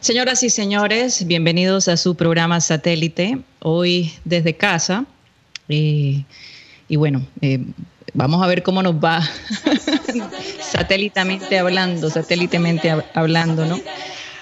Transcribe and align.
Señoras 0.00 0.42
y 0.42 0.48
señores, 0.48 1.26
bienvenidos 1.26 1.86
a 1.86 1.98
su 1.98 2.14
programa 2.14 2.62
Satélite, 2.62 3.38
hoy 3.58 4.10
desde 4.24 4.56
casa. 4.56 5.04
Y 5.68 6.24
bueno, 6.88 7.26
eh, 7.42 7.60
vamos 8.14 8.42
a 8.42 8.46
ver 8.46 8.62
cómo 8.62 8.82
nos 8.82 8.94
va 8.94 9.20
satélitamente 10.62 11.58
hablando, 11.58 12.08
satélitemente 12.08 12.90
hablando, 13.12 13.66
¿no? 13.66 13.78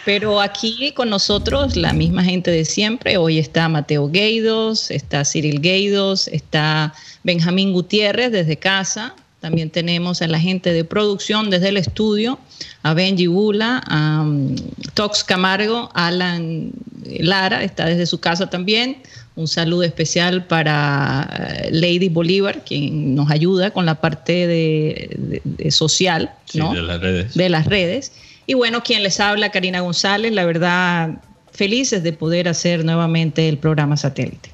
Pero 0.04 0.40
aquí 0.40 0.92
con 0.94 1.10
nosotros 1.10 1.76
la 1.76 1.92
misma 1.92 2.22
gente 2.22 2.52
de 2.52 2.64
siempre. 2.64 3.16
Hoy 3.16 3.40
está 3.40 3.68
Mateo 3.68 4.08
Gueidos, 4.08 4.92
está 4.92 5.24
Cyril 5.24 5.60
Gueidos, 5.60 6.28
está 6.28 6.94
Benjamín 7.24 7.72
Gutiérrez 7.72 8.30
desde 8.30 8.56
casa. 8.58 9.16
También 9.40 9.70
tenemos 9.70 10.20
a 10.20 10.26
la 10.26 10.40
gente 10.40 10.72
de 10.72 10.84
producción 10.84 11.48
desde 11.48 11.68
el 11.68 11.76
estudio, 11.76 12.40
a 12.82 12.92
Benji 12.92 13.28
Bula, 13.28 13.82
a 13.86 14.22
um, 14.22 14.56
Tox 14.94 15.22
Camargo, 15.22 15.90
Alan 15.94 16.72
Lara, 17.04 17.62
está 17.62 17.86
desde 17.86 18.06
su 18.06 18.18
casa 18.18 18.50
también. 18.50 18.98
Un 19.36 19.46
saludo 19.46 19.84
especial 19.84 20.46
para 20.46 21.28
eh, 21.30 21.68
Lady 21.70 22.08
Bolívar, 22.08 22.64
quien 22.64 23.14
nos 23.14 23.30
ayuda 23.30 23.70
con 23.70 23.86
la 23.86 24.00
parte 24.00 24.48
de, 24.48 25.40
social 25.70 26.32
de 26.52 26.82
las 26.82 27.00
redes. 27.00 27.34
De 27.34 27.48
las 27.48 27.66
redes. 27.66 28.12
Y 28.46 28.54
bueno, 28.54 28.82
quien 28.82 29.04
les 29.04 29.20
habla, 29.20 29.52
Karina 29.52 29.80
González, 29.80 30.32
la 30.32 30.44
verdad, 30.44 31.22
felices 31.52 32.02
de 32.02 32.12
poder 32.12 32.48
hacer 32.48 32.84
nuevamente 32.84 33.48
el 33.48 33.58
programa 33.58 33.96
satélite. 33.96 34.50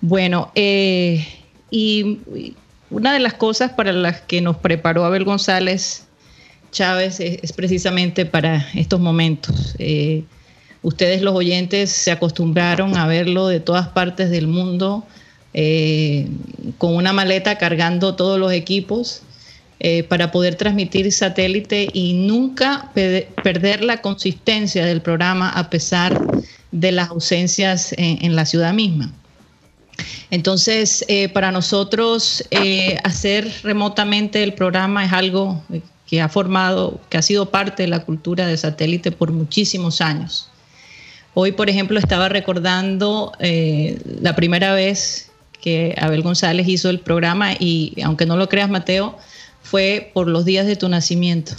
Bueno, 0.00 0.50
eh, 0.54 1.26
y 1.70 2.18
una 2.94 3.12
de 3.12 3.18
las 3.18 3.34
cosas 3.34 3.72
para 3.72 3.92
las 3.92 4.20
que 4.20 4.40
nos 4.40 4.56
preparó 4.56 5.04
Abel 5.04 5.24
González 5.24 6.04
Chávez 6.70 7.18
es, 7.18 7.52
precisamente 7.52 8.24
para 8.24 8.68
estos 8.74 9.00
momentos. 9.00 9.74
Eh, 9.80 10.22
ustedes 10.82 11.20
los 11.20 11.34
oyentes 11.34 11.90
se 11.90 12.12
acostumbraron 12.12 12.96
a 12.96 13.08
verlo 13.08 13.48
de 13.48 13.58
todas 13.58 13.88
partes 13.88 14.30
del 14.30 14.46
mundo 14.46 15.04
eh, 15.54 16.28
con 16.78 16.94
una 16.94 17.12
maleta 17.12 17.58
cargando 17.58 18.14
todos 18.14 18.38
los 18.38 18.52
equipos 18.52 19.22
eh, 19.80 20.04
para 20.04 20.30
poder 20.30 20.54
transmitir 20.54 21.10
satélite 21.10 21.88
y 21.92 22.12
nunca 22.12 22.92
perder 22.94 23.82
la 23.82 24.00
consistencia 24.02 24.86
del 24.86 25.00
programa 25.00 25.50
a 25.50 25.68
pesar 25.68 26.20
de 26.70 26.92
las 26.92 27.10
ausencias 27.10 27.92
en 27.98 28.36
la 28.36 28.46
ciudad 28.46 28.72
misma. 28.72 29.12
Entonces, 30.30 31.04
eh, 31.08 31.28
para 31.28 31.52
nosotros 31.52 32.44
eh, 32.50 32.98
hacer 33.04 33.50
remotamente 33.62 34.42
el 34.42 34.54
programa 34.54 35.04
es 35.04 35.12
algo 35.12 35.62
que 36.06 36.20
ha 36.20 36.28
formado, 36.28 37.00
que 37.08 37.18
ha 37.18 37.22
sido 37.22 37.50
parte 37.50 37.84
de 37.84 37.88
la 37.88 38.00
cultura 38.00 38.46
de 38.46 38.56
satélite 38.56 39.12
por 39.12 39.32
muchísimos 39.32 40.00
años. 40.00 40.48
Hoy, 41.34 41.52
por 41.52 41.68
ejemplo, 41.68 41.98
estaba 41.98 42.28
recordando 42.28 43.32
eh, 43.40 44.00
la 44.20 44.36
primera 44.36 44.74
vez 44.74 45.30
que 45.60 45.94
Abel 45.98 46.22
González 46.22 46.68
hizo 46.68 46.90
el 46.90 47.00
programa 47.00 47.52
y, 47.58 47.94
aunque 48.04 48.26
no 48.26 48.36
lo 48.36 48.48
creas, 48.48 48.68
Mateo, 48.68 49.18
fue 49.62 50.10
por 50.14 50.28
los 50.28 50.44
días 50.44 50.66
de 50.66 50.76
tu 50.76 50.88
nacimiento. 50.88 51.54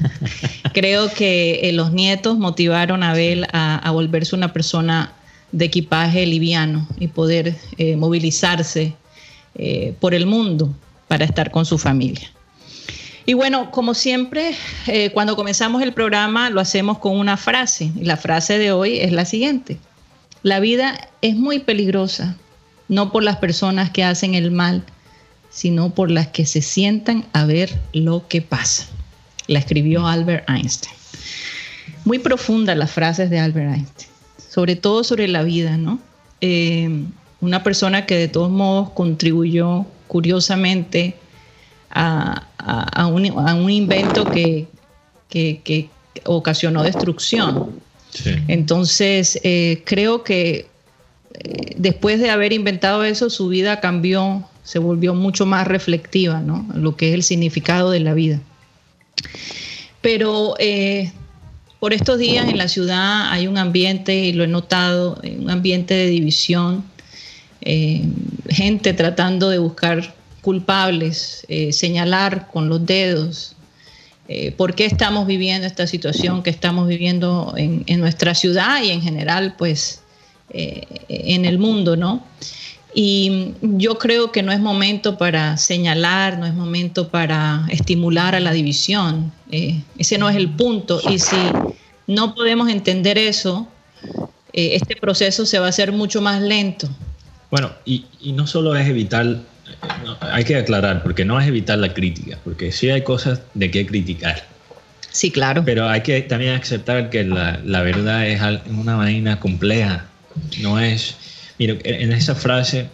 Creo 0.72 1.10
que 1.12 1.70
los 1.74 1.92
nietos 1.92 2.38
motivaron 2.38 3.02
a 3.02 3.10
Abel 3.10 3.46
a 3.52 3.90
volverse 3.90 4.36
una 4.36 4.52
persona 4.52 5.15
de 5.52 5.64
equipaje 5.64 6.26
liviano 6.26 6.86
y 6.98 7.08
poder 7.08 7.56
eh, 7.78 7.96
movilizarse 7.96 8.94
eh, 9.54 9.94
por 10.00 10.14
el 10.14 10.26
mundo 10.26 10.74
para 11.08 11.24
estar 11.24 11.50
con 11.50 11.64
su 11.64 11.78
familia. 11.78 12.30
Y 13.24 13.34
bueno, 13.34 13.70
como 13.70 13.94
siempre, 13.94 14.54
eh, 14.86 15.10
cuando 15.10 15.34
comenzamos 15.34 15.82
el 15.82 15.92
programa 15.92 16.50
lo 16.50 16.60
hacemos 16.60 16.98
con 16.98 17.16
una 17.16 17.36
frase. 17.36 17.90
Y 17.96 18.04
la 18.04 18.16
frase 18.16 18.58
de 18.58 18.72
hoy 18.72 18.98
es 18.98 19.12
la 19.12 19.24
siguiente. 19.24 19.78
La 20.42 20.60
vida 20.60 21.08
es 21.22 21.34
muy 21.34 21.58
peligrosa, 21.58 22.36
no 22.88 23.10
por 23.10 23.24
las 23.24 23.38
personas 23.38 23.90
que 23.90 24.04
hacen 24.04 24.34
el 24.34 24.52
mal, 24.52 24.84
sino 25.50 25.90
por 25.90 26.10
las 26.10 26.28
que 26.28 26.46
se 26.46 26.62
sientan 26.62 27.24
a 27.32 27.46
ver 27.46 27.76
lo 27.92 28.28
que 28.28 28.42
pasa. 28.42 28.86
La 29.48 29.58
escribió 29.58 30.06
Albert 30.06 30.48
Einstein. 30.48 30.94
Muy 32.04 32.20
profunda 32.20 32.74
las 32.76 32.92
frases 32.92 33.30
de 33.30 33.40
Albert 33.40 33.74
Einstein 33.74 34.15
sobre 34.56 34.74
todo 34.74 35.04
sobre 35.04 35.28
la 35.28 35.42
vida, 35.42 35.76
¿no? 35.76 35.98
Eh, 36.40 36.88
una 37.42 37.62
persona 37.62 38.06
que 38.06 38.16
de 38.16 38.26
todos 38.26 38.50
modos 38.50 38.88
contribuyó 38.92 39.84
curiosamente 40.08 41.14
a, 41.90 42.46
un, 43.12 43.70
invento 43.70 44.24
que, 44.24 44.66
ocasionó 46.24 46.82
destrucción. 46.84 47.82
Entonces, 48.48 49.38
eh, 49.44 49.82
creo 49.84 50.24
que 50.24 50.68
eh, 51.34 51.74
después 51.76 52.18
de 52.18 52.30
haber 52.30 52.54
inventado 52.54 53.04
eso, 53.04 53.28
su 53.28 53.48
vida 53.48 53.80
cambió, 53.80 54.42
se 54.64 54.78
volvió 54.78 55.12
mucho 55.12 55.44
más 55.44 55.66
reflectiva, 55.66 56.40
¿no? 56.40 56.66
Lo 56.74 56.96
que 56.96 57.10
es 57.10 57.14
el 57.14 57.24
significado 57.24 57.90
de 57.90 58.00
la 58.00 58.14
vida. 58.14 58.40
Pero 60.00 60.54
por 61.86 61.94
estos 61.94 62.18
días 62.18 62.48
en 62.48 62.58
la 62.58 62.66
ciudad 62.66 63.30
hay 63.30 63.46
un 63.46 63.58
ambiente, 63.58 64.12
y 64.12 64.32
lo 64.32 64.42
he 64.42 64.48
notado, 64.48 65.20
un 65.38 65.48
ambiente 65.48 65.94
de 65.94 66.06
división, 66.06 66.84
eh, 67.60 68.02
gente 68.48 68.92
tratando 68.92 69.50
de 69.50 69.58
buscar 69.58 70.12
culpables, 70.42 71.46
eh, 71.48 71.72
señalar 71.72 72.48
con 72.48 72.68
los 72.68 72.84
dedos 72.84 73.54
eh, 74.26 74.50
por 74.50 74.74
qué 74.74 74.84
estamos 74.84 75.28
viviendo 75.28 75.64
esta 75.64 75.86
situación 75.86 76.42
que 76.42 76.50
estamos 76.50 76.88
viviendo 76.88 77.54
en, 77.56 77.84
en 77.86 78.00
nuestra 78.00 78.34
ciudad 78.34 78.82
y 78.82 78.90
en 78.90 79.00
general, 79.00 79.54
pues, 79.56 80.02
en 80.50 81.44
el 81.44 81.60
mundo, 81.60 81.96
¿no? 81.96 82.26
Y 82.98 83.52
yo 83.60 83.98
creo 83.98 84.32
que 84.32 84.42
no 84.42 84.52
es 84.52 84.58
momento 84.58 85.18
para 85.18 85.58
señalar, 85.58 86.38
no 86.38 86.46
es 86.46 86.54
momento 86.54 87.08
para 87.08 87.66
estimular 87.68 88.34
a 88.34 88.40
la 88.40 88.52
división. 88.52 89.34
Eh, 89.50 89.82
ese 89.98 90.16
no 90.16 90.30
es 90.30 90.36
el 90.36 90.48
punto. 90.48 91.02
Y 91.10 91.18
si 91.18 91.36
no 92.06 92.34
podemos 92.34 92.70
entender 92.70 93.18
eso, 93.18 93.68
eh, 94.54 94.76
este 94.76 94.96
proceso 94.96 95.44
se 95.44 95.58
va 95.58 95.66
a 95.66 95.68
hacer 95.68 95.92
mucho 95.92 96.22
más 96.22 96.40
lento. 96.40 96.88
Bueno, 97.50 97.70
y, 97.84 98.06
no 98.32 98.46
solo 98.46 98.74
es 98.74 98.88
evitar, 98.88 99.40
hay 100.20 100.44
que 100.44 100.56
aclarar, 100.56 101.02
porque 101.02 101.26
no 101.26 101.38
es 101.38 101.46
evitar 101.46 101.76
la 101.76 101.92
crítica, 101.92 102.38
porque 102.44 102.72
sí 102.72 102.88
hay 102.88 103.02
cosas 103.02 103.42
de 103.52 103.70
qué 103.70 103.84
criticar. 103.84 104.42
Sí, 105.10 105.30
claro. 105.30 105.62
Pero 105.66 105.86
hay 105.86 106.00
que 106.00 106.22
también 106.22 106.54
aceptar 106.54 107.10
que 107.10 107.24
la, 107.24 107.60
la 107.62 107.82
verdad 107.82 108.26
es 108.26 108.40
una 108.70 108.96
vaina 108.96 109.38
compleja. 109.38 110.06
No 110.62 110.80
es 110.80 111.14
Mira, 111.58 111.76
en 111.84 112.12
esa 112.12 112.34
frase 112.34 112.88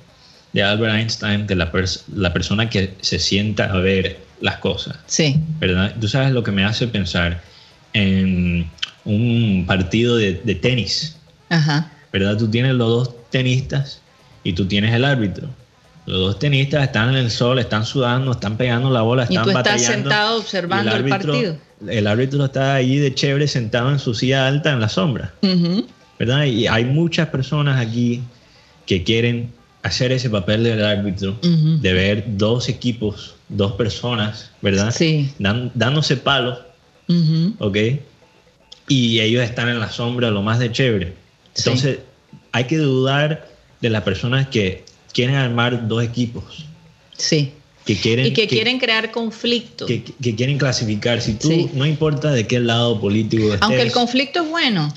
de 0.53 0.62
Albert 0.62 0.94
Einstein, 0.94 1.47
de 1.47 1.56
la, 1.56 1.73
la 2.14 2.32
persona 2.32 2.69
que 2.69 2.94
se 3.00 3.19
sienta 3.19 3.73
a 3.73 3.79
ver 3.79 4.19
las 4.41 4.56
cosas. 4.56 4.97
Sí. 5.06 5.41
¿Verdad? 5.59 5.94
Tú 6.00 6.09
sabes 6.09 6.32
lo 6.32 6.43
que 6.43 6.50
me 6.50 6.64
hace 6.64 6.87
pensar 6.88 7.41
en 7.94 8.69
un 9.05 9.64
partido 9.67 10.17
de, 10.17 10.35
tenis. 10.61 11.17
Ajá. 11.49 11.91
¿Verdad? 12.12 12.37
Tú 12.37 12.49
tienes 12.49 12.75
los 12.75 12.88
dos 12.88 13.31
tenistas 13.31 14.00
y 14.44 14.53
tú 14.53 14.67
tienes 14.67 14.93
el 14.94 15.05
árbitro. 15.05 15.49
Los 16.05 16.19
dos 16.19 16.38
tenistas 16.38 16.82
están 16.82 17.11
en 17.11 17.17
el 17.17 17.31
sol, 17.31 17.58
están 17.61 17.87
sudando, 17.87 18.32
están 18.32 18.56
pegando 18.56 18.91
la 18.91 19.03
bola, 19.03 19.23
están 19.23 19.43
Y 19.43 19.44
tú 19.44 19.50
estás 19.50 19.65
batallando, 19.65 20.11
sentado 20.11 20.38
observando 20.41 20.97
el, 20.97 21.08
partido. 21.08 21.56
El 21.88 22.06
árbitro 22.08 22.44
está 22.44 22.75
ahí 22.75 22.97
de 22.97 23.15
chévere 23.15 23.47
sentado 23.47 23.91
en 23.91 24.00
su 24.00 24.12
silla 24.12 24.49
alta 24.49 24.73
en 24.73 24.81
la 24.81 24.88
sombra, 24.88 25.32
Ujú. 25.43 25.87
¿verdad? 26.19 26.44
Y 26.44 26.67
hay 26.67 26.85
muchas 26.85 27.29
personas 27.29 27.81
aquí 27.81 28.20
que 28.87 29.02
quieren 29.05 29.50
hacer 29.82 30.12
ese 30.12 30.31
papel 30.31 30.62
del 30.64 30.84
árbitro, 30.84 31.37
de 31.43 31.93
ver 31.93 32.25
dos 32.37 32.69
equipos, 32.69 33.34
dos 33.49 33.73
personas, 33.73 34.50
¿verdad? 34.61 34.94
Sí. 34.96 35.31
Dan- 35.38 35.70
dándose 35.75 36.17
palos, 36.17 36.58
Ujú. 37.08 37.55
¿ok? 37.58 37.76
Y 38.88 39.20
ellos 39.20 39.43
están 39.43 39.69
en 39.69 39.81
la 39.81 39.90
sombra 39.90 40.31
lo 40.31 40.43
más 40.43 40.58
de 40.58 40.70
chévere. 40.70 41.14
Sí. 41.55 41.62
Entonces, 41.69 41.99
hay 42.52 42.64
que 42.64 42.76
dudar 42.79 43.49
de 43.81 43.90
las 43.90 44.02
personas 44.02 44.46
que 44.49 44.84
quieren 45.12 45.34
armar 45.34 45.88
dos 45.88 46.02
equipos, 46.05 46.44
Sí. 47.17 47.52
que 47.84 47.96
quieren, 47.96 48.26
Y 48.26 48.32
que, 48.32 48.46
quieren 48.46 48.79
crear 48.79 49.11
conflictos. 49.11 49.88
que, 49.88 50.05
que 50.05 50.34
quieren 50.37 50.58
clasificar. 50.58 51.20
Si 51.20 51.34
tú, 51.34 51.49
Sí. 51.49 51.70
no 51.75 51.84
importa 51.87 52.31
de 52.31 52.46
qué 52.46 52.61
lado 52.61 53.00
político 53.00 53.44
estés, 53.46 53.62
Aunque 53.62 53.82
el 53.82 53.90
conflicto 53.93 54.43
es 54.44 54.49
bueno, 54.50 54.93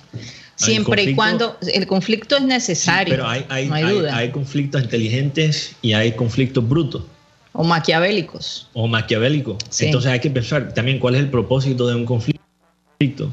siempre 0.55 1.03
y 1.03 1.15
cuando 1.15 1.57
el 1.73 1.85
conflicto 1.87 2.37
es 2.37 2.43
necesario, 2.43 3.13
pero 3.13 3.27
hay, 3.27 3.45
hay, 3.49 3.67
no 3.67 3.75
hay, 3.75 3.83
duda, 3.83 4.15
hay 4.15 4.31
conflictos 4.31 4.83
inteligentes 4.83 5.75
y 5.81 5.93
hay 5.93 6.13
conflictos 6.13 6.67
brutos 6.67 7.03
o 7.55 7.63
maquiavélicos. 7.63 8.67
o 8.73 8.87
maquiavélicos. 8.87 9.57
Sí. 9.69 9.85
Entonces 9.85 10.11
hay 10.11 10.19
que 10.19 10.29
pensar 10.29 10.73
también 10.73 10.99
cuál 10.99 11.15
es 11.15 11.21
el 11.21 11.29
propósito 11.29 11.87
de 11.87 11.95
un 11.95 12.05
conflicto. 12.05 13.31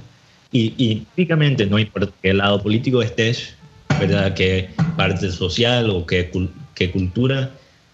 Y, 0.53 0.75
y 0.77 1.07
típicamente, 1.17 1.67
no 1.67 1.79
importa 1.79 2.13
qué 2.23 2.33
lado 2.33 2.63
político 2.63 3.03
estés, 3.03 3.55
¿verdad? 3.99 4.35
qué 4.35 4.71
parte 4.97 5.31
social 5.31 5.91
o 5.91 6.07
qué, 6.07 6.31
qué 6.75 6.91
cultura 6.91 7.51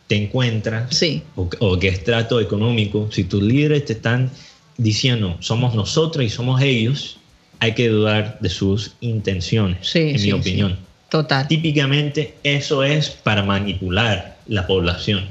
te 0.06 0.16
encuentras, 0.16 0.94
Sí, 0.94 1.22
o, 1.36 1.48
o 1.60 1.78
qué 1.78 1.88
estrato 1.88 2.40
económico, 2.40 3.08
si 3.12 3.24
tus 3.24 3.42
líderes 3.42 3.84
te 3.84 3.92
están 3.92 4.30
diciendo 4.76 5.36
somos 5.40 5.74
nosotros 5.74 6.24
y 6.24 6.30
somos 6.30 6.62
ellos, 6.62 7.17
hay 7.60 7.74
que 7.74 7.88
dudar 7.88 8.38
de 8.40 8.48
sus 8.48 8.94
intenciones, 9.00 9.78
Sí, 9.88 10.00
en 10.10 10.18
sí, 10.18 10.24
mi 10.26 10.30
sí. 10.30 10.32
opinión. 10.32 10.78
total. 11.08 11.48
Típicamente 11.48 12.34
eso 12.42 12.82
es 12.84 13.10
para 13.10 13.42
manipular 13.42 14.36
la 14.46 14.66
población. 14.66 15.26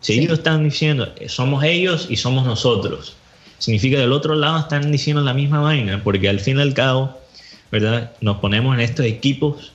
Si 0.00 0.14
ellos 0.18 0.38
están 0.38 0.64
diciendo 0.64 1.12
somos 1.26 1.64
ellos 1.64 2.06
y 2.08 2.16
somos 2.16 2.46
nosotros, 2.46 3.14
significa 3.58 3.96
que 3.96 4.02
del 4.02 4.12
otro 4.12 4.34
lado 4.36 4.60
están 4.60 4.92
diciendo 4.92 5.22
la 5.22 5.34
misma 5.34 5.60
vaina, 5.60 6.00
porque 6.04 6.28
al 6.28 6.38
fin 6.40 6.58
y 6.58 6.62
al 6.62 6.72
cabo, 6.74 7.18
¿verdad? 7.72 8.12
Nos 8.20 8.38
ponemos 8.38 8.74
en 8.74 8.80
estos 8.80 9.04
equipos 9.06 9.72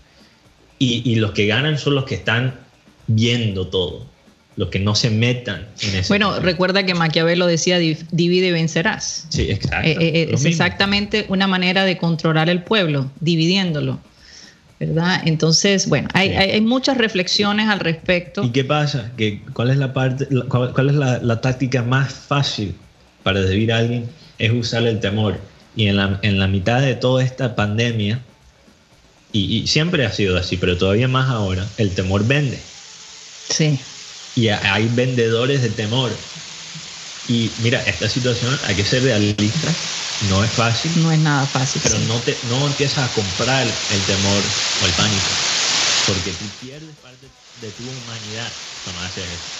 y, 0.80 1.02
y 1.10 1.16
los 1.16 1.32
que 1.32 1.46
ganan 1.46 1.78
son 1.78 1.96
los 1.96 2.06
que 2.06 2.16
están 2.16 2.56
viendo 3.08 3.68
todo, 3.68 4.06
los 4.56 4.70
que 4.70 4.80
no 4.80 4.94
se 4.96 5.10
metan 5.10 5.68
en 5.82 5.96
ese. 5.96 6.08
Bueno, 6.10 6.40
recuerda 6.40 6.86
que 6.86 6.94
Maquiavelo 6.94 7.48
decía 7.48 7.80
"Di- 7.80 7.98
divide 8.12 8.48
y 8.48 8.52
vencerás. 8.52 9.26
Sí, 9.30 9.50
exacto. 9.50 9.88
Eh, 9.88 9.98
eh, 10.00 10.22
es 10.26 10.32
mismo. 10.44 10.50
exactamente 10.50 11.26
una 11.30 11.48
manera 11.48 11.86
de 11.86 11.98
controlar 11.98 12.50
el 12.50 12.62
pueblo, 12.64 13.12
dividiéndolo. 13.20 14.00
¿Verdad? 14.80 15.22
Entonces, 15.26 15.88
bueno, 15.88 16.10
hay, 16.14 16.30
Sí. 16.30 16.36
hay- 16.36 16.52
hay 16.52 16.62
muchas 16.62 16.98
reflexiones 16.98 17.70
al 17.70 17.80
respecto. 17.80 18.44
¿Y 18.44 18.50
qué 18.50 18.64
pasa? 18.66 19.12
¿Que 19.16 19.40
¿Cuál 19.54 19.70
es 19.70 19.78
la 19.78 19.94
parte, 19.94 20.28
la- 20.30 20.44
cuál, 20.46 20.74
cuál 20.74 20.90
es 20.90 20.96
la, 20.96 21.20
la 21.20 21.40
táctica 21.42 21.84
más 21.84 22.12
fácil 22.14 22.76
para 23.24 23.40
desviar 23.42 23.72
a 23.78 23.82
alguien? 23.82 24.10
Es 24.40 24.52
usar 24.52 24.84
el 24.84 25.00
temor. 25.00 25.40
Y 25.76 25.88
en 25.88 25.96
la, 25.98 26.20
en 26.22 26.38
la 26.38 26.48
mitad 26.48 26.82
de 26.82 26.96
toda 26.96 27.24
esta 27.24 27.56
pandemia, 27.56 28.20
y, 29.32 29.58
y 29.58 29.68
siempre 29.68 30.06
ha 30.06 30.12
sido 30.12 30.38
así, 30.38 30.58
pero 30.58 30.78
todavía 30.78 31.08
más 31.08 31.30
ahora, 31.30 31.66
el 31.78 31.92
temor 31.92 32.28
vende. 32.28 32.60
Sí, 33.50 33.80
Y 34.36 34.50
ha- 34.50 34.74
hay 34.74 34.88
vendedores 34.90 35.62
de 35.62 35.70
temor. 35.72 36.32
Y 37.24 37.56
mira, 37.60 37.82
esta 37.84 38.10
situación 38.10 38.60
hay 38.64 38.76
que 38.76 38.86
ser 38.86 39.04
realista, 39.04 39.80
no 40.20 40.44
es 40.44 40.52
fácil, 40.54 40.94
no 41.02 41.12
es 41.12 41.20
nada 41.20 41.48
fácil. 41.48 41.82
pero 41.82 41.96
sí. 41.96 42.06
no, 42.06 42.24
te, 42.24 42.42
no 42.44 42.68
empiezas 42.68 43.10
a 43.10 43.14
comprar 43.14 43.86
el 43.90 44.06
temor 44.06 44.54
o 44.78 44.86
el 44.86 44.96
pánico, 44.96 45.38
porque 46.04 46.34
tú 46.34 46.58
pierdes 46.60 46.98
parte 46.98 47.32
de 47.54 47.72
tu 47.72 47.90
humanidad 47.90 48.58
cuando 48.82 49.02
haces 49.02 49.32
eso. 49.42 49.52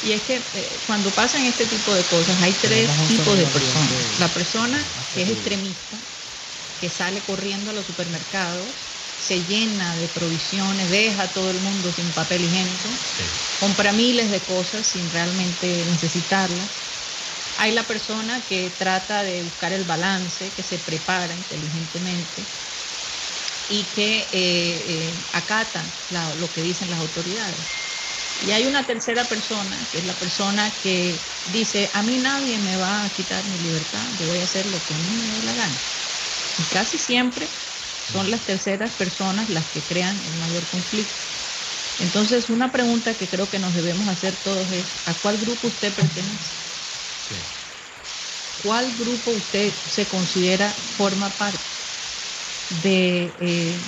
Y 0.00 0.12
es 0.12 0.22
que 0.22 0.50
eh, 0.52 0.82
cuando 0.86 1.14
pasan 1.14 1.44
este 1.44 1.66
tipo 1.66 1.94
de 1.94 2.06
cosas 2.08 2.40
hay 2.42 2.54
tres 2.60 3.06
tipos 3.06 3.36
de 3.38 3.46
personas. 3.46 4.12
La 4.16 4.34
persona 4.34 4.92
que 5.12 5.22
es 5.22 5.28
extremista, 5.30 6.06
que 6.78 6.90
sale 6.90 7.24
corriendo 7.24 7.70
a 7.70 7.74
los 7.74 7.86
supermercados, 7.86 8.91
se 9.22 9.44
llena 9.44 9.94
de 9.96 10.08
provisiones, 10.08 10.90
deja 10.90 11.22
a 11.22 11.32
todo 11.32 11.50
el 11.50 11.60
mundo 11.60 11.92
sin 11.92 12.12
papel 12.12 12.44
higiénico, 12.44 12.98
Sí. 13.16 13.22
compra 13.56 13.92
miles 13.92 14.30
de 14.30 14.42
cosas 14.44 14.88
sin 14.88 15.10
realmente 15.12 15.84
necesitarlas. 15.84 16.82
Hay 17.54 17.70
la 17.72 17.86
persona 17.86 18.46
que 18.46 18.70
trata 18.70 19.22
de 19.22 19.44
buscar 19.44 19.72
el 19.72 19.84
balance, 19.84 20.52
que 20.54 20.64
se 20.64 20.80
prepara 20.80 21.36
inteligentemente 21.36 22.50
y 23.68 23.92
que 23.92 24.22
eh, 24.22 24.28
eh, 24.32 25.28
acata 25.32 26.00
la- 26.08 26.34
lo 26.34 26.50
que 26.52 26.62
dicen 26.62 26.90
las 26.90 26.98
autoridades. 26.98 27.68
Y 28.40 28.50
hay 28.50 28.66
una 28.66 28.86
tercera 28.86 29.28
persona, 29.28 29.88
que 29.90 29.98
es 29.98 30.04
la 30.04 30.18
persona 30.18 30.78
que 30.80 31.28
dice, 31.44 31.90
a 31.94 32.02
mí 32.02 32.18
nadie 32.18 32.58
me 32.58 32.76
va 32.76 33.04
a 33.04 33.12
quitar 33.12 33.46
mi 33.46 33.58
libertad, 33.58 34.12
yo 34.16 34.26
voy 34.26 34.40
a 34.40 34.44
hacer 34.44 34.66
lo 34.66 34.84
que 34.84 34.94
a 34.94 34.98
mí 34.98 35.14
me 35.14 35.28
dé 35.28 35.42
la 35.42 35.54
gana. 35.54 35.86
Y 36.56 36.66
casi 36.68 36.98
siempre 36.98 37.56
son 38.04 38.30
las 38.30 38.44
terceras 38.44 38.92
personas 38.92 39.48
las 39.48 39.68
que 39.68 39.84
crean 39.84 40.24
el 40.24 40.34
mayor 40.34 40.68
conflicto. 40.68 41.24
Entonces, 41.98 42.50
una 42.50 42.72
pregunta 42.72 43.16
que 43.16 43.28
creo 43.28 43.48
que 43.48 43.58
nos 43.58 43.74
debemos 43.74 44.08
hacer 44.08 44.36
todos 44.36 44.72
es, 44.72 44.98
¿a 45.04 45.18
cuál 45.18 45.38
grupo 45.38 45.68
usted 45.68 45.94
pertenece? 45.94 46.56
Sí. 47.16 47.36
¿Cuál 48.56 48.96
grupo 48.96 49.30
usted 49.32 49.74
se 49.86 50.08
considera 50.08 50.76
forma 50.96 51.36
parte 51.36 51.64
de 52.68 53.34
eh, 53.38 53.84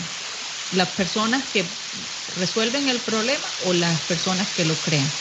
las 0.70 0.90
personas 0.90 1.46
que 1.50 1.76
resuelven 2.28 2.88
el 2.88 3.02
problema 3.02 3.54
o 3.60 3.72
las 3.72 4.00
personas 4.02 4.50
que 4.52 4.64
lo 4.64 4.80
crean? 4.80 5.12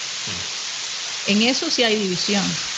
En 1.25 1.41
eso 1.41 1.69
sí 1.69 1.83
hay 1.83 1.97
división. 1.97 2.72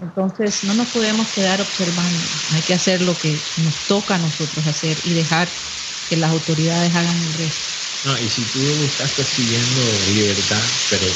Entonces 0.00 0.64
no 0.64 0.74
nos 0.74 0.88
podemos 0.88 1.28
quedar 1.28 1.60
observando, 1.60 2.18
hay 2.52 2.62
que 2.62 2.74
hacer 2.74 3.00
lo 3.00 3.14
que 3.18 3.38
nos 3.56 3.74
toca 3.86 4.16
a 4.16 4.18
nosotros 4.18 4.66
hacer 4.66 4.96
y 5.04 5.14
dejar 5.14 5.48
que 6.08 6.16
las 6.16 6.30
autoridades 6.30 6.94
hagan 6.94 7.16
el 7.22 7.34
resto. 7.34 7.64
No, 8.04 8.20
y 8.20 8.28
si 8.28 8.42
tú 8.52 8.58
estás 8.84 9.12
persiguiendo 9.12 9.80
libertad, 10.12 10.60
pero 10.90 11.06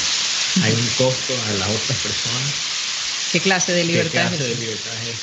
hay 0.63 0.73
un 0.73 0.89
costo 0.97 1.35
a 1.43 1.53
las 1.53 1.69
otras 1.69 1.99
personas, 1.99 2.79
¿Qué 3.33 3.41
clase 3.41 3.73
de 3.73 3.83
¿qué 3.83 3.89
libertad 3.89 4.29
clase 4.29 4.35
es 4.37 4.59
de 4.59 4.65
libertad 4.65 4.95
es 5.07 5.19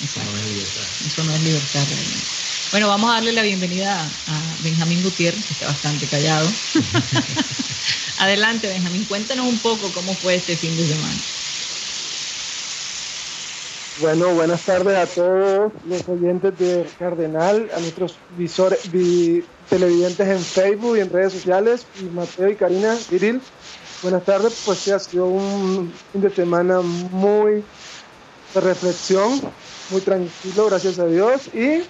Exacto. 0.00 0.32
no 0.32 0.38
es 0.38 0.46
libertad. 0.46 0.82
Eso 1.06 1.24
no 1.24 1.34
es 1.34 1.42
libertad 1.42 1.84
realmente. 1.88 2.26
Bueno, 2.70 2.88
vamos 2.88 3.10
a 3.10 3.14
darle 3.14 3.32
la 3.32 3.42
bienvenida 3.42 4.10
a 4.26 4.56
Benjamín 4.60 5.02
Gutiérrez, 5.02 5.44
que 5.44 5.52
está 5.52 5.66
bastante 5.66 6.06
callado. 6.08 6.48
Adelante, 8.18 8.68
Benjamín, 8.68 9.04
cuéntanos 9.06 9.46
un 9.46 9.58
poco 9.58 9.92
cómo 9.92 10.14
fue 10.16 10.34
este 10.34 10.56
fin 10.56 10.76
de 10.76 10.86
semana. 10.86 11.20
Bueno, 14.00 14.32
buenas 14.32 14.64
tardes 14.64 14.96
a 14.96 15.06
todos 15.12 15.72
los 15.82 16.08
oyentes 16.08 16.56
de 16.56 16.94
Cardenal, 16.98 17.68
a 17.74 17.80
nuestros 17.80 18.20
visores, 18.28 18.78
vi- 18.84 19.42
televidentes 19.68 20.28
en 20.28 20.38
Facebook 20.38 20.96
y 20.96 21.00
en 21.00 21.10
redes 21.10 21.32
sociales, 21.32 21.90
y 21.94 22.08
Mateo 22.08 22.48
y 22.48 22.56
Karina 22.56 22.94
Viril. 23.10 23.42
Buenas 24.00 24.24
tardes, 24.24 24.62
pues 24.64 24.78
sí, 24.78 24.92
ha 24.92 25.00
sido 25.00 25.26
un 25.26 26.00
fin 26.12 26.20
de 26.20 26.30
semana 26.30 26.80
muy 26.80 27.68
de 28.54 28.60
reflexión, 28.60 29.40
muy 29.88 30.00
tranquilo, 30.02 30.66
gracias 30.66 31.00
a 31.00 31.06
Dios. 31.08 31.52
Y 31.52 31.82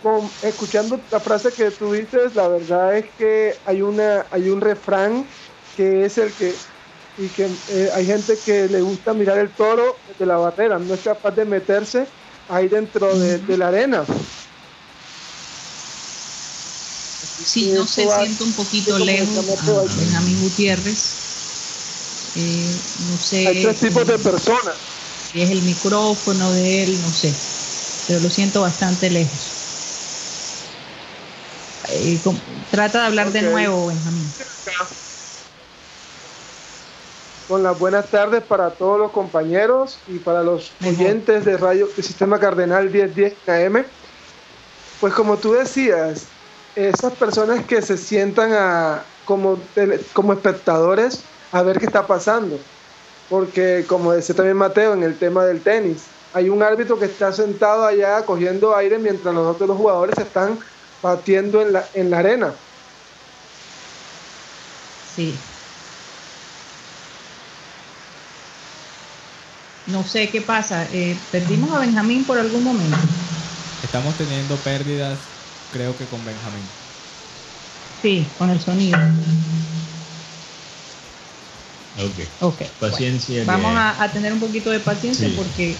con- 0.00 0.30
escuchando 0.42 1.04
la 1.10 1.18
frase 1.18 1.52
que 1.54 1.70
dices, 1.70 2.34
la 2.36 2.46
verdad 2.46 2.96
es 2.98 3.10
que 3.16 3.54
hay, 3.64 3.82
una, 3.82 4.28
hay 4.30 4.48
un 4.48 4.60
refrán 4.60 5.34
que 5.74 6.04
es 6.04 6.18
el 6.18 6.34
que 6.34 6.54
y 7.16 7.28
que 7.28 7.48
eh, 7.68 7.90
hay 7.94 8.06
gente 8.06 8.38
que 8.44 8.68
le 8.68 8.80
gusta 8.80 9.12
mirar 9.12 9.38
el 9.38 9.50
toro 9.50 9.98
de 10.18 10.26
la 10.26 10.36
barrera, 10.36 10.78
no 10.78 10.94
es 10.94 11.00
capaz 11.00 11.32
de 11.32 11.44
meterse 11.44 12.06
ahí 12.48 12.68
dentro 12.68 13.18
de, 13.18 13.38
de 13.38 13.56
la 13.58 13.68
arena. 13.68 14.04
Sí, 17.44 17.70
no 17.72 17.86
se 17.86 18.06
siente 18.06 18.44
un 18.44 18.52
poquito 18.52 18.98
lejos 18.98 19.38
a. 19.60 19.82
Benjamín 20.00 20.40
Gutiérrez. 20.42 21.22
Eh, 22.36 22.76
no 23.10 23.16
sé 23.18 23.46
Hay 23.46 23.62
tres 23.62 23.80
tipos 23.80 24.06
de 24.06 24.18
personas. 24.18 24.74
si 25.30 25.42
es 25.42 25.50
el 25.50 25.62
micrófono 25.62 26.52
de 26.52 26.84
él, 26.84 27.02
no 27.02 27.10
sé, 27.10 27.32
pero 28.06 28.20
lo 28.20 28.30
siento 28.30 28.62
bastante 28.62 29.10
lejos. 29.10 29.38
Eh, 31.90 32.18
trata 32.70 33.00
de 33.00 33.06
hablar 33.06 33.32
de 33.32 33.42
nuevo, 33.42 33.86
Benjamín. 33.86 34.32
Con 37.48 37.62
las 37.62 37.78
buenas 37.78 38.06
tardes 38.08 38.42
para 38.42 38.70
todos 38.70 38.98
los 38.98 39.10
compañeros 39.10 39.98
y 40.08 40.18
para 40.18 40.42
los 40.42 40.72
oyentes 40.84 41.44
de 41.44 41.56
Radio 41.56 41.88
Sistema 41.96 42.38
Cardenal 42.38 42.88
1010 42.88 43.48
AM. 43.48 43.84
Pues 45.00 45.12
como 45.12 45.36
tú 45.36 45.52
decías, 45.52 46.26
esas 46.76 47.12
personas 47.14 47.64
que 47.66 47.82
se 47.82 47.96
sientan 47.98 48.52
a, 48.52 49.02
como, 49.24 49.58
como 50.12 50.32
espectadores 50.32 51.22
a 51.50 51.62
ver 51.62 51.78
qué 51.78 51.86
está 51.86 52.06
pasando. 52.06 52.58
Porque 53.28 53.84
como 53.86 54.12
decía 54.12 54.34
también 54.34 54.56
Mateo 54.56 54.94
en 54.94 55.02
el 55.02 55.18
tema 55.18 55.44
del 55.44 55.60
tenis, 55.60 56.04
hay 56.32 56.48
un 56.48 56.62
árbitro 56.62 56.98
que 56.98 57.06
está 57.06 57.32
sentado 57.32 57.84
allá 57.84 58.24
cogiendo 58.24 58.74
aire 58.74 58.98
mientras 58.98 59.34
los 59.34 59.54
otros 59.54 59.76
jugadores 59.76 60.18
están 60.18 60.58
batiendo 61.02 61.60
en 61.60 61.72
la, 61.72 61.84
en 61.94 62.10
la 62.10 62.18
arena. 62.18 62.54
Sí. 65.14 65.36
No 69.86 70.04
sé 70.04 70.30
qué 70.30 70.40
pasa. 70.40 70.86
Eh, 70.92 71.16
¿Perdimos 71.30 71.72
a 71.72 71.80
Benjamín 71.80 72.24
por 72.24 72.38
algún 72.38 72.62
momento? 72.62 72.96
Estamos 73.82 74.16
teniendo 74.16 74.56
pérdidas, 74.56 75.18
creo 75.70 75.96
que 75.96 76.06
con 76.06 76.24
Benjamín. 76.24 76.68
Sí, 78.00 78.26
con 78.38 78.50
el 78.50 78.60
sonido. 78.60 78.98
Ok. 82.40 82.62
Paciencia. 82.78 83.44
Vamos 83.44 83.72
a, 83.76 84.10
tener 84.12 84.32
un 84.32 84.40
poquito 84.40 84.70
de 84.70 84.80
paciencia 84.80 85.28
porque 85.36 85.76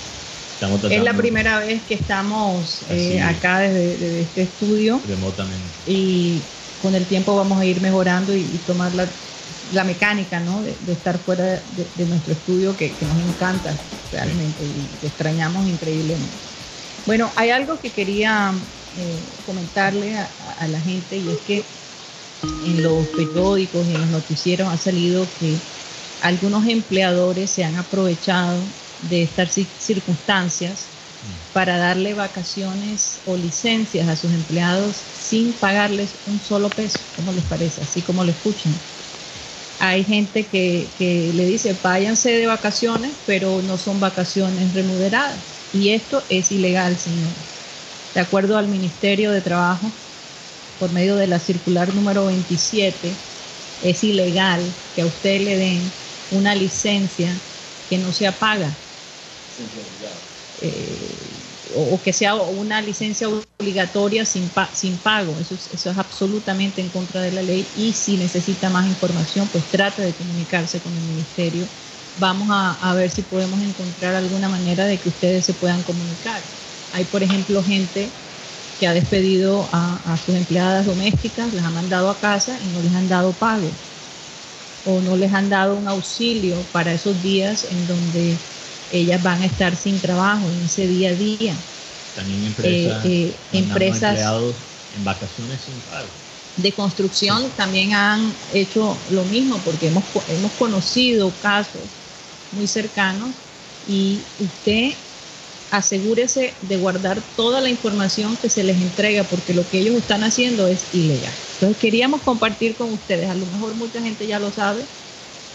es 0.90 1.02
la 1.02 1.16
primera 1.16 1.58
vez 1.60 1.82
que 1.82 1.94
estamos 1.94 2.84
eh, 2.90 3.20
acá 3.20 3.60
desde, 3.60 4.22
este 4.22 4.42
estudio. 4.42 5.00
Remotamente. 5.06 5.68
Y 5.86 6.42
con 6.80 6.94
el 6.94 7.06
tiempo 7.06 7.34
vamos 7.36 7.60
a 7.60 7.64
ir 7.64 7.80
mejorando 7.80 8.34
y, 8.34 8.58
tomar 8.66 8.94
la, 8.94 9.08
mecánica 9.84 10.40
¿no? 10.40 10.62
de, 10.62 10.92
estar 10.92 11.18
fuera 11.18 11.44
de, 11.44 12.06
nuestro 12.06 12.32
estudio 12.32 12.76
que, 12.76 12.92
nos 13.00 13.34
encanta 13.34 13.74
realmente 14.12 14.62
y 14.64 15.06
extrañamos 15.06 15.66
increíblemente. 15.66 16.36
Bueno, 17.06 17.30
hay 17.36 17.50
algo 17.50 17.80
que 17.80 17.90
quería 17.90 18.52
eh, 18.98 19.18
comentarle 19.46 20.16
a 20.16 20.68
la 20.68 20.80
gente 20.80 21.16
y 21.16 21.28
es 21.30 21.38
que 21.46 21.64
en 22.66 22.82
los 22.82 23.06
periódicos 23.08 23.86
y 23.86 23.94
en 23.94 24.00
los 24.02 24.10
noticieros 24.10 24.68
ha 24.68 24.76
salido 24.76 25.26
que 25.40 25.56
algunos 26.22 26.66
empleadores 26.66 27.50
se 27.50 27.64
han 27.64 27.76
aprovechado 27.76 28.58
de 29.08 29.22
estas 29.24 29.50
circunstancias 29.78 30.86
para 31.52 31.76
darle 31.76 32.14
vacaciones 32.14 33.18
o 33.26 33.36
licencias 33.36 34.08
a 34.08 34.16
sus 34.16 34.32
empleados 34.32 34.96
sin 34.96 35.52
pagarles 35.52 36.10
un 36.26 36.40
solo 36.40 36.68
peso. 36.68 36.98
¿Cómo 37.16 37.32
les 37.32 37.44
parece? 37.44 37.82
Así 37.82 38.00
como 38.02 38.24
lo 38.24 38.30
escuchan. 38.30 38.72
Hay 39.84 40.04
gente 40.04 40.48
que, 40.48 40.94
que 40.96 41.32
le 41.34 41.44
dice, 41.44 41.72
váyanse 41.82 42.30
de 42.30 42.46
vacaciones, 42.46 43.20
pero 43.26 43.62
no 43.62 43.78
son 43.78 43.98
vacaciones 43.98 44.72
remuneradas. 44.74 45.66
Y 45.72 45.90
esto 45.90 46.24
es 46.28 46.52
ilegal, 46.52 46.98
señor. 46.98 47.34
De 48.14 48.20
acuerdo 48.20 48.56
al 48.58 48.68
Ministerio 48.68 49.32
de 49.32 49.42
Trabajo, 49.42 50.00
por 50.78 50.92
medio 50.92 51.16
de 51.16 51.26
la 51.26 51.40
circular 51.40 51.94
número 51.94 52.26
27, 52.26 53.26
es 53.80 54.04
ilegal 54.04 54.80
que 54.92 55.02
a 55.02 55.06
usted 55.06 55.40
le 55.40 55.56
den 55.56 55.98
una 56.28 56.54
licencia 56.54 57.44
que 57.88 57.98
no 57.98 58.12
sea 58.12 58.38
paga. 58.38 58.86
Eh, 60.56 61.31
o, 61.74 62.00
que 62.02 62.12
sea 62.12 62.34
una 62.34 62.80
licencia 62.80 63.28
obligatoria 63.28 64.24
sin, 64.24 64.50
sin 64.72 64.98
pago. 64.98 65.38
Eso 65.38 65.54
es, 65.54 65.68
eso 65.72 65.90
es 65.90 65.98
absolutamente 65.98 66.80
en 66.80 66.90
contra 66.90 67.20
de 67.20 67.32
la 67.32 67.42
ley 67.42 67.68
y 67.74 67.92
si 67.92 68.16
necesita 68.16 68.70
más 68.70 68.86
información, 68.88 69.48
pues 69.48 69.64
trate 69.70 70.02
de 70.02 70.14
comunicarse 70.14 70.80
con 70.80 70.92
el 70.94 71.02
ministerio. 71.02 71.68
Vamos 72.16 72.48
a, 72.50 72.90
a 72.90 72.94
ver 72.94 73.10
si 73.10 73.22
podemos 73.22 73.60
encontrar 73.62 74.14
alguna 74.14 74.48
manera 74.48 74.86
de 74.86 74.98
que 74.98 75.08
ustedes 75.08 75.46
se 75.46 75.54
puedan 75.54 75.82
comunicar. 75.82 76.42
Hay, 76.90 77.04
por 77.06 77.22
ejemplo, 77.22 77.62
gente 77.62 78.10
que 78.78 78.86
ha 78.86 78.94
despedido 78.94 79.68
a, 79.72 80.12
a, 80.12 80.16
sus 80.16 80.34
empleadas 80.34 80.86
domésticas, 80.86 81.54
las 81.54 81.64
ha 81.64 81.70
mandado 81.70 82.10
a 82.10 82.18
casa 82.18 82.58
y 82.60 82.66
no 82.68 82.82
les 82.82 82.92
han 82.94 83.08
dado 83.08 83.32
pago 83.32 83.70
o 84.84 85.00
no 85.00 85.16
les 85.16 85.32
han 85.32 85.48
dado 85.48 85.76
un 85.76 85.88
auxilio 85.88 86.66
para 86.72 86.92
esos 86.92 87.20
días 87.22 87.64
en 87.64 87.86
donde 87.86 88.38
ellas 88.92 89.22
van 89.22 89.42
a 89.42 89.46
estar 89.46 89.74
sin 89.74 89.98
trabajo 90.00 90.46
en 90.48 90.64
ese 90.64 90.86
día 90.86 91.10
a 91.10 91.14
día. 91.14 91.54
También 92.14 92.44
empresas, 92.44 93.04
eh, 93.04 93.28
eh, 93.28 93.34
empresas 93.52 94.10
empleados 94.10 94.54
en 94.94 95.04
vacaciones 95.04 95.60
sin 95.62 95.74
pago. 95.80 96.06
De 96.56 96.72
construcción 96.72 97.50
también 97.56 97.94
han 97.94 98.32
hecho 98.52 98.96
lo 99.10 99.24
mismo 99.24 99.56
porque 99.64 99.86
hemos, 99.86 100.04
hemos 100.28 100.52
conocido 100.52 101.32
casos 101.40 101.80
muy 102.52 102.66
cercanos 102.66 103.30
y 103.88 104.18
usted 104.38 104.92
asegúrese 105.70 106.52
de 106.60 106.76
guardar 106.76 107.22
toda 107.34 107.62
la 107.62 107.70
información 107.70 108.36
que 108.36 108.50
se 108.50 108.62
les 108.62 108.76
entrega 108.76 109.24
porque 109.24 109.54
lo 109.54 109.66
que 109.66 109.78
ellos 109.78 109.96
están 109.96 110.22
haciendo 110.22 110.68
es 110.68 110.84
ilegal. 110.92 111.32
Entonces 111.54 111.78
queríamos 111.78 112.20
compartir 112.20 112.76
con 112.76 112.92
ustedes, 112.92 113.30
a 113.30 113.34
lo 113.34 113.46
mejor 113.46 113.74
mucha 113.74 114.02
gente 114.02 114.26
ya 114.26 114.38
lo 114.38 114.52
sabe, 114.52 114.82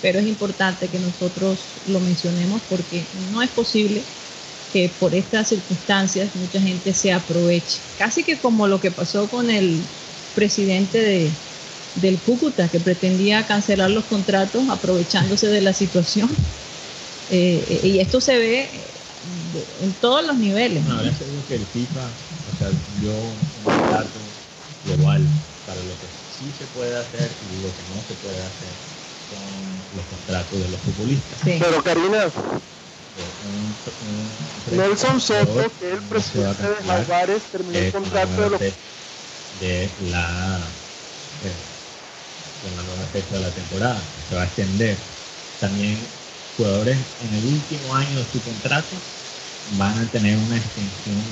pero 0.02 0.20
es 0.20 0.28
importante 0.28 0.88
que 0.88 1.00
nosotros 1.00 1.60
lo 1.88 2.00
mencionemos 2.00 2.62
porque 2.70 3.06
no 3.32 3.42
es 3.42 3.50
posible 3.50 4.04
que 4.72 4.94
por 5.00 5.16
estas 5.16 5.50
circunstancias 5.50 6.30
mucha 6.36 6.62
gente 6.62 6.94
se 6.94 7.12
aproveche. 7.12 7.80
Casi 7.98 8.24
que 8.24 8.38
como 8.40 8.68
lo 8.68 8.80
que 8.80 8.92
pasó 8.92 9.28
con 9.28 9.50
el 9.50 9.82
presidente 10.36 11.00
de, 11.00 11.32
del 11.96 12.18
Cúcuta, 12.20 12.68
que 12.68 12.80
pretendía 12.80 13.48
cancelar 13.48 13.90
los 13.90 14.06
contratos 14.06 14.70
aprovechándose 14.70 15.48
de 15.48 15.62
la 15.62 15.74
situación. 15.74 16.30
Eh, 17.30 17.82
y 17.84 18.00
esto 18.00 18.22
se 18.22 18.38
ve 18.38 18.70
en 19.82 19.92
todos 20.00 20.26
los 20.26 20.38
niveles. 20.38 20.82
Ahora 20.88 21.12
que 21.46 21.56
el 21.56 21.66
FIFA, 21.66 22.06
o 22.06 22.58
sea, 22.58 22.70
dio 23.02 23.12
un 23.12 23.66
dato 23.66 24.18
global 24.86 25.28
para 25.66 25.82
lo 25.82 25.92
que 26.00 26.08
sí 26.32 26.46
se 26.58 26.64
puede 26.68 26.96
hacer 26.96 27.30
y 27.52 27.62
lo 27.62 27.68
que 27.68 27.84
no 27.94 28.02
se 28.08 28.14
puede 28.14 28.42
hacer 28.42 28.87
los 29.96 30.06
contratos 30.06 30.60
de 30.60 30.70
los 30.70 30.82
futbolistas. 30.82 31.40
Pero 31.44 31.84
Karina, 31.84 32.32
Nelson 34.72 35.20
Soto, 35.20 35.72
que 35.80 35.88
es 35.88 35.94
el 35.94 36.04
presidente 36.08 36.64
de 36.64 36.76
Jaguares, 36.76 37.44
terminó 37.52 37.80
el 37.80 37.92
contrato 37.92 38.42
de 38.42 38.50
los 38.50 38.60
de 39.60 39.92
la 40.02 40.68
eh, 41.44 41.56
de 42.62 42.72
la 42.72 42.84
nueva 42.84 43.06
fecha 43.08 43.36
de 43.36 43.40
la 43.42 43.52
temporada, 43.52 44.02
se 44.28 44.36
va 44.36 44.42
a 44.42 44.46
extender. 44.46 44.98
También 45.60 46.08
jugadores 46.56 46.98
en 47.20 47.34
el 47.34 47.46
último 47.46 47.96
año 47.96 48.20
de 48.20 48.32
su 48.32 48.42
contrato 48.44 49.02
van 49.72 49.98
a 50.00 50.10
tener 50.10 50.38
una 50.38 50.58
extensión 50.58 51.24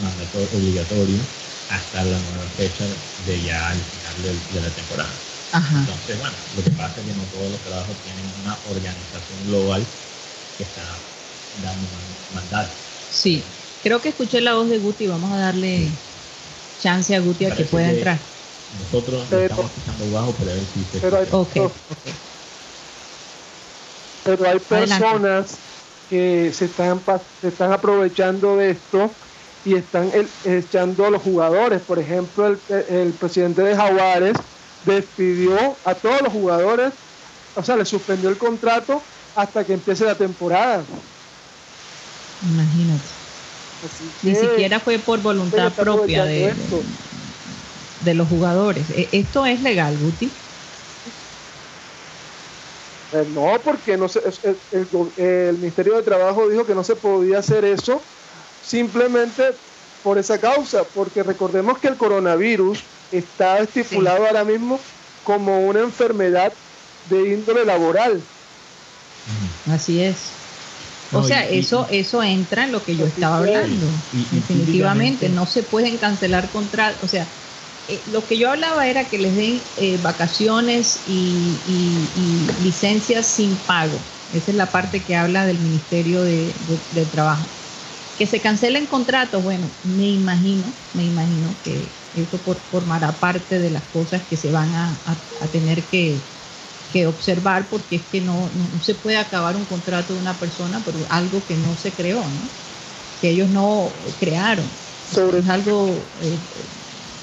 obligatoria 0.51 1.21
hasta 1.67 2.03
la 2.03 2.19
nueva 2.19 2.50
fecha 2.51 2.85
de 3.25 3.41
ya 3.41 3.69
al 3.69 3.79
final 3.79 4.21
de, 4.51 4.62
la 4.62 4.71
temporada. 4.71 5.21
Entonces, 5.55 6.19
bueno, 6.19 6.35
lo 6.57 6.63
que 6.63 6.69
pasa 6.71 7.00
es 7.00 7.05
que 7.05 7.13
no 7.13 7.24
todos 7.31 7.51
los 7.51 7.59
trabajos 7.62 7.95
tienen 8.03 8.25
una 8.43 8.57
organización 8.69 9.47
global 9.47 9.85
que 10.57 10.63
está 10.63 10.81
dando 11.63 11.88
mandato. 12.33 12.71
Sí, 13.12 13.41
creo 13.83 14.01
que 14.01 14.09
escuché 14.09 14.41
la 14.41 14.55
voz 14.55 14.69
de 14.69 14.79
Guti, 14.79 15.07
vamos 15.07 15.31
a 15.31 15.38
darle 15.38 15.88
chance 16.81 17.15
a 17.15 17.21
Guti 17.21 17.45
a 17.45 17.55
que 17.55 17.63
pueda 17.63 17.89
entrar. 17.89 18.19
Nosotros 18.83 19.24
estamos 19.31 19.71
escuchando 19.71 20.12
bajo, 20.12 20.35
pero 20.38 20.51
a 20.51 20.53
ver 20.55 20.63
si 20.74 20.83
se 20.91 21.00
pero 21.00 21.17
hay, 21.19 21.27
okay. 21.31 21.67
pero 24.25 24.50
hay 24.50 24.59
personas 24.59 25.55
que 26.09 26.51
se 26.53 26.65
están, 26.65 27.01
se 27.39 27.47
están 27.47 27.71
aprovechando 27.71 28.57
de 28.57 28.71
esto 28.71 29.09
y 29.63 29.75
están 29.75 30.12
echando 30.43 31.05
a 31.05 31.12
los 31.12 31.21
jugadores. 31.21 31.81
Por 31.81 31.97
ejemplo, 31.97 32.47
el, 32.47 32.59
el, 32.89 33.13
presidente 33.13 33.62
de 33.62 33.75
Jaguares 33.75 34.35
despidió 34.86 35.75
a 35.86 35.96
todos 35.96 36.22
los 36.22 36.32
jugadores, 36.32 36.94
o 37.56 37.63
sea, 37.63 37.75
le 37.75 37.86
suspendió 37.86 38.30
el 38.30 38.38
contrato 38.38 39.01
hasta 39.36 39.63
que 39.63 39.74
empiece 39.74 40.06
la 40.06 40.15
temporada. 40.15 40.84
Imagínate. 42.44 43.04
Ni 44.24 44.36
siquiera 44.36 44.80
fue 44.80 45.00
por 45.00 45.22
voluntad 45.22 45.72
propia 45.74 46.25
de, 46.25 46.54
de, 48.01 48.13
los 48.13 48.27
jugadores. 48.27 48.89
E, 48.92 49.10
¿Esto 49.12 49.46
es 49.46 49.62
legal, 49.62 49.98
Guti? 49.98 50.32
Eh, 53.13 53.27
no, 53.34 53.60
porque 53.63 53.98
no 53.98 54.08
el, 55.18 55.58
Ministerio 55.58 55.96
de 55.96 56.04
Trabajo 56.04 56.50
dijo 56.50 56.65
que 56.65 56.74
no 56.74 56.84
se 56.84 56.96
podía 56.96 57.39
hacer 57.39 57.63
eso 57.63 58.01
simplemente 58.65 59.51
por 60.04 60.18
esa 60.18 60.39
causa, 60.39 60.84
porque 60.84 61.24
recordemos 61.24 61.77
que 61.77 61.88
el 61.88 61.98
coronavirus 61.98 62.80
está 63.17 63.60
estipulado 63.60 64.25
ahora 64.25 64.43
mismo 64.43 64.79
como 65.24 65.67
una 65.67 65.81
enfermedad 65.81 66.53
de 67.10 67.34
índole 67.34 67.65
laboral. 67.65 68.22
Así 69.72 70.01
es. 70.01 70.15
O 71.12 71.24
sea, 71.24 71.48
eso 71.48 71.88
eso 71.91 72.22
entra 72.24 72.65
en 72.65 72.72
lo 72.72 72.84
que 72.84 72.95
yo 72.95 73.05
estaba 73.05 73.38
hablando. 73.38 73.88
Definitivamente, 74.31 75.29
no 75.29 75.45
se 75.45 75.63
pueden 75.63 75.98
cancelar 75.98 76.50
contratos. 76.50 77.03
O 77.03 77.07
sea, 77.07 77.25
eh, 77.88 78.00
lo 78.12 78.25
que 78.25 78.38
yo 78.38 78.50
hablaba 78.50 78.88
era 78.88 79.05
que 79.05 79.17
les 79.17 79.36
den 79.36 79.62
eh, 79.77 79.98
vacaciones 80.01 81.00
y, 81.07 81.55
licencias 82.63 83.25
sin 83.25 83.55
pago. 83.67 83.98
Esa 84.34 84.51
es 84.51 84.57
la 84.57 84.65
parte 84.65 85.00
que 85.00 85.15
habla 85.15 85.45
del 85.45 85.60
Ministerio 85.60 86.24
de, 86.24 86.51
Trabajo. 87.12 87.45
Que 88.17 88.25
se 88.25 88.39
cancelen 88.39 88.86
contratos, 88.86 89.43
bueno, 89.43 89.67
me 89.84 90.07
imagino, 90.07 90.63
me 90.93 91.03
imagino 91.03 91.53
que 91.63 91.86
eso 92.24 92.38
por, 92.39 92.62
formará 92.69 93.19
parte 93.19 93.60
de 93.60 93.69
las 93.69 93.84
cosas 93.84 94.24
que 94.27 94.38
se 94.38 94.51
van 94.51 94.74
a, 94.74 95.01
tener 95.51 95.84
que, 95.86 96.22
que 96.91 97.07
observar 97.07 97.69
porque 97.69 97.98
es 97.98 98.05
que 98.07 98.22
no, 98.22 98.50
no, 98.53 98.81
se 98.81 98.95
puede 98.95 99.17
acabar 99.17 99.55
un 99.55 99.65
contrato 99.65 100.13
de 100.13 100.19
una 100.19 100.39
persona 100.39 100.84
por 100.84 100.95
algo 101.10 101.45
que 101.45 101.57
no 101.57 101.75
se 101.77 101.91
creó, 101.91 102.22
¿no? 102.22 102.50
que 103.22 103.29
ellos 103.29 103.50
no 103.50 103.91
crearon. 104.19 104.65
Sobre... 105.03 105.39
Es 105.39 105.48
algo 105.48 106.05
eh, 106.22 106.38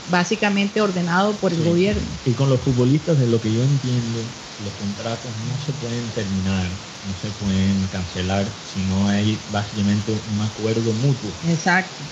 básicamente 0.09 0.81
ordenado 0.81 1.37
por 1.39 1.53
el 1.53 1.65
gobierno. 1.65 2.03
Y 2.25 2.33
con 2.33 2.49
los 2.49 2.61
futbolistas, 2.61 3.19
de 3.19 3.27
lo 3.27 3.41
que 3.41 3.53
yo 3.53 3.63
entiendo, 3.63 4.21
los 4.59 4.75
contratos 4.75 5.31
no 5.49 5.59
se 5.61 5.73
pueden 5.73 6.11
terminar, 6.11 6.71
no 7.05 7.17
se 7.17 7.31
pueden 7.31 7.89
cancelar 7.89 8.53
si 8.65 8.81
no 8.85 9.09
hay 9.09 9.41
básicamente 9.51 10.13
un 10.13 10.41
acuerdo 10.41 10.93
mutuo. 10.93 11.33
Exacto. 11.45 12.03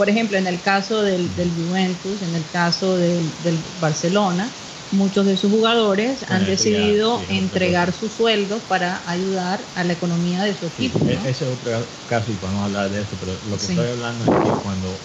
Por 0.00 0.08
ejemplo, 0.08 0.38
en 0.38 0.46
el 0.46 0.62
caso 0.62 1.02
del, 1.02 1.34
Juventus, 1.54 2.22
en 2.22 2.34
el 2.34 2.48
caso 2.48 2.96
del, 2.96 3.34
Barcelona, 3.78 4.50
muchos 4.90 5.26
de 5.26 5.36
sus 5.36 5.50
jugadores 5.50 6.24
han 6.26 6.46
decidido 6.46 7.20
entregar 7.28 7.92
sus 7.92 8.14
sueldos 8.14 8.62
para 8.62 9.02
ayudar 9.04 9.68
a 9.74 9.84
la 9.84 9.92
economía 9.92 10.42
de 10.42 10.54
su 10.54 10.64
equipo. 10.64 10.98
E-, 11.06 11.12
ese 11.28 11.28
es 11.28 11.42
otro 11.42 11.86
caso 12.06 12.32
y 12.32 12.36
podemos 12.36 12.64
hablar 12.64 12.90
de 12.90 13.02
eso, 13.02 13.18
pero 13.20 13.34
lo 13.44 13.58
que 13.58 13.66
estoy 13.66 13.88
hablando 13.88 14.24
es 14.24 14.30
que 14.30 14.62
cuando 14.62 14.98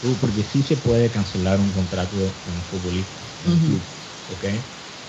tú, 0.00 0.16
porque 0.18 0.42
sí 0.42 0.62
se 0.62 0.78
puede 0.78 1.10
cancelar 1.10 1.60
un 1.60 1.72
contrato 1.72 2.16
de 2.16 2.50
un 2.50 2.62
futbolista, 2.62 3.20
¿ok? 4.26 4.44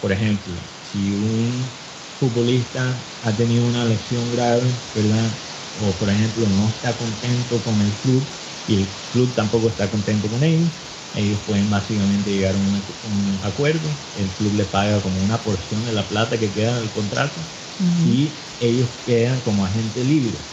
Por 0.01 0.11
ejemplo, 0.11 0.59
si 0.81 1.13
un 1.13 1.71
futbolista 2.19 3.01
ha 3.21 3.33
tenido 3.33 3.63
una 3.63 3.85
lesión 3.85 4.29
grave, 4.29 4.75
¿verdad? 4.93 5.31
O 5.79 5.93
por 5.93 6.09
ejemplo 6.09 6.45
no 6.47 6.67
está 6.67 6.97
contento 6.97 7.63
con 7.63 7.79
el 7.79 7.93
club 7.93 8.27
y 8.65 8.75
el 8.75 8.97
club 9.09 9.35
tampoco 9.35 9.69
está 9.69 9.89
contento 9.91 10.29
con 10.29 10.43
ellos, 10.43 10.71
ellos 11.13 11.41
pueden 11.41 11.69
básicamente 11.69 12.31
llegar 12.31 12.55
a 12.55 12.57
un, 12.59 13.39
acuerdo, 13.43 13.97
el 14.13 14.33
club 14.35 14.53
le 14.55 14.65
paga 14.65 15.01
como 15.01 15.21
una 15.21 15.43
porción 15.43 15.83
de 15.85 15.91
la 15.91 16.07
plata 16.07 16.39
que 16.39 16.53
queda 16.53 16.79
del 16.79 16.91
contrato 16.91 17.49
y 17.77 18.45
ellos 18.59 18.91
quedan 19.03 19.41
como 19.41 19.65
agente 19.65 20.03
libre. 20.03 20.47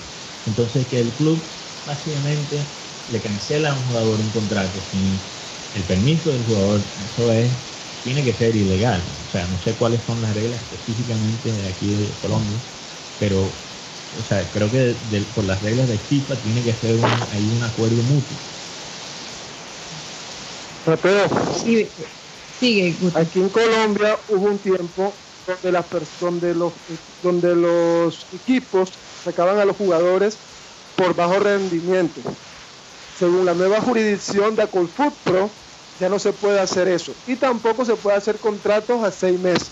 Entonces 0.44 0.86
que 0.88 0.98
el 1.00 1.14
club 1.14 1.54
básicamente 1.84 2.74
le 3.06 3.20
cancela 3.22 3.72
a 3.72 3.78
un 3.78 3.86
jugador 3.86 4.20
un 4.20 4.30
contrato 4.32 4.82
sin 4.82 5.30
el 5.72 5.86
permiso 5.86 6.32
del 6.32 6.44
jugador, 6.44 6.92
eso 7.04 7.30
es 7.32 7.58
tiene 8.00 8.24
que 8.24 8.34
ser 8.34 8.56
ilegal. 8.56 9.18
O 9.24 9.28
sea, 9.28 9.46
no 9.46 9.58
sé 9.60 9.76
cuáles 9.76 10.04
son 10.04 10.22
las 10.22 10.34
reglas 10.34 10.62
específicamente 10.62 11.52
de 11.52 11.68
aquí 11.68 11.94
de 11.94 12.18
Colombia, 12.18 12.64
pero 13.16 13.67
o 14.18 14.22
sea, 14.24 14.42
creo 14.52 14.70
que 14.70 14.94
por 15.34 15.44
las 15.44 15.62
reglas 15.62 15.88
de 15.88 15.96
FIFA 15.96 16.34
tiene 16.36 16.62
que 16.62 16.72
ser 16.72 16.96
un, 16.96 17.04
hay 17.04 17.56
un 17.56 17.62
acuerdo 17.62 18.02
mutuo. 18.02 18.36
Sigue. 22.58 22.94
Aquí 23.14 23.38
en 23.38 23.48
Colombia 23.48 24.18
hubo 24.28 24.46
un 24.46 24.58
tiempo 24.58 25.14
donde, 25.46 25.72
las 25.72 25.84
donde, 26.20 26.54
los, 26.54 26.72
donde 27.22 27.54
los 27.54 28.26
equipos 28.32 28.90
sacaban 29.24 29.58
a 29.58 29.64
los 29.64 29.76
jugadores 29.76 30.38
por 30.96 31.14
bajo 31.14 31.38
rendimiento. 31.38 32.20
Según 33.18 33.46
la 33.46 33.54
nueva 33.54 33.80
jurisdicción 33.80 34.56
de 34.56 34.62
Acolfoot 34.62 35.14
Pro, 35.22 35.50
ya 36.00 36.08
no 36.08 36.18
se 36.18 36.32
puede 36.32 36.60
hacer 36.60 36.88
eso. 36.88 37.12
Y 37.26 37.36
tampoco 37.36 37.84
se 37.84 37.94
puede 37.96 38.16
hacer 38.16 38.38
contratos 38.38 39.02
a 39.02 39.10
seis 39.10 39.38
meses. 39.38 39.70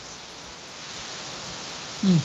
Mm, 2.02 2.18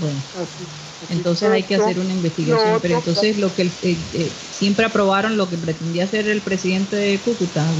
bueno. 0.00 0.87
Entonces 1.08 1.48
hay 1.48 1.64
que 1.64 1.76
hacer 1.76 1.98
una 1.98 2.12
investigación. 2.12 2.80
pero 2.80 2.98
entonces 2.98 3.38
lo 3.38 3.54
que 3.54 3.62
eh, 3.82 4.08
eh, 4.12 4.32
siempre 4.50 4.86
aprobaron 4.86 5.36
lo 5.36 5.48
que 5.48 5.58
pretendía 5.58 6.04
hacer 6.04 6.28
el 6.28 6.42
presidente 6.42 6.96
de 6.96 7.22
Cúcuta. 7.22 7.72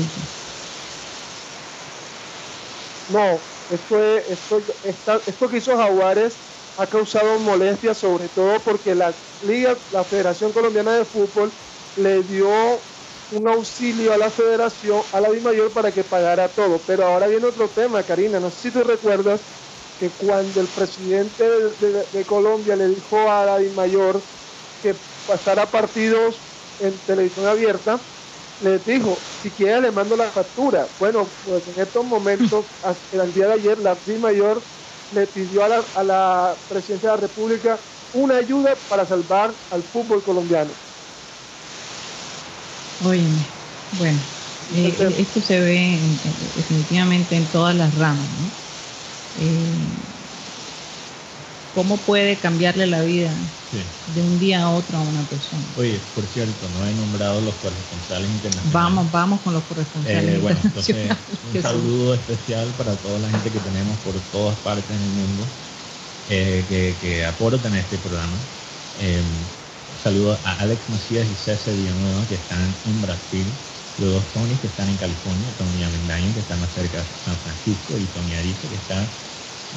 No, 3.09 3.43
esto, 3.69 3.99
esto, 3.99 4.65
esto 4.83 5.49
que 5.49 5.57
hizo 5.57 5.77
Jaguares 5.77 6.41
ha 6.77 6.89
causado 6.89 7.39
molestia, 7.41 7.95
sobre 7.95 8.29
todo 8.29 8.63
porque 8.63 8.95
la 8.95 9.19
Liga, 9.41 9.83
la 9.91 10.05
Federación 10.05 10.53
Colombiana 10.53 10.97
de 10.97 11.05
Fútbol, 11.05 11.57
le 11.95 12.23
dio 12.23 12.49
un 13.31 13.49
auxilio 13.49 14.13
a 14.13 14.19
la 14.19 14.31
federación, 14.31 15.03
a 15.13 15.21
la 15.21 15.29
Mayor 15.41 15.73
para 15.73 15.93
que 15.93 16.05
pagara 16.05 16.49
todo. 16.55 16.85
Pero 16.85 17.05
ahora 17.07 17.27
viene 17.27 17.47
otro 17.47 17.71
tema, 17.71 18.05
Karina. 18.05 18.41
No 18.41 18.51
sé 18.51 18.61
si 18.69 18.73
tú 18.73 18.83
recuerdas 18.85 19.45
que 19.99 20.11
cuando 20.11 20.61
el 20.61 20.69
presidente 20.69 21.45
de, 21.79 22.25
Colombia 22.25 22.77
le 22.77 22.89
dijo 22.89 23.19
a 23.31 23.45
la 23.45 23.59
Mayor 23.75 24.25
que 24.81 24.97
pasara 25.27 25.71
partidos 25.71 26.41
en 26.79 26.99
televisión 27.01 27.47
abierta, 27.47 28.01
le 28.61 28.79
dijo, 28.79 29.19
si 29.43 29.51
quiere 29.51 29.81
le 29.81 29.93
mando 29.93 30.17
la 30.17 30.31
factura. 30.33 30.89
Bueno, 30.99 31.33
pues 31.43 31.67
en 31.67 31.81
estos 31.81 32.05
momentos, 32.05 32.67
el 33.11 33.33
día 33.33 33.49
de 33.49 33.53
ayer, 33.55 33.79
la 33.79 33.99
Mayor 34.21 34.65
le 35.11 35.27
pidió 35.27 35.65
a 35.65 35.69
la, 35.69 35.87
a 35.95 36.05
la 36.05 36.59
presidencia 36.69 37.11
de 37.11 37.17
la 37.17 37.21
República 37.21 37.81
una 38.13 38.37
ayuda 38.37 38.79
para 38.89 39.05
salvar 39.05 39.55
al 39.71 39.83
fútbol 39.83 40.23
colombiano. 40.23 40.71
Oye, 43.05 43.29
bueno, 43.93 44.19
eh, 44.75 44.97
eh, 44.99 45.15
esto 45.19 45.41
se 45.41 45.61
ve 45.61 46.01
definitivamente 46.57 47.37
en 47.37 47.47
todas 47.47 47.77
las 47.77 47.95
ramas, 47.95 48.29
¿no? 48.41 48.68
Eh, 49.41 49.77
¿Cómo 51.73 51.97
puede 51.99 52.39
cambiarle 52.39 52.87
la 52.87 53.03
vida 53.03 53.37
de 54.07 54.23
un 54.23 54.39
día 54.39 54.63
a 54.63 54.71
otro 54.71 54.99
a 54.99 55.03
una 55.03 55.29
persona? 55.29 55.65
Oye, 55.77 56.01
por 56.13 56.27
cierto, 56.27 56.69
no 56.69 56.85
he 56.85 56.93
nombrado 56.93 57.41
los 57.41 57.55
corresponsales 57.57 58.31
internacionales. 58.31 58.73
Vamos, 58.73 59.13
vamos 59.13 59.41
con 59.43 59.55
los 59.55 59.63
corresponsales 59.65 60.43
bueno, 60.43 60.59
entonces, 60.65 61.17
un 61.45 61.63
saludo 61.63 62.15
especial 62.15 62.75
para 62.77 62.97
toda 62.97 63.21
la 63.21 63.31
gente 63.31 63.53
que 63.53 63.61
tenemos 63.61 63.97
por 63.99 64.21
todas 64.31 64.57
partes 64.59 64.99
del 64.99 65.11
mundo 65.11 65.47
que, 66.27 66.97
que 67.01 67.25
aportan 67.25 67.75
a 67.75 67.81
este 67.81 67.99
programa. 67.99 68.41
Saludo 69.97 70.41
a 70.45 70.55
Alex 70.55 70.89
Macías 70.89 71.29
y 71.29 71.35
César 71.37 71.75
Villanueva 71.75 72.27
que 72.27 72.35
están 72.35 72.81
en 72.85 73.01
Brasil, 73.01 73.59
los 73.97 74.13
dos 74.13 74.33
Tony 74.33 74.57
que 74.57 74.67
están 74.67 74.89
en 74.89 74.97
California, 74.97 75.55
Tony 75.57 75.83
Amendaño 75.83 76.35
que 76.35 76.41
está 76.41 76.57
más 76.57 76.73
cerca 76.73 77.05
de 77.05 77.07
San 77.25 77.37
Francisco 77.39 77.99
y 77.99 78.09
Tony 78.09 78.35
Ariza 78.35 78.69
que 78.69 78.75
está 78.75 79.13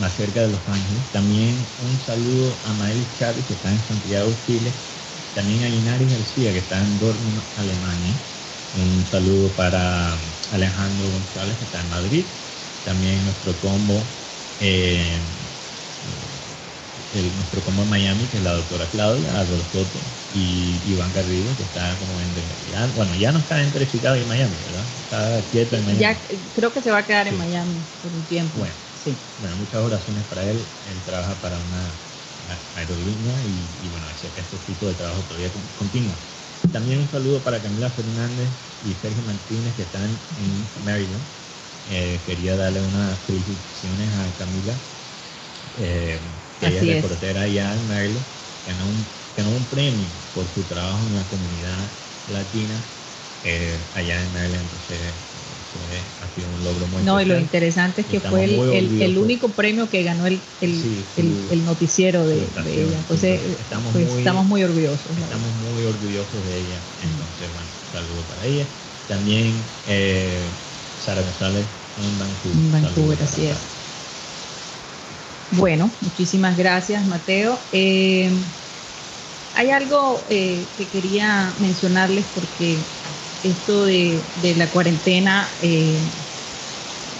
más 0.02 0.16
cerca 0.16 0.42
de 0.42 0.50
Los 0.50 0.68
Ángeles. 0.68 1.10
También 1.12 1.70
un 1.78 2.02
saludo 2.02 2.60
a 2.64 2.74
Maelis 2.74 3.14
Chávez 3.14 3.46
que 3.46 3.54
está 3.54 3.72
en 3.72 3.84
Santiago, 3.84 4.36
Chile. 4.46 4.74
También 5.34 5.64
a 5.64 5.70
Inaris 5.70 6.10
García 6.10 6.52
que 6.52 6.60
está 6.60 6.84
en 6.84 7.00
Dortmund, 7.00 7.42
Alemania. 7.56 8.20
Un 8.74 9.06
saludo 9.06 9.56
para 9.56 10.20
Alejandro 10.50 11.12
González 11.12 11.58
que 11.58 11.66
está 11.66 11.82
en 11.82 11.90
Madrid. 11.90 12.26
También 12.84 13.24
nuestro 13.26 13.60
combo 13.60 14.04
eh, 14.60 15.22
el, 17.12 17.36
nuestro 17.36 17.64
combo 17.64 17.84
en 17.84 17.90
Miami, 17.90 18.28
que 18.28 18.38
es 18.38 18.44
la 18.44 18.54
doctora 18.54 18.90
Claudia, 18.90 19.40
Álvaro 19.40 19.64
y 20.34 20.82
Iván 20.92 21.14
Garrido, 21.14 21.56
que 21.56 21.64
está 21.64 21.98
como 22.00 22.20
en, 22.20 22.34
bueno, 22.96 23.16
ya 23.16 23.32
no 23.32 23.40
está 23.40 23.62
entrevistado 23.62 24.16
en 24.16 24.28
Miami, 24.28 24.56
¿verdad? 24.66 24.86
Está 25.04 25.42
quieto 25.52 25.76
en 25.76 25.86
Miami. 25.86 26.02
Ya, 26.02 26.22
creo 26.56 26.74
que 26.74 26.82
se 26.82 26.92
va 26.92 27.00
a 27.00 27.06
quedar 27.06 27.28
en 27.28 27.38
Miami 27.38 27.84
por 28.02 28.14
un 28.14 28.26
tiempo. 28.26 28.60
Bueno, 28.60 28.76
sí. 29.04 29.32
bueno, 29.38 29.56
muchas 29.58 29.82
oraciones 29.82 30.26
para 30.26 30.50
él. 30.50 30.76
Él 30.84 31.04
trabaja 31.04 31.42
para 31.42 31.60
una 31.60 32.02
aerolínea 32.74 33.46
y, 33.46 33.88
bueno, 33.90 34.10
ese, 34.10 34.34
este 34.36 34.60
tipo 34.60 34.88
de 34.88 34.96
trabajo 34.96 35.26
todavía 35.26 35.52
continúa. 35.76 36.20
También 36.72 37.00
un 37.00 37.10
saludo 37.10 37.44
para 37.44 37.62
Camila 37.62 37.92
Fernández 37.92 38.58
y 38.80 38.96
Sergio 38.96 39.24
Martínez 39.24 39.76
que 39.76 39.84
están 39.84 40.28
en 40.36 40.72
Maryland. 40.76 41.28
Eh, 41.86 42.24
quería 42.26 42.56
darle 42.56 42.82
unas 42.82 43.24
felicitaciones 43.26 44.14
a 44.14 44.36
Camila. 44.36 44.88
Eh, 45.74 46.42
que 46.58 46.68
ella 46.68 46.82
es 46.82 46.88
reportera 46.88 47.42
allá 47.44 47.76
en 47.76 47.88
Maryland, 47.88 48.28
ganó 48.66 48.88
un, 48.90 49.14
ganó 49.36 49.52
un 49.52 49.70
premio 49.70 50.12
por 50.34 50.48
su 50.50 50.66
trabajo 50.68 51.08
en 51.08 51.16
la 51.16 51.28
comunidad 51.28 52.00
latina 52.26 52.94
eh, 53.42 53.90
allá 53.94 54.24
en 54.24 54.32
Maryland. 54.34 54.64
Entonces, 54.64 55.16
ha 56.21 56.27
sido 56.29 56.49
un 56.49 56.63
logro 56.63 56.88
muy 56.88 57.03
No, 57.03 57.21
y 57.21 57.25
lo 57.25 57.39
interesante 57.39 58.01
es 58.01 58.07
que 58.07 58.19
fue 58.19 58.43
el, 58.43 59.01
el, 59.01 59.17
único 59.17 59.49
premio 59.49 59.89
que 59.89 60.03
ganó 60.03 60.25
el, 60.25 60.41
el, 60.60 61.65
noticiero 61.65 62.25
de, 62.27 62.49
ella. 62.67 62.97
Entonces, 62.97 63.60
estamos, 63.60 63.93
pues, 63.93 64.10
muy, 64.10 64.19
estamos 64.19 64.45
muy 64.45 64.63
orgullosos. 64.63 65.17
Estamos 65.17 65.53
muy 65.55 65.84
orgullosos 65.84 66.45
de 66.45 66.60
ella. 66.60 66.79
Entonces, 67.01 67.51
bueno, 67.53 67.67
saludo 67.91 68.21
para 68.23 68.45
ella. 68.45 68.65
También 69.07 69.53
eh, 69.86 70.43
Sara 70.97 71.21
González 71.21 71.65
en 71.97 72.19
Vancouver. 72.19 72.57
En 72.57 72.71
Vancouver, 72.71 73.23
así 73.23 73.45
es. 73.45 73.57
Bueno, 75.51 75.91
muchísimas 76.01 76.57
gracias, 76.57 77.05
Mateo. 77.05 77.60
Eh, 77.71 78.31
hay 79.53 79.69
algo 79.69 80.25
eh, 80.29 80.65
que 80.77 80.88
quería 80.88 81.53
mencionarles 81.60 82.25
porque 82.34 82.86
esto 83.43 83.86
de, 83.86 84.23
la 84.56 84.69
cuarentena 84.69 85.49
eh, 85.62 85.97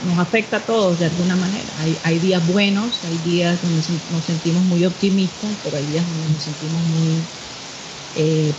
nos 0.06 0.20
afecta 0.20 0.58
a 0.58 0.66
todos 0.66 1.00
de 1.00 1.06
alguna 1.06 1.36
manera. 1.36 1.74
Hay, 2.04 2.20
días 2.20 2.46
buenos, 2.48 3.04
hay 3.04 3.18
días 3.20 3.62
donde 3.62 3.84
nos 4.10 4.26
sentimos 4.26 4.64
muy 4.64 4.86
optimistas, 4.86 5.52
pero 5.64 5.78
hay 5.78 5.86
días 5.86 6.06
donde 6.08 6.30
nos 6.34 6.44
sentimos 6.44 6.82
muy 6.84 7.24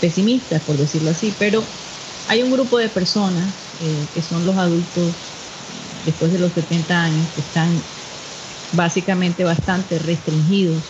pesimistas, 0.00 0.62
por 0.62 0.76
decirlo 0.76 1.10
así. 1.10 1.34
Pero 1.38 1.64
hay 2.28 2.42
un 2.42 2.50
grupo 2.52 2.78
de 2.78 2.88
personas 2.88 3.54
que 4.14 4.22
son 4.22 4.46
los 4.46 4.56
adultos 4.56 5.14
después 6.04 6.32
de 6.32 6.38
los 6.38 6.52
70 6.52 7.02
años 7.02 7.28
que 7.34 7.40
están 7.40 7.82
básicamente 8.72 9.44
bastante 9.44 9.98
restringidos. 9.98 10.82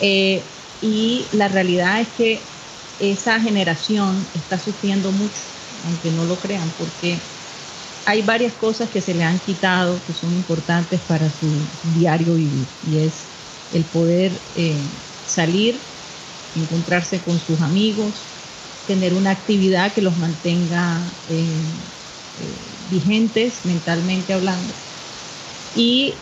Eh, 0.00 0.42
y 0.80 1.26
la 1.32 1.48
realidad 1.48 2.00
es 2.00 2.08
que 2.08 2.42
esa 2.98 3.40
generación 3.40 4.26
está 4.34 4.58
sufriendo 4.58 5.12
mucho, 5.12 5.40
aunque 5.84 6.10
no 6.10 6.24
lo 6.24 6.36
crean, 6.36 6.72
porque 6.78 7.18
hay 8.04 8.22
varias 8.22 8.54
cosas 8.54 8.88
que 8.88 9.02
se 9.02 9.12
le 9.12 9.22
han 9.22 9.38
quitado 9.40 10.00
que 10.06 10.14
son 10.14 10.32
importantes 10.32 11.00
para 11.00 11.28
su 11.28 11.46
diario 11.82 12.34
vivir 12.34 12.66
y 12.82 12.98
es 12.98 13.26
el 13.70 13.84
poder 13.84 14.32
eh, 14.54 14.80
salir, 15.26 15.78
encontrarse 16.54 17.18
con 17.20 17.38
sus 17.38 17.60
amigos, 17.60 18.14
tener 18.86 19.12
una 19.12 19.30
actividad 19.30 19.92
que 19.92 20.00
los 20.00 20.16
mantenga 20.16 21.02
eh, 21.28 21.60
eh, 22.40 22.54
vigentes 22.88 23.66
mentalmente 23.66 24.32
hablando. 24.32 24.72
Y 25.74 26.14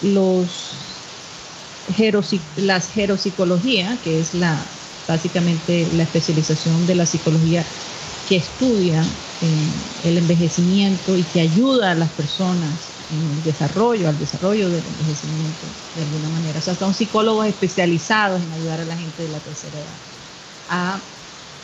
los 0.00 0.76
las 2.56 2.88
geropsicología, 2.88 3.98
que 4.02 4.20
es 4.20 4.32
la 4.32 4.64
básicamente 5.06 5.88
la 5.92 6.04
especialización 6.04 6.86
de 6.86 6.94
la 6.94 7.06
psicología 7.06 7.66
que 8.28 8.36
estudia 8.36 9.02
el 10.04 10.18
envejecimiento 10.18 11.16
y 11.16 11.22
que 11.24 11.40
ayuda 11.40 11.92
a 11.92 11.94
las 11.94 12.10
personas 12.10 12.70
en 13.10 13.20
el 13.20 13.44
desarrollo, 13.44 14.08
al 14.08 14.18
desarrollo 14.18 14.68
del 14.68 14.82
envejecimiento 14.84 15.66
de 15.94 16.02
alguna 16.02 16.28
manera. 16.40 16.58
O 16.58 16.62
sea, 16.62 16.74
son 16.74 16.94
psicólogos 16.94 17.46
especializados 17.46 18.40
en 18.40 18.52
ayudar 18.52 18.80
a 18.80 18.84
la 18.84 18.96
gente 18.96 19.22
de 19.22 19.28
la 19.28 19.38
tercera 19.38 19.78
edad 19.78 19.96
a 20.68 21.00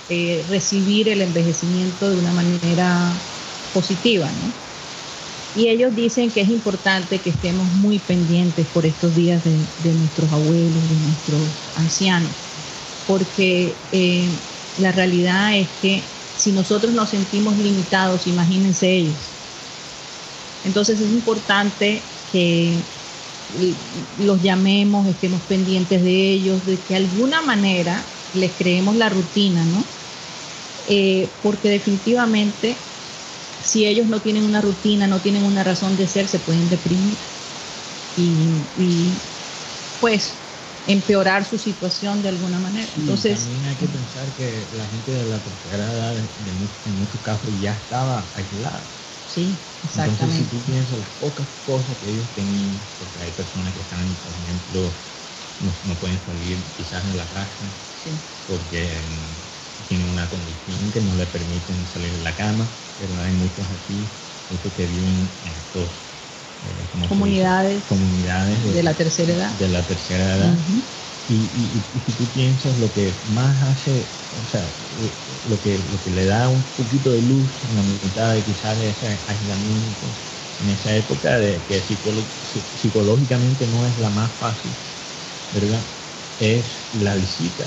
eh, 0.09 0.44
recibir 0.48 1.09
el 1.09 1.22
envejecimiento 1.22 2.11
de 2.11 2.18
una 2.18 2.33
manera 2.33 3.12
positiva, 3.72 4.29
Y 5.57 5.68
ellos 5.68 5.94
dicen 5.94 6.31
que 6.31 6.42
es 6.42 6.48
importante 6.48 7.18
que 7.18 7.31
estemos 7.31 7.66
muy 7.75 7.98
pendientes 7.98 8.66
por 8.75 8.85
estos 8.85 9.14
días 9.16 9.42
de, 9.44 9.92
nuestros 9.94 10.31
abuelos, 10.33 10.83
de 10.88 10.96
nuestros 11.07 11.42
ancianos, 11.77 12.31
porque 13.07 13.75
eh, 13.92 14.29
la 14.79 14.92
realidad 14.92 15.57
es 15.57 15.68
que 15.81 16.03
si 16.43 16.51
nosotros 16.53 16.93
nos 16.93 17.11
sentimos 17.11 17.57
limitados, 17.57 18.27
imagínense 18.27 18.93
ellos. 18.93 19.37
Entonces 20.65 21.01
es 21.01 21.11
importante 21.11 22.03
que 22.27 22.83
los 24.19 24.43
llamemos, 24.43 25.09
estemos 25.09 25.43
pendientes 25.43 26.03
de 26.03 26.33
ellos, 26.33 26.65
de 26.65 26.83
que 26.83 26.95
de 26.95 26.97
alguna 26.97 27.43
manera 27.43 28.11
les 28.33 28.57
creemos 28.57 28.97
la 28.97 29.09
rutina, 29.09 29.65
¿no? 29.65 29.85
Eh, 30.89 31.39
porque 31.43 31.69
definitivamente 31.69 32.77
si 33.61 33.87
ellos 33.87 34.09
no 34.09 34.21
tienen 34.21 34.45
una 34.45 34.61
rutina, 34.61 35.07
no 35.07 35.21
tienen 35.23 35.45
una 35.45 35.63
razón 35.63 35.97
de 35.97 36.09
ser, 36.09 36.27
se 36.27 36.41
pueden 36.41 36.69
deprimir. 36.69 37.19
y 38.17 39.23
pues 40.01 40.42
empeorar 40.87 41.45
su 41.45 41.59
situación 41.59 42.23
de 42.23 42.29
alguna 42.29 42.59
manera. 42.59 42.88
Entonces, 42.97 43.45
también 43.45 43.64
hay 43.64 43.77
que 43.77 43.88
pensar 43.88 44.35
que 44.35 44.68
la 44.73 44.87
gente 44.88 45.11
de 45.12 45.25
la 45.25 45.42
tercera 45.42 45.92
edad 45.92 46.18
en 46.45 46.99
muchos 46.99 47.21
casos 47.21 47.51
ya 47.59 47.75
estaba 47.75 48.31
aislada. 48.35 48.92
Sí, 49.27 49.59
exactamente. 49.83 50.25
Entonces, 50.25 50.45
si 50.45 50.51
tú 50.51 50.64
piensas 50.64 50.99
las 50.99 51.11
pocas 51.11 51.49
cosas 51.64 51.97
que 51.99 52.11
ellos 52.11 52.29
tenían, 52.35 52.81
porque 52.99 53.18
hay 53.21 53.33
personas 53.33 53.75
que 53.75 53.81
están, 53.81 54.16
por 54.16 54.33
ejemplo, 54.33 54.95
no, 55.59 55.99
pueden 55.99 56.21
salir 56.25 56.73
quizás 56.75 57.07
de 57.07 57.14
la 57.14 57.29
casa 57.29 57.73
porque 58.47 59.01
mm, 59.09 59.85
tienen 59.87 60.09
una 60.11 60.29
condición 60.29 60.90
que 60.92 61.01
no 61.01 61.14
le 61.14 61.27
permiten 61.27 61.87
salir 61.87 62.12
de 62.12 62.23
la 62.23 62.37
cama, 62.37 62.79
pero 62.97 63.18
hay 63.21 63.33
muchos 63.33 63.71
aquí, 63.71 64.11
muchos 64.49 64.73
que 64.73 64.87
viven 64.87 65.38
en 65.42 65.53
estos 65.53 66.12
comunidades, 67.09 67.85
comunidades 67.85 68.62
de, 68.72 68.83
la 68.83 68.94
tercera 68.94 69.33
edad. 69.33 69.53
De 69.59 69.68
la 69.68 69.87
tercera 69.87 70.37
edad. 70.37 70.59
Y, 71.29 71.81
y, 71.94 72.12
tú 72.12 72.27
piensas 72.27 72.79
lo 72.79 72.92
que 72.92 73.14
más 73.29 73.62
hace, 73.62 74.07
o 74.31 74.46
sea, 74.46 74.75
eh, 74.98 75.12
lo 75.44 75.61
que, 75.61 75.79
lo 75.79 76.03
que 76.03 76.11
le 76.11 76.27
da 76.27 76.48
un 76.48 76.62
poquito 76.77 77.12
de 77.12 77.22
luz 77.22 77.48
en 77.68 77.77
la 77.77 77.83
mitad 77.83 78.35
de 78.35 78.42
quizás 78.42 78.79
de 78.79 78.90
ese 78.90 79.18
aislamiento, 79.27 80.09
en 80.61 80.68
esa 80.68 80.94
época 80.94 81.38
de 81.38 81.61
que 81.62 81.81
psicológicamente 82.75 83.66
no 83.66 83.87
es 83.87 83.96
la 83.98 84.11
más 84.11 84.31
fácil, 84.38 84.72
¿verdad? 85.53 85.81
Es 86.38 86.66
la 86.92 87.14
visita 87.14 87.64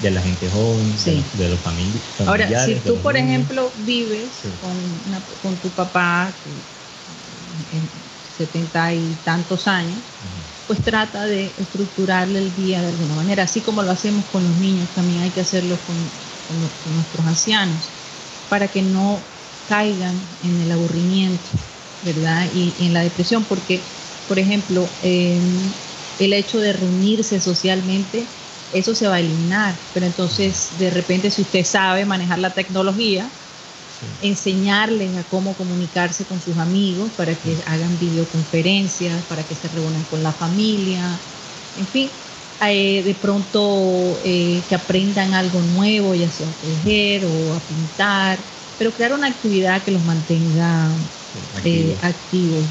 de 0.00 0.10
la 0.10 0.22
gente 0.22 0.48
joven, 0.48 0.96
de, 1.34 1.48
los 1.48 1.60
familiares. 1.60 2.02
Ahora, 2.20 2.64
si 2.64 2.80
tú, 2.80 3.02
por 3.02 3.16
ejemplo, 3.16 3.72
vives 3.76 4.42
con, 4.60 4.76
una, 5.06 5.20
con 5.42 5.56
tu 5.60 5.68
papá, 5.70 6.34
70 8.28 8.94
y 8.94 9.14
tantos 9.24 9.66
años, 9.66 10.00
pues 10.66 10.82
trata 10.82 11.26
de 11.26 11.54
estructurarle 11.56 12.38
el 12.38 12.54
día 12.54 12.80
de 12.80 12.88
alguna 12.88 13.14
manera, 13.14 13.42
así 13.42 13.60
como 13.60 13.82
lo 13.82 13.90
hacemos 13.90 14.24
con 14.26 14.44
los 14.44 14.56
niños, 14.56 14.88
también 14.94 15.22
hay 15.22 15.30
que 15.30 15.40
hacerlo 15.40 15.78
con, 15.84 16.10
con, 16.46 16.60
los, 16.60 16.70
con 16.82 16.94
nuestros 16.94 17.26
ancianos, 17.26 17.90
para 18.48 18.68
que 18.68 18.82
no 18.82 19.20
caigan 19.66 20.20
en 20.42 20.60
el 20.60 20.70
aburrimiento, 20.72 21.50
¿verdad? 22.02 22.50
Y, 22.54 22.74
y 22.78 22.86
en 22.86 22.92
la 22.92 23.02
depresión, 23.02 23.44
porque, 23.44 23.84
por 24.26 24.38
ejemplo, 24.38 24.88
eh, 25.02 25.40
el 26.18 26.32
hecho 26.34 26.60
de 26.60 26.72
reunirse 26.72 27.40
socialmente, 27.40 28.26
eso 28.72 28.94
se 28.94 29.08
va 29.08 29.16
a 29.16 29.20
eliminar, 29.20 29.80
pero 29.92 30.06
entonces 30.06 30.78
de 30.78 30.90
repente 30.90 31.30
si 31.30 31.42
usted 31.42 31.64
sabe 31.64 32.04
manejar 32.04 32.38
la 32.38 32.54
tecnología, 32.54 33.32
enseñarles 34.20 35.16
a 35.16 35.24
cómo 35.24 35.56
comunicarse 35.56 36.24
con 36.26 36.40
sus 36.40 36.56
amigos 36.56 37.12
para 37.16 37.34
que 37.36 37.60
hagan 37.66 37.98
videoconferencias, 37.98 39.24
para 39.26 39.46
que 39.46 39.54
se 39.54 39.68
reúnan 39.68 40.04
con 40.04 40.22
la 40.22 40.32
familia, 40.32 41.20
en 41.74 41.86
fin, 41.86 42.10
eh, 42.60 43.02
de 43.02 43.14
pronto 43.14 44.20
eh, 44.22 44.62
que 44.68 44.74
aprendan 44.74 45.32
algo 45.32 45.62
nuevo, 45.62 46.14
ya 46.14 46.30
sea 46.30 46.48
a 46.48 46.52
tejer 46.52 47.24
o 47.24 47.54
a 47.54 47.60
pintar, 47.60 48.44
pero 48.76 48.92
crear 48.92 49.14
una 49.14 49.28
actividad 49.28 49.82
que 49.82 49.90
los 49.90 50.04
mantenga 50.04 50.94
eh, 51.64 51.96
activos, 52.02 52.66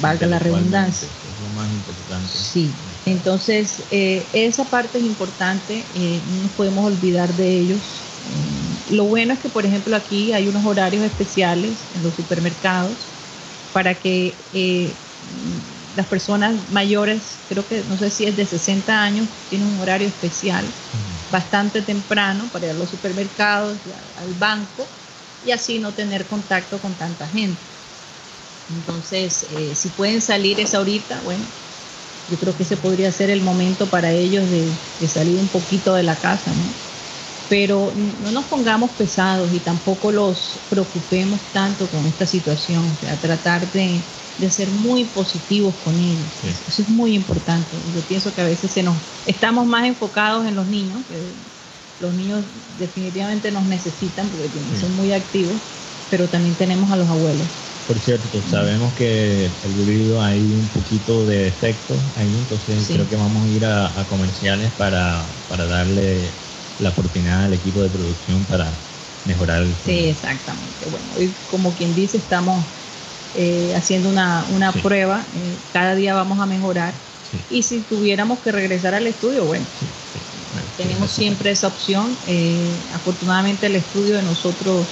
valga 0.00 0.26
la 0.28 0.38
redundancia. 0.38 1.08
Es 1.08 1.40
lo 1.40 1.48
más 1.48 1.72
importante. 1.72 2.28
Sí, 2.28 2.76
entonces 3.04 3.84
esa 3.90 4.70
parte 4.70 4.98
es 4.98 5.04
importante, 5.04 5.88
no 6.26 6.42
nos 6.42 6.52
podemos 6.52 6.84
olvidar 6.84 7.34
de 7.34 7.58
ellos 7.58 8.04
lo 8.92 9.04
bueno 9.04 9.32
es 9.32 9.40
que, 9.40 9.48
por 9.48 9.66
ejemplo, 9.66 9.96
aquí 9.96 10.32
hay 10.32 10.48
unos 10.48 10.64
horarios 10.64 11.04
especiales 11.04 11.86
en 11.94 12.02
los 12.02 12.14
supermercados 12.14 13.08
para 13.72 13.94
que 13.98 14.36
eh, 14.52 14.94
las 15.94 16.06
personas 16.06 16.68
mayores, 16.70 17.40
creo 17.48 17.66
que 17.66 17.84
no 17.84 17.96
sé 17.96 18.10
si 18.10 18.24
es 18.24 18.36
de 18.36 18.46
60 18.46 19.02
años, 19.02 19.28
tienen 19.48 19.68
un 19.68 19.80
horario 19.80 20.06
especial 20.08 20.64
bastante 21.30 21.80
temprano 21.80 22.50
para 22.52 22.66
ir 22.66 22.72
a 22.72 22.74
los 22.74 22.90
supermercados, 22.90 23.78
al 24.16 24.34
banco 24.34 24.86
y 25.42 25.50
así 25.52 25.78
no 25.78 25.94
tener 25.94 26.26
contacto 26.26 26.80
con 26.80 26.94
tanta 26.96 27.26
gente. 27.28 27.62
Entonces, 28.68 29.46
eh, 29.50 29.74
si 29.74 29.90
pueden 29.90 30.20
salir 30.20 30.60
esa 30.60 30.78
ahorita, 30.78 31.22
bueno, 31.22 31.46
yo 32.26 32.38
creo 32.38 32.56
que 32.56 32.62
ese 32.62 32.76
podría 32.76 33.10
ser 33.12 33.30
el 33.30 33.42
momento 33.42 33.90
para 33.90 34.12
ellos 34.12 34.48
de, 34.48 34.78
de 34.98 35.08
salir 35.08 35.38
un 35.38 35.48
poquito 35.48 35.94
de 35.94 36.02
la 36.02 36.16
casa, 36.16 36.54
¿no? 36.54 36.74
Pero 37.52 37.92
no 37.94 38.32
nos 38.32 38.46
pongamos 38.46 38.92
pesados 38.92 39.52
y 39.52 39.60
tampoco 39.60 40.10
los 40.10 40.58
preocupemos 40.70 41.38
tanto 41.52 41.86
con 41.86 42.06
esta 42.06 42.24
situación, 42.24 42.82
o 42.82 42.96
sea, 42.98 43.14
tratar 43.20 43.70
de, 43.70 44.00
ser 44.48 44.70
muy 44.70 45.04
positivos 45.04 45.74
con 45.84 45.94
ellos. 46.00 46.24
Eso 46.42 46.80
es 46.80 46.88
muy 46.88 47.14
importante. 47.14 47.76
Yo 47.94 48.00
pienso 48.08 48.32
que 48.32 48.40
a 48.40 48.46
veces 48.46 48.70
se 48.70 48.82
nos 48.82 48.96
estamos 49.26 49.66
más 49.66 49.84
enfocados 49.84 50.46
en 50.46 50.56
los 50.56 50.66
niños, 50.66 51.02
que 51.06 51.20
los 52.00 52.14
niños 52.14 52.42
definitivamente 52.78 53.50
nos 53.50 53.66
necesitan 53.66 54.30
porque 54.30 54.48
son 54.80 54.96
muy 54.96 55.12
activos, 55.12 55.52
pero 56.08 56.26
también 56.28 56.54
tenemos 56.54 56.90
a 56.90 56.96
los 56.96 57.06
abuelos. 57.06 57.46
Por 57.86 57.98
cierto, 57.98 58.40
sabemos 58.48 58.94
que 58.94 59.44
el 59.44 59.78
híbrido 59.78 60.22
hay 60.22 60.40
un 60.40 60.68
poquito 60.68 61.26
de 61.26 61.48
efecto 61.48 61.94
ahí, 62.16 62.34
entonces 62.34 62.86
creo 62.86 63.06
que 63.06 63.16
vamos 63.16 63.44
a 63.44 63.48
ir 63.48 63.66
a, 63.66 64.06
comerciales 64.08 64.70
para, 64.78 65.26
para 65.50 65.66
darle 65.66 66.30
la 66.78 66.90
oportunidad 66.90 67.44
al 67.44 67.52
equipo 67.52 67.82
de 67.82 67.90
producción 67.90 68.44
para 68.44 68.72
mejorar 69.24 69.62
el 69.62 69.74
Sí, 69.84 70.08
exactamente. 70.08 70.86
Bueno, 70.90 71.20
y 71.20 71.34
como 71.46 71.74
quien 71.74 71.94
dice, 71.94 72.16
estamos 72.18 72.64
eh, 73.34 73.72
haciendo 73.74 74.08
una, 74.08 74.72
prueba, 74.82 75.24
eh, 75.34 75.56
cada 75.72 75.94
día 75.94 76.14
vamos 76.14 76.38
a 76.40 76.46
mejorar. 76.46 76.94
Y 77.48 77.62
si 77.62 77.80
tuviéramos 77.80 78.40
que 78.40 78.52
regresar 78.52 78.94
al 78.94 79.06
estudio, 79.06 79.46
bueno, 79.46 79.64
tenemos 80.76 81.10
siempre 81.10 81.50
esa 81.50 81.68
opción. 81.68 82.14
Eh, 82.26 82.68
afortunadamente 82.92 83.66
el 83.66 83.76
estudio 83.76 84.16
de 84.16 84.22
nosotros 84.22 84.86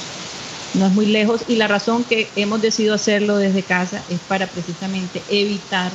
no 0.73 0.87
es 0.87 0.93
muy 0.93 1.07
lejos 1.07 1.43
y 1.49 1.57
la 1.57 1.69
razón 1.69 2.05
que 2.05 2.31
hemos 2.37 2.63
decidido 2.63 2.95
hacerlo 2.95 3.37
desde 3.37 3.63
casa 3.63 4.05
es 4.09 4.21
para 4.21 4.47
precisamente 4.47 5.23
evitar 5.29 5.93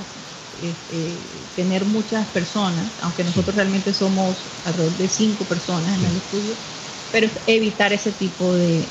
este, 0.62 1.20
tener 1.56 1.86
muchas 1.86 2.28
personas, 2.28 2.91
aunque 3.02 3.24
nosotros 3.24 3.56
realmente 3.56 3.94
somos 3.94 4.46
alrededor 4.63 4.98
de 4.98 5.10
cinco 5.10 5.46
personas 5.46 5.98
en 6.00 6.06
el 6.06 6.18
estudio, 6.18 6.56
pero 7.12 7.28
evitar 7.48 7.94
ese 7.94 8.12
tipo 8.12 8.54
de, 8.54 8.88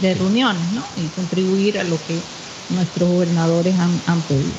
reuniones 0.00 0.72
¿no? 0.72 0.84
y 0.96 1.08
contribuir 1.08 1.78
a 1.78 1.84
lo 1.84 1.98
que 2.06 2.22
nuestros 2.70 3.08
gobernadores 3.08 3.78
han, 3.78 4.22
pedido. 4.22 4.52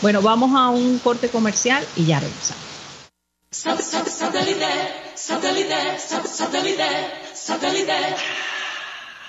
Bueno, 0.00 0.22
vamos 0.22 0.50
a 0.56 0.68
un 0.70 0.98
corte 0.98 1.28
comercial 1.28 1.84
y 1.96 2.06
ya 2.06 2.20
regresamos. 2.20 2.62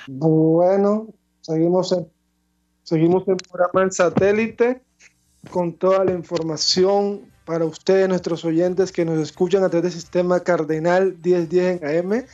Bueno, 0.07 1.07
seguimos 1.41 1.91
en, 1.91 2.07
seguimos 2.83 3.27
en 3.27 3.37
programa 3.37 3.83
en 3.83 3.91
satélite 3.91 4.81
con 5.49 5.73
toda 5.73 6.05
la 6.05 6.11
información 6.11 7.21
para 7.45 7.65
ustedes, 7.65 8.07
nuestros 8.07 8.45
oyentes 8.45 8.91
que 8.91 9.05
nos 9.05 9.19
escuchan 9.19 9.63
a 9.63 9.69
través 9.69 9.91
del 9.91 10.01
sistema 10.01 10.39
Cardenal 10.39 11.17
1010 11.23 11.81
en 11.81 11.97
AM 11.97 12.25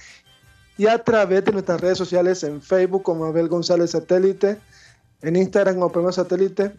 y 0.78 0.88
a 0.88 1.04
través 1.04 1.44
de 1.44 1.52
nuestras 1.52 1.82
redes 1.82 1.98
sociales 1.98 2.44
en 2.44 2.62
Facebook 2.62 3.04
como 3.04 3.26
Abel 3.26 3.48
González 3.48 3.92
Satélite, 3.92 4.58
en 5.22 5.36
Instagram 5.36 5.76
como 5.76 5.92
Programa 5.92 6.14
Satélite 6.14 6.74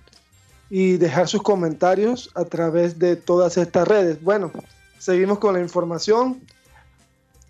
y 0.71 0.97
dejar 0.97 1.29
sus 1.29 1.43
comentarios 1.43 2.31
a 2.35 2.45
través 2.45 2.99
de 2.99 3.17
todas 3.17 3.57
estas 3.57 3.87
redes. 3.87 4.23
Bueno, 4.23 4.53
seguimos 4.99 5.39
con 5.41 5.55
la 5.55 5.61
información. 5.61 6.41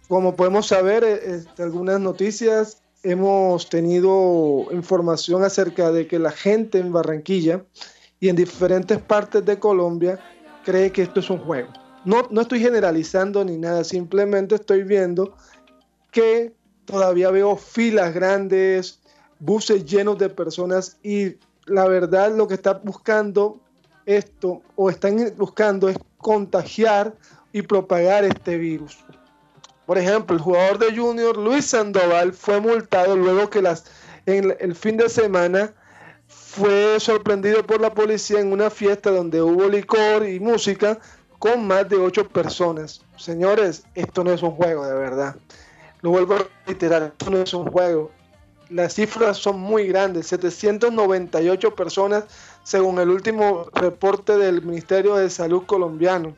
Como 0.09 0.35
podemos 0.35 0.67
saber, 0.67 1.05
eh, 1.05 1.37
este, 1.37 1.63
algunas 1.63 2.01
noticias, 2.01 2.83
hemos 3.03 3.69
tenido 3.69 4.67
información 4.73 5.45
acerca 5.45 5.93
de 5.93 6.07
que 6.07 6.19
la 6.19 6.33
gente 6.33 6.79
en 6.79 6.93
Barranquilla 6.93 7.63
y 8.21 8.29
en 8.29 8.37
diferentes 8.37 8.99
partes 8.99 9.45
de 9.45 9.59
Colombia 9.59 10.19
cree 10.65 10.93
que 10.93 11.03
esto 11.03 11.21
es 11.21 11.31
un 11.31 11.39
juego. 11.39 11.73
No, 12.05 12.29
no 12.31 12.43
estoy 12.43 12.61
generalizando 12.61 13.45
ni 13.45 13.57
nada, 13.57 13.83
simplemente 13.83 14.55
estoy 14.55 14.85
viendo 14.85 15.35
que 16.13 16.55
todavía 16.85 17.31
veo 17.31 17.57
filas 17.57 18.15
grandes, 18.15 19.01
buses 19.39 19.85
llenos 19.85 20.19
de 20.19 20.29
personas 20.29 20.99
y 21.03 21.37
la 21.67 21.89
verdad 21.89 22.35
lo 22.37 22.47
que 22.47 22.55
está 22.55 22.75
buscando 22.75 23.61
esto 24.05 24.63
o 24.77 24.91
están 24.91 25.33
buscando 25.37 25.89
es 25.89 25.99
contagiar 26.19 27.15
y 27.53 27.63
propagar 27.63 28.25
este 28.25 28.57
virus. 28.59 28.99
Por 29.87 29.99
ejemplo, 29.99 30.37
el 30.37 30.43
jugador 30.43 30.79
de 30.79 30.97
Junior 30.97 31.37
Luis 31.37 31.67
Sandoval 31.67 32.33
fue 32.33 32.61
multado 32.61 33.17
luego 33.17 33.51
que 33.51 33.63
las, 33.63 33.85
en 34.27 34.57
el 34.61 34.75
fin 34.75 34.97
de 34.97 35.09
semana 35.09 35.75
fue 36.51 36.99
sorprendido 36.99 37.65
por 37.65 37.81
la 37.81 37.95
policía 37.95 38.41
en 38.41 38.53
una 38.53 38.71
fiesta 38.71 39.13
donde 39.13 39.41
hubo 39.41 39.69
licor 39.69 40.29
y 40.29 40.41
música 40.41 40.99
con 41.39 41.65
más 41.65 41.89
de 41.89 41.97
ocho 41.97 42.29
personas. 42.29 43.03
Señores, 43.17 43.85
esto 43.95 44.25
no 44.25 44.33
es 44.33 44.43
un 44.43 44.51
juego 44.51 44.85
de 44.85 44.95
verdad. 44.95 45.37
Lo 46.01 46.11
vuelvo 46.11 46.35
a 46.35 46.47
reiterar, 46.67 47.05
esto 47.05 47.31
no 47.31 47.39
es 47.39 47.55
un 47.55 47.71
juego. 47.71 48.11
Las 48.69 48.95
cifras 48.95 49.37
son 49.37 49.61
muy 49.61 49.87
grandes, 49.87 50.27
798 50.27 51.77
personas 51.77 52.25
según 52.65 52.99
el 52.99 53.11
último 53.11 53.67
reporte 53.73 54.37
del 54.37 54.63
Ministerio 54.63 55.15
de 55.15 55.31
Salud 55.31 55.63
colombiano, 55.67 56.35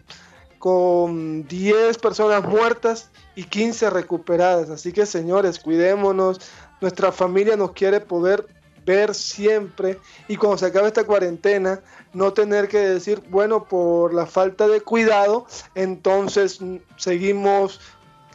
con 0.59 1.49
10 1.49 1.97
personas 1.99 2.47
muertas 2.47 3.11
y 3.35 3.45
15 3.45 3.89
recuperadas. 3.89 4.69
Así 4.69 4.93
que 4.93 5.07
señores, 5.07 5.59
cuidémonos, 5.59 6.39
nuestra 6.83 7.13
familia 7.13 7.57
nos 7.57 7.73
quiere 7.73 8.01
poder 8.01 8.62
ver 8.85 9.15
siempre 9.15 9.99
y 10.29 10.37
cuando 10.37 10.59
se 10.59 10.67
acabe 10.67 10.89
esta 10.89 11.05
cuarentena 11.05 11.81
no 12.13 12.33
tener 12.33 12.69
que 12.69 12.79
decir, 12.79 13.23
bueno, 13.29 13.65
por 13.65 14.13
la 14.13 14.27
falta 14.27 14.69
de 14.69 14.81
cuidado, 14.81 15.47
entonces 15.75 16.59
seguimos 16.97 17.81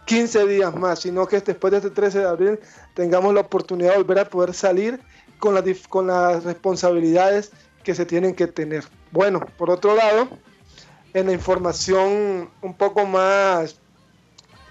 15 0.05 0.47
días 0.47 0.75
más, 0.75 0.99
sino 0.99 1.27
que 1.27 1.41
después 1.41 1.71
de 1.71 1.77
este 1.77 1.89
13 1.89 2.19
de 2.19 2.27
abril 2.27 2.59
tengamos 2.93 3.33
la 3.33 3.41
oportunidad 3.41 3.91
de 3.91 3.97
volver 3.97 4.19
a 4.19 4.29
poder 4.29 4.53
salir 4.53 5.01
con, 5.37 5.61
con 5.89 6.07
las 6.07 6.43
responsabilidades 6.43 7.51
que 7.83 7.93
se 7.93 8.05
tienen 8.05 8.33
que 8.33 8.47
tener. 8.47 8.85
Bueno, 9.11 9.41
por 9.57 9.69
otro 9.69 9.95
lado, 9.95 10.29
en 11.13 11.27
la 11.27 11.33
información 11.33 12.49
un 12.61 12.73
poco 12.73 13.05
más, 13.05 13.77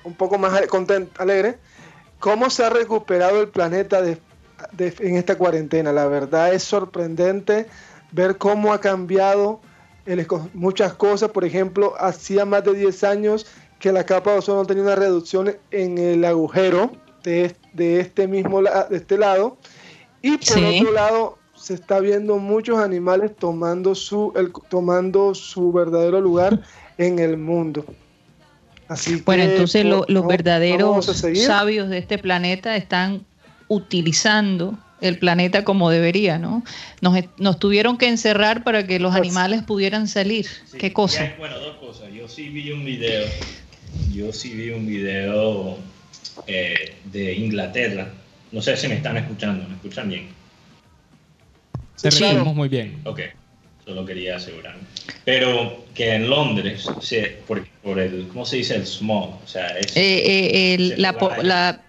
un 0.05 0.15
poco 0.15 0.39
más 0.39 0.55
alegre, 1.19 1.59
¿cómo 2.19 2.51
se 2.51 2.65
ha 2.65 2.71
recuperado 2.71 3.41
el 3.41 3.49
planeta 3.49 4.01
en 4.79 5.17
esta 5.17 5.37
cuarentena? 5.37 5.93
La 5.93 6.07
verdad 6.07 6.53
es 6.53 6.63
sorprendente 6.63 7.67
ver 8.13 8.37
cómo 8.37 8.73
ha 8.73 8.81
cambiado 8.81 9.61
muchas 10.55 10.95
cosas. 10.95 11.31
Por 11.31 11.45
ejemplo, 11.45 11.95
hacía 11.99 12.45
más 12.45 12.65
de 12.65 12.75
10 12.75 13.05
años 13.05 13.47
que 13.79 13.93
la 13.93 14.05
capa 14.05 14.33
de 14.33 14.39
ozono 14.39 14.65
tenía 14.65 14.83
una 14.83 14.95
reducción 14.95 15.57
en 15.71 15.99
el 15.99 16.25
agujero 16.25 16.93
de, 17.23 17.55
este 17.75 18.29
mismo 18.29 18.63
de 18.63 18.97
este 18.97 19.19
lado 19.19 19.59
y 20.23 20.39
por 20.39 20.59
otro 20.59 20.93
lado 20.93 21.39
se 21.55 21.75
está 21.75 22.01
viendo 22.01 22.39
muchos 22.39 22.79
animales 22.79 23.35
tomando 23.37 23.95
su 23.95 24.33
el, 24.37 24.53
tomando 24.69 25.35
su 25.35 25.73
verdadero 25.73 26.21
lugar 26.21 26.61
en 26.99 27.19
el 27.19 27.37
mundo. 27.37 27.85
Así 28.89 29.21
bueno, 29.27 29.43
entonces 29.43 29.85
los 29.85 30.27
verdaderos 30.27 31.07
sabios 31.35 31.89
de 31.89 31.99
este 31.99 32.19
planeta 32.19 32.77
están 32.77 33.27
utilizando 33.69 34.79
el 35.01 35.19
planeta 35.19 35.65
como 35.65 35.91
debería, 35.91 36.39
¿no? 36.39 36.65
Nos, 37.01 37.19
nos 37.39 37.59
tuvieron 37.59 37.99
que 37.99 38.09
encerrar 38.09 38.65
para 38.65 38.87
que 38.87 38.99
los 38.99 39.13
pues 39.13 39.23
animales 39.23 39.63
pudieran 39.63 40.09
salir. 40.09 40.47
¿Qué 40.79 40.93
cosa? 40.93 41.35
bueno, 41.39 41.59
dos 41.59 41.77
cosas. 41.77 42.13
Yo 42.13 42.29
sí 42.29 42.49
vi 42.49 42.73
un 42.73 42.85
video 42.85 43.27
yo 44.13 44.33
sí 44.33 44.55
vi 44.55 44.71
un 44.71 44.87
video 44.87 45.79
eh, 46.47 46.95
de 47.05 47.35
Inglaterra. 47.35 48.09
No 48.53 48.63
sé 48.63 48.77
si 48.77 48.89
me 48.89 48.95
están 48.95 49.17
escuchando, 49.17 49.67
¿me 49.69 49.75
escuchan 49.75 50.09
bien? 50.09 50.29
Sí, 51.97 52.09
escuchamos 52.09 52.55
muy 52.55 52.69
bien. 52.69 53.01
Ok, 53.05 53.21
solo 53.85 54.05
quería 54.05 54.37
asegurarme. 54.37 54.83
Pero 55.25 55.85
que 55.95 56.15
en 56.15 56.31
Londres, 56.31 56.87
por, 57.47 57.67
por, 57.83 57.99
el, 57.99 58.29
¿cómo 58.29 58.45
se 58.45 58.57
dice? 58.57 58.77
El 58.77 58.87
smog, 58.87 59.43
o 59.43 59.47
sea, 59.47 59.67
es... 59.79 59.97
Eh, 59.97 60.75
eh, 60.75 60.95
la, 60.97 61.83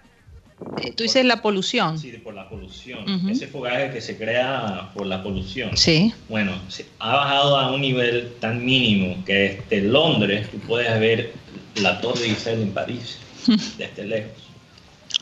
Tú 0.96 1.04
dices 1.04 1.24
la 1.24 1.40
polución. 1.40 1.98
Sí, 1.98 2.10
por 2.12 2.34
la 2.34 2.48
polución. 2.48 3.28
Ese 3.28 3.46
fogaje 3.46 3.90
que 3.90 4.00
se 4.00 4.16
crea 4.16 4.90
por 4.94 5.06
la 5.06 5.22
polución. 5.22 5.76
Sí. 5.76 6.12
Bueno, 6.28 6.52
ha 6.98 7.14
bajado 7.14 7.56
a 7.56 7.72
un 7.72 7.80
nivel 7.80 8.32
tan 8.40 8.64
mínimo 8.64 9.24
que 9.24 9.62
desde 9.68 9.88
Londres 9.88 10.48
tú 10.50 10.58
puedes 10.58 10.98
ver 10.98 11.32
la 11.76 12.00
Torre 12.00 12.24
Eiffel 12.24 12.62
en 12.62 12.72
París, 12.72 13.18
desde 13.78 14.04
lejos. 14.04 14.32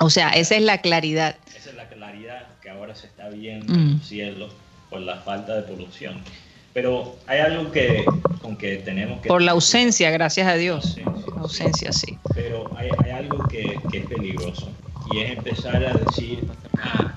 O 0.01 0.11
sea, 0.11 0.31
esa 0.31 0.57
es 0.57 0.63
la 0.63 0.79
claridad. 0.79 1.37
Esa 1.57 1.71
es 1.71 1.77
la 1.77 1.89
claridad 1.89 2.47
que 2.63 2.71
ahora 2.71 2.95
se 2.95 3.07
está 3.07 3.29
viendo 3.29 3.73
en 3.73 3.91
el 3.93 4.01
cielo 4.03 4.49
por 4.89 5.01
la 5.01 5.17
falta 5.17 5.55
de 5.55 5.63
polución. 5.63 6.23
Pero 6.73 7.17
hay 7.27 7.41
algo 7.41 7.73
que, 7.73 8.05
con 8.43 8.57
que 8.57 8.77
tenemos 8.77 9.23
que... 9.23 9.29
Por 9.29 9.41
la 9.41 9.53
ausencia, 9.53 10.11
gracias 10.11 10.47
a 10.47 10.57
Dios. 10.57 10.99
La 11.35 11.41
ausencia, 11.41 11.91
sí. 11.93 12.19
Pero 12.35 12.71
hay, 12.77 12.91
algo 13.11 13.47
que, 13.49 13.79
que, 13.91 13.99
es 13.99 14.07
peligroso 14.07 14.71
y 15.13 15.19
es 15.21 15.37
empezar 15.37 15.85
a 15.85 15.93
decir, 15.95 16.47
ah, 16.79 17.15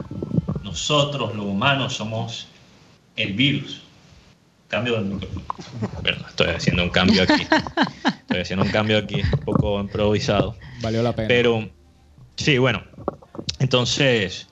nosotros 0.63 1.35
los 1.35 1.45
humanos 1.45 1.93
somos 1.93 2.47
el 3.15 3.33
virus. 3.33 3.81
Cambio 4.67 4.95
del 4.95 5.05
micrófono. 5.05 5.45
Perdón, 6.03 6.25
estoy 6.29 6.47
haciendo 6.47 6.83
un 6.83 6.89
cambio 6.89 7.23
aquí. 7.23 7.47
Estoy 8.21 8.41
haciendo 8.41 8.65
un 8.65 8.71
cambio 8.71 8.99
aquí, 8.99 9.21
un 9.21 9.39
poco 9.39 9.79
improvisado. 9.79 10.55
Valió 10.81 11.01
la 11.01 11.15
pena. 11.15 11.27
Pero, 11.27 11.67
sí, 12.35 12.59
bueno. 12.59 12.83
Entonces, 13.57 14.47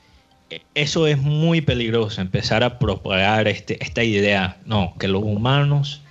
eso 0.73 1.06
es 1.06 1.19
muy 1.19 1.62
peligroso, 1.62 2.19
empezar 2.19 2.63
a 2.63 2.80
propagar 2.80 3.47
este, 3.47 3.84
esta 3.84 4.04
idea. 4.04 4.58
No, 4.65 4.95
que 5.00 5.08
los 5.08 5.23
humanos 5.23 6.02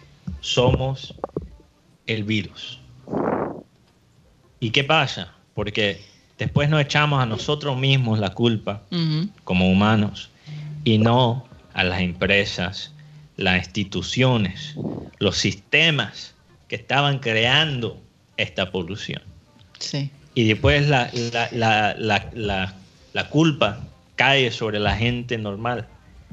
somos 0.40 1.14
el 2.06 2.22
virus. 2.22 2.80
¿Y 4.60 4.70
qué 4.70 4.84
pasa? 4.84 5.32
Porque 5.54 6.00
después 6.38 6.68
nos 6.68 6.80
echamos 6.80 7.22
a 7.22 7.26
nosotros 7.26 7.76
mismos 7.78 8.18
la 8.18 8.30
culpa 8.30 8.82
como 9.44 9.70
humanos 9.70 10.30
y 10.84 10.98
no 10.98 11.46
a 11.74 11.84
las 11.84 12.00
empresas, 12.00 12.92
las 13.36 13.58
instituciones, 13.58 14.74
los 15.18 15.36
sistemas 15.36 16.34
que 16.68 16.76
estaban 16.76 17.18
creando 17.18 18.00
esta 18.36 18.70
polución. 18.70 19.22
Sí. 19.78 20.10
Y 20.34 20.44
después 20.44 20.88
la, 20.88 21.10
la, 21.52 23.24
culpa 23.30 23.80
cae 24.16 24.50
sobre 24.50 24.78
la 24.78 24.96
gente 24.96 25.38
normal, 25.38 25.86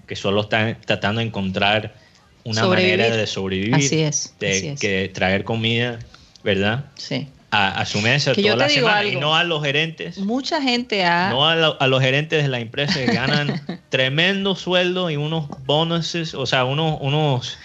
que 0.07 0.15
solo 0.15 0.41
está 0.41 0.77
tratando 0.85 1.19
de 1.19 1.27
encontrar 1.27 1.95
una 2.43 2.67
manera 2.67 3.15
de 3.15 3.25
sobrevivir, 3.25 3.75
así 3.75 4.01
es, 4.01 4.35
de 4.39 4.75
Que 4.79 5.09
traer 5.13 5.45
comida, 5.45 5.99
¿verdad? 6.43 6.85
Sí 6.95 7.27
a, 7.53 7.85
su 7.85 8.01
mesa 8.01 8.33
toda 8.33 8.55
la 8.55 8.69
semana 8.69 9.05
y 9.05 9.15
no 9.15 9.35
a 9.35 9.43
los 9.43 9.63
gerentes. 9.63 10.17
Mucha 10.17 10.61
gente 10.61 11.05
ha... 11.05 11.29
No 11.29 11.47
a, 11.47 11.87
los 11.87 12.01
gerentes 12.01 12.41
de 12.41 12.49
la 12.49 12.59
empresa 12.59 12.93
que 12.93 13.13
ganan 13.13 13.61
tremendo 13.89 14.55
sueldo 14.55 15.11
y 15.11 15.17
unos 15.17 15.47
bonuses, 15.65 16.33
o 16.33 16.45
sea, 16.45 16.65
unos... 16.65 16.97
unos 17.01 17.57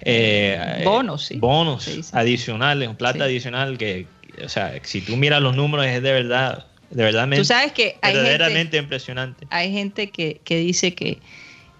eh, 0.00 0.82
bonos, 0.84 1.30
Bonos 1.36 1.88
adicionales, 2.12 2.88
plata 2.96 3.24
adicional 3.24 3.78
que, 3.78 4.06
o 4.42 4.48
sea, 4.48 4.74
si 4.82 5.00
tú 5.00 5.16
miras 5.16 5.40
los 5.42 5.54
números 5.56 5.86
es 5.86 6.02
de 6.02 6.12
verdad, 6.12 6.66
de 6.90 7.02
verdad 7.02 7.28
tú 7.34 7.44
sabes 7.44 7.72
que 7.72 7.96
hay 8.02 8.14
verdaderamente 8.14 8.76
impresionante. 8.76 9.46
Hay 9.50 9.72
gente 9.72 10.10
que, 10.10 10.40
que, 10.44 10.58
dice 10.58 10.94
que 10.94 11.18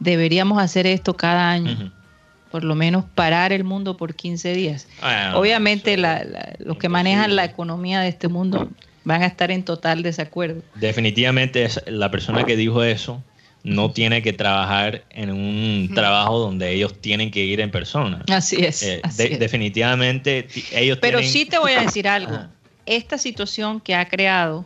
deberíamos 0.00 0.62
hacer 0.62 0.86
esto 0.86 1.16
cada 1.16 1.50
año. 1.50 1.92
Por 2.54 2.62
lo 2.62 2.76
menos 2.76 3.04
parar 3.16 3.52
el 3.52 3.64
mundo 3.64 3.96
por 3.96 4.14
15 4.14 4.54
días. 4.54 4.86
Ah, 5.02 5.32
Obviamente 5.34 5.96
la- 5.96 6.22
la- 6.22 6.52
los 6.60 6.78
que 6.78 6.88
manejan 6.88 7.34
la 7.34 7.44
economía 7.44 7.98
de 8.00 8.06
este 8.06 8.28
mundo 8.28 8.68
van 9.02 9.24
a 9.24 9.26
estar 9.26 9.50
en 9.50 9.64
total 9.64 10.04
desacuerdo. 10.04 10.62
Definitivamente 10.76 11.68
la 11.88 12.12
persona 12.12 12.44
que 12.44 12.54
dijo 12.54 12.84
eso 12.84 13.20
no 13.64 13.90
tiene 13.90 14.22
que 14.22 14.32
trabajar 14.32 15.02
en 15.10 15.32
un 15.32 15.90
trabajo 15.96 16.38
donde 16.38 16.70
ellos 16.70 16.94
tienen 17.00 17.32
que 17.32 17.42
ir 17.42 17.58
en 17.60 17.72
persona. 17.72 18.22
Así 18.30 18.64
es. 18.64 18.84
Eh, 18.84 19.00
así 19.02 19.24
de- 19.24 19.32
es. 19.32 19.38
definitivamente 19.40 20.44
ti- 20.44 20.62
ellos 20.76 20.98
Pero 21.00 21.18
tienen- 21.18 21.32
sí 21.32 21.46
te 21.46 21.58
voy 21.58 21.72
a 21.72 21.80
decir 21.96 22.06
algo. 22.06 22.38
Esta 22.86 23.18
situación 23.18 23.80
que 23.80 23.96
ha 23.96 24.04
creado, 24.08 24.64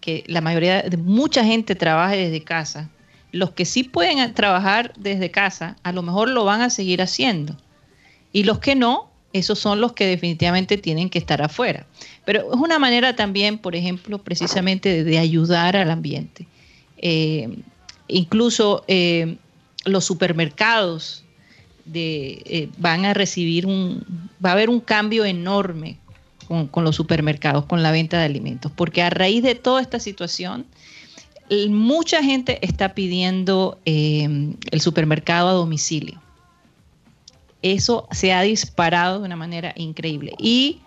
que 0.00 0.24
la 0.28 0.40
mayoría 0.40 0.80
de 0.80 0.96
mucha 0.96 1.44
gente 1.44 1.74
trabaje 1.74 2.16
desde 2.16 2.42
casa, 2.42 2.88
los 3.32 3.50
que 3.50 3.64
sí 3.64 3.84
pueden 3.84 4.32
trabajar 4.34 4.92
desde 4.96 5.30
casa, 5.30 5.76
a 5.82 5.92
lo 5.92 6.02
mejor 6.02 6.30
lo 6.30 6.44
van 6.44 6.62
a 6.62 6.70
seguir 6.70 7.02
haciendo. 7.02 7.56
Y 8.32 8.44
los 8.44 8.58
que 8.58 8.74
no, 8.74 9.10
esos 9.32 9.58
son 9.58 9.80
los 9.80 9.92
que 9.92 10.06
definitivamente 10.06 10.78
tienen 10.78 11.10
que 11.10 11.18
estar 11.18 11.42
afuera. 11.42 11.86
Pero 12.24 12.52
es 12.52 12.58
una 12.58 12.78
manera 12.78 13.16
también, 13.16 13.58
por 13.58 13.76
ejemplo, 13.76 14.18
precisamente 14.18 15.04
de, 15.04 15.18
ayudar 15.18 15.76
al 15.76 15.90
ambiente. 15.90 16.46
Eh, 16.98 17.58
incluso 18.08 18.84
eh, 18.88 19.36
los 19.84 20.04
supermercados 20.04 21.24
de, 21.84 22.42
eh, 22.46 22.68
van 22.78 23.04
a 23.04 23.14
recibir 23.14 23.66
un, 23.66 24.04
va 24.44 24.50
a 24.50 24.52
haber 24.52 24.70
un 24.70 24.80
cambio 24.80 25.24
enorme 25.24 25.98
con, 26.70 26.84
los 26.84 26.96
supermercados, 26.96 27.66
con 27.66 27.82
la 27.82 27.90
venta 27.90 28.18
de 28.18 28.24
alimentos, 28.24 28.72
porque 28.74 29.02
a 29.02 29.10
raíz 29.10 29.42
de 29.42 29.54
toda 29.54 29.82
esta 29.82 30.00
situación, 30.00 30.64
mucha 31.68 32.22
gente 32.22 32.58
está 32.66 32.94
pidiendo 32.94 33.78
eh, 33.84 34.54
el 34.70 34.80
supermercado 34.80 35.48
a 35.48 35.52
domicilio. 35.52 36.20
Eso 37.62 38.06
se 38.12 38.32
ha 38.32 38.42
disparado 38.42 39.20
de 39.20 39.26
una 39.26 39.36
manera 39.36 39.72
increíble. 39.76 40.34
Y 40.38 40.80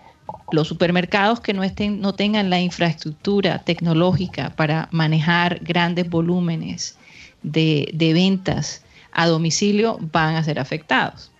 los 0.52 0.68
supermercados 0.68 1.40
que 1.40 1.52
no, 1.52 1.64
estén, 1.64 2.00
no 2.00 2.14
tengan 2.14 2.48
la 2.48 2.60
infraestructura 2.60 3.58
tecnológica 3.58 4.50
para 4.56 4.88
manejar 4.92 5.58
grandes 5.62 6.08
volúmenes 6.08 6.96
de, 7.42 7.90
ventas 8.14 8.84
a 9.12 9.26
domicilio 9.26 9.98
van 10.12 10.36
a 10.36 10.44
ser 10.44 10.58
afectados. 10.58 11.30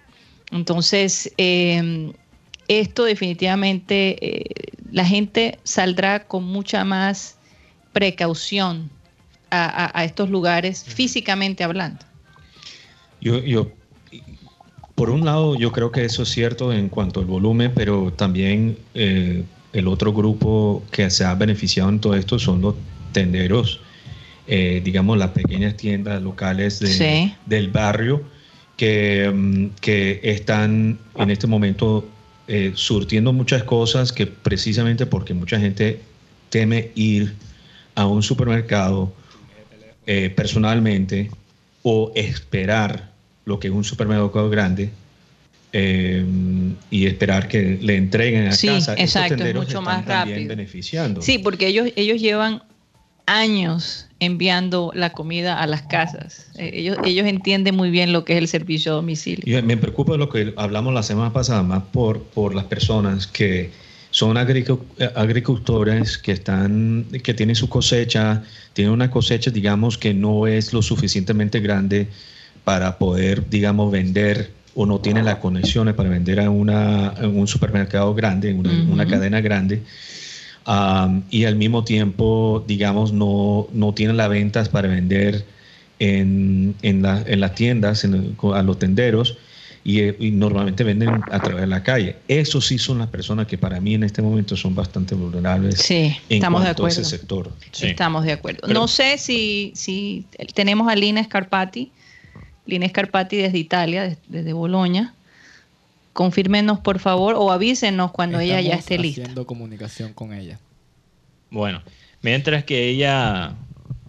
Entonces, 0.51 1.33
eh, 1.39 2.13
esto 2.69 3.05
definitivamente, 3.05 4.17
eh, 4.21 4.73
la 4.91 5.07
gente 5.07 5.59
saldrá 5.63 6.27
con 6.27 6.45
mucha 6.45 6.85
más 6.85 7.39
precaución 7.93 8.91
a, 9.53 9.85
a- 9.85 10.01
a 10.01 10.05
estos 10.05 10.31
lugares 10.31 10.83
físicamente 10.83 11.63
hablando. 11.63 12.05
Yo, 13.21 13.39
yo, 13.45 13.69
por 14.95 15.11
un 15.11 15.25
lado, 15.25 15.55
yo 15.57 15.71
creo 15.73 15.93
que 15.93 16.05
eso 16.05 16.23
es 16.25 16.31
cierto 16.31 16.73
en 16.73 16.89
cuanto 16.89 17.21
al 17.21 17.27
volumen, 17.27 17.73
pero 17.75 18.13
también 18.13 18.79
eh, 18.95 19.45
el 19.73 19.87
otro 19.89 20.13
grupo 20.13 20.83
que 20.91 21.09
se 21.11 21.25
ha 21.25 21.35
beneficiado 21.35 21.89
en 21.91 22.01
todo 22.01 22.15
esto 22.15 22.39
son 22.39 22.61
los 22.63 22.75
tenderos, 23.13 23.81
eh, 24.47 24.81
digamos, 24.85 25.19
las 25.19 25.31
pequeñas 25.31 25.77
tiendas 25.77 26.21
locales 26.23 26.81
de- 26.81 26.89
Sí. 26.89 27.35
del 27.47 27.69
barrio 27.69 28.23
que, 28.77 29.31
mm, 29.33 29.67
que 29.81 30.21
están 30.25 30.99
en 31.17 31.31
este 31.31 31.47
momento 31.47 32.09
eh, 32.49 32.73
surtiendo 32.75 33.33
muchas 33.33 33.63
cosas 33.63 34.13
que 34.13 34.27
precisamente 34.27 35.07
porque 35.07 35.33
mucha 35.33 35.61
gente 35.61 36.01
teme 36.51 36.91
ir 36.97 37.33
a 37.95 38.07
un 38.07 38.23
supermercado 38.23 39.13
eh, 40.07 40.31
personalmente 40.35 41.31
o 41.83 42.13
esperar 42.15 43.11
lo 43.45 43.59
que 43.59 43.69
es 43.69 43.75
un 43.75 43.85
supermercado 43.85 44.49
grande 44.51 44.91
eh, 45.73 46.25
y 46.91 47.07
esperar 47.07 47.49
que 47.49 47.79
le 47.81 47.97
entreguen 47.97 48.49
a 48.49 48.53
Sí, 48.53 48.67
casa. 48.69 48.95
Estos 48.95 49.17
exacto, 49.23 49.45
es 49.45 49.55
mucho 49.55 49.69
están 49.69 49.85
más 49.85 50.05
rápido. 50.05 50.49
beneficiando. 50.49 51.23
Sí, 51.23 51.39
porque 51.39 51.67
ellos, 51.67 51.89
ellos 51.97 52.21
llevan 52.21 52.63
años 53.27 54.07
enviando 54.21 54.93
la 54.95 55.11
comida 55.11 55.61
a 55.61 55.67
las 55.67 55.83
casas. 55.83 56.51
Eh, 56.57 56.71
Ellos, 56.75 56.99
ellos 57.05 57.27
entienden 57.27 57.75
muy 57.75 57.91
bien 57.91 58.13
lo 58.13 58.25
que 58.25 58.35
es 58.35 58.39
el 58.39 58.49
servicio 58.49 58.93
a 58.93 58.95
domicilio. 58.97 59.59
Y 59.59 59.63
me 59.63 59.77
preocupa 59.77 60.17
lo 60.17 60.29
que 60.29 60.53
hablamos 60.57 60.93
la 60.95 61.03
semana 61.03 61.33
pasada, 61.33 61.63
más 61.63 61.83
por, 61.93 62.23
por 62.23 62.55
las 62.55 62.65
personas 62.65 63.27
que 63.27 63.71
son 64.13 64.37
eh, 64.37 65.11
agricultores 65.17 66.19
que 66.19 66.33
están 66.33 67.07
que 67.25 67.35
tienen 67.35 67.57
su 67.57 67.69
cosecha, 67.69 68.45
tienen 68.75 68.93
una 68.93 69.11
cosecha, 69.11 69.51
digamos, 69.51 69.99
que 69.99 70.15
no 70.15 70.47
es 70.47 70.73
lo 70.73 70.83
suficientemente 70.83 71.59
grande 71.61 72.07
para 72.65 72.99
poder, 72.99 73.49
digamos, 73.51 73.91
vender 73.91 74.53
o 74.75 74.87
no 74.87 75.01
tienen 75.01 75.25
las 75.25 75.37
conexiones 75.37 75.95
para 75.95 76.09
vender 76.09 76.41
a, 76.41 76.51
una, 76.51 77.09
a 77.09 77.27
un 77.27 77.47
supermercado 77.49 78.15
grande, 78.15 78.51
en 78.51 78.59
una, 78.89 79.07
cadena 79.07 79.41
grande. 79.41 79.83
Y 81.31 81.45
al 81.45 81.57
mismo 81.57 81.85
tiempo, 81.85 82.65
digamos, 82.67 83.13
no, 83.13 83.67
no 83.73 83.93
tienen 83.95 84.17
las 84.17 84.29
ventas 84.29 84.69
para 84.69 84.89
vender 84.89 85.45
en, 85.99 86.75
en, 86.83 87.03
la- 87.03 87.23
en 87.27 87.41
las 87.41 87.55
tiendas, 87.55 88.05
en 88.05 88.37
a 88.55 88.63
los 88.63 88.79
tenderos, 88.79 89.37
y, 89.85 90.01
eh, 90.01 90.17
y 90.21 90.31
normalmente 90.31 90.85
venden 90.85 91.09
a 91.31 91.41
través 91.41 91.63
de 91.63 91.67
la 91.67 91.83
calle. 91.83 92.17
Esos 92.29 92.67
sí 92.67 92.79
son 92.79 92.99
las 92.99 93.09
personas 93.09 93.47
que 93.47 93.59
para 93.59 93.81
mí 93.81 93.95
en 93.95 94.05
este 94.05 94.23
momento 94.23 94.57
son 94.57 94.75
bastante 94.75 95.15
vulnerables 95.15 95.81
Sí, 95.81 96.17
en 96.29 96.37
estamos 96.37 96.63
de 96.63 96.69
a 96.71 96.89
ese 96.89 97.05
sector. 97.05 97.53
Sí. 97.73 97.87
Estamos 97.89 98.25
de 98.25 98.33
acuerdo. 98.33 98.61
Pero- 98.63 98.75
no 98.75 98.87
sé 98.89 99.19
si, 99.19 99.73
si 99.75 100.25
tenemos 100.55 100.89
a 100.91 100.95
Lina 100.95 101.23
Scarpati, 101.25 101.91
Lina 102.67 102.89
Scarpati 102.89 103.37
desde 103.37 103.59
Italia, 103.59 104.05
des- 104.05 104.19
desde 104.29 104.53
Boloña. 104.53 105.15
Confírmenos, 106.13 106.79
por 106.81 106.99
favor, 106.99 107.35
o 107.37 107.51
avísenos 107.51 108.13
cuando 108.13 108.39
ella 108.39 108.61
ya 108.61 108.75
esté 108.75 108.99
lista. 108.99 109.23
haciendo 109.23 109.47
comunicación 109.47 110.13
con 110.13 110.35
ella. 110.35 110.59
Bueno, 111.51 111.83
mientras 112.21 112.65
que 112.65 112.89
ella, 112.91 113.55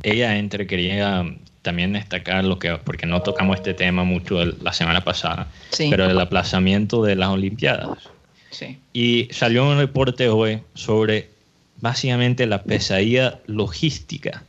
ella 0.04 0.38
entre, 0.38 0.68
quería 0.68 1.26
también 1.64 1.94
destacar 1.94 2.44
lo 2.46 2.60
que, 2.60 2.78
porque 2.84 3.08
no 3.08 3.22
tocamos 3.24 3.56
este 3.58 3.74
tema 3.74 4.04
mucho 4.04 4.42
el- 4.42 4.58
la 4.62 4.72
semana 4.74 5.04
pasada, 5.04 5.48
Sí. 5.72 5.88
pero 5.90 6.06
el 6.06 6.20
aplazamiento 6.20 7.02
de 7.04 7.16
las 7.16 7.30
Olimpiadas. 7.30 7.98
Sí. 8.52 8.78
Y 8.94 9.30
salió 9.32 9.68
un 9.68 9.78
reporte 9.80 10.30
hoy 10.30 10.60
sobre 10.76 11.30
básicamente 11.82 12.46
la 12.46 12.62
pesadilla 12.64 13.40
logística 13.48 14.44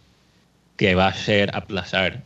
que 0.76 0.94
va 0.94 1.06
a 1.06 1.14
ser 1.14 1.50
aplazar 1.56 2.22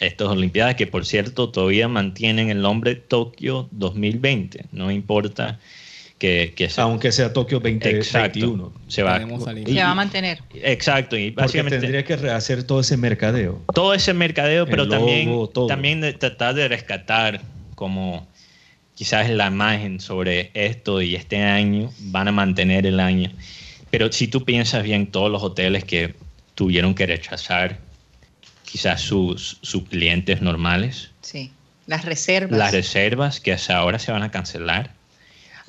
estas 0.00 0.28
Olimpiadas, 0.28 0.74
que 0.74 0.86
por 0.88 1.06
cierto 1.06 1.50
todavía 1.50 1.86
mantienen 1.86 2.50
el 2.50 2.60
nombre 2.60 2.96
Tokio 2.96 3.68
2020, 3.70 4.64
no 4.72 4.90
importa 4.90 5.60
que, 6.24 6.54
que 6.56 6.70
sea. 6.70 6.84
Aunque 6.84 7.12
sea 7.12 7.34
Tokio 7.34 7.58
Exacto, 7.58 8.40
2021. 8.40 8.72
se 8.88 9.02
va, 9.02 9.20
salir. 9.44 9.68
Se 9.68 9.74
va 9.74 9.90
a 9.90 9.94
mantener. 9.94 10.38
Exacto, 10.54 11.18
y 11.18 11.32
Porque 11.32 11.42
básicamente 11.42 11.80
tendría 11.80 12.02
que 12.02 12.16
rehacer 12.16 12.64
todo 12.64 12.80
ese 12.80 12.96
mercadeo. 12.96 13.62
todo 13.74 13.92
ese 13.92 14.14
mercadeo, 14.14 14.64
pero 14.64 14.86
logo, 14.86 14.96
también, 14.96 15.28
todo. 15.52 15.66
también 15.66 16.00
de 16.00 16.14
tratar 16.14 16.54
de 16.54 16.66
rescatar 16.68 17.42
como 17.74 18.26
quizás 18.94 19.28
la 19.28 19.48
imagen 19.48 20.00
sobre 20.00 20.50
esto 20.54 21.02
y 21.02 21.14
este 21.14 21.42
año, 21.42 21.92
van 21.98 22.28
a 22.28 22.32
mantener 22.32 22.86
el 22.86 23.00
año. 23.00 23.30
Pero 23.90 24.10
si 24.10 24.26
tú 24.26 24.46
piensas 24.46 24.82
bien, 24.82 25.08
todos 25.08 25.30
los 25.30 25.42
hoteles 25.42 25.84
que 25.84 26.14
tuvieron 26.54 26.94
que 26.94 27.04
rechazar 27.04 27.80
quizás 28.64 29.02
sus, 29.02 29.58
sus 29.60 29.82
clientes 29.88 30.40
normales, 30.40 31.10
Sí. 31.20 31.50
Las 31.86 32.06
reservas. 32.06 32.58
las 32.58 32.72
reservas 32.72 33.40
que 33.40 33.52
hasta 33.52 33.76
ahora 33.76 33.98
se 33.98 34.10
van 34.10 34.22
a 34.22 34.30
cancelar. 34.30 34.92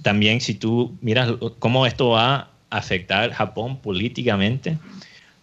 También 0.02 0.42
si 0.42 0.54
tú 0.56 0.96
miras 1.02 1.32
cómo 1.60 1.86
esto 1.86 2.10
va 2.10 2.36
a 2.36 2.50
afectar 2.70 3.32
Japón 3.32 3.78
políticamente, 3.78 4.78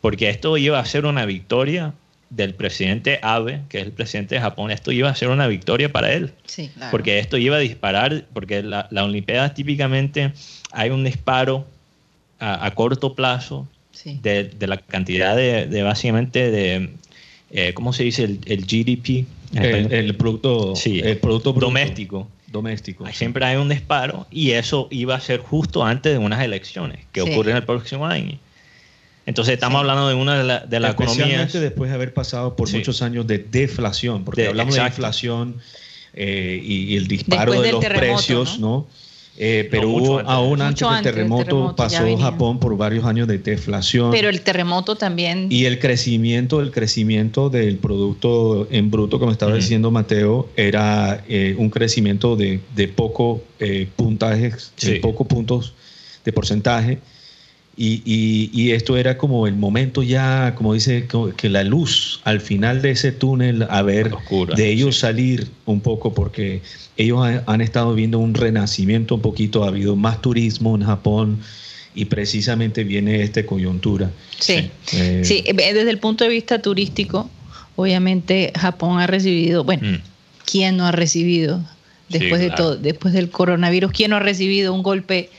porque 0.01 0.29
esto 0.29 0.57
iba 0.57 0.79
a 0.79 0.85
ser 0.85 1.07
una 1.07 1.25
victoria 1.27 1.95
del 2.31 2.55
presidente 2.55 3.19
Abe, 3.23 3.61
que 3.69 3.79
es 3.79 3.85
el 3.85 3.93
presidente 3.93 4.35
de 4.35 4.41
Japón, 4.41 4.71
esto 4.71 4.91
iba 4.91 5.09
a 5.11 5.15
ser 5.15 5.29
una 5.29 5.47
victoria 5.47 5.93
para 5.93 6.12
él, 6.12 6.33
sí, 6.47 6.71
claro. 6.75 6.91
porque 6.91 7.19
esto 7.19 7.37
iba 7.37 7.57
a 7.57 7.61
disparar, 7.61 8.25
porque 8.33 8.62
la, 8.62 8.88
la 8.91 9.05
Olimpiada 9.05 9.53
típicamente 9.53 10.33
hay 10.73 10.91
un 10.91 11.05
disparo 11.05 11.67
a, 12.38 12.65
a 12.67 12.71
corto 12.75 13.15
plazo 13.15 13.69
Sí. 13.94 14.19
de, 14.23 14.44
de 14.44 14.67
la 14.67 14.79
cantidad 14.79 15.37
de, 15.37 15.67
de 15.67 15.83
básicamente 15.83 16.50
de, 16.50 16.88
eh, 17.50 17.73
¿cómo 17.75 17.92
se 17.92 18.05
dice? 18.05 18.25
El, 18.25 18.40
el 18.46 18.65
GDP. 18.65 19.27
El, 19.55 19.92
el 19.92 20.17
producto, 20.17 20.75
Sí, 20.75 20.98
el 21.05 21.19
producto 21.19 21.53
bruto. 21.53 21.67
doméstico. 21.67 22.27
Doméstico. 22.53 23.07
Siempre 23.13 23.44
hay 23.46 23.57
un 23.57 23.69
disparo 23.71 24.27
y 24.31 24.50
eso 24.50 24.87
iba 24.90 25.15
a 25.15 25.21
ser 25.21 25.40
justo 25.40 25.85
antes 25.85 26.13
de 26.13 26.19
unas 26.19 26.42
elecciones 26.44 27.00
que 27.11 27.23
Sí. 27.23 27.31
ocurren 27.33 27.57
el 27.57 27.65
próximo 27.65 28.07
año. 28.07 28.38
Entonces 29.25 29.55
estamos 29.55 29.79
Sí. 29.79 29.81
hablando 29.81 30.09
de 30.09 30.15
una 30.15 30.37
de, 30.37 30.44
la- 30.44 30.61
de 30.61 30.81
las 30.81 30.92
economías. 30.92 31.19
Especialmente 31.21 31.61
después 31.61 31.90
de 31.90 31.94
haber 31.94 32.13
pasado 32.13 32.55
por 32.55 32.69
Sí. 32.69 32.77
muchos 32.77 33.00
años 33.03 33.27
de 33.27 33.38
deflación, 33.38 34.25
porque 34.25 34.42
De- 34.42 34.48
hablamos 34.48 34.75
exacto. 34.75 34.90
de 34.90 34.96
inflación 34.96 35.57
eh, 36.15 36.61
y, 36.63 36.92
y 36.92 36.96
el 36.98 37.09
disparo 37.09 37.53
Después 37.53 37.67
de 37.67 37.73
los 37.73 37.81
terremoto, 37.81 38.17
precios, 38.17 38.59
¿no? 38.59 38.87
Eh, 39.39 39.67
pero 39.71 39.85
No, 39.85 39.89
mucho 39.89 40.11
hubo- 40.13 40.19
antes. 40.19 40.33
aún 40.35 40.61
antes 40.61 40.81
del 40.81 40.89
antes 40.89 41.05
del 41.07 41.15
terremoto, 41.15 41.77
pasó. 41.77 42.19
Japón 42.19 42.59
por 42.61 42.77
varios 42.77 43.05
años 43.07 43.27
de 43.27 43.39
deflación. 43.39 44.11
Pero 44.11 44.29
el 44.29 44.43
terremoto 44.43 44.95
también. 44.97 45.49
Y 45.51 45.65
el 45.65 45.79
crecimiento, 45.79 46.61
el 46.61 46.71
crecimiento 46.71 47.49
del 47.49 47.77
producto 47.79 48.69
en 48.71 48.91
bruto, 48.91 49.19
como 49.19 49.33
estaba 49.33 49.55
diciendo 49.55 49.91
Mateo, 49.91 50.49
era 50.57 51.25
eh, 51.29 51.55
un 51.59 51.71
crecimiento 51.71 52.37
de, 52.37 52.61
de 52.77 52.89
poco 52.89 53.43
eh, 53.59 53.89
puntajes, 53.97 54.73
de 54.81 54.97
pocos 54.97 55.27
puntos 55.27 55.73
de 56.25 56.33
porcentaje. 56.33 56.99
Y, 57.77 58.02
y- 58.04 58.50
y 58.52 58.73
esto 58.73 58.98
era 58.98 59.16
como 59.16 59.46
el 59.46 59.54
momento 59.56 60.02
ya, 60.02 60.54
como 60.56 60.75
dice, 60.75 61.06
que 61.37 61.48
la 61.48 61.64
luz 61.64 62.20
al 62.25 62.40
final 62.40 62.83
de 62.83 62.90
ese 62.90 63.12
túnel, 63.12 63.66
a 63.68 63.81
ver, 63.83 64.12
Oscura, 64.12 64.54
de 64.54 64.68
ellos 64.70 64.96
sí. 64.96 65.00
salir 65.02 65.48
un 65.64 65.81
poco, 65.81 66.12
porque 66.12 66.60
ellos 66.98 67.25
han, 67.25 67.42
han 67.46 67.60
estado 67.62 67.94
viendo 67.94 68.18
un 68.18 68.35
renacimiento 68.35 69.14
un 69.14 69.23
poquito, 69.23 69.64
ha 69.64 69.68
habido 69.68 69.96
más 69.96 70.20
turismo 70.20 70.77
en 70.77 70.83
Japón 70.85 71.40
y 71.94 72.04
precisamente 72.06 72.85
viene 72.85 73.23
esta 73.23 73.44
coyuntura. 73.46 74.10
sí. 74.38 74.70
Eh, 74.94 75.23
Sí, 75.25 75.42
eh, 75.46 75.54
desde 75.54 75.90
el 75.90 75.98
punto 75.98 76.25
de 76.25 76.31
vista 76.31 76.60
turístico, 76.60 77.31
obviamente 77.77 78.52
Japón 78.54 79.00
ha 79.00 79.06
recibido, 79.06 79.64
bueno, 79.64 79.88
Mm. 79.88 80.02
¿quién 80.44 80.77
no 80.77 80.85
ha 80.87 80.92
recibido 80.92 81.58
Sí, 82.10 82.18
después 82.18 82.40
de 82.42 82.50
todo, 82.50 82.77
después 82.77 83.14
del 83.14 83.31
coronavirus, 83.31 83.92
quién 83.92 84.10
no 84.10 84.16
ha 84.16 84.20
recibido 84.20 84.75
un 84.75 84.83
golpe 84.83 85.31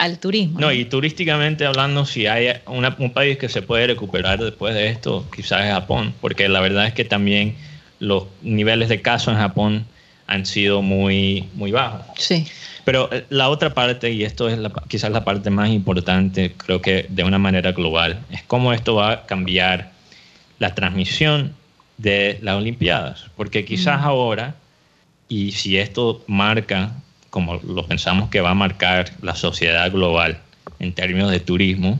al 0.00 0.18
turismo? 0.18 0.58
No, 0.60 0.72
y 0.72 0.84
turísticamente 0.86 1.66
hablando, 1.66 2.04
si 2.06 2.26
hay 2.26 2.48
una- 2.66 2.96
un 2.98 3.12
país 3.12 3.36
que 3.38 3.48
se 3.48 3.60
puede 3.62 3.86
recuperar 3.86 4.38
después 4.42 4.74
de 4.74 4.88
esto, 4.88 5.26
quizás 5.34 5.64
es 5.66 5.72
Japón, 5.72 6.14
porque 6.20 6.48
la 6.48 6.60
verdad 6.60 6.86
es 6.86 6.94
que 6.94 7.04
también 7.04 7.54
los 7.98 8.24
niveles 8.42 8.88
de 8.88 9.02
casos 9.02 9.34
en 9.34 9.40
Japón 9.40 9.84
han 10.26 10.46
sido 10.46 10.80
muy, 10.80 11.44
muy 11.54 11.70
bajos. 11.72 12.02
Sí, 12.16 12.46
Pero 12.84 13.12
eh, 13.12 13.26
la 13.28 13.50
otra 13.50 13.74
parte, 13.74 14.10
y 14.10 14.24
esto 14.24 14.48
es 14.48 14.56
la- 14.58 14.72
quizás 14.88 15.10
la 15.10 15.22
parte 15.22 15.50
más 15.50 15.68
importante, 15.68 16.54
creo 16.56 16.80
que 16.80 17.04
de 17.10 17.24
una 17.24 17.38
manera 17.38 17.72
global, 17.72 18.20
es 18.30 18.42
cómo 18.44 18.72
esto 18.72 18.94
va 18.94 19.12
a 19.12 19.26
cambiar 19.26 19.92
la 20.58 20.74
transmisión 20.74 21.54
de 21.98 22.38
las 22.42 22.56
Olimpiadas. 22.56 23.26
Porque 23.36 23.64
quizás 23.66 24.00
ahora, 24.02 24.54
y 25.28 25.52
si 25.52 25.76
esto 25.76 26.24
marca, 26.26 26.92
como 27.30 27.54
lo 27.56 27.86
pensamos 27.86 28.28
que 28.28 28.40
va 28.40 28.50
a 28.50 28.54
marcar 28.54 29.10
la 29.22 29.34
sociedad 29.34 29.90
global 29.90 30.38
en 30.78 30.92
términos 30.92 31.30
de 31.30 31.40
turismo, 31.40 31.98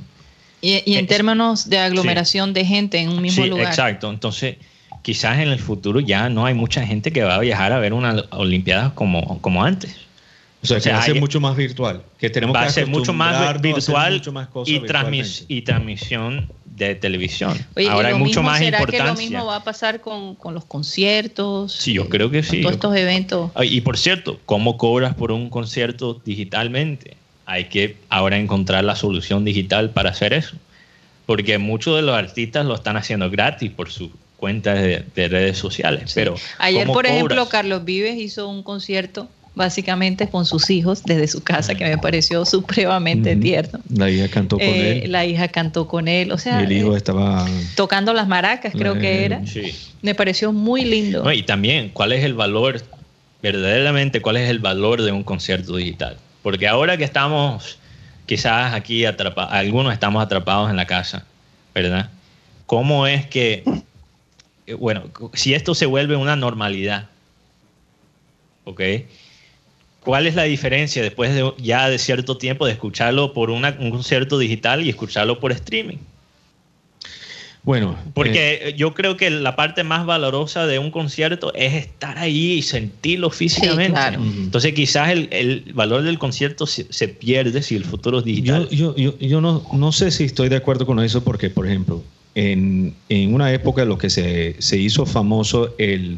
y, 0.60 0.82
y 0.84 0.96
en 0.96 1.04
Es- 1.04 1.08
términos 1.08 1.70
de 1.70 1.78
aglomeración 1.78 2.52
de 2.52 2.64
gente 2.66 2.98
en 2.98 3.08
un 3.08 3.22
mismo 3.22 3.44
sí, 3.44 3.48
lugar. 3.50 3.66
exacto. 3.68 4.10
Entonces, 4.10 4.56
quizás 5.02 5.38
en 5.38 5.48
el 5.48 5.58
futuro 5.58 6.00
ya 6.00 6.28
no 6.28 6.44
hay 6.44 6.52
mucha 6.54 6.84
gente 6.86 7.12
que 7.12 7.22
va 7.22 7.36
a 7.36 7.38
viajar 7.38 7.72
a 7.72 7.78
ver 7.78 7.92
unas 7.94 8.24
Olimpiadas 8.30 8.92
como, 8.92 9.40
como 9.40 9.64
antes. 9.64 9.96
O 10.62 10.66
sea, 10.66 10.76
O 10.76 10.78
que 10.78 10.84
sea, 10.84 10.94
va 10.96 11.02
a 11.02 11.06
ser 11.06 11.18
mucho 11.20 11.40
más 11.40 11.56
virtual. 11.56 12.02
Que 12.18 12.28
tenemos 12.28 12.54
va 12.54 12.62
que 12.62 12.66
a 12.68 12.70
ser 12.70 12.86
mucho 12.86 13.12
más 13.14 13.60
virtual 13.62 14.12
mucho 14.14 14.32
más 14.32 14.48
cosas 14.48 14.74
y, 14.74 14.78
transmis- 14.80 15.44
y 15.48 15.62
transmisión 15.62 16.50
de 16.66 16.94
televisión. 16.94 17.52
Oye, 17.76 17.86
¿y 17.86 17.88
Ahora 17.88 18.08
hay 18.08 18.14
mucho 18.14 18.40
mismo- 18.40 18.42
más 18.42 18.58
¿será 18.58 18.78
que 18.78 18.82
importancia. 18.84 19.12
lo 19.14 19.18
mismo 19.18 19.46
va 19.46 19.56
a 19.56 19.64
pasar 19.64 20.00
con, 20.00 20.34
con 20.34 20.52
los 20.54 20.64
conciertos? 20.66 21.72
Sí, 21.72 21.94
yo 21.94 22.08
creo 22.08 22.30
que 22.30 22.40
con 22.42 22.50
sí. 22.50 22.60
todos 22.60 22.74
estos 22.74 22.96
eventos. 22.96 23.50
Y 23.62 23.80
por 23.80 23.96
cierto, 23.96 24.38
¿cómo 24.46 24.76
cobras 24.76 25.14
por 25.14 25.32
un 25.32 25.48
concierto 25.50 26.20
digitalmente? 26.24 27.16
Hay 27.46 27.64
que 27.64 27.96
ahora 28.10 28.38
encontrar 28.38 28.84
la 28.84 28.96
solución 28.96 29.44
digital 29.44 29.90
para 29.90 30.10
hacer 30.10 30.32
eso. 30.32 30.56
Porque 31.26 31.58
muchos 31.58 31.96
de 31.96 32.02
los 32.02 32.14
artistas 32.16 32.66
lo 32.66 32.74
están 32.74 32.96
haciendo 32.96 33.30
gratis 33.30 33.70
por 33.70 33.90
sus 33.90 34.10
cuentas 34.36 34.80
de, 34.80 35.04
de 35.14 35.28
redes 35.28 35.58
sociales. 35.58 36.04
Sí. 36.06 36.12
Pero 36.16 36.34
Ayer, 36.58 36.82
¿cómo 36.82 36.94
por 36.94 37.06
ejemplo? 37.06 37.48
Carlos 37.48 37.84
Vives 37.84 38.16
hizo 38.18 38.48
un 38.48 38.62
concierto 38.62 39.28
básicamente 39.60 40.26
con 40.28 40.46
sus 40.46 40.70
hijos 40.70 41.02
desde 41.04 41.28
su 41.28 41.42
casa, 41.42 41.74
que 41.74 41.84
me 41.84 41.98
pareció 41.98 42.44
supremamente 42.46 43.36
tierno. 43.36 43.78
La 43.94 44.08
hija 44.10 44.26
cantó 44.28 44.56
con 44.56 44.66
Eh, 44.66 45.04
él. 45.04 45.12
La 45.12 45.26
hija 45.26 45.48
cantó 45.48 45.86
con 45.86 46.08
él, 46.08 46.32
o 46.32 46.38
sea, 46.38 46.60
y 46.62 46.64
el 46.64 46.72
hijo 46.72 46.94
eh, 46.94 46.96
estaba. 46.96 47.46
tocando 47.76 48.12
las 48.14 48.26
maracas, 48.26 48.72
creo 48.72 48.94
que 48.94 49.20
Eh, 49.20 49.24
era. 49.26 49.46
Sí. 49.46 49.74
Me 50.02 50.14
pareció 50.14 50.50
muy 50.52 50.84
lindo. 50.84 51.22
No, 51.22 51.30
y 51.32 51.42
también, 51.42 51.90
¿cuál 51.90 52.12
es 52.12 52.24
el 52.24 52.32
valor, 52.34 52.80
verdaderamente, 53.42 54.20
cuál 54.22 54.38
es 54.38 54.48
el 54.48 54.58
valor 54.60 55.02
de 55.02 55.12
un 55.12 55.22
concierto 55.22 55.76
digital? 55.76 56.16
Porque 56.42 56.66
ahora 56.66 56.96
que 56.96 57.04
estamos, 57.04 57.78
quizás 58.24 58.72
aquí 58.72 59.04
atrapados, 59.04 59.52
algunos 59.52 59.92
estamos 59.92 60.22
atrapados 60.24 60.70
en 60.70 60.76
la 60.76 60.86
casa, 60.86 61.26
¿verdad? 61.74 62.08
¿Cómo 62.64 63.06
es 63.06 63.26
que, 63.26 63.62
bueno, 64.78 65.02
si 65.34 65.52
esto 65.52 65.74
se 65.74 65.84
vuelve 65.84 66.16
una 66.16 66.34
normalidad, 66.36 67.08
¿ok? 68.64 68.80
¿Cuál 70.04 70.26
es 70.26 70.34
la 70.34 70.44
diferencia 70.44 71.02
después 71.02 71.34
de 71.34 71.52
ya 71.58 71.88
de 71.90 71.98
cierto 71.98 72.36
tiempo 72.38 72.64
de 72.66 72.72
escucharlo 72.72 73.32
por 73.34 73.50
una- 73.50 73.76
un 73.78 73.90
concierto 73.90 74.38
digital 74.38 74.84
y 74.84 74.88
escucharlo 74.88 75.38
por 75.40 75.52
streaming? 75.52 75.98
Bueno, 77.62 77.92
eh, 77.98 78.10
Porque 78.14 78.74
yo 78.78 78.94
creo 78.94 79.18
que 79.18 79.28
la 79.28 79.54
parte 79.54 79.84
más 79.84 80.06
valorosa 80.06 80.66
de 80.66 80.78
un 80.78 80.90
concierto 80.90 81.52
es 81.54 81.74
estar 81.74 82.16
ahí 82.16 82.52
y 82.52 82.62
sentirlo 82.62 83.28
físicamente. 83.28 83.92
claro. 83.92 84.22
Entonces 84.22 84.72
quizás 84.72 85.10
el, 85.10 85.28
el 85.30 85.64
valor 85.74 86.02
del 86.02 86.18
concierto 86.18 86.66
se, 86.66 86.90
se 86.90 87.08
pierde 87.08 87.60
si 87.62 87.76
el 87.76 87.84
futuro 87.84 88.20
es 88.20 88.24
digital. 88.24 88.66
Yo, 88.70 88.96
yo, 88.96 89.12
yo, 89.12 89.18
yo 89.18 89.40
no, 89.42 89.62
no 89.74 89.92
sé 89.92 90.10
si 90.10 90.24
estoy 90.24 90.48
de 90.48 90.56
acuerdo 90.56 90.86
con 90.86 90.98
eso 91.00 91.22
porque, 91.22 91.50
por 91.50 91.66
ejemplo, 91.66 92.02
en, 92.34 92.94
en 93.10 93.34
una 93.34 93.52
época 93.52 93.84
lo 93.84 93.98
que 93.98 94.08
se, 94.08 94.56
se 94.58 94.78
hizo 94.78 95.04
famoso 95.04 95.74
el, 95.76 96.16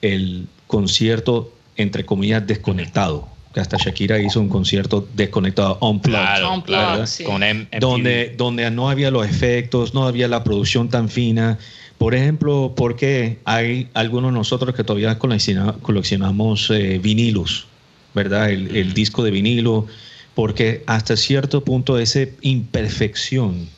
el 0.00 0.46
concierto, 0.66 1.52
entre 1.76 2.04
comillas, 2.04 2.46
desconectado. 2.46 3.28
Que 3.54 3.60
hasta 3.60 3.76
Shakira 3.76 4.18
hizo 4.18 4.40
un 4.40 4.48
concierto 4.48 5.06
desconectado, 5.14 5.76
unplugged. 5.82 6.18
claro, 6.18 6.54
Unplugged, 6.54 6.82
claro, 6.84 7.06
sí. 7.06 7.24
con 7.24 7.42
M- 7.42 7.64
MTV. 7.70 7.80
donde, 7.80 8.34
donde 8.38 8.70
no 8.70 8.88
había 8.88 9.10
los 9.10 9.26
efectos, 9.28 9.92
no 9.92 10.06
había 10.06 10.26
la 10.26 10.42
producción 10.42 10.88
tan 10.88 11.10
fina. 11.10 11.58
Por 11.98 12.14
ejemplo, 12.14 12.72
porque 12.74 13.38
hay 13.44 13.88
algunos 13.92 14.32
de 14.32 14.38
nosotros 14.38 14.74
que 14.74 14.84
todavía 14.84 15.18
colecciona- 15.18 15.74
coleccionamos 15.82 16.70
eh, 16.70 16.98
vinilos, 16.98 17.66
¿verdad? 18.14 18.50
El, 18.50 18.74
el 18.74 18.94
disco 18.94 19.22
de 19.22 19.30
vinilo, 19.30 19.86
porque 20.34 20.82
hasta 20.86 21.14
cierto 21.18 21.62
punto 21.62 21.98
esa 21.98 22.20
imperfección 22.40 23.68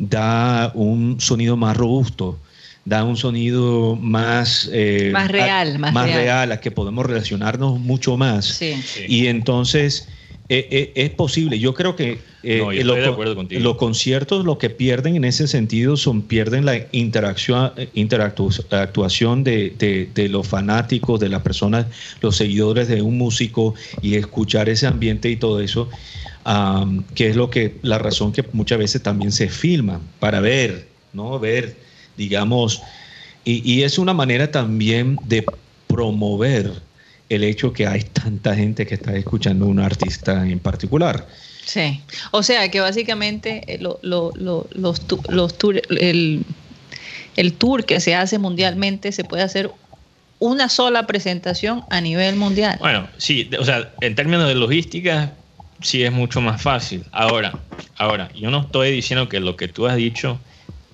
da 0.00 0.72
un 0.74 1.20
sonido 1.20 1.56
más 1.56 1.76
robusto, 1.76 2.38
da 2.84 3.04
un 3.04 3.16
sonido 3.16 3.96
más... 3.96 4.68
eh, 4.72 5.10
Más 5.12 5.30
real, 5.30 5.76
a- 5.76 5.78
más 5.92 6.06
real. 6.06 6.18
real. 6.18 6.52
a 6.52 6.60
que 6.60 6.70
podemos 6.70 7.06
relacionarnos 7.06 7.78
mucho 7.78 8.16
más. 8.16 8.44
Sí. 8.46 8.74
Sí. 8.82 9.04
Y 9.08 9.26
entonces 9.28 10.08
eh, 10.48 10.66
eh, 10.70 10.92
es 10.96 11.10
posible. 11.10 11.58
Yo 11.58 11.72
creo 11.74 11.94
que 11.96 12.18
eh, 12.42 12.58
No, 12.58 12.72
yo 12.72 12.82
los 13.60 13.76
conciertos 13.76 14.44
lo 14.44 14.58
que 14.58 14.68
pierden 14.68 15.14
en 15.14 15.24
ese 15.24 15.46
sentido 15.46 15.96
son 15.96 16.22
pierden 16.22 16.64
la 16.66 16.76
interacción, 16.90 17.72
interactu- 17.94 18.64
actuación 18.72 19.44
de, 19.44 19.70
de- 19.78 20.08
de 20.12 20.28
los 20.28 20.46
fanáticos, 20.48 21.20
de 21.20 21.28
las 21.28 21.42
personas, 21.42 21.86
los 22.20 22.36
seguidores 22.36 22.88
de 22.88 23.00
un 23.00 23.16
músico 23.16 23.74
y 24.02 24.16
escuchar 24.16 24.68
ese 24.68 24.86
ambiente 24.88 25.30
y 25.30 25.36
todo 25.36 25.60
eso. 25.60 25.88
am, 26.44 27.04
que 27.14 27.28
es 27.28 27.36
lo 27.36 27.48
que 27.48 27.76
la 27.82 27.98
razón 27.98 28.32
que 28.32 28.44
muchas 28.52 28.76
veces 28.78 29.00
también 29.02 29.30
se 29.30 29.48
filma 29.48 30.00
para 30.18 30.40
ver, 30.40 30.88
no 31.12 31.38
ver, 31.38 31.76
digamos, 32.22 32.82
y, 33.44 33.54
y 33.70 33.82
es 33.82 33.98
una 33.98 34.14
manera 34.14 34.50
también 34.50 35.18
de 35.24 35.44
promover 35.88 36.70
el 37.28 37.42
hecho 37.44 37.72
que 37.72 37.86
hay 37.86 38.02
tanta 38.02 38.54
gente 38.54 38.86
que 38.86 38.94
está 38.94 39.16
escuchando 39.16 39.64
a 39.64 39.68
un 39.68 39.80
artista 39.80 40.46
en 40.46 40.58
particular. 40.60 41.26
Sí. 41.64 42.00
O 42.30 42.42
sea 42.42 42.68
que 42.70 42.80
básicamente 42.80 43.62
eh, 43.66 43.78
lo- 43.80 43.98
lo- 44.02 44.32
lo- 44.36 44.68
los, 44.72 45.00
los 45.28 45.58
tour, 45.58 45.80
el, 45.90 46.42
el 47.36 47.52
tour 47.54 47.84
que 47.84 48.00
se 48.00 48.14
hace 48.14 48.38
mundialmente 48.38 49.10
se 49.12 49.24
puede 49.24 49.42
hacer 49.42 49.70
una 50.38 50.68
sola 50.68 51.06
presentación 51.06 51.84
a 51.90 52.00
nivel 52.00 52.36
mundial. 52.36 52.76
Bueno, 52.80 53.08
sí, 53.16 53.48
o 53.58 53.64
sea, 53.64 53.92
en 54.00 54.14
términos 54.14 54.46
de 54.48 54.54
logística, 54.56 55.32
sí 55.80 56.02
es 56.02 56.12
mucho 56.12 56.40
más 56.40 56.60
fácil. 56.60 57.04
Ahora, 57.12 57.52
ahora, 57.96 58.30
yo 58.34 58.50
no 58.50 58.60
estoy 58.62 58.90
diciendo 58.92 59.28
que 59.28 59.40
lo 59.40 59.56
que 59.56 59.68
tú 59.68 59.86
has 59.86 59.96
dicho 59.96 60.38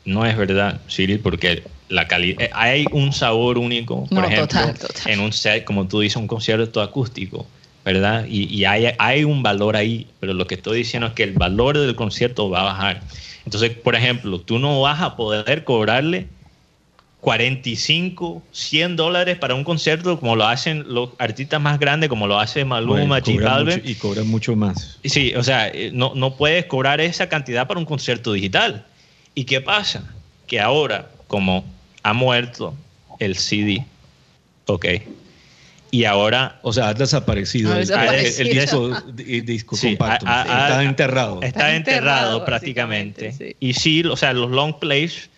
no 0.05 0.25
es 0.27 0.37
verdad, 0.37 0.81
Cyril, 0.89 1.21
porque 1.21 1.63
la 1.89 2.07
calidad, 2.07 2.49
hay 2.53 2.87
un 2.93 3.13
sabor 3.13 3.59
único, 3.59 4.05
por 4.07 4.13
No, 4.23 4.25
ejemplo, 4.29 4.47
total, 4.47 4.75
total. 4.79 5.13
en 5.13 5.21
un 5.21 5.33
set, 5.33 5.65
como 5.65 5.87
tú 5.89 6.01
dices, 6.01 6.17
un 6.17 6.27
concierto 6.27 6.81
acústico, 6.83 7.47
¿verdad? 7.85 8.27
Y, 8.29 8.45
y 8.55 8.65
hay, 8.65 8.87
hay 8.99 9.25
un 9.25 9.43
valor 9.43 9.77
ahí, 9.77 10.07
pero 10.21 10.35
lo 10.35 10.47
que 10.47 10.55
estoy 10.57 10.79
diciendo 10.79 11.07
es 11.09 11.13
que 11.15 11.23
el 11.23 11.33
valor 11.33 11.79
del 11.79 11.95
concierto 11.95 12.51
va 12.51 12.61
a 12.61 12.65
bajar. 12.65 13.03
Entonces, 13.45 13.71
por 13.71 13.95
ejemplo, 13.95 14.41
tú 14.41 14.59
no 14.59 14.81
vas 14.83 15.01
a 15.01 15.17
poder 15.17 15.65
cobrarle 15.65 16.29
45, 17.21 18.43
100 18.53 18.97
dólares 18.97 19.39
para 19.39 19.55
un 19.55 19.65
concierto 19.65 20.21
como 20.21 20.37
lo 20.37 20.47
hacen 20.47 20.85
los 20.89 21.11
artistas 21.19 21.61
más 21.61 21.79
grandes, 21.81 22.09
como 22.09 22.27
lo 22.27 22.39
hace 22.39 22.65
Maluma, 22.65 23.21
Bueno, 23.21 23.25
J 23.25 23.81
y 23.85 23.95
cobran 23.97 24.29
mucho 24.29 24.55
más. 24.55 24.99
Sí, 25.03 25.35
o 25.35 25.43
sea, 25.43 25.69
eh, 25.69 25.91
no, 25.93 26.13
no 26.15 26.37
puedes 26.37 26.67
cobrar 26.67 27.01
esa 27.01 27.29
cantidad 27.29 27.67
para 27.67 27.81
un 27.81 27.87
concierto 27.87 28.33
digital. 28.33 28.85
¿Y 29.39 29.45
qué 29.45 29.61
pasa? 29.61 30.03
Que 30.49 30.59
ahora, 30.59 31.09
como 31.28 31.64
ha 32.03 32.12
muerto 32.12 32.74
el 33.20 33.36
CD, 33.36 33.84
ok, 34.66 34.84
y 35.93 36.03
ahora... 36.05 36.59
O 36.62 36.72
sea, 36.72 36.89
ha 36.89 36.95
desaparecido. 36.95 37.70
Ha 37.72 37.74
el- 37.74 37.86
desaparecido. 37.86 38.43
El, 38.43 38.59
disco, 38.59 38.93
el 39.28 39.45
disco 39.47 39.76
Sí, 39.76 39.89
compacto. 39.97 40.26
a- 40.26 40.43
a- 40.43 40.62
está 40.62 40.82
enterrado. 40.82 41.34
Está 41.36 41.47
Está 41.47 41.76
enterrado, 41.76 42.01
enterrado, 42.18 42.45
prácticamente. 42.47 43.30
sí. 43.32 43.55
Y 43.61 43.74
sí, 43.74 44.03
o 44.07 44.16
sea, 44.16 44.32
los 44.32 44.51
long 44.51 44.74
plays 44.80 45.30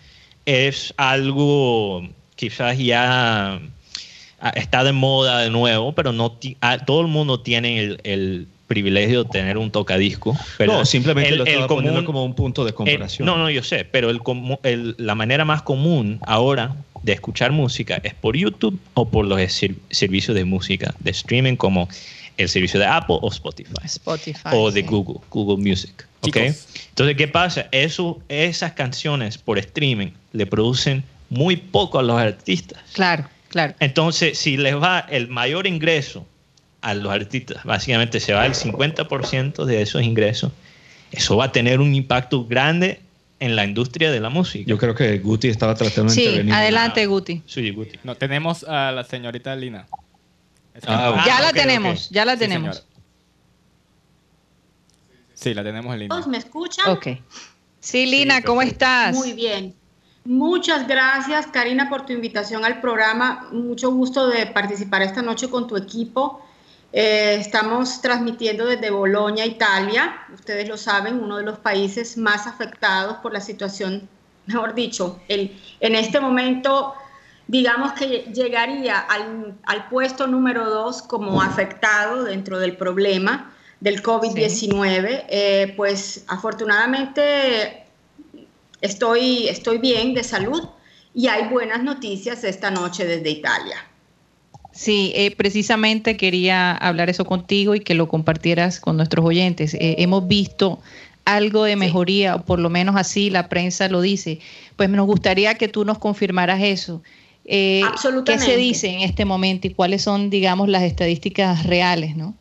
es 0.46 0.94
algo 0.96 2.08
quizás 2.36 2.78
ya 2.78 3.60
ah, 4.40 4.50
está 4.54 4.82
de 4.82 4.92
moda 4.92 5.40
de 5.40 5.50
nuevo, 5.50 5.92
pero 5.94 6.10
no 6.12 6.38
ah, 6.62 6.78
todo 6.86 7.02
el 7.02 7.08
mundo 7.08 7.40
tiene 7.40 7.78
el, 7.80 8.00
el 8.04 8.46
privilegio 8.74 9.24
de 9.24 9.30
tener 9.30 9.58
un 9.58 9.70
tocadisco. 9.72 10.36
pero 10.56 10.72
no, 10.74 10.84
simplemente 10.84 11.30
el- 11.30 11.38
lo 11.38 11.44
estaba 11.44 11.64
el 11.64 11.68
poniendo 11.68 11.92
común- 11.98 12.06
como 12.06 12.24
un 12.24 12.34
punto 12.34 12.62
de 12.64 12.70
el- 12.70 12.74
comparación. 12.76 13.26
no, 13.26 13.36
no, 13.36 13.50
yo 13.50 13.64
sé, 13.64 13.84
pero 13.84 14.08
el, 14.10 14.20
el- 14.62 14.94
la 14.96 15.16
manera 15.16 15.44
más 15.44 15.62
común 15.62 16.20
ahora 16.22 16.76
de 17.02 17.12
escuchar 17.12 17.50
música 17.50 18.00
es 18.04 18.14
por 18.14 18.36
YouTube 18.36 18.78
o 18.94 19.08
por 19.08 19.24
los 19.26 19.40
ser- 19.52 19.74
servicios 19.90 20.36
de 20.36 20.44
música, 20.44 20.94
de 21.00 21.10
streaming 21.10 21.56
como 21.56 21.88
el 22.36 22.48
servicio 22.48 22.78
de 22.78 22.86
Apple 22.86 23.16
o 23.20 23.28
Spotify 23.28 23.72
Spotify. 23.84 24.48
o 24.52 24.70
de 24.70 24.82
sí. 24.82 24.86
Google, 24.86 25.20
Google 25.30 25.68
Music. 25.68 26.06
¿ok? 26.20 26.26
Chicos. 26.32 26.66
Entonces, 26.90 27.16
¿qué 27.16 27.26
pasa? 27.28 27.66
Eso, 27.72 28.20
esas 28.28 28.72
canciones 28.72 29.36
por 29.36 29.58
streaming 29.58 30.12
le 30.32 30.46
producen 30.46 31.02
muy 31.28 31.56
poco 31.56 31.98
a 31.98 32.02
los 32.02 32.16
artistas. 32.18 32.78
Claro, 32.92 33.24
claro. 33.48 33.74
Entonces, 33.80 34.38
si 34.38 34.56
les 34.56 34.74
va 34.76 35.00
el 35.10 35.26
mayor 35.28 35.66
ingreso 35.66 36.24
a 36.82 36.94
los 36.94 37.12
artistas, 37.12 37.62
básicamente 37.64 38.20
se 38.20 38.32
va 38.32 38.46
el 38.46 38.54
50% 38.54 39.64
de 39.64 39.82
esos 39.82 40.02
ingresos, 40.02 40.52
eso 41.12 41.36
va 41.36 41.46
a 41.46 41.52
tener 41.52 41.80
un 41.80 41.94
impacto 41.94 42.46
grande 42.46 43.00
en 43.38 43.56
la 43.56 43.64
industria 43.64 44.10
de 44.10 44.20
la 44.20 44.28
música. 44.30 44.64
Yo 44.68 44.78
creo 44.78 44.94
que 44.94 45.18
Guti 45.18 45.48
estaba 45.48 45.74
tratando 45.74 46.10
de 46.12 46.14
Sí, 46.14 46.24
intervenir. 46.24 46.54
adelante, 46.54 47.06
Guti. 47.06 47.42
Sí, 47.46 47.70
Guti. 47.70 47.98
No, 48.04 48.14
tenemos 48.14 48.64
a 48.64 48.92
la 48.92 49.04
señorita 49.04 49.54
Lina. 49.56 49.86
Ah, 50.86 51.24
ya 51.26 51.40
la 51.40 51.52
tenemos, 51.52 52.08
ya 52.10 52.24
la 52.24 52.34
Sí, 52.34 52.38
tenemos. 52.40 52.86
Sí, 55.34 55.54
la 55.54 55.62
tenemos 55.62 55.92
en 55.94 56.00
línea. 56.00 56.08
¿Todos 56.16 56.28
me 56.28 56.38
escuchan? 56.38 56.88
ok. 56.90 57.08
Sí, 57.80 58.04
Lina, 58.06 58.42
¿cómo 58.42 58.60
estás? 58.60 59.16
Muy 59.16 59.32
bien. 59.32 59.74
Muchas 60.26 60.86
gracias, 60.86 61.46
Karina, 61.46 61.88
por 61.88 62.04
tu 62.04 62.12
invitación 62.12 62.64
al 62.66 62.80
programa. 62.82 63.48
Mucho 63.52 63.90
gusto 63.90 64.28
de 64.28 64.46
participar 64.46 65.00
esta 65.00 65.22
noche 65.22 65.48
con 65.48 65.66
tu 65.66 65.76
equipo. 65.78 66.46
Eh, 66.92 67.36
estamos 67.38 68.00
transmitiendo 68.02 68.66
desde 68.66 68.90
Bolonia, 68.90 69.46
Italia. 69.46 70.26
Ustedes 70.34 70.68
lo 70.68 70.76
saben, 70.76 71.22
uno 71.22 71.36
de 71.36 71.44
los 71.44 71.58
países 71.58 72.16
más 72.16 72.46
afectados 72.46 73.18
por 73.18 73.32
la 73.32 73.40
situación, 73.40 74.08
mejor 74.46 74.74
dicho, 74.74 75.20
el, 75.28 75.56
en 75.78 75.94
este 75.94 76.18
momento, 76.18 76.94
digamos 77.46 77.92
que 77.92 78.30
llegaría 78.32 78.98
al, 78.98 79.54
al 79.64 79.88
puesto 79.88 80.26
número 80.26 80.68
dos 80.68 81.02
como 81.02 81.40
afectado 81.40 82.24
dentro 82.24 82.58
del 82.58 82.76
problema 82.76 83.54
del 83.80 84.02
COVID-19. 84.02 85.24
Eh, 85.28 85.74
pues 85.76 86.24
afortunadamente 86.26 87.84
estoy, 88.80 89.48
estoy 89.48 89.78
bien 89.78 90.14
de 90.14 90.24
salud 90.24 90.68
y 91.14 91.28
hay 91.28 91.48
buenas 91.48 91.82
noticias 91.82 92.44
esta 92.44 92.70
noche 92.70 93.04
desde 93.04 93.30
Italia. 93.30 93.89
Sí, 94.72 95.12
eh, 95.14 95.34
precisamente 95.34 96.16
quería 96.16 96.72
hablar 96.72 97.10
eso 97.10 97.24
contigo 97.24 97.74
y 97.74 97.80
que 97.80 97.94
lo 97.94 98.08
compartieras 98.08 98.80
con 98.80 98.96
nuestros 98.96 99.24
oyentes. 99.24 99.74
Eh, 99.74 99.96
hemos 99.98 100.28
visto 100.28 100.78
algo 101.24 101.64
de 101.64 101.76
mejoría, 101.76 102.36
o 102.36 102.44
por 102.44 102.58
lo 102.58 102.70
menos 102.70 102.96
así 102.96 103.30
la 103.30 103.48
prensa 103.48 103.88
lo 103.88 104.00
dice. 104.00 104.40
Pues 104.76 104.88
nos 104.88 105.06
gustaría 105.06 105.54
que 105.54 105.68
tú 105.68 105.84
nos 105.84 105.98
confirmaras 105.98 106.62
eso. 106.62 107.02
Eh, 107.44 107.82
¿Qué 108.24 108.38
se 108.38 108.56
dice 108.56 108.88
en 108.88 109.00
este 109.00 109.24
momento 109.24 109.66
y 109.66 109.74
cuáles 109.74 110.02
son, 110.02 110.30
digamos, 110.30 110.68
las 110.68 110.82
estadísticas 110.82 111.64
reales, 111.64 112.16
no? 112.16 112.34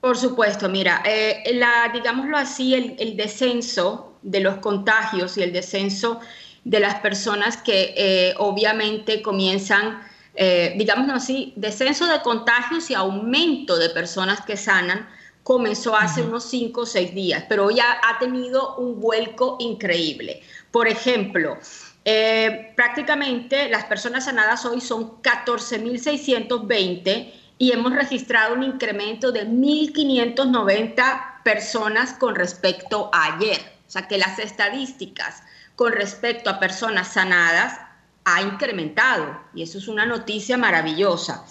Por 0.00 0.16
supuesto, 0.16 0.68
mira, 0.68 1.02
eh, 1.06 1.42
la, 1.54 1.90
digámoslo 1.92 2.36
así, 2.36 2.74
el, 2.74 2.96
el 2.98 3.16
descenso 3.16 4.14
de 4.22 4.40
los 4.40 4.56
contagios 4.56 5.36
y 5.38 5.42
el 5.42 5.52
descenso 5.52 6.20
de 6.64 6.80
las 6.80 6.96
personas 6.96 7.56
que 7.56 7.94
eh, 7.96 8.34
obviamente 8.38 9.22
comienzan, 9.22 10.00
eh, 10.34 10.74
digámoslo 10.76 11.14
así, 11.14 11.52
descenso 11.56 12.06
de 12.06 12.20
contagios 12.22 12.90
y 12.90 12.94
aumento 12.94 13.76
de 13.76 13.90
personas 13.90 14.40
que 14.42 14.56
sanan 14.56 15.08
comenzó 15.42 15.96
hace 15.96 16.22
unos 16.22 16.44
cinco 16.44 16.82
o 16.82 16.86
seis 16.86 17.12
días, 17.14 17.44
pero 17.48 17.70
ya 17.70 17.98
ha 18.02 18.18
tenido 18.18 18.76
un 18.76 19.00
vuelco 19.00 19.56
increíble. 19.58 20.42
Por 20.70 20.88
ejemplo, 20.88 21.58
eh, 22.04 22.72
prácticamente 22.76 23.68
las 23.68 23.84
personas 23.84 24.24
sanadas 24.24 24.64
hoy 24.64 24.80
son 24.80 25.20
14.620 25.22 27.32
y 27.58 27.72
hemos 27.72 27.92
registrado 27.92 28.54
un 28.54 28.62
incremento 28.62 29.32
de 29.32 29.46
1.590 29.46 31.42
personas 31.44 32.14
con 32.14 32.34
respecto 32.34 33.10
a 33.12 33.34
ayer. 33.34 33.60
O 33.86 33.90
sea 33.90 34.08
que 34.08 34.16
las 34.18 34.38
estadísticas 34.38 35.42
con 35.76 35.92
respecto 35.92 36.48
a 36.50 36.58
personas 36.58 37.12
sanadas 37.12 37.78
ha 38.24 38.42
incrementado 38.42 39.38
y 39.54 39.62
eso 39.62 39.78
es 39.78 39.88
una 39.88 40.06
noticia 40.06 40.56
maravillosa. 40.56 41.44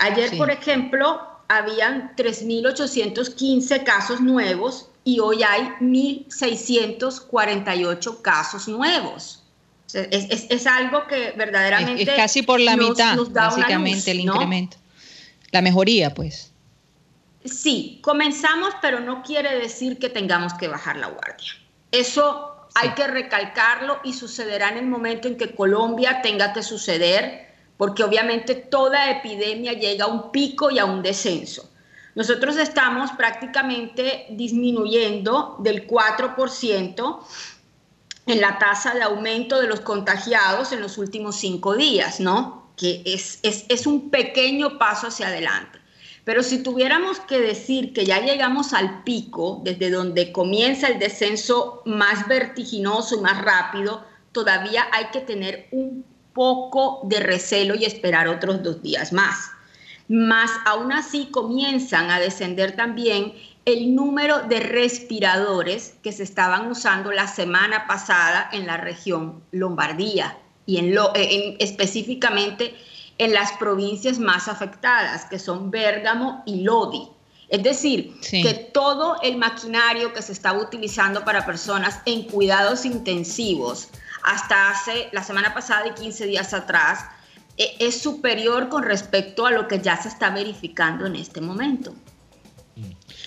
Ayer, 0.00 0.30
Sí. 0.30 0.36
por 0.36 0.50
ejemplo, 0.50 1.20
habían 1.48 2.14
3.815 2.16 3.84
casos 3.84 4.20
nuevos 4.20 4.88
y 5.04 5.20
hoy 5.20 5.42
hay 5.42 5.70
1.648 5.80 8.22
casos 8.22 8.68
nuevos. 8.68 9.42
O 9.86 9.90
sea, 9.90 10.02
Es, 10.10 10.26
es- 10.30 10.46
es 10.50 10.66
algo 10.66 11.06
que 11.06 11.32
verdaderamente... 11.36 12.02
es 12.02 12.10
casi 12.10 12.42
por 12.42 12.60
la 12.60 12.76
nos- 12.76 12.90
mitad, 12.90 13.16
nos 13.16 13.32
da 13.32 13.46
básicamente, 13.48 14.12
luz, 14.14 14.20
el 14.20 14.26
¿no? 14.26 14.34
incremento. 14.34 14.76
La 15.50 15.62
mejoría, 15.62 16.12
pues. 16.14 16.52
Sí, 17.44 17.98
comenzamos, 18.02 18.70
pero 18.82 19.00
no 19.00 19.22
quiere 19.22 19.56
decir 19.58 19.98
que 19.98 20.10
tengamos 20.10 20.52
que 20.54 20.68
bajar 20.68 20.96
la 20.96 21.06
guardia. 21.08 21.52
Eso 21.90 22.47
hay 22.74 22.90
que 22.90 23.06
recalcarlo 23.06 24.00
y 24.04 24.12
sucederá 24.12 24.70
en 24.70 24.78
el 24.78 24.86
momento 24.86 25.28
en 25.28 25.36
que 25.36 25.54
Colombia 25.54 26.20
tenga 26.22 26.52
que 26.52 26.62
suceder, 26.62 27.48
porque 27.76 28.04
obviamente 28.04 28.54
toda 28.54 29.10
epidemia 29.10 29.72
llega 29.72 30.04
a 30.04 30.08
un 30.08 30.30
pico 30.30 30.70
y 30.70 30.78
a 30.78 30.84
un 30.84 31.02
descenso. 31.02 31.70
Nosotros 32.14 32.56
estamos 32.56 33.12
prácticamente 33.12 34.26
disminuyendo 34.30 35.56
del 35.60 35.86
4% 35.86 37.20
en 38.26 38.40
la 38.40 38.58
tasa 38.58 38.94
de 38.94 39.02
aumento 39.02 39.60
de 39.60 39.68
los 39.68 39.80
contagiados 39.80 40.72
en 40.72 40.80
los 40.80 40.98
últimos 40.98 41.36
cinco 41.36 41.76
días, 41.76 42.20
¿no? 42.20 42.72
Que 42.76 43.02
es, 43.06 43.38
es, 43.42 43.64
es 43.68 43.86
un 43.86 44.10
pequeño 44.10 44.78
paso 44.78 45.06
hacia 45.06 45.28
adelante. 45.28 45.77
Pero 46.28 46.42
si 46.42 46.62
tuviéramos 46.62 47.20
que 47.20 47.40
decir 47.40 47.94
que 47.94 48.04
ya 48.04 48.20
llegamos 48.20 48.74
al 48.74 49.02
pico, 49.02 49.62
desde 49.64 49.88
donde 49.88 50.30
comienza 50.30 50.88
el 50.88 50.98
descenso 50.98 51.80
más 51.86 52.28
vertiginoso 52.28 53.16
y 53.16 53.22
más 53.22 53.40
rápido, 53.40 54.04
todavía 54.32 54.86
hay 54.92 55.06
que 55.06 55.22
tener 55.22 55.68
un 55.70 56.04
poco 56.34 57.00
de 57.04 57.20
recelo 57.20 57.76
y 57.76 57.86
esperar 57.86 58.28
otros 58.28 58.62
dos 58.62 58.82
días 58.82 59.10
más. 59.10 59.50
Más 60.08 60.50
aún 60.66 60.92
así 60.92 61.28
comienzan 61.30 62.10
a 62.10 62.20
descender 62.20 62.76
también 62.76 63.32
el 63.64 63.94
número 63.94 64.40
de 64.42 64.60
respiradores 64.60 65.94
que 66.02 66.12
se 66.12 66.24
estaban 66.24 66.70
usando 66.70 67.10
la 67.10 67.26
semana 67.26 67.86
pasada 67.86 68.50
en 68.52 68.66
la 68.66 68.76
región 68.76 69.42
Lombardía 69.50 70.36
y 70.66 70.76
en 70.76 70.94
lo, 70.94 71.10
en, 71.14 71.56
específicamente 71.58 72.74
en 73.18 73.32
las 73.32 73.52
provincias 73.52 74.18
más 74.18 74.48
afectadas, 74.48 75.24
que 75.26 75.38
son 75.38 75.70
Bérgamo 75.70 76.42
y 76.46 76.62
Lodi. 76.62 77.08
Es 77.48 77.62
decir, 77.62 78.14
Sí. 78.20 78.42
que 78.42 78.54
todo 78.54 79.16
el 79.22 79.36
maquinario 79.36 80.12
que 80.12 80.22
se 80.22 80.32
estaba 80.32 80.58
utilizando 80.60 81.24
para 81.24 81.46
personas 81.46 82.00
en 82.04 82.24
cuidados 82.24 82.84
intensivos 82.84 83.88
hasta 84.22 84.70
hace 84.70 85.08
la 85.12 85.22
semana 85.24 85.54
pasada 85.54 85.86
y 85.88 86.00
15 86.00 86.26
días 86.26 86.52
atrás 86.52 87.06
eh, 87.56 87.74
es 87.80 88.00
superior 88.00 88.68
con 88.68 88.82
respecto 88.82 89.46
a 89.46 89.50
lo 89.50 89.66
que 89.66 89.80
ya 89.80 90.00
se 90.00 90.08
está 90.08 90.30
verificando 90.30 91.06
en 91.06 91.16
este 91.16 91.40
momento. 91.40 91.94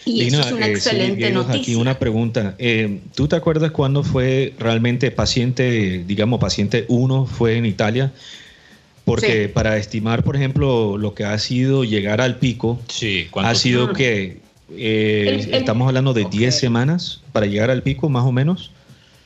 Y 0.06 0.24
Lina, 0.24 0.40
eso 0.40 0.48
es 0.48 0.54
una 0.54 0.68
eh, 0.68 0.70
sí, 0.70 0.76
excelente 0.76 1.18
Diego, 1.18 1.44
noticia. 1.44 1.62
Aquí 1.62 1.76
una 1.76 2.00
pregunta. 2.00 2.56
Eh, 2.58 3.02
¿Tú 3.14 3.28
te 3.28 3.36
acuerdas 3.36 3.72
cuándo 3.72 4.04
fue 4.04 4.56
realmente 4.58 5.12
paciente, 5.12 6.04
digamos, 6.06 6.40
paciente 6.40 6.86
1 6.88 7.26
fue 7.26 7.58
en 7.58 7.66
Italia? 7.66 8.14
Porque 9.12 9.44
Sí. 9.48 9.48
para 9.54 9.76
estimar, 9.78 10.24
por 10.24 10.36
ejemplo, 10.38 10.98
lo 10.98 11.14
que 11.14 11.26
ha 11.26 11.38
sido 11.38 11.84
llegar 11.84 12.22
al 12.22 12.38
pico, 12.38 12.80
Sí, 12.88 13.26
ha 13.28 13.32
¿cuánto- 13.32 13.56
sido 13.60 13.92
que 13.94 14.42
eh, 14.74 15.26
El- 15.28 15.40
el- 15.50 15.54
estamos 15.56 15.86
hablando 15.88 16.14
de 16.14 16.24
ok. 16.24 16.30
10 16.32 16.58
semanas 16.58 17.22
para 17.34 17.46
llegar 17.46 17.70
al 17.70 17.84
pico, 17.84 18.08
más 18.08 18.24
o 18.24 18.32
menos. 18.32 18.72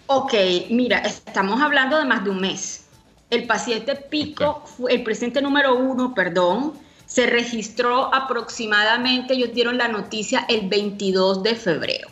Ok, 0.07 0.33
mira, 0.71 0.97
estamos 0.99 1.61
hablando 1.61 1.99
de 1.99 2.05
más 2.05 2.23
de 2.23 2.31
un 2.31 2.41
mes. 2.41 2.85
El 3.29 3.45
paciente 3.45 3.95
pico, 3.95 4.63
fue- 4.65 4.93
el 4.95 5.03
paciente 5.03 5.41
número 5.43 5.75
uno, 5.77 6.15
perdón, 6.15 6.73
se 7.05 7.27
registró 7.27 8.13
aproximadamente, 8.13 9.35
ellos 9.35 9.49
dieron 9.53 9.77
la 9.77 9.87
noticia 9.87 10.45
el 10.49 10.67
22 10.67 11.43
de 11.43 11.53
febrero. 11.55 12.07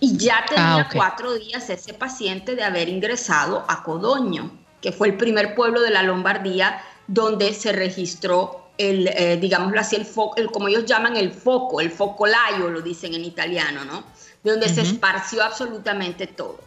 Y 0.00 0.16
ya 0.16 0.44
tenía 0.48 0.74
Ah, 0.74 0.86
ok. 0.88 0.94
cuatro 0.96 1.34
días 1.34 1.70
ese 1.70 1.94
paciente 1.94 2.56
de 2.56 2.64
haber 2.64 2.88
ingresado 2.88 3.64
a 3.68 3.82
Codoño, 3.84 4.57
que 4.80 4.92
fue 4.92 5.08
el 5.08 5.16
primer 5.16 5.54
pueblo 5.54 5.80
de 5.80 5.90
la 5.90 6.02
Lombardía 6.02 6.82
donde 7.06 7.54
se 7.54 7.72
registró 7.72 8.68
el, 8.76 9.08
eh, 9.08 9.36
digámoslo 9.40 9.80
así, 9.80 9.96
el, 9.96 10.04
foco, 10.04 10.36
el, 10.36 10.50
como 10.50 10.68
ellos 10.68 10.84
llaman 10.84 11.16
el 11.16 11.32
foco, 11.32 11.80
el 11.80 11.90
focolayo, 11.90 12.70
lo 12.70 12.80
dicen 12.80 13.14
en 13.14 13.24
italiano, 13.24 13.84
¿no? 13.84 14.04
De 14.44 14.52
donde 14.52 14.68
se 14.68 14.82
esparció 14.82 15.42
absolutamente 15.42 16.28
todo. 16.28 16.60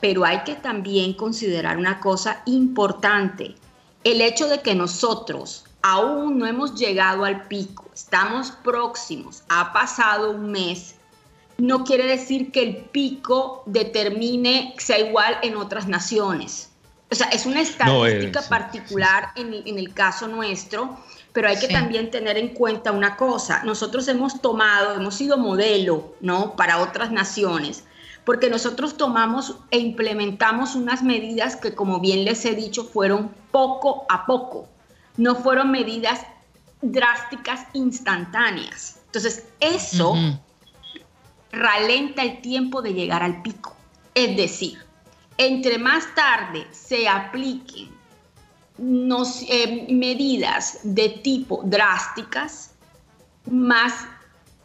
Pero 0.00 0.24
hay 0.24 0.40
que 0.40 0.56
también 0.56 1.14
considerar 1.14 1.76
una 1.76 2.00
cosa 2.00 2.42
importante, 2.46 3.54
el 4.02 4.20
hecho 4.20 4.48
de 4.48 4.60
que 4.62 4.74
nosotros 4.74 5.64
aún 5.82 6.38
no 6.38 6.46
hemos 6.46 6.74
llegado 6.74 7.24
al 7.24 7.46
pico, 7.46 7.84
estamos 7.94 8.50
próximos, 8.50 9.44
ha 9.48 9.72
pasado 9.72 10.32
un 10.32 10.50
mes, 10.50 10.96
no 11.58 11.84
quiere 11.84 12.06
decir 12.06 12.50
que 12.50 12.62
el 12.62 12.76
pico 12.76 13.62
determine, 13.66 14.74
sea 14.78 14.98
igual 14.98 15.38
en 15.42 15.56
otras 15.56 15.86
naciones. 15.86 16.71
O 17.12 17.14
sea, 17.14 17.26
es 17.26 17.44
una 17.44 17.60
estadística 17.60 18.40
particular 18.48 19.32
En, 19.36 19.52
en, 19.52 19.78
el 19.78 19.92
caso 19.92 20.28
nuestro, 20.28 20.98
pero 21.34 21.46
hay 21.46 21.58
que 21.58 21.68
también 21.68 22.10
tener 22.10 22.38
en 22.38 22.54
cuenta 22.54 22.90
una 22.90 23.16
cosa. 23.16 23.62
Nosotros 23.64 24.08
hemos 24.08 24.40
tomado, 24.40 24.94
hemos 24.94 25.16
sido 25.16 25.36
modelo, 25.36 26.14
¿no? 26.22 26.56
Para 26.56 26.78
otras 26.78 27.12
naciones, 27.12 27.84
porque 28.24 28.48
nosotros 28.48 28.96
tomamos 28.96 29.56
e 29.70 29.78
implementamos 29.78 30.74
unas 30.74 31.02
medidas 31.02 31.54
que, 31.56 31.74
como 31.74 32.00
bien 32.00 32.24
les 32.24 32.46
he 32.46 32.54
dicho, 32.54 32.82
fueron 32.82 33.34
poco 33.50 34.06
a 34.08 34.24
poco. 34.24 34.70
No 35.18 35.36
fueron 35.36 35.70
medidas 35.70 36.24
drásticas 36.80 37.66
instantáneas. 37.74 39.00
Entonces, 39.04 39.44
eso 39.60 40.14
ralenta 41.52 42.22
el 42.22 42.40
tiempo 42.40 42.80
de 42.80 42.94
llegar 42.94 43.22
al 43.22 43.42
pico. 43.42 43.76
Es 44.14 44.34
decir, 44.34 44.78
entre 45.46 45.78
más 45.78 46.14
tarde 46.14 46.66
se 46.70 47.08
apliquen 47.08 47.88
eh, 49.48 49.86
medidas 49.90 50.80
de 50.82 51.08
tipo 51.22 51.62
drásticas, 51.64 52.70
más 53.50 53.92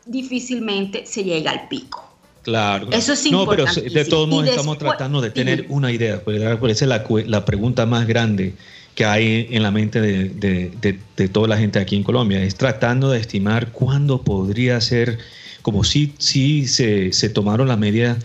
difícilmente 0.06 1.06
se 1.06 1.24
llega 1.24 1.52
al 1.52 1.68
pico. 1.68 2.04
Claro. 2.44 2.88
Eso 2.92 3.14
es 3.14 3.26
importante. 3.26 3.64
No, 3.64 3.82
pero 3.82 3.94
de 3.94 4.06
todos 4.06 4.28
modos 4.30 4.48
estamos 4.48 4.78
tratando 4.78 5.20
de 5.20 5.32
tener 5.32 5.66
una 5.68 5.92
idea, 5.92 6.24
por 6.24 6.34
esa 6.34 6.86
es 6.86 6.90
la, 6.90 7.04
la, 7.26 7.44
pregunta 7.44 7.86
más 7.86 8.08
grande 8.08 8.54
que 8.96 9.04
hay 9.04 9.48
en 9.52 9.64
la 9.64 9.72
mente 9.72 10.00
de, 10.00 10.30
de, 10.30 11.00
de, 11.18 11.28
toda 11.28 11.50
la 11.50 11.58
gente 11.58 11.78
aquí 11.78 11.98
en 11.98 12.04
Colombia, 12.04 12.42
es 12.42 12.56
tratando 12.56 13.12
de 13.12 13.20
estimar 13.20 13.74
cuándo 13.74 14.22
podría 14.22 14.80
ser 14.80 15.20
como 15.62 15.84
si, 15.84 16.14
si 16.20 16.68
se, 16.68 17.12
se 17.12 17.30
tomaron 17.30 17.68
las 17.68 17.78
medidas 17.78 18.18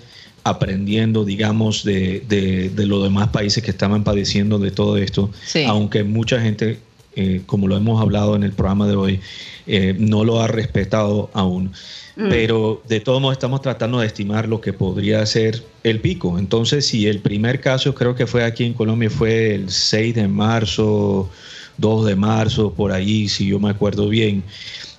aprendiendo, 0.44 1.24
digamos, 1.24 1.84
de, 1.84 2.22
de, 2.28 2.86
los 2.86 3.02
demás 3.02 3.28
países 3.28 3.62
que 3.62 3.70
estaban 3.70 4.04
padeciendo 4.04 4.58
de 4.58 4.70
todo 4.70 4.96
esto, 4.96 5.30
aunque 5.66 6.02
mucha 6.04 6.40
gente, 6.40 6.78
eh, 7.14 7.42
como 7.46 7.68
lo 7.68 7.76
hemos 7.76 8.00
hablado 8.00 8.34
en 8.34 8.42
el 8.42 8.52
programa 8.52 8.88
de 8.88 8.96
hoy, 8.96 9.20
eh, 9.66 9.94
no 9.98 10.24
lo 10.24 10.40
ha 10.40 10.48
respetado 10.48 11.30
aún. 11.32 11.72
Mm. 12.16 12.28
Pero 12.28 12.82
de 12.88 13.00
todos 13.00 13.20
modos 13.22 13.36
estamos 13.36 13.62
tratando 13.62 14.00
de 14.00 14.06
estimar 14.06 14.48
lo 14.48 14.60
que 14.60 14.72
podría 14.72 15.24
ser 15.24 15.62
el 15.82 16.00
pico. 16.00 16.38
Entonces, 16.38 16.86
si 16.86 17.06
el 17.06 17.20
primer 17.20 17.60
caso 17.60 17.94
creo 17.94 18.14
que 18.14 18.26
fue 18.26 18.44
aquí 18.44 18.64
en 18.64 18.74
Colombia 18.74 19.08
fue 19.08 19.54
el 19.54 19.70
6 19.70 20.14
de 20.14 20.28
marzo, 20.28 21.30
2 21.78 22.06
de 22.06 22.16
marzo, 22.16 22.72
por 22.74 22.92
ahí, 22.92 23.28
si 23.28 23.46
yo 23.46 23.58
me 23.58 23.70
acuerdo 23.70 24.08
bien 24.08 24.42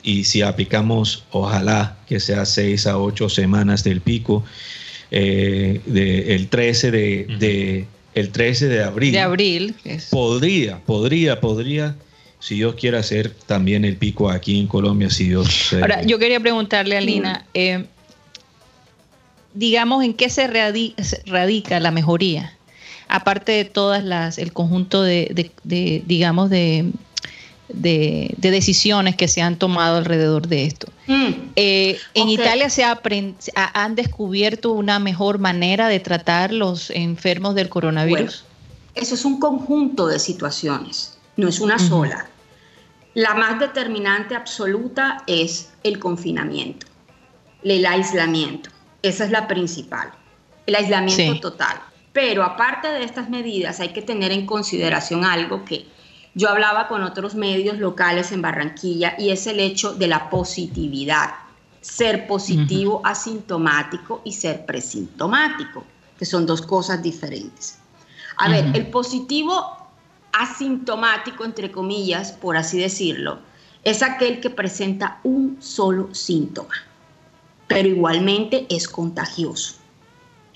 y 0.03 0.25
si 0.25 0.41
aplicamos, 0.41 1.23
ojalá 1.31 1.97
que 2.07 2.19
sea 2.19 2.45
seis 2.45 2.85
a 2.87 2.97
ocho 2.97 3.29
semanas 3.29 3.83
del 3.83 4.01
pico, 4.01 4.43
eh, 5.15 5.79
el 6.27 6.47
13 6.47 6.89
de, 6.89 7.85
el 8.15 8.29
13 8.29 8.67
de 8.67 8.83
abril. 8.83 9.11
De 9.11 9.19
abril. 9.19 9.75
Podría, 10.09 10.79
podría, 10.79 11.39
podría, 11.39 11.95
si 12.39 12.55
Dios 12.55 12.73
quiere 12.73 12.97
hacer 12.97 13.29
también 13.45 13.85
el 13.85 13.95
pico 13.97 14.31
aquí 14.31 14.59
en 14.59 14.65
Colombia, 14.65 15.11
si 15.11 15.29
Dios... 15.29 15.71
Ahora, 15.73 16.01
yo 16.01 16.17
quería 16.17 16.39
preguntarle 16.39 16.97
a 16.97 17.01
Lina, 17.01 17.45
eh, 17.53 17.85
digamos, 19.53 20.03
¿en 20.03 20.15
qué 20.15 20.29
se 20.29 20.47
radica, 20.47 21.79
la 21.79 21.91
mejoría? 21.91 22.57
Aparte 23.07 23.51
de 23.51 23.65
todas 23.65 24.03
las, 24.03 24.39
el 24.39 24.51
conjunto 24.51 25.03
de 25.03 25.51
digamos, 25.63 26.49
de 26.49 26.91
de, 27.69 28.35
decisiones 28.37 29.15
que 29.15 29.27
se 29.27 29.41
han 29.41 29.57
tomado 29.57 29.97
alrededor 29.97 30.47
de 30.47 30.65
esto. 30.65 30.87
Mm. 31.07 31.31
Eh, 31.55 31.97
en 32.13 32.29
Italia 32.29 32.69
se 32.69 32.83
han 32.83 33.95
descubierto 33.95 34.71
una 34.71 34.99
mejor 34.99 35.39
manera 35.39 35.87
de 35.87 35.99
tratar 35.99 36.53
los 36.53 36.89
enfermos 36.89 37.55
del 37.55 37.69
coronavirus. 37.69 38.45
eso 38.95 39.15
es 39.15 39.25
un 39.25 39.39
conjunto 39.39 40.07
de 40.07 40.19
situaciones, 40.19 41.17
no 41.37 41.47
es 41.47 41.59
una 41.59 41.79
sola. 41.79 42.27
La 43.13 43.35
más 43.35 43.59
determinante 43.59 44.35
absoluta 44.35 45.23
es 45.27 45.71
el 45.83 45.99
confinamiento, 45.99 46.87
el 47.63 47.85
aislamiento. 47.85 48.71
Esa 49.03 49.25
es 49.25 49.31
la 49.31 49.47
principal, 49.47 50.11
el 50.65 50.75
aislamiento 50.75 51.39
total. 51.39 51.77
Pero 52.11 52.43
aparte 52.43 52.87
de 52.87 53.03
estas 53.03 53.29
medidas 53.29 53.79
hay 53.79 53.89
que 53.89 54.01
tener 54.01 54.31
en 54.31 54.45
consideración 54.45 55.25
algo 55.25 55.65
que 55.65 55.87
yo 56.35 56.49
hablaba 56.49 56.87
con 56.87 57.03
otros 57.03 57.35
medios 57.35 57.77
locales 57.77 58.31
en 58.31 58.41
Barranquilla 58.41 59.15
y 59.19 59.29
es 59.29 59.45
el 59.47 59.59
hecho 59.59 59.93
de 59.93 60.07
la 60.07 60.29
positividad, 60.29 61.35
ser 61.81 62.27
positivo 62.27 63.01
asintomático 63.03 64.21
y 64.23 64.33
ser 64.33 64.65
presintomático, 64.65 65.83
que 66.17 66.25
son 66.25 66.45
dos 66.45 66.61
cosas 66.61 67.03
diferentes. 67.03 67.77
A 68.37 68.49
ver, 68.49 68.65
el 68.73 68.87
positivo 68.87 69.77
asintomático, 70.31 71.45
entre 71.45 71.71
comillas, 71.71 72.31
por 72.31 72.57
así 72.57 72.79
decirlo, 72.79 73.39
es 73.83 74.01
aquel 74.01 74.39
que 74.39 74.49
presenta 74.49 75.19
un 75.23 75.57
solo 75.61 76.13
síntoma, 76.15 76.73
pero 77.67 77.87
igualmente 77.87 78.65
es 78.69 78.87
contagioso. 78.87 79.75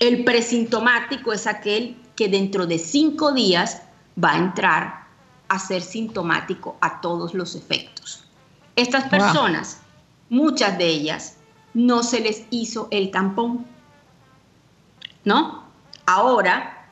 El 0.00 0.24
presintomático 0.24 1.32
es 1.32 1.46
aquel 1.46 1.96
que 2.16 2.28
dentro 2.28 2.66
de 2.66 2.78
cinco 2.78 3.32
días 3.32 3.82
va 4.22 4.32
a 4.32 4.38
entrar 4.38 5.07
a 5.48 5.58
ser 5.58 5.82
sintomático 5.82 6.76
a 6.80 7.00
todos 7.00 7.34
los 7.34 7.54
efectos. 7.54 8.24
Estas 8.76 9.04
personas, 9.04 9.80
muchas 10.28 10.78
de 10.78 10.86
ellas, 10.86 11.36
no 11.74 12.02
se 12.02 12.20
les 12.20 12.44
hizo 12.50 12.88
el 12.90 13.10
tampón. 13.10 13.66
¿No? 15.24 15.64
Ahora, 16.06 16.86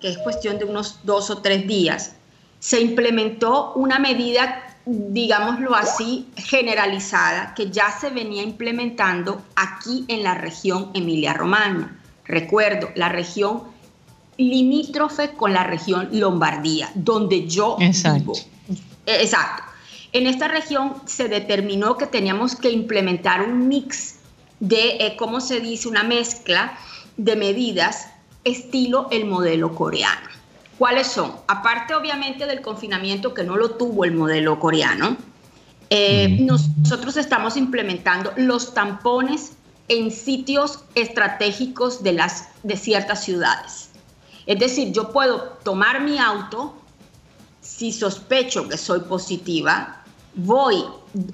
que 0.00 0.08
es 0.08 0.18
cuestión 0.18 0.58
de 0.58 0.64
unos 0.64 1.00
dos 1.04 1.30
o 1.30 1.38
tres 1.38 1.66
días, 1.66 2.14
se 2.58 2.80
implementó 2.80 3.72
una 3.74 3.98
medida, 3.98 4.62
digámoslo 4.84 5.74
así, 5.74 6.28
generalizada, 6.36 7.54
que 7.54 7.70
ya 7.70 7.90
se 7.90 8.10
venía 8.10 8.42
implementando 8.42 9.42
aquí 9.54 10.04
en 10.08 10.22
la 10.22 10.34
región 10.34 10.90
Emilia-Romagna. 10.94 11.98
Recuerdo, 12.24 12.90
la 12.94 13.08
región 13.08 13.62
limítrofe 14.38 15.30
con 15.30 15.52
la 15.52 15.64
región 15.64 16.08
Lombardía, 16.12 16.90
donde 16.94 17.46
yo 17.46 17.76
vivo. 17.78 18.34
Eh, 19.06 19.18
exacto. 19.20 19.62
En 20.12 20.26
esta 20.26 20.48
región 20.48 20.94
se 21.06 21.28
determinó 21.28 21.96
que 21.96 22.06
teníamos 22.06 22.56
que 22.56 22.70
implementar 22.70 23.42
un 23.42 23.68
mix 23.68 24.16
de, 24.60 24.96
eh, 24.98 25.16
¿cómo 25.18 25.40
se 25.40 25.60
dice? 25.60 25.88
Una 25.88 26.02
mezcla 26.02 26.78
de 27.16 27.36
medidas 27.36 28.08
estilo 28.44 29.08
el 29.10 29.26
modelo 29.26 29.74
coreano. 29.74 30.28
¿Cuáles 30.78 31.08
son? 31.08 31.32
Aparte 31.48 31.94
obviamente 31.94 32.46
del 32.46 32.60
confinamiento 32.60 33.34
que 33.34 33.42
no 33.42 33.56
lo 33.56 33.72
tuvo 33.72 34.04
el 34.04 34.12
modelo 34.12 34.60
coreano, 34.60 35.16
eh, 35.90 36.38
nosotros 36.40 37.16
estamos 37.16 37.56
implementando 37.56 38.32
los 38.36 38.74
tampones 38.74 39.52
en 39.88 40.10
sitios 40.10 40.80
estratégicos 40.94 42.02
de, 42.02 42.12
las, 42.12 42.48
de 42.62 42.76
ciertas 42.76 43.24
ciudades. 43.24 43.85
Es 44.46 44.58
decir, 44.58 44.92
yo 44.92 45.12
puedo 45.12 45.58
tomar 45.64 46.00
mi 46.00 46.18
auto, 46.18 46.74
si 47.60 47.92
sospecho 47.92 48.68
que 48.68 48.76
soy 48.76 49.00
positiva, 49.00 50.04
voy 50.34 50.84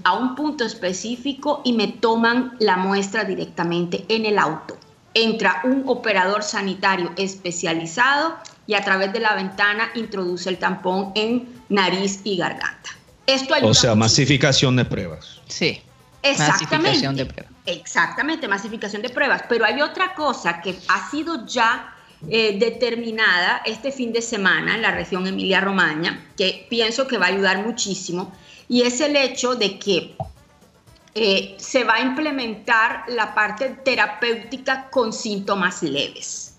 a 0.05 0.15
un 0.15 0.35
punto 0.35 0.65
específico 0.65 1.61
y 1.65 1.75
me 1.75 1.89
toman 1.89 2.57
la 2.59 2.77
muestra 2.77 3.25
directamente 3.25 4.05
en 4.09 4.25
el 4.25 4.39
auto. 4.39 4.79
Entra 5.15 5.61
un 5.65 5.85
operador 5.87 6.43
sanitario 6.43 7.13
especializado 7.17 8.37
y 8.67 8.75
a 8.75 8.83
través 8.83 9.13
de 9.13 9.21
la 9.21 9.35
ventana 9.35 9.91
introduce 9.95 10.49
el 10.49 10.57
tampón 10.57 11.13
en 11.15 11.63
nariz 11.69 12.21
y 12.25 12.39
garganta. 12.39 12.91
Esto 13.27 13.55
o 13.63 13.75
sea, 13.75 13.95
masificación 13.95 14.77
de 14.77 14.85
pruebas. 14.85 15.41
Sí. 15.49 15.83
Exactamente. 16.23 16.77
Masificación 16.77 17.17
de 17.17 17.27
pruebas. 17.27 17.53
Exactamente, 17.67 18.49
masificación 18.49 19.03
de 19.03 19.11
pruebas. 19.11 19.43
Pero 19.49 19.65
hay 19.65 19.81
otra 19.81 20.15
cosa 20.15 20.61
que 20.61 20.79
ha 20.89 21.11
sido 21.11 21.47
ya 21.47 21.92
eh, 22.29 22.57
determinada 22.59 23.63
este 23.65 23.91
fin 23.91 24.13
de 24.13 24.23
semana 24.23 24.77
en 24.77 24.83
la 24.83 24.93
región 24.93 25.27
Emilia-Romagna, 25.27 26.25
que 26.37 26.67
pienso 26.71 27.07
que 27.07 27.19
va 27.19 27.27
a 27.27 27.31
ayudar 27.31 27.67
muchísimo, 27.67 28.33
y 28.69 28.83
es 28.83 29.01
el 29.01 29.17
hecho 29.17 29.55
de 29.57 29.79
que 29.79 30.15
eh, 31.15 31.57
se 31.59 31.85
va 31.85 31.95
a 31.95 32.01
implementar 32.01 33.05
la 33.09 33.35
parte 33.35 33.71
terapéutica 33.85 34.89
con 34.91 35.13
síntomas 35.13 35.83
leves. 35.83 36.55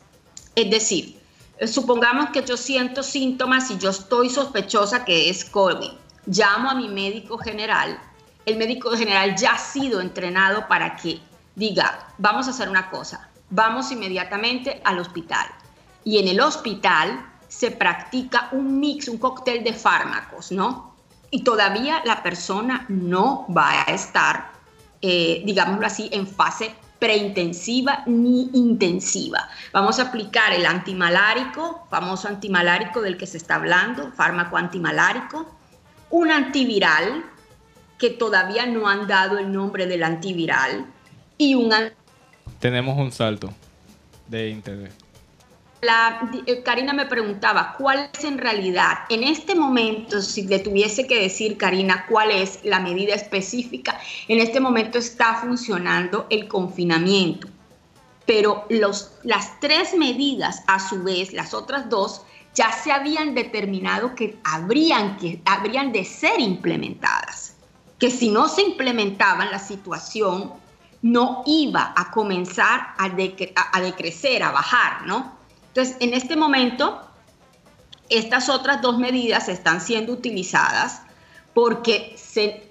Es 0.56 0.70
decir, 0.70 1.18
eh, 1.58 1.68
supongamos 1.68 2.30
que 2.30 2.44
yo 2.44 2.58
siento 2.58 3.02
síntomas 3.02 3.72
y 3.72 3.78
yo 3.78 3.90
estoy 3.90 4.30
sospechosa 4.30 5.06
que 5.06 5.30
es 5.30 5.46
COVID. 5.46 5.92
Llamo 6.28 6.70
a 6.70 6.76
mi 6.76 6.88
médico 6.90 7.38
general, 7.38 8.00
el 8.46 8.58
médico 8.58 8.92
general 8.92 9.36
ya 9.36 9.54
ha 9.54 9.58
sido 9.58 10.02
entrenado 10.02 10.68
para 10.68 10.96
que 10.98 11.20
diga, 11.56 12.14
vamos 12.18 12.48
a 12.48 12.52
hacer 12.52 12.70
una 12.70 12.90
cosa, 12.90 13.30
vamos 13.50 13.92
inmediatamente 13.92 14.82
al 14.84 15.00
hospital. 15.00 15.46
Y 16.04 16.20
en 16.20 16.28
el 16.28 16.40
hospital 16.42 17.26
se 17.48 17.72
practica 17.72 18.50
un 18.52 18.80
mix, 18.80 19.08
un 19.08 19.18
cóctel 19.18 19.64
de 19.64 19.74
fármacos, 19.74 20.52
¿no? 20.52 20.96
Y 21.30 21.44
todavía 21.44 22.02
la 22.06 22.24
persona 22.24 22.86
no 22.90 23.46
va 23.56 23.84
a 23.88 23.92
estar, 23.92 24.52
eh, 25.02 25.42
digámoslo 25.46 25.86
así, 25.86 26.10
en 26.12 26.28
fase 26.28 26.76
preintensiva 27.00 28.04
ni 28.06 28.50
intensiva. 28.54 29.50
Vamos 29.74 30.00
a 30.00 30.04
aplicar 30.04 30.54
el 30.54 30.66
antimalárico, 30.66 31.86
famoso 31.90 32.28
antimalárico 32.28 33.02
del 33.02 33.18
que 33.18 33.28
se 33.28 33.38
está 33.38 33.56
hablando, 33.56 34.12
fármaco 34.14 34.58
antimalárico, 34.58 35.54
un 36.12 36.32
antiviral, 36.32 37.26
que 37.98 38.10
todavía 38.10 38.66
no 38.66 38.88
han 38.88 39.08
dado 39.08 39.38
el 39.38 39.52
nombre 39.52 39.86
del 39.86 40.04
antiviral, 40.04 40.86
y 41.38 41.56
un... 41.56 41.74
Tenemos 42.64 42.98
un 42.98 43.12
salto 43.12 43.50
de 44.26 44.48
internet. 44.48 44.94
La, 45.82 46.32
eh, 46.46 46.64
Karina 46.64 46.94
me 46.94 47.06
preguntaba, 47.08 47.76
¿cuál 47.78 48.10
es 48.18 48.24
en 48.24 48.38
realidad, 48.38 49.00
en 49.10 49.26
este 49.26 49.54
momento, 49.54 50.22
si 50.22 50.44
le 50.44 50.60
tuviese 50.60 51.06
que 51.06 51.20
decir, 51.20 51.58
Karina, 51.58 52.06
cuál 52.08 52.32
es 52.32 52.62
la 52.64 52.80
medida 52.80 53.16
específica, 53.16 54.00
en 54.30 54.40
este 54.40 54.62
momento 54.62 54.98
está 54.98 55.36
funcionando 55.42 56.26
el 56.30 56.48
confinamiento, 56.48 57.50
pero 58.26 58.66
los, 58.70 59.12
las 59.24 59.60
tres 59.60 59.94
medidas, 59.94 60.64
a 60.68 60.80
su 60.80 61.04
vez, 61.04 61.34
las 61.34 61.54
otras 61.54 61.90
dos, 61.90 62.22
ya 62.56 62.72
se 62.72 62.94
habían 62.94 63.36
determinado 63.36 64.16
que 64.16 64.38
habrían, 64.46 65.18
que 65.18 65.42
habrían 65.44 65.92
de 65.92 66.06
ser 66.06 66.40
implementadas, 66.40 67.58
que 68.00 68.10
si 68.10 68.30
no 68.30 68.48
se 68.48 68.62
implementaban, 68.62 69.52
la 69.52 69.60
situación 69.60 70.63
no 71.04 71.44
iba 71.46 71.94
a 71.96 72.10
comenzar 72.12 72.96
a, 72.98 73.10
decrecer, 73.10 74.42
a 74.42 74.52
bajar, 74.52 75.06
¿no? 75.06 75.38
Entonces, 75.68 75.98
en 76.00 76.14
este 76.14 76.36
momento, 76.38 77.02
estas 78.10 78.48
otras 78.50 78.82
dos 78.82 78.98
medidas 78.98 79.50
están 79.50 79.82
siendo 79.82 80.14
utilizadas 80.14 81.02
porque 81.54 82.16
se, 82.18 82.70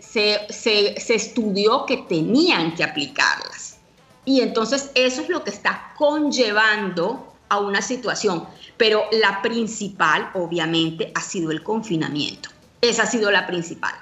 estudió 1.14 1.84
que 1.84 1.98
tenían 1.98 2.74
que 2.74 2.84
aplicarlas. 2.84 3.78
Y 4.24 4.40
entonces 4.40 4.90
eso 4.94 5.20
es 5.20 5.28
lo 5.28 5.44
que 5.44 5.50
está 5.50 5.92
conllevando 5.96 7.34
a 7.50 7.58
una 7.58 7.82
situación. 7.82 8.46
Pero 8.78 9.04
la 9.12 9.42
principal, 9.42 10.30
obviamente, 10.32 11.12
ha 11.14 11.20
sido 11.20 11.50
el 11.50 11.62
confinamiento. 11.62 12.48
Esa 12.80 13.02
ha 13.02 13.06
sido 13.06 13.30
la 13.30 13.46
principal. 13.46 13.94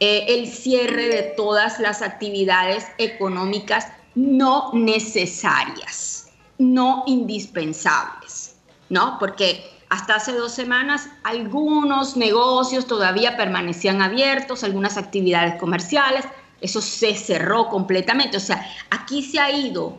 Eh, 0.00 0.26
el 0.28 0.48
cierre 0.48 1.08
de 1.08 1.22
todas 1.36 1.80
las 1.80 2.02
actividades 2.02 2.86
económicas 2.98 3.88
no 4.14 4.70
necesarias 4.72 6.18
no 6.58 7.04
indispensables, 7.06 8.56
¿no? 8.90 9.16
Porque 9.18 9.64
hasta 9.88 10.16
hace 10.16 10.32
dos 10.32 10.52
semanas 10.52 11.08
algunos 11.22 12.16
negocios 12.16 12.86
todavía 12.86 13.36
permanecían 13.36 14.02
abiertos, 14.02 14.64
algunas 14.64 14.96
actividades 14.96 15.58
comerciales, 15.58 16.24
eso 16.60 16.80
se 16.80 17.14
cerró 17.14 17.68
completamente. 17.68 18.36
O 18.36 18.40
sea, 18.40 18.66
aquí 18.90 19.22
se 19.22 19.38
ha 19.38 19.50
ido 19.50 19.98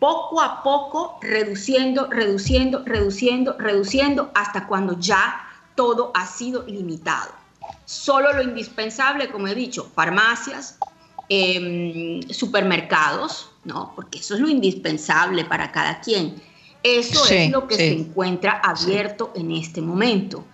poco 0.00 0.40
a 0.40 0.62
poco 0.62 1.18
reduciendo, 1.22 2.08
reduciendo, 2.10 2.82
reduciendo, 2.84 3.56
reduciendo, 3.58 4.30
hasta 4.34 4.66
cuando 4.66 4.98
ya 4.98 5.46
todo 5.76 6.10
ha 6.14 6.26
sido 6.26 6.64
limitado. 6.66 7.39
Solo 7.90 8.32
lo 8.32 8.42
indispensable, 8.44 9.28
como 9.30 9.48
he 9.48 9.54
dicho, 9.56 9.90
farmacias, 9.92 10.78
em, 11.28 12.22
supermercados, 12.30 13.50
¿no? 13.64 13.92
Porque 13.96 14.20
eso 14.20 14.34
es 14.34 14.40
lo 14.40 14.48
indispensable 14.48 15.44
para 15.44 15.72
cada 15.72 16.00
quien. 16.00 16.40
Eso 16.84 17.26
es 17.26 17.50
lo 17.50 17.66
que 17.66 17.74
se 17.74 17.92
encuentra 17.92 18.60
abierto 18.62 19.32
en 19.34 19.50
este 19.50 19.80
momento. 19.80 20.44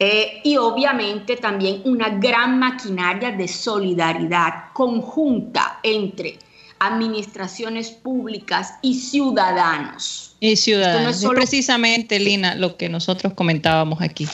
Eh, 0.00 0.40
y 0.42 0.56
obviamente 0.56 1.36
también 1.36 1.82
una 1.84 2.08
gran 2.08 2.58
maquinaria 2.58 3.30
de 3.30 3.46
solidaridad 3.46 4.72
conjunta 4.72 5.78
entre 5.84 6.40
administraciones 6.80 7.90
públicas 7.90 8.74
y 8.82 8.94
ciudadanos. 8.94 10.34
Y 10.40 10.56
ciudadanos. 10.56 11.22
es 11.22 11.28
precisamente, 11.30 12.18
Lina, 12.18 12.56
lo 12.56 12.76
que 12.76 12.88
nosotros 12.88 13.34
comentábamos 13.34 14.02
aquí. 14.02 14.26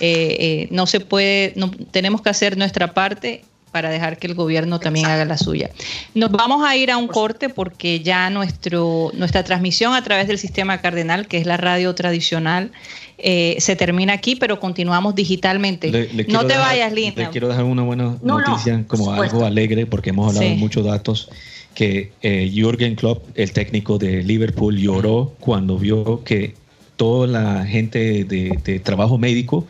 Eh, 0.00 0.36
eh, 0.40 0.68
no 0.70 0.86
se 0.86 1.00
puede, 1.00 1.52
no, 1.56 1.70
tenemos 1.90 2.22
que 2.22 2.30
hacer 2.30 2.56
nuestra 2.56 2.94
parte 2.94 3.44
para 3.70 3.90
dejar 3.90 4.18
que 4.18 4.26
el 4.26 4.34
gobierno 4.34 4.80
también 4.80 5.06
haga 5.06 5.24
la 5.24 5.38
suya. 5.38 5.70
Nos 6.14 6.30
vamos 6.30 6.66
a 6.66 6.76
ir 6.76 6.90
a 6.90 6.96
un 6.96 7.06
corte 7.06 7.48
porque 7.48 8.00
ya 8.00 8.30
nuestro, 8.30 9.10
nuestra 9.14 9.44
transmisión 9.44 9.94
a 9.94 10.02
través 10.02 10.26
del 10.26 10.38
sistema 10.38 10.80
cardenal, 10.80 11.28
que 11.28 11.38
es 11.38 11.46
la 11.46 11.56
radio 11.56 11.94
tradicional, 11.94 12.72
eh, 13.18 13.56
se 13.60 13.76
termina 13.76 14.14
aquí, 14.14 14.36
pero 14.36 14.58
continuamos 14.58 15.14
digitalmente. 15.14 15.90
no 16.28 16.46
te 16.46 16.56
vayas, 16.56 16.92
Linda. 16.92 17.22
Le 17.22 17.30
quiero 17.30 17.48
dejar 17.48 17.64
una 17.64 17.82
buena 17.82 18.16
noticia, 18.22 18.82
como 18.86 19.12
algo 19.12 19.44
alegre, 19.44 19.86
porque 19.86 20.10
hemos 20.10 20.28
hablado 20.28 20.48
de 20.48 20.56
muchos 20.56 20.84
datos, 20.84 21.28
que 21.74 22.12
eh, 22.22 22.50
Jürgen 22.52 22.96
Klopp, 22.96 23.24
el 23.36 23.52
técnico 23.52 23.98
de 23.98 24.22
Liverpool, 24.22 24.76
lloró 24.76 25.34
cuando 25.38 25.78
vio 25.78 26.24
que 26.24 26.54
toda 27.00 27.26
la 27.26 27.64
gente 27.64 28.24
de 28.24 28.80
trabajo 28.84 29.16
médico 29.16 29.66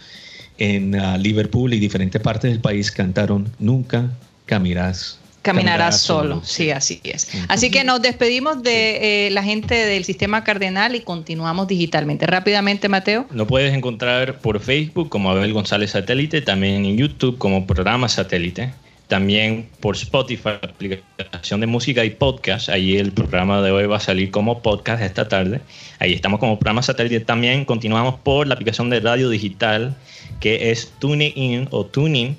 en 0.59 1.01
uh, 1.01 1.17
Liverpool 1.17 1.73
y 1.73 1.79
diferentes 1.79 2.21
partes 2.21 2.51
del 2.51 2.61
país 2.61 2.91
cantaron 2.91 3.49
Nunca 3.61 4.11
caminarás. 4.47 5.21
Caminarás, 5.43 6.01
solo. 6.01 6.43
sí, 6.45 6.73
así 6.73 7.01
es. 7.05 7.31
Así 7.47 7.71
que 7.71 7.85
nos 7.85 8.03
despedimos 8.03 8.65
de 8.65 9.27
eh, 9.27 9.31
la 9.31 9.45
gente 9.45 9.77
del 9.77 10.05
sistema 10.05 10.43
cardenal 10.43 10.97
y 10.97 11.03
continuamos 11.03 11.69
digitalmente. 11.69 12.27
Rápidamente, 12.27 12.89
Mateo. 12.89 13.27
Lo 13.31 13.47
puedes 13.47 13.73
encontrar 13.73 14.41
por 14.41 14.59
Facebook 14.59 15.09
como 15.09 15.31
Abel 15.31 15.53
González 15.53 15.93
Satélite, 15.93 16.43
también 16.43 16.85
en 16.85 16.99
YouTube 16.99 17.39
como 17.39 17.65
programa 17.65 18.09
Satélite, 18.09 18.73
también 19.11 19.69
por 19.81 19.97
Spotify, 19.97 20.51
aplicación 20.63 21.61
de 21.61 21.67
música 21.67 22.05
y 22.05 22.11
podcast. 22.11 22.69
Ahí 22.69 22.97
el 22.97 23.11
programa 23.11 23.61
de 23.61 23.73
hoy 23.73 23.87
va 23.87 23.97
a 23.97 24.01
salir 24.01 24.31
como 24.31 24.63
podcast 24.63 25.03
esta 25.03 25.27
tarde. 25.27 25.61
Ahí 25.99 26.15
estamos 26.15 26.39
como 26.39 26.61
programa 26.61 26.81
Satélite. 26.81 27.19
También 27.19 27.65
continuamos 27.65 28.15
por 28.21 28.47
la 28.47 28.55
aplicación 28.55 28.89
de 28.89 29.01
radio 29.01 29.29
digital 29.29 29.97
que 30.39 30.71
es 30.71 30.93
TuneIn 31.01 31.67
o 31.73 31.85
Tuning, 31.85 32.37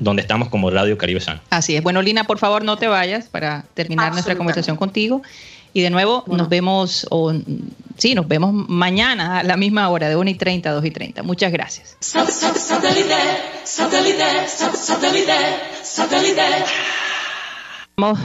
donde 0.00 0.22
estamos 0.22 0.48
como 0.48 0.70
Radio 0.70 0.96
Caribe 0.96 1.20
San. 1.20 1.42
Así 1.50 1.76
es. 1.76 1.82
Bueno, 1.82 2.00
Lina, 2.00 2.24
por 2.24 2.38
favor, 2.38 2.64
no 2.64 2.78
te 2.78 2.88
vayas 2.88 3.28
para 3.28 3.66
terminar 3.74 4.12
nuestra 4.12 4.34
conversación 4.34 4.78
contigo. 4.78 5.20
Y 5.76 5.82
de 5.82 5.90
nuevo, 5.90 6.24
nos 6.26 6.48
vemos, 6.48 7.06
o 7.10 7.34
sí, 7.98 8.14
nos 8.14 8.26
vemos 8.26 8.50
mañana 8.54 9.40
a 9.40 9.42
la 9.42 9.58
misma 9.58 9.90
hora, 9.90 10.08
de 10.08 10.16
1 10.16 10.30
y 10.30 10.34
30 10.34 10.70
a 10.70 10.72
2 10.72 10.86
y 10.86 10.90
30. 10.90 11.22
Muchas 11.22 11.52
gracias. 11.52 11.98
Vamos 17.94 18.18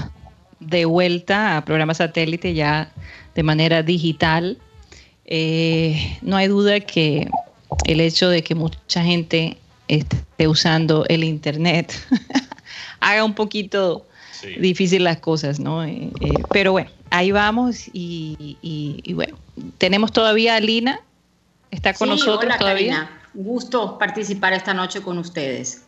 de 0.62 0.86
vuelta 0.86 1.58
a 1.58 1.66
programa 1.66 1.94
satélite 1.94 2.54
ya 2.54 2.94
de 3.36 3.44
manera 3.44 3.84
digital. 3.84 4.58
Eh, 5.26 6.20
no 6.22 6.38
hay 6.38 6.48
duda 6.48 6.80
que 6.80 7.30
el 7.84 8.00
hecho 8.00 8.30
de 8.30 8.44
que 8.44 8.56
mucha 8.56 9.04
gente 9.04 9.58
esté 9.90 10.48
usando 10.48 11.04
el 11.10 11.26
Internet 11.26 11.94
haga 13.02 13.26
un 13.26 13.34
poquito 13.34 14.06
difícil 14.60 15.04
las 15.04 15.18
cosas, 15.18 15.60
¿no? 15.60 15.84
Eh, 15.84 16.12
eh, 16.22 16.34
pero 16.52 16.72
bueno, 16.72 16.90
ahí 17.10 17.32
vamos 17.32 17.90
y, 17.94 19.06
bueno, 19.14 19.38
tenemos 19.78 20.12
todavía 20.12 20.56
a 20.56 20.60
Lina, 20.60 21.02
está 21.72 21.94
con 21.94 22.10
nosotros 22.10 22.58
todavía. 22.58 23.10
Gusto 23.34 23.98
participar 23.98 24.54
esta 24.54 24.74
noche 24.74 25.02
con 25.02 25.18
ustedes. 25.18 25.84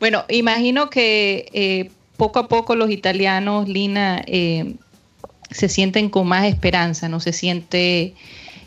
Bueno, 0.00 0.24
imagino 0.28 0.88
que 0.88 1.48
eh, 1.52 1.90
poco 2.16 2.38
a 2.38 2.48
poco 2.48 2.74
los 2.74 2.90
italianos, 2.90 3.68
Lina, 3.68 4.24
se 4.26 5.68
sienten 5.68 6.08
con 6.08 6.26
más 6.26 6.46
esperanza, 6.46 7.08
no 7.08 7.20
se 7.20 7.32
siente 7.32 8.14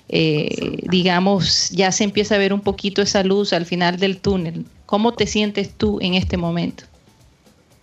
eh, 0.09 0.79
digamos, 0.89 1.69
ya 1.71 1.91
se 1.91 2.05
empieza 2.05 2.35
a 2.35 2.37
ver 2.37 2.53
un 2.53 2.61
poquito 2.61 3.01
esa 3.01 3.23
luz 3.23 3.51
al 3.53 3.65
final 3.65 3.97
del 3.97 4.17
túnel. 4.17 4.65
¿Cómo 4.85 5.13
te 5.13 5.27
sientes 5.27 5.71
tú 5.73 5.99
en 6.01 6.13
este 6.13 6.37
momento? 6.37 6.85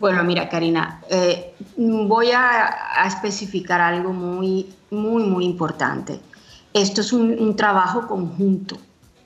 Bueno, 0.05 0.23
mira, 0.23 0.51
Karina, 0.51 1.01
eh, 1.09 1.55
voy 1.79 2.31
a, 2.31 3.07
especificar 3.07 3.81
algo 3.81 4.13
muy, 4.13 4.67
muy, 4.91 5.23
muy 5.23 5.47
importante. 5.47 6.21
Esto 6.75 7.01
es 7.01 7.11
un, 7.15 7.57
trabajo 7.57 8.07
conjunto. 8.07 8.77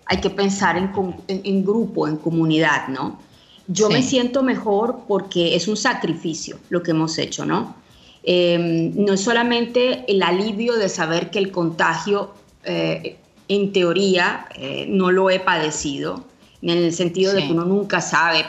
Hay 0.06 0.20
que 0.20 0.30
pensar 0.30 0.76
en, 0.76 1.64
grupo, 1.64 2.06
en 2.06 2.16
comunidad, 2.16 2.86
¿no? 2.86 3.18
Yo 3.66 3.90
me 3.90 4.02
siento 4.02 4.44
mejor 4.44 5.00
porque 5.08 5.56
es 5.56 5.66
un 5.66 5.76
sacrificio 5.76 6.60
lo 6.68 6.80
que 6.84 6.92
hemos 6.92 7.18
hecho, 7.18 7.44
¿no? 7.44 7.74
Eh, 8.22 8.92
no 8.94 9.14
es 9.14 9.20
solamente 9.20 10.04
el 10.06 10.22
alivio 10.22 10.76
de 10.76 10.88
saber 10.88 11.32
que 11.32 11.40
el 11.40 11.50
contagio 11.50 12.34
eh, 12.62 13.18
en 13.48 13.72
teoría 13.72 14.46
eh, 14.54 14.86
no 14.88 15.10
lo 15.10 15.28
he 15.28 15.40
padecido. 15.40 16.24
en 16.62 16.70
el 16.70 16.92
sentido 16.92 17.32
de 17.32 17.44
que 17.44 17.52
uno 17.52 17.64
nunca 17.64 18.00
sabe, 18.00 18.44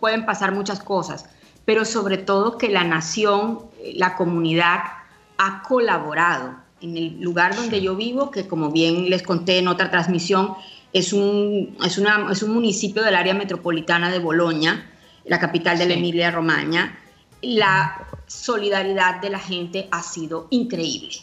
pueden 0.00 0.26
pasar 0.26 0.52
muchas 0.52 0.80
cosas, 0.80 1.24
pero 1.64 1.84
sobre 1.84 2.18
todo 2.18 2.58
que 2.58 2.68
la 2.68 2.84
nación, 2.84 3.60
la 3.94 4.16
comunidad 4.16 4.80
ha 5.38 5.62
colaborado. 5.62 6.56
En 6.80 6.96
el 6.96 7.20
lugar 7.20 7.54
donde 7.54 7.80
yo 7.80 7.94
vivo, 7.94 8.30
que 8.32 8.48
como 8.48 8.70
bien 8.70 9.08
les 9.08 9.22
conté 9.22 9.58
en 9.58 9.68
otra 9.68 9.90
transmisión, 9.90 10.54
es 10.92 11.12
un, 11.12 11.76
es, 11.84 11.96
una, 11.96 12.28
es 12.30 12.42
un 12.42 12.52
municipio 12.52 13.02
del 13.02 13.14
área 13.14 13.34
metropolitana 13.34 14.10
de 14.10 14.18
Boloña, 14.18 14.90
la 15.24 15.38
capital 15.38 15.78
de 15.78 15.86
la 15.86 15.94
Emilia-Romagna, 15.94 16.98
la 17.40 18.06
solidaridad 18.26 19.20
de 19.20 19.30
la 19.30 19.38
gente 19.38 19.88
ha 19.90 20.02
sido 20.02 20.48
increíble, 20.50 21.14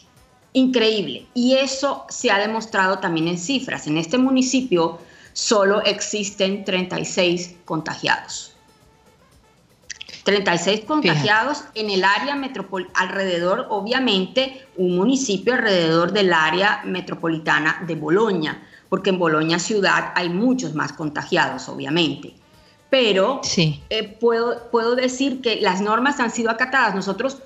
increíble. 0.52 1.26
Y 1.34 1.54
eso 1.54 2.06
se 2.08 2.30
ha 2.30 2.38
demostrado 2.38 2.98
también 2.98 3.28
en 3.28 3.38
cifras. 3.38 3.86
En 3.86 3.98
este 3.98 4.18
municipio 4.18 4.98
solo 5.32 5.82
existen 5.82 6.64
36 6.64 7.56
contagiados. 7.64 8.49
36 10.24 10.84
contagiados 10.84 11.64
en 11.74 11.90
el 11.90 12.04
área 12.04 12.34
metropolitana, 12.34 12.98
alrededor, 12.98 13.66
obviamente, 13.70 14.66
un 14.76 14.96
municipio 14.96 15.54
alrededor 15.54 16.12
del 16.12 16.32
área 16.32 16.82
metropolitana 16.84 17.82
de 17.86 17.94
Boloña, 17.94 18.62
porque 18.88 19.10
en 19.10 19.18
Boloña 19.18 19.58
ciudad 19.58 20.12
hay 20.14 20.28
muchos 20.28 20.74
más 20.74 20.92
contagiados, 20.92 21.68
obviamente 21.68 22.34
pero 22.90 23.40
eh, 23.56 24.16
puedo, 24.20 24.68
puedo 24.70 24.96
decir 24.96 25.40
que 25.40 25.60
las 25.60 25.80
normas 25.80 26.18
han 26.20 26.30
sido 26.30 26.50
acatadas. 26.50 26.94
Nosotros 26.94 27.38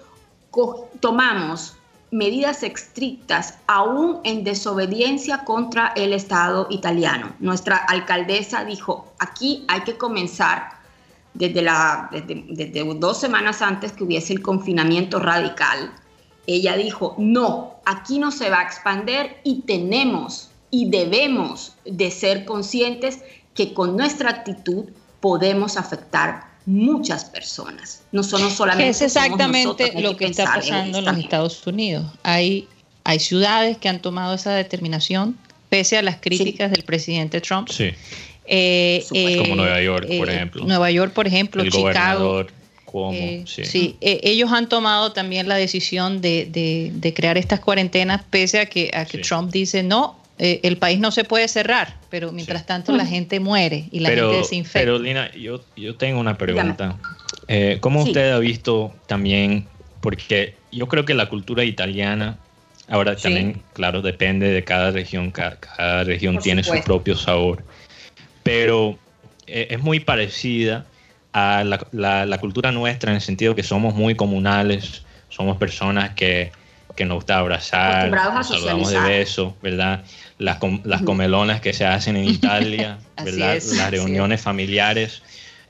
tomamos 1.00 1.76
medidas 2.10 2.62
estrictas 2.62 3.58
aún 3.66 4.20
en 4.24 4.44
desobediencia 4.44 5.44
contra 5.44 5.92
el 5.96 6.12
Estado 6.12 6.66
italiano. 6.70 7.34
Nuestra 7.40 7.76
alcaldesa 7.76 8.64
dijo, 8.64 9.12
aquí 9.18 9.64
hay 9.68 9.82
que 9.82 9.98
comenzar 9.98 10.73
desde, 11.34 11.62
la, 11.62 12.08
desde 12.10 12.84
dos 12.94 13.20
semanas 13.20 13.60
antes 13.60 13.92
que 13.92 14.04
hubiese 14.04 14.32
el 14.32 14.42
confinamiento 14.42 15.18
radical. 15.18 15.92
Ella 16.46 16.76
dijo, 16.76 17.14
no, 17.18 17.74
aquí 17.84 18.18
no 18.18 18.30
se 18.30 18.50
va 18.50 18.60
a 18.60 18.62
expander 18.62 19.40
y 19.44 19.62
tenemos 19.62 20.50
y 20.70 20.90
debemos 20.90 21.76
de 21.84 22.10
ser 22.10 22.44
conscientes 22.44 23.20
que 23.54 23.72
con 23.72 23.96
nuestra 23.96 24.30
actitud 24.30 24.86
podemos 25.20 25.76
afectar 25.76 26.54
muchas 26.66 27.24
personas. 27.24 28.02
No 28.12 28.22
son 28.22 28.50
solamente. 28.50 28.90
Es 28.90 29.02
exactamente 29.02 29.92
lo 30.00 30.16
que, 30.16 30.26
está 30.26 30.44
pasando 30.44 30.98
en, 30.98 31.04
los 31.04 31.18
Estados 31.18 31.66
Unidos. 31.66 32.06
Hay, 32.22 32.68
hay 33.04 33.20
ciudades 33.20 33.78
que 33.78 33.88
han 33.88 34.00
tomado 34.00 34.34
esa 34.34 34.52
determinación, 34.52 35.38
pese 35.68 35.98
a 35.98 36.02
las 36.02 36.16
críticas 36.16 36.70
del 36.70 36.82
presidente 36.82 37.40
Trump. 37.40 37.68
Sí. 37.68 37.90
Eh, 38.46 39.04
eh, 39.12 39.38
como 39.38 39.56
Nueva 39.56 39.80
York, 39.82 40.06
por 40.18 40.28
eh, 40.28 40.34
ejemplo. 40.34 40.64
Nueva 40.64 40.90
York, 40.90 41.12
por 41.12 41.26
ejemplo, 41.26 41.62
El 41.62 41.70
Chicago. 41.70 42.46
Como, 42.84 43.12
sí, 43.44 43.64
sí 43.64 43.96
ellos 44.00 44.52
han 44.52 44.68
tomado 44.68 45.12
también 45.12 45.48
la 45.48 45.56
decisión 45.56 46.20
de, 46.20 46.46
de, 46.48 46.92
de, 46.94 47.12
crear 47.12 47.36
estas 47.36 47.58
cuarentenas, 47.58 48.22
pese 48.30 48.60
a 48.60 48.66
que, 48.66 48.92
a 48.94 49.04
que 49.04 49.18
Trump 49.18 49.50
dice 49.50 49.82
no, 49.82 50.16
eh, 50.36 50.60
el 50.64 50.78
país 50.78 50.98
no 50.98 51.12
se 51.12 51.22
puede 51.22 51.46
cerrar, 51.46 51.96
pero 52.10 52.32
mientras 52.32 52.66
tanto 52.66 52.90
la 52.96 53.06
gente 53.06 53.38
muere 53.38 53.84
y 53.92 54.00
la 54.00 54.10
gente 54.10 54.42
se 54.42 54.56
infecta. 54.56 54.80
Pero 54.80 54.98
Lina, 54.98 55.30
yo, 55.32 55.60
yo 55.76 55.94
tengo 55.94 56.18
una 56.18 56.36
pregunta. 56.36 56.96
Eh, 57.46 57.78
¿Cómo 57.80 58.02
usted 58.02 58.32
ha 58.32 58.38
visto 58.40 58.92
también, 59.06 59.68
porque 60.00 60.56
yo 60.72 60.88
creo 60.88 61.04
que 61.04 61.14
la 61.14 61.28
cultura 61.28 61.62
italiana, 61.62 62.38
ahora 62.88 63.14
también, 63.14 63.62
claro, 63.74 64.02
depende 64.02 64.48
de 64.48 64.64
cada 64.64 64.90
región, 64.90 65.30
cada, 65.30 66.02
región 66.02 66.40
tiene 66.40 66.64
su 66.64 66.82
propio 66.82 67.16
sabor, 67.16 67.62
pero 68.44 68.96
eh, 69.48 69.66
es 69.70 69.80
muy 69.80 69.98
parecida 69.98 70.86
a 71.32 71.64
la, 71.64 72.26
la 72.26 72.38
cultura 72.38 72.70
nuestra 72.70 73.10
en 73.10 73.16
el 73.16 73.20
sentido 73.20 73.56
que 73.56 73.64
somos 73.64 73.96
muy 73.96 74.14
comunales, 74.14 75.02
somos 75.28 75.56
personas 75.56 76.10
que 76.14 76.52
que 76.94 77.04
nos 77.04 77.16
gusta 77.16 77.38
abrazar, 77.38 78.10
nos 78.10 78.46
saludamos 78.46 78.90
de 78.90 79.00
beso, 79.00 79.56
¿verdad? 79.62 80.04
Las, 80.38 80.58
las 80.84 81.02
comelonas 81.02 81.60
que 81.60 81.72
se 81.72 81.84
hacen 81.84 82.16
en 82.16 82.24
Italia, 82.28 82.98
¿verdad? 83.22 83.60
las 83.76 83.90
reuniones 83.90 84.40
familiares. 84.40 85.22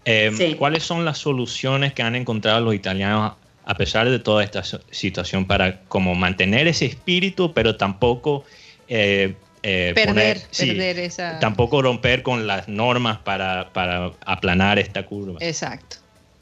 Eh, 0.04 0.56
¿Cuáles 0.58 0.82
son 0.82 1.04
las 1.04 1.18
soluciones 1.18 1.94
que 1.94 2.02
han 2.02 2.14
encontrado 2.14 2.60
los 2.60 2.74
italianos 2.74 3.32
a 3.66 3.74
pesar 3.74 4.10
de 4.10 4.18
toda 4.18 4.44
esta 4.44 4.62
situación 4.90 5.46
para 5.46 5.80
como 5.84 6.14
mantener 6.14 6.68
ese 6.68 6.84
espíritu, 6.84 7.54
pero 7.54 7.76
tampoco 7.76 8.44
eh, 8.88 9.36
eh, 9.66 9.92
perder, 9.94 10.42
perder 10.56 10.98
esa... 10.98 11.38
tampoco 11.38 11.80
romper 11.80 12.22
con 12.22 12.46
las 12.46 12.68
normas 12.68 13.18
para, 13.18 13.72
para 13.72 14.12
aplanar 14.26 14.78
esta 14.78 15.06
curva? 15.06 15.38
Exacto. 15.40 15.96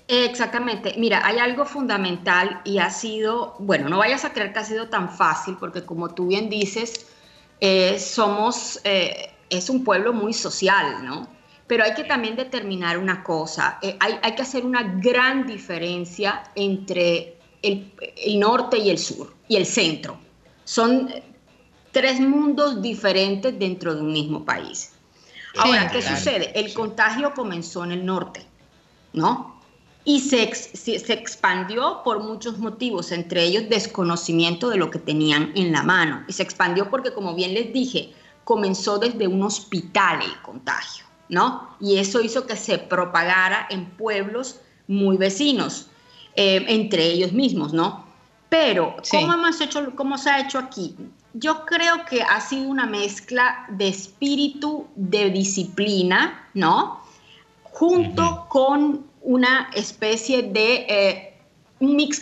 Exactamente. 0.08 0.94
Mira, 0.98 1.24
hay 1.24 1.38
algo 1.38 1.64
fundamental 1.64 2.60
y 2.64 2.78
ha 2.78 2.90
sido, 2.90 3.54
bueno, 3.60 3.88
no 3.88 3.98
vayas 3.98 4.24
a 4.24 4.32
creer 4.32 4.52
que 4.52 4.58
ha 4.58 4.64
sido 4.64 4.88
tan 4.88 5.08
fácil, 5.08 5.56
porque 5.58 5.84
como 5.84 6.12
tú 6.12 6.26
bien 6.26 6.50
dices, 6.50 7.06
eh, 7.60 7.96
somos, 7.98 8.80
eh, 8.82 9.30
es 9.48 9.70
un 9.70 9.84
pueblo 9.84 10.12
muy 10.12 10.32
social, 10.32 11.04
¿no? 11.04 11.28
Pero 11.68 11.84
hay 11.84 11.94
que 11.94 12.04
también 12.04 12.34
determinar 12.34 12.98
una 12.98 13.22
cosa, 13.22 13.78
eh, 13.82 13.96
hay, 14.00 14.18
hay, 14.22 14.34
que 14.34 14.42
hacer 14.42 14.66
una 14.66 14.82
gran 14.82 15.46
diferencia 15.46 16.42
entre 16.56 17.36
el, 17.62 17.90
el, 18.16 18.40
norte 18.40 18.78
y 18.78 18.90
el 18.90 18.98
sur 18.98 19.32
y 19.46 19.56
el 19.56 19.64
centro. 19.64 20.18
Son 20.64 21.08
tres 21.92 22.20
mundos 22.20 22.82
diferentes 22.82 23.58
dentro 23.58 23.94
de 23.94 24.00
un 24.00 24.12
mismo 24.12 24.44
país. 24.44 24.92
Ahora, 25.56 25.90
¿qué 25.90 26.02
sucede? 26.02 26.58
El 26.58 26.72
contagio 26.72 27.32
comenzó 27.34 27.84
en 27.84 27.92
el 27.92 28.04
norte, 28.04 28.44
¿no? 29.12 29.52
y 30.04 30.20
se, 30.20 30.52
se, 30.54 31.12
expandió 31.12 32.02
por 32.04 32.22
muchos 32.22 32.58
motivos, 32.58 33.12
entre 33.12 33.44
ellos 33.44 33.68
desconocimiento 33.68 34.68
de 34.68 34.76
lo 34.76 34.90
que 34.90 34.98
tenían 34.98 35.52
en 35.54 35.70
la 35.70 35.82
mano. 35.82 36.24
Y 36.26 36.32
se 36.32 36.42
expandió 36.42 36.90
porque, 36.90 37.12
como 37.12 37.34
bien 37.34 37.54
les 37.54 37.72
dije, 37.72 38.12
comenzó 38.44 38.98
desde 38.98 39.28
un 39.28 39.42
hospital 39.42 40.20
el 40.22 40.42
contagio, 40.42 41.04
¿no? 41.28 41.76
Y 41.80 41.98
eso 41.98 42.20
hizo 42.20 42.46
que 42.46 42.56
se 42.56 42.78
propagara 42.78 43.68
en 43.70 43.86
pueblos 43.90 44.60
muy 44.88 45.16
vecinos, 45.16 45.86
eh, 46.34 46.64
entre 46.66 47.04
ellos 47.04 47.32
mismos, 47.32 47.72
¿no? 47.72 48.04
Pero, 48.52 48.96
¿cómo, 49.10 49.32
hemos 49.32 49.62
hecho, 49.62 49.96
¿cómo 49.96 50.18
se 50.18 50.28
ha 50.28 50.40
hecho 50.40 50.58
aquí? 50.58 50.94
Yo 51.32 51.64
creo 51.64 52.04
que 52.04 52.20
ha 52.20 52.38
sido 52.38 52.68
una 52.68 52.84
mezcla 52.84 53.64
de 53.70 53.88
espíritu, 53.88 54.88
de 54.94 55.30
disciplina, 55.30 56.50
¿no? 56.52 57.00
Junto 57.62 58.44
con 58.50 59.06
una 59.22 59.70
especie 59.74 60.42
de 60.42 60.86
eh, 60.86 61.40
mix 61.80 62.20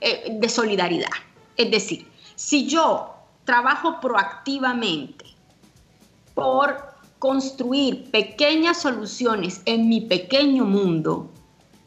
eh, 0.00 0.28
de 0.30 0.48
solidaridad. 0.48 1.10
Es 1.56 1.72
decir, 1.72 2.08
si 2.36 2.68
yo 2.68 3.16
trabajo 3.44 3.98
proactivamente 4.00 5.24
por 6.34 6.94
construir 7.18 8.08
pequeñas 8.12 8.82
soluciones 8.82 9.62
en 9.64 9.88
mi 9.88 10.02
pequeño 10.02 10.64
mundo 10.64 11.28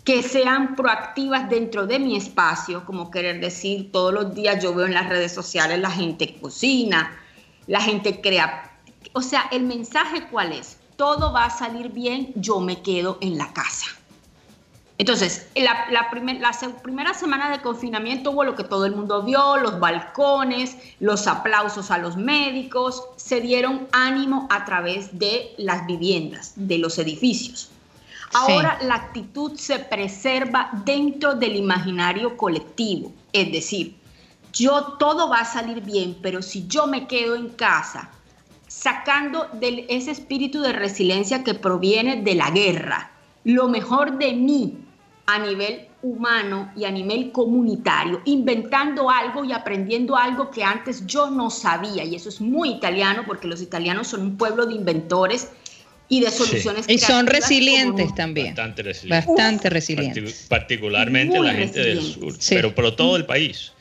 que 0.05 0.21
sean 0.21 0.75
proactivas 0.75 1.49
dentro 1.49 1.87
de 1.87 1.97
mi 1.97 2.15
espacio, 2.15 2.85
como 2.85 3.09
querer 3.09 3.41
decir, 3.41 3.91
todos 3.91 4.13
los 4.13 4.35
días 4.35 4.63
yo 4.63 4.73
veo 4.73 4.85
en 4.85 4.93
las 4.93 5.09
redes 5.09 5.33
sociales 5.33 5.79
la 5.79 5.89
gente 5.89 6.37
cocina, 6.39 7.17
la 7.65 7.81
gente 7.81 8.21
crea. 8.21 8.79
O 9.13 9.23
sea, 9.23 9.47
el 9.51 9.63
mensaje 9.63 10.27
cuál 10.29 10.51
es? 10.51 10.77
Todo 10.95 11.33
va 11.33 11.45
a 11.45 11.49
salir 11.49 11.89
bien, 11.89 12.31
yo 12.35 12.59
me 12.59 12.83
quedo 12.83 13.17
en 13.19 13.37
la 13.39 13.51
casa. 13.51 13.87
Entonces, 14.99 15.47
la, 15.55 16.09
primera 16.09 17.13
semana 17.13 17.49
de 17.49 17.61
confinamiento 17.61 18.31
hubo 18.31 18.43
lo 18.43 18.55
que 18.55 18.63
todo 18.63 18.85
el 18.85 18.95
mundo 18.95 19.23
vio, 19.23 19.57
los 19.57 19.79
balcones, 19.79 20.77
los 20.99 21.25
aplausos 21.27 21.89
a 21.89 21.97
los 21.97 22.15
médicos, 22.15 23.03
se 23.17 23.41
dieron 23.41 23.87
ánimo 23.91 24.47
a 24.51 24.65
través 24.65 25.17
de 25.17 25.53
las 25.57 25.85
viviendas, 25.87 26.53
de 26.55 26.77
los 26.77 26.97
edificios. 26.99 27.71
Ahora 28.33 28.77
la 28.81 28.95
actitud 28.95 29.55
se 29.55 29.79
preserva 29.79 30.69
dentro 30.85 31.35
del 31.35 31.55
imaginario 31.55 32.35
colectivo, 32.35 33.13
es 33.31 33.51
decir, 33.51 33.95
yo 34.51 34.95
todo 34.99 35.29
va 35.29 35.39
a 35.39 35.45
salir 35.45 35.81
bien, 35.81 36.17
pero 36.21 36.41
si 36.41 36.67
yo 36.67 36.87
me 36.87 37.07
quedo 37.07 37.35
en 37.35 37.49
casa, 37.49 38.09
sacando 38.67 39.47
de 39.53 39.85
ese 39.89 40.11
espíritu 40.11 40.61
de 40.61 40.73
resiliencia 40.73 41.43
que 41.43 41.53
proviene 41.53 42.21
de 42.21 42.35
la 42.35 42.49
guerra, 42.51 43.11
lo 43.43 43.67
mejor 43.67 44.17
de 44.17 44.33
mí 44.33 44.77
a 45.25 45.39
nivel 45.39 45.87
humano 46.01 46.71
y 46.75 46.85
a 46.85 46.91
nivel 46.91 47.31
comunitario, 47.31 48.21
inventando 48.25 49.09
algo 49.09 49.43
y 49.43 49.51
aprendiendo 49.51 50.15
algo 50.15 50.51
que 50.51 50.63
antes 50.63 51.05
yo 51.07 51.29
no 51.31 51.49
sabía. 51.49 52.03
Y 52.03 52.15
eso 52.15 52.29
es 52.29 52.41
muy 52.41 52.69
italiano 52.69 53.23
porque 53.25 53.47
los 53.47 53.61
italianos 53.61 54.07
son 54.07 54.21
un 54.21 54.37
pueblo 54.37 54.65
de 54.65 54.75
inventores 54.75 55.51
y 56.07 56.21
de 56.21 56.31
soluciones. 56.31 56.85
Y 56.87 56.97
son 56.97 57.27
resilientes 57.27 58.13
también. 58.15 58.47
Bastante 58.47 58.83
resilientes. 58.83 59.27
Bastante 59.27 59.69
resilientes. 59.69 60.45
particularmente 60.47 61.39
la 61.39 61.53
gente 61.53 61.79
del 61.79 62.01
sur, 62.01 62.35
pero 62.49 62.75
por 62.75 62.95
todo 62.95 63.15
el 63.15 63.25
país. 63.25 63.71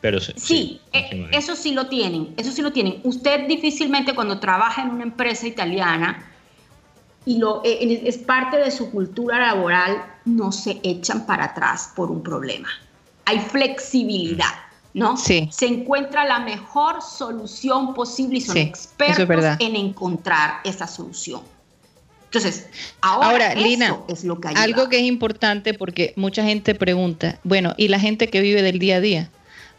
Pero 0.00 0.20
sí, 0.20 0.32
sí 0.36 0.80
eh, 0.92 1.28
eso 1.32 1.56
sí 1.56 1.72
lo 1.72 1.88
tienen, 1.88 2.32
eso 2.36 2.52
sí 2.52 2.62
lo 2.62 2.72
tienen. 2.72 3.00
Usted 3.02 3.48
difícilmente 3.48 4.14
cuando 4.14 4.38
trabaja 4.38 4.82
en 4.82 4.90
una 4.90 5.02
empresa 5.02 5.46
italiana 5.46 6.24
y 7.24 7.38
lo, 7.38 7.62
eh, 7.64 8.02
es 8.04 8.18
parte 8.18 8.58
de 8.58 8.70
su 8.70 8.92
cultura 8.92 9.38
laboral, 9.38 10.00
no 10.24 10.52
se 10.52 10.80
echan 10.84 11.26
para 11.26 11.46
atrás 11.46 11.92
por 11.96 12.12
un 12.12 12.22
problema. 12.22 12.68
Hay 13.24 13.40
flexibilidad, 13.40 14.54
¿no? 14.94 15.16
Sí. 15.16 15.48
Se 15.52 15.66
encuentra 15.66 16.24
la 16.24 16.40
mejor 16.40 17.02
solución 17.02 17.94
posible 17.94 18.38
y 18.38 18.40
son 18.40 18.54
Sí, 18.54 18.60
expertos 18.60 19.44
es 19.44 19.56
en 19.60 19.76
encontrar 19.76 20.60
esa 20.64 20.86
solución. 20.86 21.40
Entonces, 22.24 22.66
ahora, 23.00 23.26
Ahora, 23.30 23.52
eso 23.52 23.62
Lina, 23.62 23.96
es 24.08 24.24
lo 24.24 24.38
que 24.40 24.48
ayuda. 24.48 24.62
Algo 24.62 24.88
que 24.88 24.96
es 24.98 25.04
importante 25.04 25.72
porque 25.74 26.12
mucha 26.16 26.44
gente 26.44 26.74
pregunta, 26.74 27.38
bueno, 27.44 27.74
¿y 27.78 27.88
la 27.88 27.98
gente 27.98 28.28
que 28.28 28.40
vive 28.40 28.60
del 28.62 28.78
día 28.78 28.96
a 28.96 29.00
día? 29.00 29.30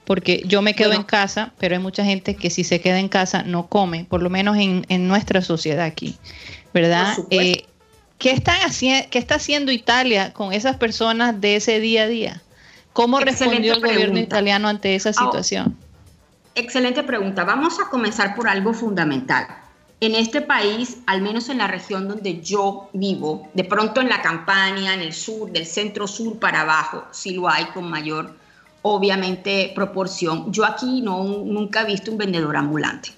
Porque 0.05 0.41
yo 0.45 0.63
me 0.63 0.73
quedo 0.73 0.89
Bueno. 0.89 1.01
en 1.01 1.05
casa, 1.07 1.53
pero 1.59 1.75
hay 1.75 1.81
mucha 1.81 2.03
gente 2.03 2.35
que 2.35 2.49
si 2.49 2.63
se 2.63 2.81
queda 2.81 2.99
en 2.99 3.09
casa 3.09 3.43
no 3.43 3.67
come, 3.67 4.05
por 4.05 4.23
lo 4.23 4.31
menos 4.31 4.57
en, 4.57 4.83
en 4.89 5.07
nuestra 5.07 5.41
sociedad 5.43 5.85
aquí, 5.85 6.17
¿verdad? 6.73 7.15
Eh, 7.29 7.65
¿qué, 8.17 8.31
están 8.31 8.57
haci- 8.61 9.07
¿Qué 9.09 9.19
está 9.19 9.35
haciendo 9.35 9.71
Italia 9.71 10.33
con 10.33 10.51
esas 10.51 10.77
personas 10.77 11.39
de 11.39 11.57
ese 11.57 11.79
día 11.79 12.03
a 12.03 12.07
día? 12.07 12.41
¿Cómo 12.99 13.17
Excelente 13.21 13.45
respondió 13.45 13.73
el 13.75 13.79
gobierno 13.79 14.01
pregunta. 14.13 14.19
italiano 14.35 14.67
ante 14.67 14.93
esa 14.93 15.13
situación? 15.13 15.77
Excelente 16.53 17.01
pregunta. 17.03 17.45
Vamos 17.45 17.79
a 17.79 17.89
comenzar 17.89 18.35
por 18.35 18.49
algo 18.49 18.73
fundamental. 18.73 19.47
En 20.01 20.15
este 20.15 20.41
país, 20.41 20.97
al 21.05 21.21
menos 21.21 21.47
en 21.47 21.59
la 21.59 21.67
región 21.67 22.09
donde 22.09 22.41
yo 22.41 22.89
vivo, 22.91 23.47
de 23.53 23.63
pronto 23.63 24.01
en 24.01 24.09
la 24.09 24.21
campaña, 24.21 24.93
en 24.93 24.99
el 24.99 25.13
sur, 25.13 25.49
del 25.49 25.65
centro 25.65 26.07
sur 26.07 26.39
para 26.39 26.59
abajo, 26.61 27.05
sí 27.11 27.35
lo 27.35 27.47
hay 27.47 27.67
con 27.67 27.89
mayor, 27.89 28.35
obviamente, 28.81 29.71
proporción. 29.73 30.51
Yo 30.51 30.65
aquí 30.65 31.01
no, 31.01 31.23
nunca 31.23 31.83
he 31.83 31.85
visto 31.85 32.11
un 32.11 32.17
vendedor 32.17 32.57
ambulante. 32.57 33.11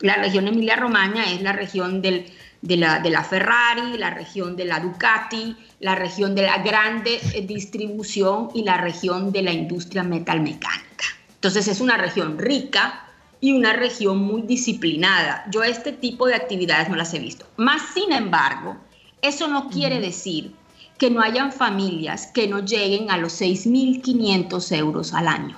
La 0.00 0.16
región 0.16 0.48
Emilia-Romagna 0.48 1.30
es 1.30 1.40
la 1.40 1.52
región 1.52 2.02
del- 2.02 2.26
de, 2.62 2.76
la, 2.76 2.98
de 3.00 3.10
la 3.10 3.22
Ferrari, 3.24 3.96
la 3.98 4.10
región 4.10 4.56
de 4.56 4.64
la 4.64 4.80
Ducati, 4.80 5.56
la 5.80 5.94
región 5.94 6.34
de 6.34 6.42
la 6.42 6.58
grande 6.58 7.20
eh, 7.34 7.42
distribución 7.46 8.48
y 8.54 8.62
la 8.64 8.76
región 8.78 9.30
de 9.32 9.42
la 9.42 9.52
industria 9.52 10.02
metalmecánica. 10.02 11.04
Entonces 11.34 11.68
es 11.68 11.80
una 11.80 11.96
región 11.96 12.38
rica 12.38 13.04
y 13.40 13.52
una 13.52 13.72
región 13.72 14.18
muy 14.18 14.42
disciplinada. 14.42 15.44
Yo 15.50 15.62
este 15.62 15.92
tipo 15.92 16.26
de 16.26 16.34
actividades 16.34 16.88
no 16.88 16.96
las 16.96 17.14
he 17.14 17.20
visto. 17.20 17.46
Más 17.56 17.80
sin 17.94 18.12
embargo, 18.12 18.76
eso 19.22 19.46
no 19.46 19.68
quiere 19.70 20.00
decir 20.00 20.52
que 20.98 21.10
no 21.10 21.22
hayan 21.22 21.52
familias 21.52 22.26
que 22.26 22.48
no 22.48 22.58
lleguen 22.58 23.08
a 23.12 23.16
los 23.18 23.40
6.500 23.40 24.76
euros 24.76 25.14
al 25.14 25.28
año. 25.28 25.56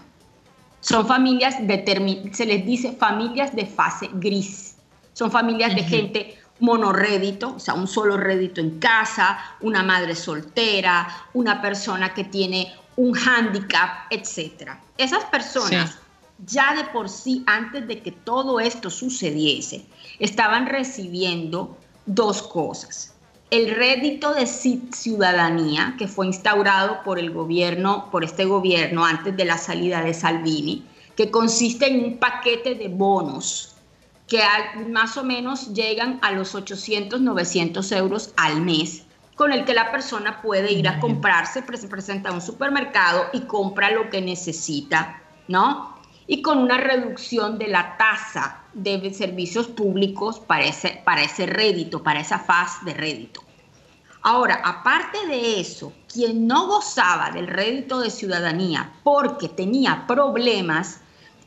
Son 0.80 1.06
familias, 1.06 1.56
determin- 1.60 2.32
se 2.34 2.44
les 2.46 2.64
dice 2.66 2.92
familias 2.92 3.54
de 3.56 3.64
fase 3.66 4.10
gris. 4.14 4.76
Son 5.14 5.30
familias 5.30 5.74
de 5.74 5.82
gente 5.82 6.36
monorrédito, 6.60 7.54
o 7.56 7.58
sea, 7.58 7.74
un 7.74 7.86
solo 7.88 8.16
rédito 8.16 8.60
en 8.60 8.78
casa, 8.78 9.38
una 9.60 9.82
madre 9.82 10.14
soltera, 10.14 11.08
una 11.32 11.60
persona 11.60 12.12
que 12.14 12.24
tiene 12.24 12.72
un 12.96 13.12
hándicap, 13.14 14.10
etc. 14.10 14.72
Esas 14.98 15.24
personas, 15.24 15.90
Sí. 15.92 15.96
ya 16.46 16.74
de 16.74 16.84
por 16.84 17.08
sí, 17.08 17.42
antes 17.46 17.86
de 17.86 18.00
que 18.02 18.12
todo 18.12 18.60
esto 18.60 18.90
sucediese, 18.90 19.86
estaban 20.18 20.66
recibiendo 20.66 21.76
dos 22.06 22.42
cosas. 22.42 23.14
El 23.50 23.74
rédito 23.74 24.32
de 24.34 24.42
ci- 24.42 24.92
ciudadanía 24.94 25.94
que 25.98 26.06
fue 26.06 26.26
instaurado 26.26 27.02
por 27.04 27.18
el 27.18 27.30
gobierno, 27.32 28.08
por 28.10 28.22
este 28.22 28.44
gobierno 28.44 29.04
antes 29.04 29.36
de 29.36 29.44
la 29.44 29.58
salida 29.58 30.02
de 30.02 30.14
Salvini, 30.14 30.84
que 31.16 31.30
consiste 31.30 31.86
en 31.88 32.04
un 32.04 32.16
paquete 32.18 32.74
de 32.76 32.88
bonos 32.88 33.74
que 34.30 34.40
más 34.88 35.16
o 35.16 35.24
menos 35.24 35.74
llegan 35.74 36.20
a 36.22 36.30
los 36.30 36.54
800, 36.54 37.20
900 37.20 37.92
euros 37.92 38.32
al 38.36 38.62
mes, 38.62 39.02
con 39.34 39.52
el 39.52 39.64
que 39.64 39.74
la 39.74 39.90
persona 39.90 40.40
puede 40.40 40.72
ir 40.72 40.86
a 40.86 41.00
comprarse, 41.00 41.64
se 41.76 41.88
presenta 41.88 42.30
a 42.30 42.32
un 42.32 42.40
supermercado 42.40 43.26
y 43.32 43.40
compra 43.40 43.90
lo 43.90 44.08
que 44.08 44.22
necesita, 44.22 45.20
¿no? 45.48 45.98
Y 46.28 46.42
con 46.42 46.58
una 46.58 46.78
reducción 46.78 47.58
de 47.58 47.68
la 47.68 47.96
tasa 47.96 48.62
de 48.72 49.12
servicios 49.12 49.66
públicos 49.66 50.38
para 50.38 50.64
ese, 50.64 51.02
para 51.04 51.24
ese 51.24 51.46
rédito, 51.46 52.04
para 52.04 52.20
esa 52.20 52.38
faz 52.38 52.84
de 52.84 52.94
rédito. 52.94 53.42
Ahora, 54.22 54.60
aparte 54.64 55.26
de 55.26 55.58
eso, 55.58 55.92
quien 56.06 56.46
no 56.46 56.68
gozaba 56.68 57.32
del 57.32 57.48
rédito 57.48 57.98
de 57.98 58.10
ciudadanía 58.10 58.92
porque 59.02 59.48
tenía 59.48 60.04
problemas 60.06 61.00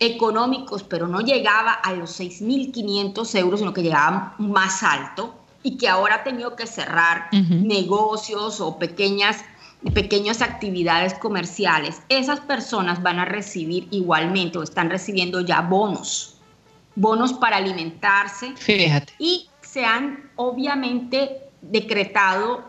económicos, 0.05 0.83
pero 0.83 1.07
no 1.07 1.21
llegaba 1.21 1.73
a 1.73 1.93
los 1.93 2.19
6.500 2.19 3.35
euros, 3.39 3.59
sino 3.59 3.73
que 3.73 3.83
llegaba 3.83 4.35
más 4.37 4.83
alto 4.83 5.33
y 5.63 5.77
que 5.77 5.87
ahora 5.87 6.15
ha 6.15 6.23
tenido 6.23 6.55
que 6.55 6.67
cerrar 6.67 7.29
negocios 7.31 8.59
o 8.59 8.77
pequeñas, 8.77 9.43
pequeñas 9.93 10.41
actividades 10.41 11.13
comerciales, 11.15 12.01
esas 12.09 12.41
personas 12.41 13.01
van 13.01 13.19
a 13.19 13.25
recibir 13.25 13.87
igualmente 13.91 14.57
o 14.57 14.63
están 14.63 14.89
recibiendo 14.89 15.39
ya 15.41 15.61
bonos, 15.61 16.35
bonos 16.95 17.33
para 17.33 17.57
alimentarse, 17.57 18.53
Fíjate. 18.57 19.13
y 19.19 19.49
se 19.61 19.85
han 19.85 20.29
obviamente 20.35 21.39
decretado 21.61 22.63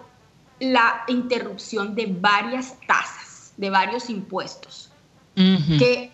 la 0.61 1.03
interrupción 1.09 1.97
de 1.97 2.07
varias 2.07 2.79
tasas, 2.87 3.53
de 3.57 3.71
varios 3.71 4.09
impuestos, 4.09 4.91
que 5.35 6.14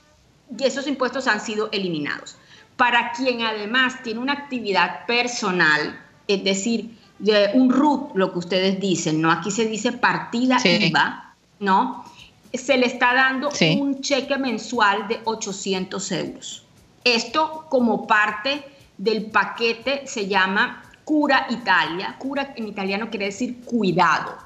esos 0.59 0.86
impuestos 0.86 1.26
han 1.26 1.40
sido 1.40 1.68
eliminados. 1.72 2.36
Para 2.76 3.12
quien 3.12 3.42
además 3.42 4.03
tiene 4.03 4.20
una 4.20 4.32
actividad 4.32 5.07
personal, 5.07 6.01
es 6.26 6.42
decir, 6.44 6.96
de 7.18 7.51
un 7.55 7.70
RUT, 7.70 8.14
lo 8.14 8.32
que 8.32 8.38
ustedes 8.38 8.80
dicen, 8.80 9.20
¿no? 9.20 9.30
Aquí 9.30 9.51
se 9.51 9.66
dice 9.66 9.92
partida 9.92 10.59
Sí. 10.59 10.86
IVA, 10.86 11.34
¿no? 11.59 12.05
Se 12.53 12.78
le 12.78 12.86
está 12.86 13.14
dando 13.14 13.51
Sí. 13.51 13.76
un 13.80 14.01
cheque 14.01 14.38
mensual 14.38 15.07
de 15.09 15.20
800 15.24 16.11
euros. 16.12 16.64
Esto 17.05 17.66
como 17.68 18.07
parte 18.07 18.64
del 18.96 19.26
paquete 19.26 20.03
se 20.07 20.26
llama 20.26 20.82
Cura 21.05 21.46
Italia. 21.51 22.16
Cura 22.18 22.53
en 22.57 22.68
italiano 22.68 23.11
quiere 23.11 23.26
decir 23.26 23.61
cuidado. 23.64 24.36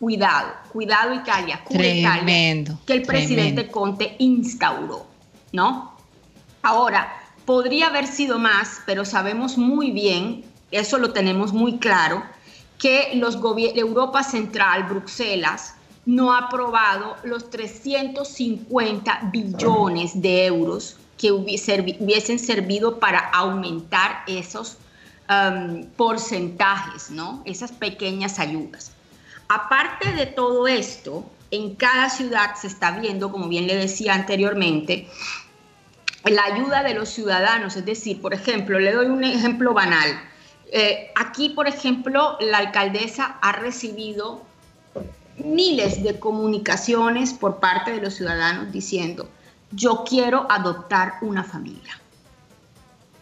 Cuidado, 0.00 0.52
cuidado 0.72 1.12
Italia, 1.12 1.60
cura 1.64 1.84
Italia, 1.84 2.22
Tremendo, 2.22 2.78
que 2.86 2.92
el 2.92 3.02
presidente 3.02 3.64
tremendo. 3.64 3.72
Conte 3.72 4.14
instauró, 4.20 5.06
¿no? 5.52 5.96
Ahora, 6.62 7.12
podría 7.44 7.88
haber 7.88 8.06
sido 8.06 8.38
más, 8.38 8.80
pero 8.86 9.04
sabemos 9.04 9.56
muy 9.56 9.90
bien, 9.90 10.44
eso 10.70 10.98
lo 10.98 11.12
tenemos 11.12 11.52
muy 11.52 11.78
claro, 11.78 12.22
que 12.78 13.12
los 13.14 13.38
Europa 13.74 14.22
Central, 14.22 14.84
Bruselas, 14.84 15.74
no 16.06 16.32
ha 16.32 16.38
aprobado 16.38 17.16
los 17.24 17.50
350 17.50 19.30
billones 19.32 20.20
de 20.20 20.46
euros 20.46 20.96
que 21.18 21.32
hubiesen 21.32 22.38
servido 22.38 22.98
para 22.98 23.18
aumentar 23.30 24.22
esos 24.26 24.78
um, 25.28 25.84
porcentajes, 25.96 27.10
¿no? 27.10 27.42
Esas 27.44 27.72
pequeñas 27.72 28.38
ayudas. 28.38 28.92
Aparte 29.48 30.12
de 30.12 30.26
todo 30.26 30.66
esto, 30.68 31.24
en 31.50 31.74
cada 31.76 32.10
ciudad 32.10 32.54
se 32.56 32.66
está 32.66 32.92
viendo, 32.92 33.30
como 33.32 33.48
bien 33.48 33.66
le 33.66 33.76
decía 33.76 34.14
anteriormente, 34.14 35.08
la 36.24 36.44
ayuda 36.44 36.82
de 36.82 36.94
los 36.94 37.08
ciudadanos. 37.08 37.76
Es 37.76 37.84
decir, 37.84 38.20
por 38.20 38.34
ejemplo, 38.34 38.78
le 38.78 38.92
doy 38.92 39.06
un 39.06 39.24
ejemplo 39.24 39.72
banal. 39.72 40.20
Eh, 40.70 41.10
aquí, 41.16 41.50
por 41.50 41.66
ejemplo, 41.66 42.36
la 42.40 42.58
alcaldesa 42.58 43.38
ha 43.40 43.52
recibido 43.52 44.42
miles 45.36 46.02
de 46.02 46.18
comunicaciones 46.18 47.32
por 47.32 47.60
parte 47.60 47.92
de 47.92 48.00
los 48.00 48.14
ciudadanos 48.14 48.72
diciendo, 48.72 49.28
yo 49.70 50.04
quiero 50.06 50.46
adoptar 50.50 51.14
una 51.22 51.44
familia 51.44 51.98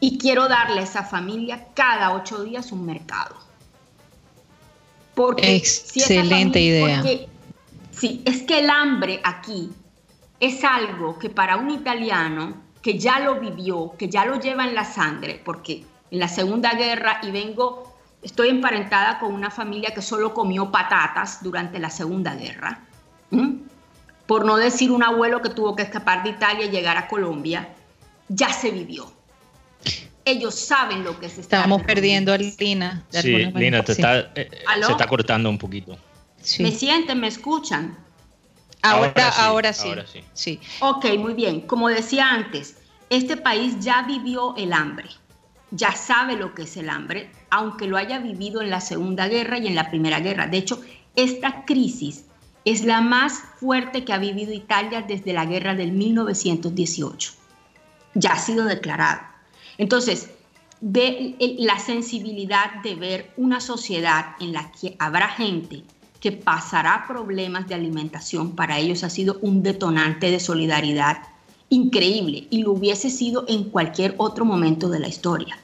y 0.00 0.18
quiero 0.18 0.48
darle 0.48 0.80
a 0.80 0.84
esa 0.84 1.04
familia 1.04 1.66
cada 1.74 2.14
ocho 2.14 2.42
días 2.42 2.72
un 2.72 2.86
mercado. 2.86 3.36
Porque 5.14 5.60
si 5.60 6.00
esa 6.00 6.14
Excelente 6.14 6.60
idea. 6.60 6.96
porque- 7.00 7.35
sí, 7.98 8.22
es 8.24 8.42
que 8.42 8.60
el 8.60 8.70
hambre 8.70 9.20
aquí 9.24 9.70
es 10.40 10.62
algo 10.64 11.18
que 11.18 11.30
para 11.30 11.56
un 11.56 11.70
italiano 11.70 12.54
que 12.82 12.98
ya 12.98 13.18
lo 13.20 13.40
vivió, 13.40 13.94
que 13.98 14.08
ya 14.08 14.24
lo 14.24 14.38
lleva 14.38 14.64
en 14.64 14.74
la 14.74 14.84
sangre, 14.84 15.40
porque 15.44 15.84
en 16.10 16.18
la 16.20 16.28
Segunda 16.28 16.74
Guerra 16.74 17.20
y 17.22 17.30
vengo, 17.30 17.98
estoy 18.22 18.48
emparentada 18.48 19.18
con 19.18 19.34
una 19.34 19.50
familia 19.50 19.92
que 19.92 20.02
solo 20.02 20.32
comió 20.32 20.70
patatas 20.70 21.42
durante 21.42 21.78
la 21.78 21.90
Segunda 21.90 22.34
Guerra, 22.34 22.80
por 24.26 24.44
no 24.44 24.56
decir 24.56 24.92
un 24.92 25.02
abuelo 25.02 25.42
que 25.42 25.50
tuvo 25.50 25.74
que 25.74 25.82
escapar 25.82 26.22
de 26.22 26.30
Italia 26.30 26.66
y 26.66 26.70
llegar 26.70 26.96
a 26.96 27.08
Colombia, 27.08 27.68
ya 28.28 28.52
se 28.52 28.70
vivió. 28.70 29.12
Ellos 30.24 30.54
saben 30.56 31.04
lo 31.04 31.18
que 31.20 31.28
se 31.28 31.40
está 31.40 31.58
Estamos 31.58 31.82
perdiendo 31.82 32.32
a 32.32 32.38
Lina. 32.38 33.04
Sí. 33.10 33.46
Lina, 33.54 33.84
te 33.84 33.92
está, 33.92 34.32
eh, 34.34 34.50
se 34.84 34.92
está 34.92 35.06
cortando 35.06 35.48
un 35.48 35.58
poquito. 35.58 35.96
Sí. 36.46 36.62
¿Me 36.62 36.70
sienten? 36.70 37.20
¿Me 37.20 37.26
escuchan? 37.26 37.98
Ahora, 38.82 39.12
ahora 39.16 39.32
Ahora 39.38 39.72
sí, 39.72 39.82
sí, 39.82 39.88
ahora 39.88 40.06
sí. 40.06 40.20
sí. 40.32 40.60
Ok, 40.80 41.06
muy 41.18 41.34
bien. 41.34 41.62
Como 41.62 41.88
decía 41.88 42.30
antes, 42.30 42.76
este 43.10 43.36
país 43.36 43.80
ya 43.80 44.02
vivió 44.02 44.54
el 44.56 44.72
hambre, 44.72 45.08
ya 45.72 45.90
sabe 45.90 46.36
lo 46.36 46.54
que 46.54 46.62
es 46.62 46.76
el 46.76 46.88
hambre, 46.88 47.32
aunque 47.50 47.88
lo 47.88 47.96
haya 47.96 48.20
vivido 48.20 48.62
en 48.62 48.70
la 48.70 48.80
Segunda 48.80 49.26
Guerra 49.26 49.58
y 49.58 49.66
en 49.66 49.74
la 49.74 49.90
Primera 49.90 50.20
Guerra. 50.20 50.46
De 50.46 50.58
hecho, 50.58 50.80
esta 51.16 51.64
crisis 51.64 52.26
es 52.64 52.84
la 52.84 53.00
más 53.00 53.40
fuerte 53.58 54.04
que 54.04 54.12
ha 54.12 54.18
vivido 54.18 54.52
Italia 54.52 55.02
desde 55.02 55.32
la 55.32 55.46
guerra 55.46 55.74
del 55.74 55.90
1918. 55.90 57.32
Ya 58.14 58.34
ha 58.34 58.38
sido 58.38 58.64
declarado. 58.64 59.20
Entonces, 59.78 60.30
de 60.80 61.56
la 61.58 61.80
sensibilidad 61.80 62.82
de 62.82 62.94
ver 62.94 63.32
una 63.36 63.60
sociedad 63.60 64.36
en 64.38 64.52
la 64.52 64.70
que 64.72 64.94
habrá 65.00 65.28
gente 65.28 65.82
que 66.26 66.32
pasará 66.32 67.04
problemas 67.06 67.68
de 67.68 67.76
alimentación, 67.76 68.56
para 68.56 68.80
ellos 68.80 69.04
ha 69.04 69.10
sido 69.10 69.38
un 69.42 69.62
detonante 69.62 70.28
de 70.28 70.40
solidaridad 70.40 71.18
increíble 71.68 72.48
y 72.50 72.64
lo 72.64 72.72
hubiese 72.72 73.10
sido 73.10 73.44
en 73.46 73.70
cualquier 73.70 74.16
otro 74.18 74.44
momento 74.44 74.88
de 74.88 74.98
la 74.98 75.06
historia. 75.06 75.56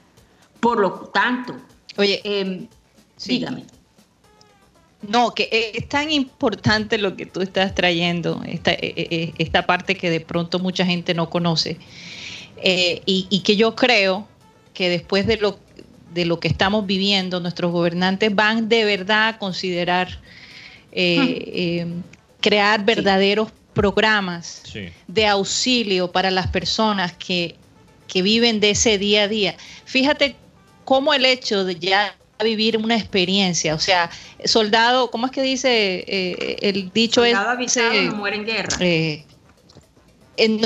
Por 0.61 0.79
lo 0.79 0.93
tanto, 1.13 1.57
oye, 1.97 2.21
em, 2.23 2.69
dígame. 3.27 3.65
No, 5.09 5.35
que 5.35 5.49
es 5.75 5.89
tan 5.89 6.13
importante 6.13 6.97
lo 6.97 7.17
que 7.17 7.27
tú 7.27 7.41
estás 7.41 7.75
trayendo, 7.75 8.41
esta, 8.47 8.71
e, 8.71 8.95
e, 8.97 9.09
e, 9.11 9.35
esta 9.39 9.67
parte 9.67 9.97
que 9.97 10.11
de 10.11 10.21
pronto 10.21 10.61
mucha 10.61 10.87
gente 10.87 11.13
no 11.13 11.29
conoce, 11.29 11.77
eh, 12.59 13.03
y, 13.05 13.41
que 13.41 13.57
yo 13.57 13.75
creo 13.75 14.29
que 14.75 14.89
después 14.89 15.27
de 15.27 15.39
lo, 15.39 15.59
de 16.15 16.25
lo 16.25 16.39
que 16.39 16.47
estamos 16.47 16.87
viviendo, 16.87 17.41
nuestros 17.41 17.73
gobernantes 17.73 18.33
van 18.33 18.69
de 18.69 18.85
verdad 18.85 19.29
a 19.31 19.39
considerar 19.39 20.23
eh, 20.93 21.81
em, 21.81 22.03
crear 22.41 22.85
verdaderos 22.85 23.51
programas 23.73 24.63
de 25.07 25.27
auxilio 25.27 26.13
para 26.13 26.31
las 26.31 26.47
personas 26.49 27.13
que, 27.13 27.57
que 28.07 28.23
viven 28.23 28.61
de 28.61 28.71
ese 28.71 28.99
día 28.99 29.23
a 29.23 29.29
día. 29.29 29.57
Fíjate 29.87 30.37
cómo 30.85 31.15
el 31.15 31.25
hecho 31.25 31.65
de 31.65 31.77
ya 31.77 32.15
vivir 32.43 32.77
una 32.77 32.97
experiencia. 32.97 33.75
O 33.75 33.79
sea, 33.79 34.11
soldado, 34.45 35.11
¿cómo 35.11 35.27
es 35.27 35.33
que 35.33 35.43
dice 35.43 36.05
eh, 36.07 36.57
el 36.61 36.91
dicho? 36.93 37.23
Soldado 37.23 37.59
es, 37.61 37.77
no 37.77 38.17
muere 38.17 38.37
en 38.37 38.45
guerra. 38.45 38.77
Eh, 38.81 39.25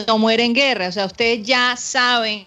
no 0.07 0.19
muere 0.19 0.45
en 0.45 0.55
guerra. 0.55 0.89
O 0.89 0.93
sea, 0.93 1.07
ustedes 1.07 1.47
ya 1.47 1.77
saben 1.77 2.47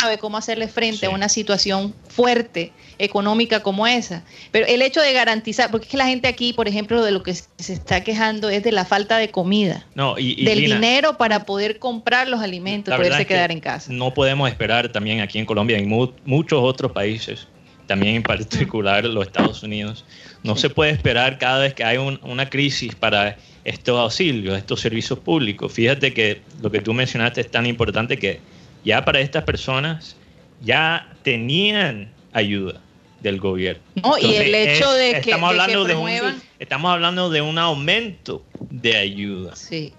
sabe 0.00 0.18
cómo 0.18 0.36
hacerle 0.36 0.68
frente 0.68 1.06
a 1.06 1.10
una 1.10 1.28
situación 1.28 1.94
fuerte 2.18 2.72
económica 2.98 3.60
como 3.60 3.86
esa. 3.86 4.24
Pero 4.50 4.66
el 4.66 4.82
hecho 4.82 5.00
de 5.00 5.12
garantizar, 5.12 5.70
porque 5.70 5.84
es 5.84 5.90
que 5.92 5.96
la 5.96 6.08
gente 6.08 6.26
aquí, 6.26 6.52
por 6.52 6.66
ejemplo, 6.66 7.04
de 7.04 7.12
lo 7.12 7.22
que 7.22 7.32
se 7.32 7.72
está 7.72 8.02
quejando 8.02 8.50
es 8.50 8.64
de 8.64 8.72
la 8.72 8.84
falta 8.84 9.18
de 9.18 9.30
comida, 9.30 9.86
no, 9.94 10.18
y, 10.18 10.44
del 10.44 10.62
dinero 10.62 11.16
para 11.16 11.46
poder 11.46 11.78
comprar 11.78 12.26
los 12.26 12.40
alimentos, 12.40 12.92
poderse 12.92 13.24
quedar 13.24 13.52
en 13.52 13.60
casa. 13.60 13.92
No 13.92 14.12
podemos 14.12 14.50
esperar 14.50 14.88
también 14.88 15.20
aquí 15.20 15.38
en 15.38 15.46
Colombia 15.46 15.78
y 15.78 15.84
en 15.84 16.12
muchos 16.24 16.60
otros 16.60 16.90
países, 16.90 17.46
también 17.86 18.16
en 18.16 18.22
particular 18.24 19.04
los 19.04 19.24
Estados 19.24 19.62
Unidos, 19.62 20.04
no 20.42 20.56
se 20.56 20.68
puede 20.68 20.90
esperar 20.90 21.38
cada 21.38 21.60
vez 21.60 21.74
que 21.74 21.84
hay 21.84 21.98
una 21.98 22.50
crisis 22.50 22.96
para 22.96 23.36
estos 23.62 23.96
auxilios, 23.96 24.58
estos 24.58 24.80
servicios 24.80 25.20
públicos. 25.20 25.72
Fíjate 25.72 26.12
que 26.12 26.42
lo 26.60 26.72
que 26.72 26.80
tú 26.80 26.92
mencionaste 26.92 27.42
es 27.42 27.50
tan 27.50 27.64
importante 27.64 28.18
que 28.18 28.40
ya 28.84 29.04
para 29.04 29.20
estas 29.20 29.44
personas 29.44 30.16
ya 30.60 31.12
tenían 31.22 32.12
ayuda 32.32 32.80
del 33.20 33.40
gobierno. 33.40 33.82
No, 34.02 34.16
y 34.18 34.34
el 34.34 34.54
hecho 34.54 34.90
de 34.92 35.12
que, 35.12 35.30
estamos 35.30 35.50
hablando 35.50 35.84
de, 35.84 35.94
un, 35.96 36.42
estamos 36.58 36.92
hablando 36.92 37.30
de 37.30 37.40
un 37.40 37.58
aumento 37.58 38.44
de 38.70 38.96
ayuda. 38.96 39.56
Sí. 39.56 39.92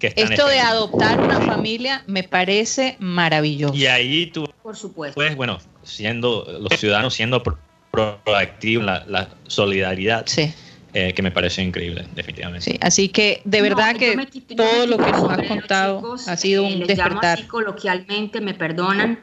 Esto 0.00 0.46
de 0.48 0.60
adoptar 0.60 1.18
una 1.18 1.40
familia 1.40 2.02
me 2.06 2.24
parece 2.24 2.96
maravilloso. 2.98 3.74
Y 3.74 3.86
ahí 3.86 4.26
tú, 4.26 4.46
por 4.62 4.76
supuesto, 4.76 5.14
pues 5.14 5.34
bueno, 5.34 5.58
siendo 5.82 6.46
los 6.60 6.78
ciudadanos 6.78 7.14
siendo 7.14 7.42
proactivos, 7.90 8.84
la, 8.84 9.04
la 9.06 9.30
solidaridad. 9.46 10.24
Sí. 10.26 10.52
Eh, 10.96 11.12
que 11.12 11.22
me 11.22 11.32
parece 11.32 11.60
increíble, 11.60 12.06
definitivamente. 12.14 12.70
Sí, 12.70 12.78
así 12.80 13.08
que 13.08 13.42
de 13.44 13.62
verdad 13.62 13.96
que 13.96 14.16
todo 14.56 14.86
lo 14.86 14.96
que 14.96 15.10
nos 15.10 15.28
has 15.28 15.48
contado 15.48 16.14
ha 16.28 16.36
sido 16.36 16.62
un 16.62 16.82
eh, 16.82 16.84
despertar. 16.86 17.38
así 17.38 17.48
coloquialmente, 17.48 18.40
me 18.40 18.54
perdonan, 18.54 19.18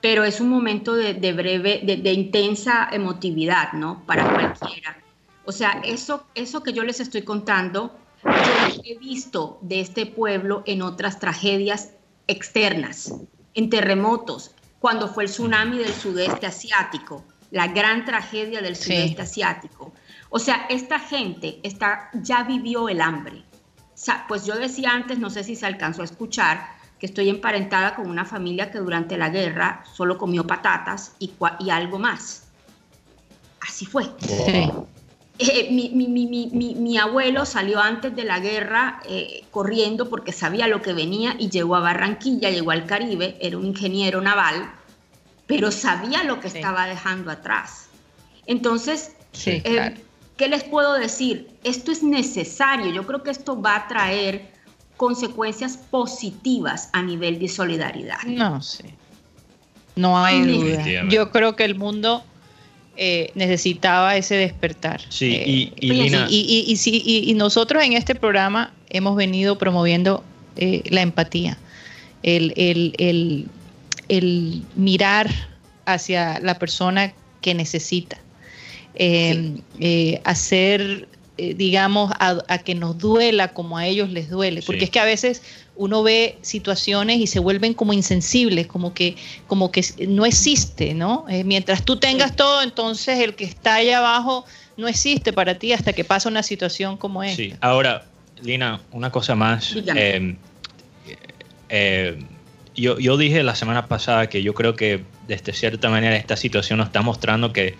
pero 0.00 0.24
es 0.24 0.40
un 0.40 0.48
momento 0.48 0.94
de, 0.94 1.14
breve, 1.32 1.82
de, 1.84 2.12
intensa 2.12 2.88
emotividad, 2.92 3.72
¿no? 3.72 4.04
Para 4.06 4.32
cualquiera. 4.32 4.96
O 5.44 5.52
sea, 5.52 5.80
eso, 5.84 6.26
eso 6.34 6.62
que 6.62 6.72
yo 6.72 6.84
les 6.84 7.00
estoy 7.00 7.22
contando, 7.22 7.98
yo 8.24 8.82
he 8.84 8.98
visto 8.98 9.58
de 9.62 9.80
este 9.80 10.06
pueblo 10.06 10.62
en 10.66 10.82
otras 10.82 11.18
tragedias 11.18 11.94
externas, 12.26 13.14
en 13.54 13.70
terremotos, 13.70 14.52
cuando 14.78 15.08
fue 15.08 15.24
el 15.24 15.30
tsunami 15.30 15.78
del 15.78 15.92
sudeste 15.92 16.46
asiático, 16.46 17.24
la 17.50 17.66
gran 17.68 18.04
tragedia 18.04 18.60
del 18.60 18.76
sudeste 18.76 19.22
asiático. 19.22 19.92
O 20.30 20.38
sea, 20.38 20.66
esta 20.68 21.00
gente 21.00 21.58
está, 21.62 22.10
ya 22.12 22.44
vivió 22.44 22.88
el 22.88 23.00
hambre. 23.00 23.44
pues 24.28 24.46
yo 24.46 24.54
decía 24.54 24.90
antes, 24.92 25.18
no 25.18 25.30
sé 25.30 25.42
si 25.42 25.56
se 25.56 25.66
alcanzó 25.66 26.02
a 26.02 26.04
escuchar, 26.04 26.77
que 26.98 27.06
estoy 27.06 27.28
emparentada 27.28 27.94
con 27.94 28.08
una 28.08 28.24
familia 28.24 28.70
que 28.70 28.78
durante 28.78 29.16
la 29.16 29.28
guerra 29.30 29.84
solo 29.94 30.18
comió 30.18 30.46
patatas 30.46 31.12
y, 31.18 31.32
y 31.60 31.70
algo 31.70 31.98
más. 31.98 32.48
Así 33.60 33.86
fue. 33.86 34.04
Eh, 35.40 35.68
mi, 35.70 36.98
abuelo 36.98 37.46
salió 37.46 37.78
antes 37.78 38.14
de 38.16 38.24
la 38.24 38.40
guerra 38.40 39.00
eh, 39.08 39.44
corriendo 39.52 40.08
porque 40.08 40.32
sabía 40.32 40.66
lo 40.66 40.82
que 40.82 40.92
venía 40.92 41.36
y 41.38 41.48
llegó 41.48 41.76
a 41.76 41.80
Barranquilla, 41.80 42.50
llegó 42.50 42.72
al 42.72 42.86
Caribe, 42.86 43.38
era 43.40 43.56
un 43.56 43.64
ingeniero 43.64 44.20
naval, 44.20 44.68
pero 45.46 45.70
sabía 45.70 46.24
lo 46.24 46.40
que 46.40 46.48
estaba 46.48 46.86
dejando 46.86 47.30
atrás. 47.30 47.86
Entonces, 48.46 49.12
eh, 49.46 49.94
¿qué 50.36 50.48
les 50.48 50.64
puedo 50.64 50.94
decir? 50.94 51.48
Esto 51.62 51.92
es 51.92 52.02
necesario, 52.02 52.90
yo 52.92 53.06
creo 53.06 53.22
que 53.22 53.30
esto 53.30 53.60
va 53.60 53.76
a 53.76 53.86
traer 53.86 54.57
consecuencias 54.98 55.76
positivas 55.76 56.90
a 56.92 57.02
nivel 57.02 57.38
de 57.38 57.48
solidaridad. 57.48 58.20
No 58.26 58.60
sé. 58.60 58.92
No 59.96 60.18
hay 60.18 60.42
duda. 60.42 61.08
Yo 61.08 61.30
creo 61.30 61.56
que 61.56 61.64
el 61.64 61.76
mundo 61.76 62.22
eh, 62.96 63.30
necesitaba 63.34 64.16
ese 64.16 64.34
despertar. 64.34 65.00
Sí, 65.08 65.40
y, 65.46 65.72
y, 65.80 67.30
y, 67.30 67.34
nosotros 67.34 67.84
en 67.84 67.92
este 67.92 68.16
programa 68.16 68.74
hemos 68.90 69.16
venido 69.16 69.56
promoviendo 69.56 70.24
eh, 70.56 70.82
la 70.90 71.02
empatía, 71.02 71.56
el, 72.24 72.52
el, 72.56 73.46
mirar 74.74 75.30
hacia 75.86 76.40
la 76.40 76.58
persona 76.58 77.14
que 77.40 77.54
necesita, 77.54 78.18
eh, 78.96 80.20
hacer 80.24 81.06
eh, 81.40 81.54
digamos, 81.54 82.10
a, 82.18 82.58
que 82.58 82.74
nos 82.74 82.98
duela 82.98 83.52
como 83.54 83.78
a 83.78 83.86
ellos 83.86 84.10
les 84.10 84.28
duele, 84.28 84.60
porque 84.60 84.84
es 84.84 84.90
que 84.90 84.98
a 84.98 85.04
veces 85.04 85.40
uno 85.76 86.02
ve 86.02 86.36
situaciones 86.42 87.18
y 87.18 87.28
se 87.28 87.38
vuelven 87.38 87.74
como 87.74 87.92
insensibles, 87.92 88.66
como 88.66 88.92
que, 88.92 89.14
como 89.46 89.70
que 89.70 89.84
no 90.08 90.26
existe, 90.26 90.94
¿no? 90.94 91.26
Eh, 91.28 91.44
mientras 91.44 91.84
tú 91.84 91.96
tengas 91.96 92.34
todo, 92.34 92.60
entonces 92.62 93.20
el 93.20 93.36
que 93.36 93.44
está 93.44 93.76
allá 93.76 93.98
abajo 93.98 94.44
no 94.76 94.88
existe 94.88 95.32
para 95.32 95.60
ti 95.60 95.72
hasta 95.72 95.92
que 95.92 96.02
pasa 96.02 96.28
una 96.28 96.42
situación 96.42 96.96
como 96.96 97.22
esta. 97.22 97.36
Sí, 97.36 97.54
ahora, 97.60 98.04
Lina, 98.42 98.80
una 98.90 99.12
cosa 99.12 99.36
más. 99.36 99.76
Em, 99.94 100.36
eh, 101.68 102.18
yo, 102.74 102.98
yo 102.98 103.16
dije 103.16 103.44
la 103.44 103.54
semana 103.54 103.86
pasada 103.86 104.28
que 104.28 104.42
yo 104.42 104.54
creo 104.54 104.74
que 104.74 105.04
de 105.28 105.38
cierta 105.52 105.88
manera 105.88 106.16
esta 106.16 106.36
situación 106.36 106.78
nos 106.78 106.88
está 106.88 107.02
mostrando 107.02 107.52
que 107.52 107.76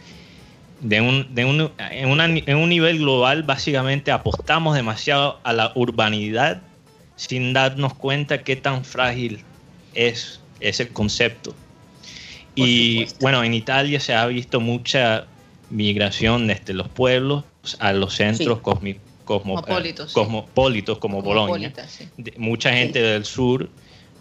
de 0.81 1.01
un, 1.01 1.35
de 1.35 1.45
un, 1.45 1.71
en, 1.79 2.57
un 2.57 2.69
nivel 2.69 2.99
global 2.99 3.43
básicamente 3.43 4.11
apostamos 4.13 4.75
demasiado 4.77 5.41
a 5.43 5.53
la 5.53 5.73
urbanidad 5.75 6.63
sin 7.17 7.53
darnos 7.53 7.95
cuenta 7.95 8.45
qué 8.45 8.57
tan 8.57 8.85
frágil 8.85 9.43
es 9.95 10.41
ese 10.61 10.89
concepto. 10.89 11.55
y 12.55 13.07
bueno, 13.21 13.43
en 13.43 13.55
Italia 13.55 13.99
se 14.01 14.15
ha 14.15 14.27
visto 14.27 14.61
mucha 14.61 15.27
migración 15.71 16.47
desde 16.47 16.75
los 16.75 16.89
pueblos 16.89 17.45
a 17.79 17.93
los 17.93 18.15
centros 18.15 18.61
cosmopolitos, 19.25 20.99
como 20.99 21.23
Bolonia. 21.23 21.73
mucha 22.37 22.73
gente 22.73 23.03
del 23.03 23.25
sur 23.25 23.69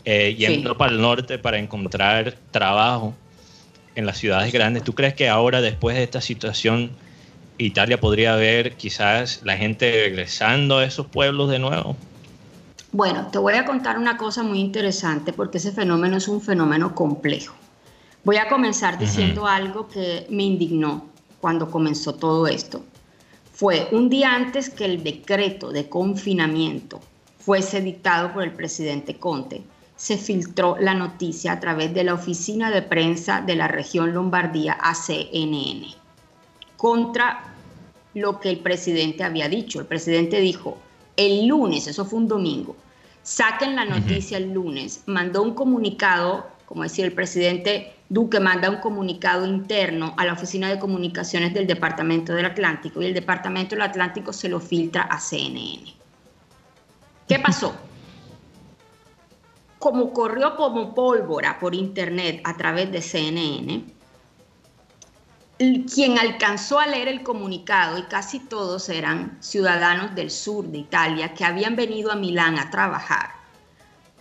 eh, 0.06 0.36
yendo 0.38 0.78
para 0.78 0.92
el 0.92 1.02
norte 1.02 1.38
para 1.38 1.58
encontrar 1.58 2.36
trabajo 2.52 3.14
en 3.98 4.06
las 4.06 4.20
ciudades 4.20 4.54
grandes. 4.54 4.84
¿Tú 4.84 4.94
crees 4.94 5.16
que 5.16 5.28
ahora, 5.28 5.60
después 5.60 5.98
de 5.98 6.04
esta 6.04 6.22
situación, 6.22 6.92
Italia 7.58 8.00
podría 8.00 8.36
ver 8.36 8.76
quizás 8.76 9.42
la 9.44 9.58
gente 9.58 9.92
regresando 9.92 10.78
a 10.78 10.86
esos 10.86 11.08
pueblos 11.08 11.50
de 11.50 11.58
nuevo? 11.58 11.98
Bueno, 12.92 13.28
te 13.32 13.40
voy 13.40 13.56
a 13.56 13.66
contar 13.66 13.98
una 13.98 14.16
cosa 14.16 14.44
muy 14.44 14.60
interesante 14.60 15.34
porque 15.34 15.58
ese 15.58 15.72
fenómeno 15.72 16.16
es 16.18 16.28
un 16.28 16.42
fenómeno 16.42 16.94
complejo. 16.94 17.56
Voy 18.24 18.38
a 18.38 18.48
comenzar 18.48 19.00
diciendo 19.00 19.48
algo 19.48 19.88
que 19.88 20.28
me 20.30 20.44
indignó 20.44 21.08
cuando 21.42 21.72
comenzó 21.72 22.14
todo 22.14 22.46
esto. 22.46 22.84
Fue 23.52 23.88
un 23.92 24.10
día 24.10 24.36
antes 24.36 24.70
que 24.70 24.86
el 24.86 25.04
decreto 25.04 25.72
de 25.72 25.90
confinamiento 25.90 27.02
fuese 27.40 27.82
dictado 27.82 28.32
por 28.32 28.44
el 28.44 28.52
presidente 28.52 29.18
Conte 29.18 29.64
se 29.98 30.18
filtró 30.18 30.78
la 30.80 30.94
noticia 30.94 31.52
a 31.52 31.60
través 31.60 31.94
de 31.94 32.04
la 32.04 32.14
oficina 32.14 32.72
de 32.72 32.84
prensa 32.84 33.42
de 33.42 33.56
la 33.56 33.68
región 33.68 34.14
Lombardía 34.14 34.74
a 34.74 34.96
CNN 34.96 35.88
contra 36.78 37.44
lo 38.14 38.40
que 38.40 38.50
el 38.50 38.60
presidente 38.60 39.24
había 39.24 39.50
dicho. 39.50 39.80
El 39.80 39.88
presidente 39.88 40.40
dijo, 40.40 40.78
el 41.18 41.48
lunes, 41.48 41.88
eso 41.88 42.06
fue 42.06 42.20
un 42.20 42.28
domingo, 42.28 42.76
saquen 43.24 43.76
la 43.76 43.86
noticia 43.86 44.38
el 44.38 44.54
lunes, 44.54 45.02
mandó 45.08 45.42
un 45.42 45.56
comunicado, 45.56 46.48
como 46.68 46.84
decía 46.84 47.06
el 47.06 47.14
presidente 47.14 47.94
Duque, 48.10 48.40
manda 48.40 48.70
un 48.70 48.78
comunicado 48.78 49.46
interno 49.46 50.14
a 50.16 50.24
la 50.24 50.34
Oficina 50.34 50.70
de 50.70 50.80
Comunicaciones 50.80 51.54
del 51.54 51.68
Departamento 51.68 52.34
del 52.34 52.46
Atlántico 52.46 53.02
y 53.02 53.08
el 53.08 53.14
Departamento 53.14 53.76
del 53.76 53.82
Atlántico 53.82 54.32
se 54.32 54.48
lo 54.48 54.62
filtra 54.62 55.02
a 55.02 55.20
CNN. 55.20 55.94
¿Qué 57.28 57.40
pasó? 57.40 57.76
Como 59.80 60.12
corrió 60.14 60.56
como 60.56 60.96
pólvora 60.96 61.60
por 61.60 61.76
internet 61.76 62.42
a 62.44 62.58
través 62.58 62.92
de 62.92 63.02
CNN, 63.02 63.86
quien 65.58 66.20
alcanzó 66.20 66.80
a 66.80 66.88
leer 66.88 67.08
el 67.08 67.24
comunicado, 67.24 67.98
y 67.98 68.04
casi 68.04 68.40
todos 68.40 68.90
eran 68.90 69.38
ciudadanos 69.42 70.14
del 70.16 70.30
sur 70.30 70.66
de 70.66 70.80
Italia 70.80 71.34
que 71.34 71.46
habían 71.46 71.76
venido 71.76 72.12
a 72.12 72.16
Milán 72.16 72.60
a 72.60 72.70
trabajar, 72.70 73.32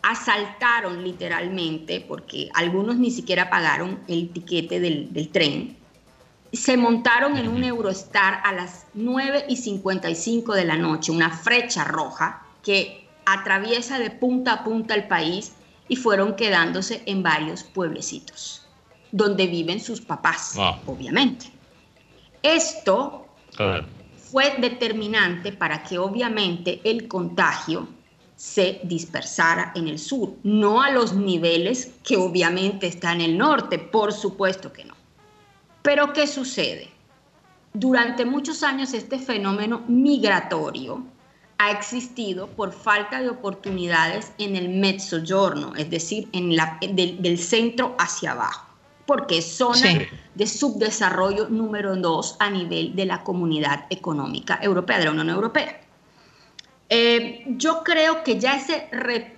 asaltaron 0.03 1.03
literalmente, 1.03 2.05
porque 2.07 2.49
algunos 2.55 2.97
ni 2.97 3.11
siquiera 3.11 3.51
pagaron 3.51 4.01
el 4.09 4.31
tiquete 4.31 4.81
del, 4.81 5.12
del 5.12 5.28
tren, 5.31 5.77
se 6.53 6.77
montaron 6.77 7.37
en 7.37 7.49
un 7.49 7.65
Eurostar 7.65 8.41
a 8.45 8.53
las 8.53 8.87
9 8.95 9.47
y 9.49 9.57
55 9.57 10.55
de 10.55 10.65
la 10.65 10.77
noche, 10.77 11.12
una 11.12 11.31
frecha 11.31 11.85
roja 11.85 12.43
que 12.62 13.06
atraviesa 13.27 13.98
de 13.98 14.11
punta 14.11 14.53
a 14.53 14.65
punta 14.65 14.94
el 14.94 15.07
país 15.09 15.53
y 15.89 15.97
fueron 15.97 16.36
quedándose 16.36 17.03
en 17.07 17.23
varios 17.23 17.62
pueblecitos 17.62 18.66
donde 19.12 19.47
viven 19.47 19.81
sus 19.81 20.01
papás, 20.01 20.57
obviamente. 20.86 21.47
Esto 22.43 23.27
fue 24.31 24.57
determinante 24.59 25.53
para 25.53 25.82
que 25.82 25.98
obviamente 25.98 26.81
el 26.85 27.09
contagio 27.09 27.89
se 28.36 28.81
dispersara 28.82 29.73
en 29.74 29.89
el 29.89 29.98
sur, 29.98 30.35
no 30.43 30.82
a 30.82 30.90
los 30.90 31.15
niveles 31.15 31.94
que 32.05 32.16
obviamente 32.16 32.86
está 32.86 33.12
en 33.12 33.23
el 33.23 33.39
norte, 33.39 33.78
por 33.78 34.12
supuesto 34.12 34.73
que 34.73 34.85
no. 34.85 34.94
Pero 35.82 36.12
¿qué 36.12 36.27
sucede? 36.27 36.90
Durante 37.73 38.27
muchos 38.27 38.62
años 38.62 38.93
este 38.93 39.19
fenómeno 39.19 39.85
migratorio 39.89 41.03
ha 41.59 41.70
existido 41.70 42.49
por 42.49 42.73
falta 42.73 43.20
de 43.20 43.31
oportunidades 43.31 44.33
en 44.39 44.57
el 44.57 44.69
mezzogiorno, 44.69 45.74
es 45.77 45.91
decir, 45.91 46.28
en 46.33 46.55
la, 46.57 46.78
del 46.81 47.39
centro 47.39 47.95
hacia 47.99 48.33
abajo 48.33 48.66
porque 49.07 49.39
es 49.39 49.57
zona 49.57 50.01
de 50.35 50.47
subdesarrollo 50.47 51.49
número 51.49 51.97
dos 51.97 52.37
a 52.41 52.51
nivel 52.51 52.95
de 52.95 53.07
la 53.07 53.23
comunidad 53.23 53.87
económica 53.89 54.59
europea, 54.61 54.99
de 54.99 55.05
la 55.05 55.12
Unión 55.12 55.31
Europea. 55.31 55.81
Eh, 56.89 57.45
yo 57.49 57.83
creo 57.83 58.23
que 58.23 58.39
ya 58.39 58.57
ese 58.57 58.89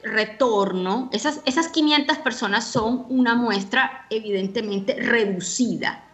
retorno, 0.03 1.09
esas, 1.12 1.40
esas 1.47 1.69
500 1.69 2.19
personas 2.19 2.66
son 2.66 3.07
una 3.09 3.35
muestra 3.35 4.07
evidentemente 4.11 4.95
reducida 4.95 6.05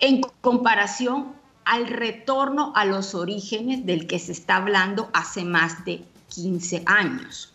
en 0.00 0.20
comparación 0.40 1.34
al 1.66 1.88
retorno 1.88 2.72
a 2.76 2.84
los 2.84 3.14
orígenes 3.14 3.84
del 3.84 4.06
que 4.06 4.18
se 4.18 4.32
está 4.32 4.56
hablando 4.56 5.10
hace 5.12 5.44
más 5.44 5.84
de 5.84 6.02
15 6.28 6.84
años. 6.86 7.52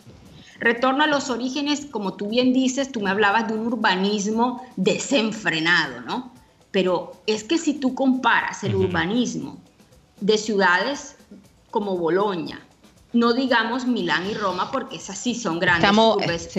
Retorno 0.60 1.04
a 1.04 1.08
los 1.08 1.30
orígenes, 1.30 1.88
como 1.90 2.14
tú 2.14 2.30
bien 2.30 2.54
dices, 2.54 2.92
tú 2.92 3.02
me 3.02 3.10
hablabas 3.10 3.48
de 3.48 3.56
un 3.56 3.66
urbanismo 3.66 4.64
desenfrenado, 4.76 6.02
¿no? 6.02 6.34
Pero 6.72 7.14
es 7.26 7.44
que 7.44 7.58
si 7.58 7.74
tú 7.74 7.96
comparas 7.96 8.64
el 8.64 8.76
urbanismo 8.76 9.58
de 10.20 10.38
ciudades 10.38 11.16
como 11.72 11.98
Bolonia, 11.98 12.60
no 13.14 13.34
digamos 13.34 13.88
Milán 13.88 14.30
y 14.30 14.34
Roma, 14.34 14.72
porque 14.72 14.98
esas 14.98 15.18
sí 15.18 15.36
son 15.36 15.60
grandes 15.60 15.90
urbes. 15.98 16.50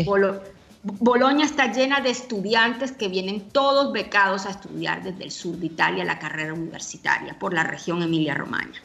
Bolonia 0.85 1.45
está 1.45 1.73
llena 1.73 2.01
de 2.01 2.11
estudiantes 2.11 2.91
que 2.91 3.09
vienen 3.09 3.41
todos 3.41 3.93
becados 3.93 4.47
a 4.47 4.51
estudiar 4.51 5.03
desde 5.05 5.25
el 5.25 5.31
sur 5.31 5.57
de 5.57 5.67
Italia 5.67 6.05
la 6.05 6.19
carrera 6.19 6.55
universitaria 6.55 7.39
por 7.39 7.55
la 7.55 7.63
región 7.63 8.03
Emilia-Romagna. 8.03 8.81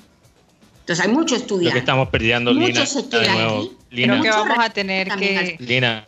Entonces 0.82 1.06
hay 1.06 1.12
muchos 1.12 1.42
estudiantes. 1.42 1.74
Lo 1.74 1.74
que 1.74 1.80
estamos 1.80 2.10
perdiendo, 2.10 2.54
Lina, 2.54 2.86
se 2.86 3.10
quedan 3.10 3.42
aquí. 3.42 3.72
Lina, 3.90 4.22
que 4.22 4.30
vamos 4.30 4.58
a 4.60 4.70
tener 4.70 5.10
que... 5.10 5.58
Lina, 5.60 6.06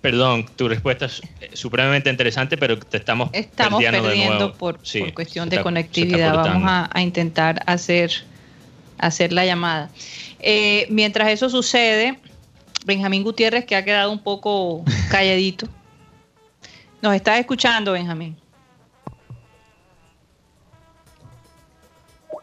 perdón, 0.00 0.46
tu 0.54 0.68
respuesta 0.68 1.06
es 1.06 1.20
supremamente 1.52 2.10
interesante, 2.10 2.56
pero 2.56 2.78
te 2.78 2.96
estamos, 2.96 3.28
estamos 3.32 3.82
perdiendo, 3.82 4.08
de 4.08 4.16
nuevo. 4.26 4.52
Por, 4.52 4.78
por 4.78 5.14
cuestión 5.14 5.48
de 5.48 5.62
conectividad. 5.62 6.34
Vamos 6.34 6.88
a, 6.90 7.02
intentar 7.02 7.62
hacer, 7.66 8.12
hacer 8.98 9.32
la 9.32 9.44
llamada. 9.44 9.90
Eh, 10.38 10.86
mientras 10.90 11.28
eso 11.28 11.50
sucede, 11.50 12.18
Benjamín 12.84 13.22
Gutiérrez, 13.22 13.64
que 13.64 13.74
ha 13.74 13.84
quedado 13.84 14.12
un 14.12 14.22
poco 14.22 14.84
calladito. 15.10 15.66
¿Nos 17.00 17.14
estás 17.14 17.40
escuchando, 17.40 17.92
Benjamín? 17.92 18.36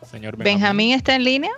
Señor 0.03 0.35
Benjamín 0.37 0.93
está 0.93 1.15
en 1.15 1.23
línea. 1.23 1.51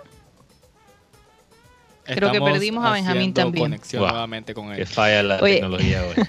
Creo 2.04 2.30
que 2.30 2.40
perdimos 2.40 2.84
a 2.84 2.92
Benjamín 2.92 3.32
también. 3.32 3.64
Conexión 3.64 4.02
nuevamente 4.02 4.52
con 4.54 4.70
él. 4.70 4.76
Que 4.76 4.86
falla 4.86 5.22
la 5.22 5.38
tecnología 5.40 6.04
hoy. 6.04 6.14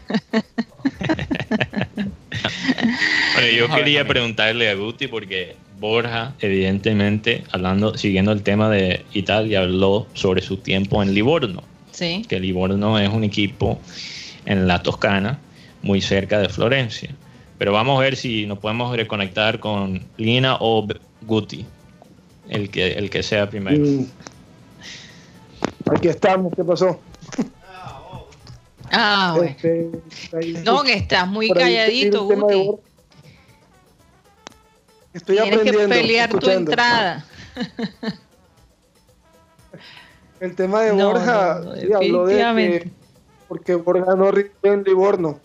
bueno, 3.34 3.49
yo 3.56 3.69
quería 3.69 4.07
preguntarle 4.07 4.69
a 4.69 4.76
Guti 4.76 5.07
porque 5.07 5.57
Borja, 5.77 6.34
evidentemente, 6.40 7.44
hablando, 7.52 7.98
siguiendo 7.98 8.32
el 8.32 8.41
tema 8.41 8.69
de 8.69 9.06
Italia, 9.14 9.61
habló 9.61 10.07
sobre 10.14 10.41
su 10.41 10.57
tiempo 10.57 11.03
en 11.03 11.14
Livorno. 11.14 11.61
Sí. 11.95 12.26
Que 12.27 12.39
Livorno 12.41 12.99
es 12.99 13.09
un 13.09 13.23
equipo 13.23 13.80
en 14.45 14.67
la 14.67 14.84
Toscana, 14.84 15.39
muy 15.81 16.01
cerca 16.01 16.39
de 16.39 16.49
Florencia. 16.49 17.09
Pero 17.57 17.72
vamos 17.72 17.97
a 17.97 18.01
ver 18.01 18.17
si 18.17 18.45
nos 18.45 18.59
podemos 18.59 18.95
reconectar 18.95 19.59
con 19.59 20.03
Lina 20.17 20.57
o 20.59 20.85
Guti, 21.22 21.65
el 22.49 22.69
que, 22.69 22.93
el 22.93 23.09
que 23.09 23.23
sea 23.23 23.49
primero. 23.49 23.84
Mm. 23.84 24.05
Aquí 25.95 26.09
estamos, 26.09 26.53
¿qué 26.53 26.63
pasó? 26.65 26.99
Ah, 28.91 29.38
este, 29.43 29.89
no, 30.63 30.84
que 30.84 30.93
estás 30.93 31.27
muy 31.27 31.49
calladito, 31.49 32.26
Guti. 32.26 32.72
Estoy 35.13 35.38
Tienes 35.38 35.59
aprendiendo. 35.59 35.95
que 35.95 36.01
pelear 36.01 36.30
tu 36.39 36.49
entrada. 36.49 37.26
El 40.40 40.56
tema 40.56 40.82
de 40.82 40.91
Borja, 40.91 41.62
sí, 41.80 41.94
habló 41.94 42.26
de 42.26 42.36
que 42.36 42.91
porque 43.48 43.76
Borja 43.76 44.16
no 44.16 44.32
rindió 44.32 44.74
en 44.74 44.84
Livorno. 44.84 45.40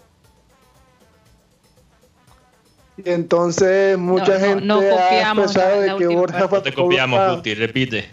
Y 2.96 3.08
entonces 3.10 3.96
mucha 3.96 4.38
gente 4.38 4.72
ha 4.72 5.22
expresado 5.22 5.80
de 5.80 5.96
que 5.96 6.06
Borja 6.06 6.48
fue... 6.48 6.58
No 6.58 6.62
te 6.62 6.74
copiamos, 6.74 7.36
Guti, 7.36 7.54
repite. 7.54 8.10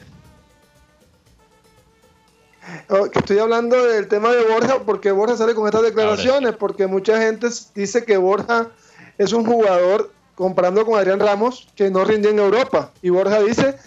Oh, 2.90 3.06
estoy 3.06 3.40
hablando 3.40 3.86
del 3.86 4.08
tema 4.08 4.32
de 4.32 4.45
Borja 4.45 4.80
porque 4.86 5.12
Borja 5.12 5.36
sale 5.38 5.56
con 5.56 5.66
estas 5.66 5.84
declaraciones, 5.84 6.56
porque 6.56 6.88
mucha 6.88 7.20
gente 7.20 7.48
dice 7.76 8.06
que 8.06 8.18
Borja 8.18 8.70
es 9.18 9.34
un 9.34 9.45
jugador, 9.45 10.12
comparando 10.36 10.86
con 10.86 10.98
Adrián 10.98 11.20
Ramos, 11.20 11.68
que 11.76 11.90
no 11.90 12.04
rindió 12.06 12.30
en 12.32 12.40
Europa. 12.40 12.91
Y 13.02 13.10
Borja 13.10 13.41
dice, 13.41 13.78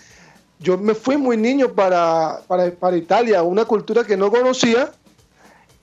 yo 0.60 0.76
me 0.76 0.94
fui 0.94 1.16
muy 1.16 1.36
niño 1.38 1.72
para, 1.72 2.42
para, 2.46 2.96
Italia, 2.96 3.42
una 3.42 3.64
cultura 3.64 4.04
que 4.04 4.16
no 4.16 4.30
conocía. 4.30 4.92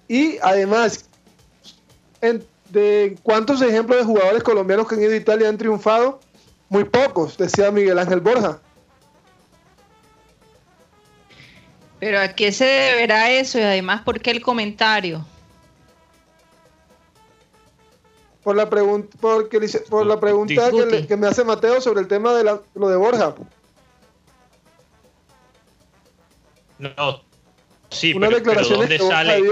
Y 0.07 0.37
además, 0.41 1.09
de 2.69 3.17
cuántos 3.23 3.61
ejemplos 3.61 3.99
de 3.99 4.05
jugadores 4.05 4.43
colombianos 4.43 4.87
que 4.87 4.95
han 4.95 5.01
ido 5.01 5.13
a 5.13 5.17
Italia 5.17 5.49
han 5.49 5.57
triunfado, 5.57 6.19
muy 6.69 6.83
pocos, 6.83 7.37
decía 7.37 7.71
Miguel 7.71 7.97
Ángel 7.97 8.19
Borja. 8.19 8.59
Pero 11.99 12.19
¿a 12.19 12.27
qué 12.29 12.51
se 12.51 12.65
deberá 12.65 13.31
eso? 13.31 13.57
Y 13.57 13.63
además, 13.63 14.03
¿por 14.03 14.19
qué 14.19 14.29
el 14.29 14.41
comentario? 14.41 15.25
Por 18.43 18.55
la, 18.55 18.69
pregunta 18.69 19.17
porque, 19.19 19.59
por 19.89 20.05
la 20.05 20.19
pregunta 20.19 20.69
que, 21.07 21.17
me 21.17 21.27
hace 21.27 21.43
Mateo 21.43 21.81
sobre 21.81 22.01
el 22.01 22.07
tema 22.07 22.33
de 22.33 22.43
lo 22.75 22.89
de 22.89 22.95
Borja. 22.95 23.33
No, 26.79 27.23
sí, 27.89 28.13
pero, 28.13 28.39
¿de 28.39 28.75
dónde 28.75 28.99
sale 28.99 29.43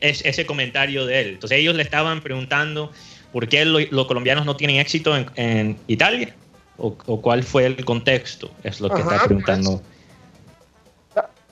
ese 0.00 0.46
comentario 0.46 1.06
de 1.06 1.20
él? 1.20 1.28
Entonces 1.28 1.58
ellos 1.58 1.74
le 1.74 1.82
estaban 1.82 2.20
preguntando 2.20 2.90
por 3.32 3.48
qué 3.48 3.64
los 3.64 4.06
colombianos 4.06 4.46
no 4.46 4.56
tienen 4.56 4.76
éxito 4.76 5.14
en, 5.36 5.78
Italia. 5.86 6.34
O, 6.78 6.94
cuál 6.94 7.42
fue 7.42 7.66
el 7.66 7.84
contexto? 7.84 8.50
Es 8.62 8.80
lo 8.80 8.88
que 8.88 9.00
está 9.00 9.10
pues, 9.10 9.22
preguntando. 9.24 9.82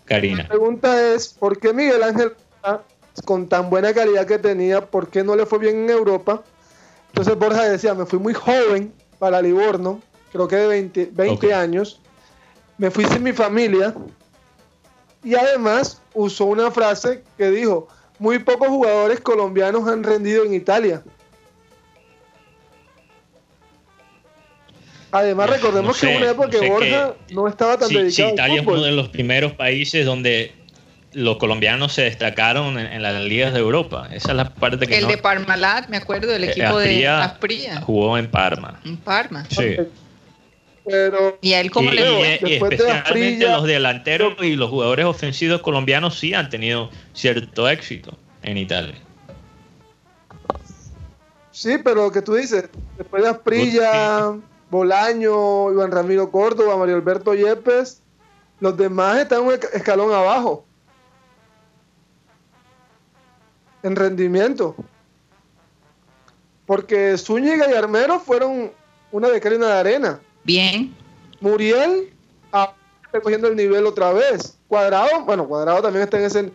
Karina. 0.06 0.42
La 0.42 0.48
pregunta 0.48 1.14
es, 1.14 1.28
¿por 1.28 1.60
qué 1.60 1.72
Miguel 1.72 2.02
Ángel 2.02 2.32
con 3.24 3.48
tan 3.48 3.70
buena 3.70 3.92
calidad 3.92 4.26
que 4.26 4.38
tenía, 4.38 4.86
¿por 4.86 5.08
qué 5.08 5.22
no 5.22 5.36
le 5.36 5.46
fue 5.46 5.58
bien 5.58 5.84
en 5.84 5.90
Europa? 5.90 6.42
Entonces 7.08 7.36
Borja 7.36 7.64
decía, 7.64 7.94
me 7.94 8.06
fui 8.06 8.18
muy 8.18 8.34
joven 8.34 8.92
para 9.18 9.42
Livorno, 9.42 10.00
creo 10.32 10.48
que 10.48 10.56
de 10.56 10.66
20, 10.66 11.10
20 11.12 11.54
años, 11.54 12.00
me 12.78 12.90
fui 12.90 13.04
sin 13.04 13.22
mi 13.22 13.32
familia 13.32 13.94
y 15.22 15.34
además 15.34 16.00
usó 16.14 16.46
una 16.46 16.70
frase 16.70 17.22
que 17.36 17.50
dijo, 17.50 17.88
muy 18.18 18.38
pocos 18.38 18.68
jugadores 18.68 19.20
colombianos 19.20 19.88
han 19.88 20.02
rendido 20.02 20.44
en 20.44 20.54
Italia. 20.54 21.02
Además, 25.12 25.50
recordemos 25.50 25.98
que 25.98 26.16
una 26.16 26.30
época 26.30 26.50
que 26.50 26.68
Borja 26.68 27.14
no 27.30 27.48
estaba 27.48 27.76
tan 27.76 27.88
dedicado. 27.88 28.28
Sí, 28.28 28.34
Italia 28.34 28.60
es 28.60 28.66
uno 28.66 28.82
de 28.82 28.92
los 28.92 29.08
primeros 29.08 29.52
países 29.52 30.06
donde 30.06 30.52
los 31.12 31.38
colombianos 31.38 31.92
se 31.92 32.02
destacaron 32.02 32.78
en, 32.78 33.02
las 33.02 33.20
ligas 33.24 33.52
de 33.52 33.58
Europa. 33.58 34.08
Esa 34.12 34.30
es 34.30 34.36
la 34.36 34.50
parte 34.50 34.86
que. 34.86 34.98
El 34.98 35.08
de 35.08 35.18
Parmalat, 35.18 35.88
me 35.88 35.96
acuerdo 35.96 36.28
del 36.28 36.44
eh, 36.44 36.50
equipo 36.50 36.78
de 36.78 37.08
Asprilla. 37.08 37.80
Jugó 37.80 38.18
en 38.18 38.30
Parma. 38.30 38.80
En 38.84 38.96
Parma. 38.98 39.44
Sí. 39.50 39.76
Pero, 40.90 41.38
y 41.40 41.52
a 41.52 41.60
él 41.60 41.70
como 41.70 41.90
le 41.90 42.38
y, 42.42 42.54
especialmente 42.54 43.48
los 43.48 43.64
delanteros 43.64 44.34
y 44.40 44.56
los 44.56 44.70
jugadores 44.70 45.06
ofensivos 45.06 45.60
colombianos 45.60 46.18
sí 46.18 46.34
han 46.34 46.50
tenido 46.50 46.90
cierto 47.12 47.68
éxito 47.68 48.16
en 48.42 48.58
Italia. 48.58 48.96
Sí, 51.52 51.78
pero 51.84 52.10
que 52.10 52.22
tú 52.22 52.34
dices, 52.34 52.68
después 52.96 53.22
de 53.22 53.28
Asprilla, 53.28 54.34
Bolaño, 54.70 55.70
Iván 55.72 55.90
Ramiro 55.90 56.30
Córdoba, 56.30 56.76
Mario 56.76 56.96
Alberto 56.96 57.34
Yepes, 57.34 58.02
los 58.60 58.76
demás 58.76 59.18
están 59.18 59.42
un 59.42 59.52
escalón 59.52 60.12
abajo 60.12 60.64
en 63.82 63.96
rendimiento. 63.96 64.76
Porque 66.66 67.16
Zúñiga 67.18 67.70
y 67.70 67.74
Armero 67.74 68.20
fueron 68.20 68.70
una 69.12 69.28
de 69.28 69.40
cal 69.40 69.58
de 69.58 69.72
arena. 69.72 70.20
Bien. 70.44 70.94
Muriel 71.40 72.12
ah, 72.52 72.74
recogiendo 73.12 73.48
el 73.48 73.56
nivel 73.56 73.86
otra 73.86 74.12
vez. 74.12 74.56
Cuadrado, 74.68 75.24
bueno, 75.24 75.48
Cuadrado 75.48 75.82
también 75.82 76.04
está 76.04 76.38
en, 76.38 76.52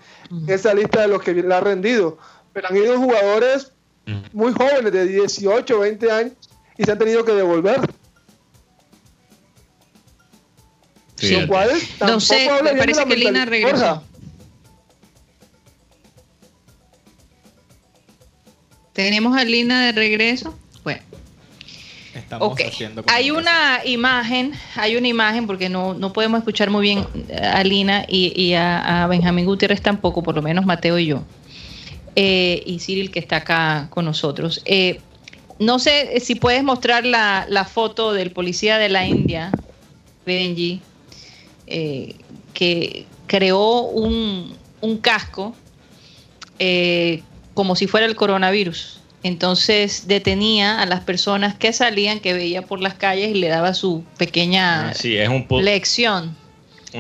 esa 0.48 0.74
lista 0.74 1.02
de 1.02 1.08
los 1.10 1.22
que 1.22 1.34
le 1.34 1.54
ha 1.54 1.60
rendido. 1.60 2.18
Pero 2.54 2.68
han 2.70 2.78
ido 2.78 2.98
jugadores 2.98 3.72
muy 4.32 4.54
jóvenes, 4.54 4.92
de 4.92 5.06
18, 5.06 5.80
20 5.80 6.12
años, 6.12 6.34
y 6.78 6.84
se 6.84 6.92
han 6.92 7.00
tenido 7.00 7.26
que 7.26 7.34
devolver. 7.34 7.82
no 12.00 12.20
sé, 12.20 12.50
me 12.64 12.76
parece 12.76 13.06
que 13.06 13.16
Lina 13.16 13.46
regresó. 13.46 14.04
Tenemos 18.94 19.38
a 19.38 19.44
Lina 19.44 19.88
de 19.88 19.92
regreso. 19.92 20.58
Estamos 22.16 22.58
hay 23.08 23.32
una 23.32 23.82
imagen, 23.86 24.54
hay 24.76 24.96
una 24.96 25.08
imagen, 25.08 25.48
porque 25.48 25.70
no, 25.70 26.14
podemos 26.14 26.40
escuchar 26.40 26.70
muy 26.70 26.82
bien 26.82 27.06
a 27.42 27.64
Lina 27.64 28.06
y, 28.08 28.54
a, 28.54 29.06
Benjamín 29.10 29.46
Gutiérrez 29.46 29.82
tampoco, 29.82 30.24
por 30.24 30.36
lo 30.36 30.42
menos 30.42 30.66
Mateo 30.66 30.98
y 30.98 31.08
yo. 31.08 31.24
Eh, 32.16 32.64
y 32.66 32.80
Cyril 32.80 33.12
que 33.12 33.20
está 33.20 33.38
acá 33.38 33.88
con 33.90 34.06
nosotros. 34.06 34.62
Eh, 34.66 35.02
no 35.60 35.80
sé 35.80 36.20
si 36.22 36.36
puedes 36.36 36.64
mostrar 36.64 37.06
la, 37.06 37.46
la, 37.50 37.66
foto 37.66 38.14
del 38.14 38.32
policía 38.32 38.78
de 38.78 38.90
la 38.90 39.06
India, 39.06 39.52
Benji, 40.26 40.82
eh, 41.68 42.16
que 42.54 43.06
creó 43.28 43.82
un, 43.82 44.56
casco 45.02 45.56
eh, 46.60 47.24
como 47.56 47.76
si 47.76 47.88
fuera 47.88 48.06
el 48.06 48.16
coronavirus. 48.16 49.00
Entonces 49.26 50.08
detenía 50.08 50.80
a 50.80 50.86
las 50.86 51.00
personas 51.00 51.56
que 51.56 51.74
salían, 51.74 52.20
que 52.20 52.36
veía 52.36 52.62
por 52.62 52.80
las 52.80 52.94
calles 52.94 53.32
y 53.32 53.40
le 53.40 53.48
daba 53.48 53.74
su 53.74 54.04
pequeña 54.18 54.92
ah, 54.92 55.62
lección 55.62 56.38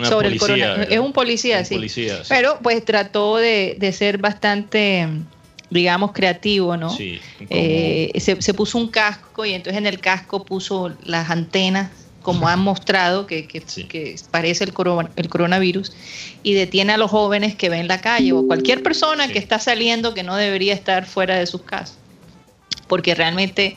sobre 0.01 0.29
el 0.29 0.39
coronavirus. 0.39 0.87
Es 0.89 0.99
un 0.99 1.13
policía, 1.13 1.63
sí. 1.63 1.79
Pero 2.27 2.57
pues 2.63 2.83
trató 2.83 3.37
de, 3.37 3.77
ser 3.95 4.17
bastante 4.17 5.07
digamos, 5.69 6.13
creativo, 6.13 6.75
¿no? 6.77 6.97
Eh, 6.99 8.11
se, 8.17 8.41
se, 8.41 8.53
puso 8.55 8.79
un 8.79 8.87
casco 8.87 9.45
y 9.45 9.53
entonces 9.53 9.77
en 9.77 9.85
el 9.85 9.99
casco 9.99 10.43
puso 10.45 10.95
las 11.03 11.29
antenas 11.29 11.91
como 12.23 12.47
han 12.47 12.59
mostrado 12.59 13.27
que, 13.27 13.47
parece 14.31 14.63
el, 14.63 14.73
el, 15.15 15.29
coronavirus, 15.29 15.93
y 16.41 16.53
detiene 16.53 16.93
a 16.93 16.97
los 16.97 17.11
jóvenes 17.11 17.53
que 17.53 17.69
ven 17.69 17.87
la 17.87 18.01
calle 18.01 18.33
o 18.33 18.47
cualquier 18.47 18.81
persona 18.81 19.27
que 19.27 19.37
está 19.37 19.59
saliendo 19.59 20.15
que 20.15 20.23
no 20.23 20.35
debería 20.35 20.73
estar 20.73 21.05
fuera 21.05 21.35
de 21.35 21.45
sus 21.45 21.61
casas. 21.61 21.99
Porque 22.87 23.15
realmente 23.15 23.75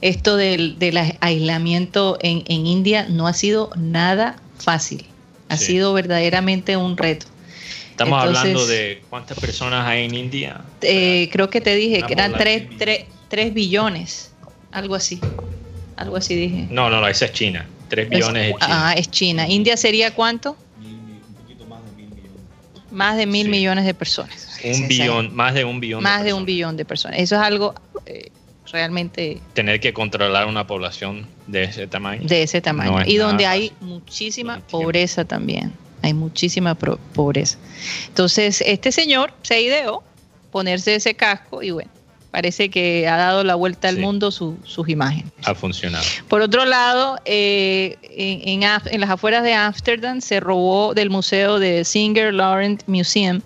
esto 0.00 0.36
del, 0.36 0.76
aislamiento 1.20 2.18
en, 2.20 2.44
India 2.46 3.06
no 3.08 3.26
ha 3.26 3.32
sido 3.32 3.70
nada 3.76 4.36
fácil, 4.58 5.06
ha 5.48 5.56
sido 5.56 5.92
verdaderamente 5.92 6.76
un 6.76 6.96
reto. 6.96 7.26
Estamos 7.90 8.22
hablando 8.22 8.66
de 8.66 9.02
cuántas 9.10 9.38
personas 9.38 9.86
hay 9.86 10.06
en 10.06 10.14
India. 10.14 10.62
Eh, 10.80 11.28
creo 11.32 11.50
que 11.50 11.60
te 11.60 11.74
dije 11.74 12.02
que 12.02 12.14
eran 12.14 12.34
3 12.34 13.54
billones, 13.54 14.32
algo 14.72 14.94
así. 14.94 15.20
Algo 15.96 16.16
así 16.16 16.34
dije. 16.34 16.66
No, 16.70 16.88
no, 16.88 17.00
no, 17.00 17.08
esa 17.08 17.26
es 17.26 17.32
China. 17.32 17.66
3 17.88 18.08
billones 18.08 18.50
es 18.50 18.58
China. 18.58 18.88
Ah, 18.88 18.94
es 18.96 19.10
China. 19.10 19.48
¿India 19.48 19.76
sería 19.76 20.14
cuánto? 20.14 20.56
más 22.90 23.16
de 23.16 23.26
mil 23.26 23.48
millones. 23.48 23.84
de 23.84 23.94
personas. 23.94 24.58
Un 24.64 24.88
billón, 24.88 25.34
más 25.34 25.54
de 25.54 25.64
un 25.64 25.80
billón. 25.80 26.02
Más 26.02 26.24
de, 26.24 26.32
un 26.32 26.44
billón 26.44 26.76
de 26.76 26.84
personas. 26.84 27.18
Eso 27.18 27.36
es 27.36 27.40
algo 27.40 27.74
eh, 28.06 28.30
realmente... 28.72 29.40
Tener 29.54 29.80
que 29.80 29.92
controlar 29.92 30.46
una 30.46 30.66
población 30.66 31.26
de 31.46 31.64
ese 31.64 31.86
tamaño. 31.86 32.22
De 32.26 32.42
ese 32.42 32.60
tamaño. 32.60 33.04
y 33.06 33.16
donde 33.16 33.46
hay 33.46 33.72
muchísima 33.80 34.60
pobreza 34.60 35.24
también. 35.24 35.72
Hay 36.02 36.14
muchísima 36.14 36.74
pobreza. 36.74 37.58
Entonces, 38.08 38.62
este 38.66 38.90
señor 38.90 39.32
se 39.42 39.60
ideó 39.60 40.02
ponerse 40.50 40.94
ese 40.94 41.14
casco 41.14 41.62
y 41.62 41.70
bueno, 41.70 41.90
parece 42.30 42.70
que 42.70 43.06
ha 43.08 43.16
dado 43.16 43.44
la 43.44 43.54
vuelta 43.54 43.88
al 43.88 43.98
mundo 43.98 44.30
sus 44.30 44.88
imágenes. 44.88 45.32
Ha 45.44 45.54
funcionado. 45.54 46.04
Por 46.28 46.40
otro 46.40 46.64
lado, 46.64 47.18
eh, 47.24 47.96
en, 48.02 48.60
las 49.00 49.10
afueras 49.10 49.42
de 49.42 49.54
Ámsterdam 49.54 50.20
se 50.20 50.40
robó 50.40 50.94
del 50.94 51.10
museo 51.10 51.58
de 51.58 51.84
Singer 51.84 52.32
Laurent 52.32 52.82
Museum, 52.86 53.40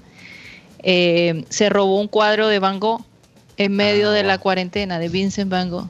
eh, 0.82 1.44
se 1.48 1.70
robó 1.70 2.00
un 2.00 2.08
cuadro 2.08 2.48
de 2.48 2.58
Van 2.58 2.78
Gogh 2.78 3.04
en 3.56 3.76
medio 3.76 4.10
de 4.10 4.22
la 4.22 4.38
cuarentena 4.38 4.98
de 4.98 5.08
Vincent 5.08 5.50
Van 5.50 5.70
Gogh. 5.70 5.88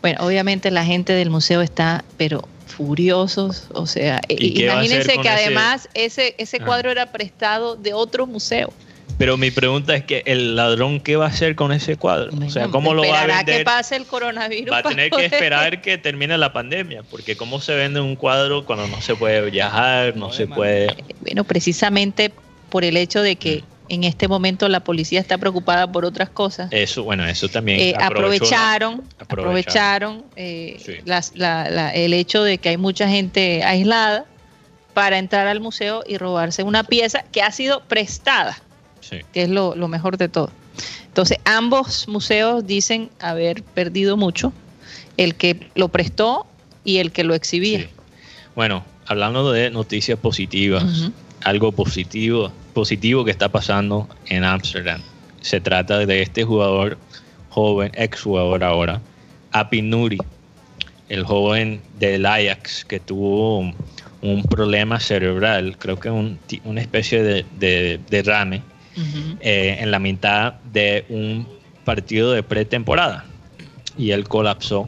Bueno, 0.00 0.24
obviamente 0.24 0.70
la 0.70 0.84
gente 0.84 1.12
del 1.12 1.30
museo 1.30 1.62
está, 1.62 2.04
pero 2.16 2.46
furiosos, 2.66 3.68
o 3.72 3.86
sea, 3.86 4.20
imagínense 4.28 5.18
que 5.18 5.28
además 5.28 5.88
ese, 5.94 6.34
ese 6.38 6.60
cuadro 6.60 6.90
era 6.90 7.10
prestado 7.10 7.76
de 7.76 7.94
otro 7.94 8.26
museo. 8.26 8.72
Pero 9.18 9.38
mi 9.38 9.50
pregunta 9.50 9.96
es 9.96 10.04
que 10.04 10.22
el 10.26 10.56
ladrón, 10.56 11.00
¿qué 11.00 11.16
va 11.16 11.24
a 11.24 11.28
hacer 11.28 11.56
con 11.56 11.72
ese 11.72 11.96
cuadro? 11.96 12.32
o 12.36 12.50
sea, 12.50 12.68
¿cómo 12.68 12.92
lo 12.92 13.02
va 13.06 13.22
a 13.22 13.26
vender? 13.26 13.58
que 13.58 13.64
pase 13.64 13.96
el 13.96 14.04
coronavirus. 14.04 14.70
Va 14.70 14.78
a 14.78 14.82
tener 14.82 15.10
que 15.10 15.24
esperar 15.24 15.80
que 15.80 15.96
termine 15.96 16.36
la 16.36 16.52
pandemia, 16.52 17.02
porque 17.02 17.34
¿cómo 17.34 17.60
se 17.60 17.74
vende 17.74 18.00
un 18.00 18.16
cuadro 18.16 18.66
cuando 18.66 18.86
no 18.88 19.00
se 19.00 19.14
puede 19.14 19.50
viajar, 19.50 20.16
no 20.16 20.32
se 20.32 20.46
puede...? 20.46 20.94
Bueno, 21.22 21.44
precisamente 21.44 22.30
por 22.68 22.84
el 22.84 22.96
hecho 22.98 23.22
de 23.22 23.36
que 23.36 23.64
en 23.88 24.04
este 24.04 24.28
momento 24.28 24.68
la 24.68 24.80
policía 24.80 25.20
está 25.20 25.38
preocupada 25.38 25.90
por 25.90 26.04
otras 26.04 26.28
cosas. 26.30 26.68
Eso, 26.72 27.04
bueno, 27.04 27.26
eso 27.26 27.48
también. 27.48 27.80
Eh, 27.80 27.94
aprovecharon, 28.00 29.02
aprovecharon 29.18 30.24
eh, 30.36 31.02
el 31.94 32.12
hecho 32.14 32.42
de 32.42 32.58
que 32.58 32.70
hay 32.70 32.76
mucha 32.76 33.08
gente 33.08 33.62
aislada 33.64 34.24
para 34.94 35.18
entrar 35.18 35.46
al 35.46 35.60
museo 35.60 36.02
y 36.06 36.16
robarse 36.16 36.62
una 36.62 36.84
pieza 36.84 37.24
que 37.30 37.42
ha 37.42 37.52
sido 37.52 37.82
prestada 37.84 38.58
que 39.10 39.42
es 39.42 39.48
lo, 39.48 39.74
mejor 39.88 40.16
de 40.16 40.28
todo. 40.28 40.50
Entonces, 41.06 41.38
ambos 41.44 42.08
museos 42.08 42.66
dicen 42.66 43.10
haber 43.20 43.62
perdido 43.62 44.16
mucho, 44.16 44.52
el 45.16 45.34
que 45.34 45.68
lo 45.74 45.88
prestó 45.88 46.46
y 46.84 46.98
el 46.98 47.12
que 47.12 47.24
lo 47.24 47.34
exhibía. 47.34 47.88
Bueno, 48.54 48.84
hablando 49.06 49.50
de 49.52 49.70
noticias 49.70 50.18
positivas, 50.18 51.10
algo 51.42 51.72
positivo, 51.72 52.52
positivo 52.76 53.24
que 53.24 53.30
está 53.30 53.48
pasando 53.48 54.06
en 54.26 54.44
Ámsterdam. 54.44 55.00
Se 55.40 55.62
trata 55.62 56.04
de 56.04 56.20
este 56.20 56.44
jugador 56.44 56.98
joven, 57.48 57.90
ex 57.94 58.20
jugador 58.20 58.62
ahora, 58.62 59.00
Apinuri, 59.50 60.18
el 61.08 61.24
joven 61.24 61.80
del 61.98 62.26
Ajax 62.26 62.84
que 62.84 63.00
tuvo 63.00 63.60
un, 64.20 64.42
problema 64.50 65.00
cerebral, 65.00 65.78
creo 65.78 65.98
que 65.98 66.10
un, 66.10 66.38
una 66.64 66.82
especie 66.82 67.22
de, 67.22 67.46
de 67.58 67.98
derrame 68.10 68.60
eh, 69.40 69.78
en 69.80 69.90
la 69.90 69.98
mitad 69.98 70.52
de 70.70 71.06
un 71.08 71.48
partido 71.86 72.32
de 72.32 72.42
pretemporada. 72.42 73.24
Y 73.96 74.10
él 74.10 74.28
colapsó 74.28 74.86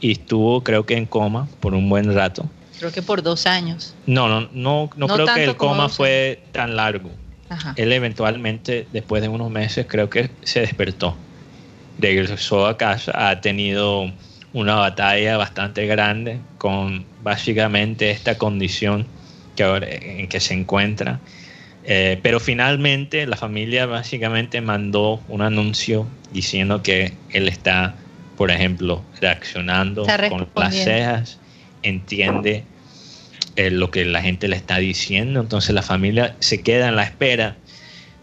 y 0.00 0.10
estuvo 0.10 0.64
creo 0.64 0.84
que 0.84 0.96
en 0.96 1.06
coma 1.06 1.46
por 1.60 1.74
un 1.74 1.88
buen 1.88 2.12
rato. 2.12 2.50
Creo 2.84 2.92
que 2.92 3.00
por 3.00 3.22
dos 3.22 3.46
años. 3.46 3.94
No, 4.04 4.28
no, 4.28 4.42
no, 4.52 4.90
no, 4.94 5.08
creo 5.08 5.26
que 5.34 5.44
el 5.44 5.56
coma 5.56 5.88
fue 5.88 6.42
tan 6.52 6.76
largo. 6.76 7.10
él 7.76 7.90
eventualmente, 7.94 8.86
después 8.92 9.22
de 9.22 9.30
unos 9.30 9.50
meses, 9.50 9.86
creo 9.88 10.10
que 10.10 10.28
se 10.42 10.60
despertó. 10.60 11.16
Regresó 11.98 12.66
a 12.66 12.76
casa, 12.76 13.30
ha 13.30 13.40
tenido 13.40 14.12
una 14.52 14.74
batalla 14.74 15.38
bastante 15.38 15.86
grande 15.86 16.40
con 16.58 17.06
básicamente 17.22 18.10
esta 18.10 18.36
condición 18.36 19.06
que 19.56 19.62
ahora, 19.62 19.86
en 19.88 20.28
que 20.28 20.40
se 20.40 20.52
encuentra. 20.52 21.20
Eh, 21.84 22.20
pero 22.22 22.38
finalmente 22.38 23.26
la 23.26 23.38
familia 23.38 23.86
básicamente 23.86 24.60
mandó 24.60 25.22
un 25.28 25.40
anuncio 25.40 26.06
diciendo 26.34 26.82
que 26.82 27.14
él 27.30 27.48
está, 27.48 27.94
por 28.36 28.50
ejemplo, 28.50 29.02
reaccionando 29.22 30.04
con 30.28 30.48
las 30.54 30.74
cejas, 30.74 31.38
entiende 31.82 32.64
eh, 33.56 33.70
lo 33.70 33.90
que 33.90 34.04
la 34.04 34.22
gente 34.22 34.48
le 34.48 34.56
está 34.56 34.78
diciendo, 34.78 35.40
entonces 35.40 35.74
la 35.74 35.82
familia 35.82 36.36
se 36.40 36.62
queda 36.62 36.88
en 36.88 36.96
la 36.96 37.04
espera 37.04 37.56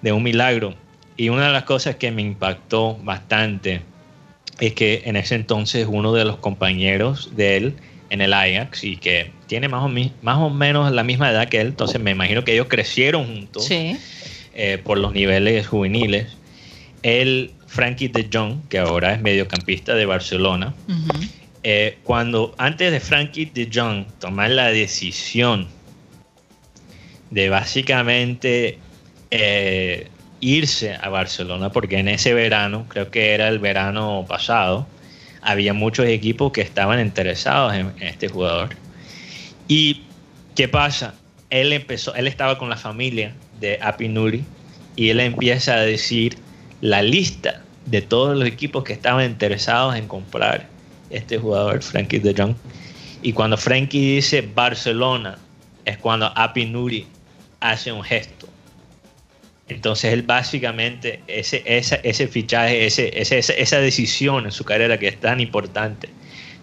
de 0.02 0.12
un 0.12 0.24
milagro. 0.24 0.76
Y 1.18 1.30
una 1.30 1.48
de 1.48 1.54
las 1.54 1.64
cosas 1.64 1.96
que 1.96 2.12
me 2.12 2.22
impactó 2.22 2.98
bastante 2.98 3.82
es 4.60 4.74
que 4.74 5.04
en 5.06 5.16
ese 5.16 5.36
entonces 5.36 5.88
uno 5.90 6.14
de 6.14 6.26
los 6.26 6.38
compañeros 6.38 7.36
de 7.36 7.58
él 7.58 7.76
en 8.10 8.22
el 8.22 8.34
Ajax 8.34 8.84
y 8.84 8.98
que 8.98 9.32
tiene 9.48 9.70
más 9.70 9.84
o, 9.84 9.90
más 10.22 10.38
o 10.38 10.50
menos 10.50 10.92
la 10.92 11.04
misma 11.04 11.32
edad 11.32 11.48
que 11.48 11.62
él, 11.62 11.68
entonces 11.68 12.02
me 12.02 12.12
imagino 12.12 12.44
que 12.44 12.54
ellos 12.54 12.68
crecieron 12.68 13.26
juntos 13.26 13.68
eh, 13.72 14.82
por 14.84 14.98
los 14.98 15.14
niveles 15.14 15.66
juveniles. 15.68 16.28
Él, 17.04 17.52
Frankie 17.68 18.10
de 18.10 18.30
Jong, 18.32 18.68
que 18.68 18.80
ahora 18.80 19.14
es 19.14 19.22
mediocampista 19.22 19.96
de 19.96 20.06
Barcelona, 20.06 20.74
eh, 21.64 22.00
cuando 22.04 22.56
antes 22.58 22.92
de 22.92 23.00
Frankie 23.00 23.46
de 23.46 23.70
Jong 23.72 24.06
tomar 24.20 24.50
la 24.50 24.70
decisión 24.70 25.68
de 27.30 27.50
básicamente 27.50 28.80
eh, 29.30 30.08
irse 30.40 30.96
a 30.96 31.10
Barcelona, 31.10 31.72
porque 31.72 32.00
en 32.00 32.08
ese 32.08 32.34
verano, 32.34 32.86
creo 32.90 33.12
que 33.12 33.34
era 33.34 33.48
el 33.48 33.60
verano 33.60 34.26
pasado, 34.28 34.88
había 35.42 35.74
muchos 35.74 36.08
equipos 36.08 36.52
que 36.52 36.62
estaban 36.62 37.00
interesados 37.00 37.74
en, 37.74 37.94
este 38.00 38.28
jugador. 38.28 38.76
¿Y 39.68 40.04
qué 40.56 40.68
pasa? 40.68 41.14
Él 41.52 41.74
empezó, 41.74 42.14
él 42.16 42.28
estaba 42.28 42.58
con 42.58 42.70
la 42.70 42.78
familia 42.78 43.36
de 43.60 43.78
Apinuri 43.82 44.44
y 44.96 45.10
él 45.10 45.20
empieza 45.20 45.76
a 45.76 45.82
decir 45.82 46.38
la 46.82 47.04
lista 47.04 47.62
de 47.86 48.02
todos 48.02 48.38
los 48.38 48.48
equipos 48.48 48.84
que 48.84 48.94
estaban 48.94 49.26
interesados 49.26 49.96
en 49.96 50.08
comprar 50.08 50.68
este 51.12 51.38
jugador, 51.38 51.82
Frankie 51.82 52.20
de 52.20 52.34
Jong. 52.34 52.56
Y 53.22 53.34
cuando 53.34 53.58
Frankie 53.58 54.16
dice 54.16 54.42
Barcelona, 54.42 55.38
es 55.86 55.98
cuando 55.98 56.32
Apinuri 56.36 57.06
hace 57.60 57.92
un 57.92 58.04
gesto 58.04 58.48
entonces 59.72 60.12
él 60.12 60.24
básicamente, 60.24 61.22
ese, 61.28 61.64
ese 61.66 62.28
fichaje, 62.28 62.86
ese, 62.86 63.10
esa 63.16 63.80
decisión 63.80 64.44
en 64.44 64.52
su 64.52 64.66
carrera 64.66 64.98
que 64.98 65.08
es 65.08 65.18
tan 65.18 65.40
importante 65.40 66.10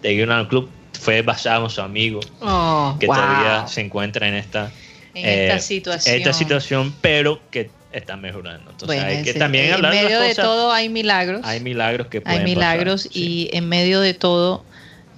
de 0.03 0.13
ir 0.13 0.29
al 0.29 0.47
club 0.47 0.69
fue 0.99 1.23
basado 1.23 1.63
en 1.63 1.69
su 1.71 1.81
amigo, 1.81 2.19
oh, 2.41 2.95
que 2.99 3.07
todavía 3.07 3.67
se 3.67 3.81
encuentra 3.81 4.27
en 4.27 4.35
esta, 4.35 4.71
esta, 5.15 5.55
eh, 5.55 5.59
situación. 5.59 6.15
esta 6.17 6.33
situación, 6.33 6.93
pero 7.01 7.41
que 7.49 7.71
está 7.91 8.17
mejorando. 8.17 8.71
Entonces 8.71 9.01
hay 9.01 9.23
que 9.23 9.33
también 9.33 9.73
hablar 9.73 9.93
En 9.93 10.03
medio 10.03 10.19
de, 10.19 10.35
todo 10.35 10.71
hay 10.71 10.89
milagros. 10.89 11.41
Hay 11.43 11.59
milagros 11.59 12.07
que 12.07 12.21
pueden 12.21 12.39
Hay 12.39 12.45
milagros 12.45 13.09
y 13.11 13.49
en 13.53 13.67
medio 13.69 13.99
de 14.01 14.13
todo... 14.13 14.63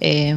Eh, 0.00 0.36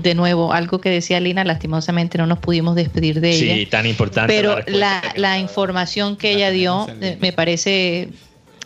de 0.00 0.14
nuevo, 0.14 0.52
algo 0.52 0.80
que 0.80 0.90
decía 0.90 1.20
Lina, 1.20 1.44
lastimosamente 1.44 2.18
no 2.18 2.26
nos 2.26 2.38
pudimos 2.38 2.74
despedir 2.74 3.20
de 3.20 3.30
ella. 3.30 3.54
Sí, 3.54 3.66
tan 3.66 3.86
importante. 3.86 4.32
Pero 4.32 4.58
la, 4.66 5.38
información 5.38 6.16
que 6.16 6.32
ella 6.32 6.50
dio 6.50 6.86
eh, 7.00 7.18
me 7.20 7.32
parece 7.32 8.08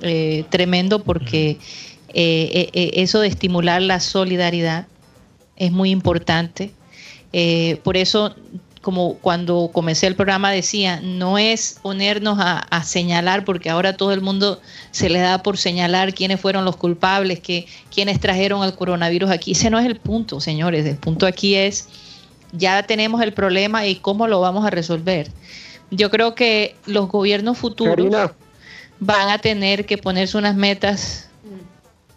eh, 0.02 0.44
tremendo 0.50 1.02
porque 1.02 1.58
eh, 2.12 2.90
eso 2.94 3.20
de 3.20 3.28
estimular 3.28 3.82
la 3.82 4.00
solidaridad 4.00 4.86
es 5.56 5.72
muy 5.72 5.90
importante. 5.90 6.72
por 7.82 7.96
eso 7.96 8.34
como 8.86 9.14
cuando 9.14 9.70
comencé 9.72 10.06
el 10.06 10.14
programa 10.14 10.52
decía, 10.52 11.00
no 11.02 11.38
es 11.38 11.80
ponernos 11.82 12.38
a, 12.38 12.84
señalar, 12.84 13.44
porque 13.44 13.68
ahora 13.68 13.96
todo 13.96 14.12
el 14.12 14.20
mundo 14.20 14.60
se 14.92 15.08
le 15.08 15.18
da 15.18 15.42
por 15.42 15.58
señalar 15.58 16.14
quiénes 16.14 16.40
fueron 16.40 16.64
los 16.64 16.76
culpables, 16.76 17.40
que, 17.40 17.66
quiénes 17.92 18.20
trajeron 18.20 18.62
el 18.62 18.76
coronavirus 18.76 19.30
aquí. 19.30 19.50
Ese 19.50 19.70
no 19.70 19.80
es 19.80 19.86
el 19.86 19.96
punto, 19.96 20.40
señores. 20.40 20.86
El 20.86 20.98
punto 20.98 21.26
aquí 21.26 21.56
es, 21.56 21.88
ya 22.52 22.80
tenemos 22.84 23.20
el 23.22 23.32
problema 23.32 23.84
y 23.88 23.96
cómo 23.96 24.28
lo 24.28 24.40
vamos 24.40 24.64
a 24.64 24.70
resolver. 24.70 25.32
Yo 25.90 26.08
creo 26.08 26.36
que 26.36 26.76
los 26.86 27.08
gobiernos 27.08 27.58
futuros 27.58 28.30
van 29.00 29.30
a 29.30 29.38
tener 29.38 29.84
que 29.84 29.98
ponerse 29.98 30.38
unas 30.38 30.54
metas 30.54 31.28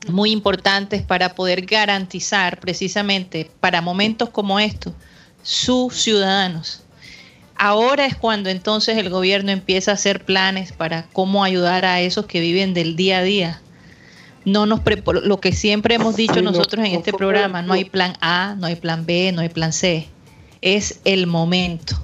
muy 0.07 0.29
importantes 0.29 1.01
para 1.01 1.33
poder 1.33 1.65
garantizar 1.65 2.59
precisamente 2.59 3.49
para 3.59 3.81
momentos 3.81 4.29
como 4.29 4.59
estos 4.59 4.93
sus 5.43 5.95
ciudadanos. 5.95 6.83
Ahora 7.55 8.05
es 8.05 8.15
cuando 8.15 8.49
entonces 8.49 8.97
el 8.97 9.09
gobierno 9.09 9.51
empieza 9.51 9.91
a 9.91 9.95
hacer 9.95 10.23
planes 10.23 10.71
para 10.71 11.07
cómo 11.11 11.43
ayudar 11.43 11.83
a 11.83 11.99
esos 11.99 12.25
que 12.25 12.39
viven 12.39 12.73
del 12.73 12.95
día 12.95 13.17
a 13.17 13.23
día. 13.23 13.61
No 14.45 14.65
nos 14.65 14.79
lo 15.05 15.41
que 15.41 15.51
siempre 15.51 15.95
hemos 15.95 16.15
dicho 16.15 16.41
nosotros 16.41 16.85
en 16.85 16.93
este 16.93 17.11
programa, 17.11 17.61
no 17.61 17.73
hay 17.73 17.83
plan 17.83 18.13
A, 18.21 18.55
no 18.57 18.67
hay 18.67 18.75
plan 18.75 19.05
B, 19.05 19.33
no 19.33 19.41
hay 19.41 19.49
plan 19.49 19.73
C. 19.73 20.07
Es 20.61 21.01
el 21.03 21.27
momento. 21.27 22.01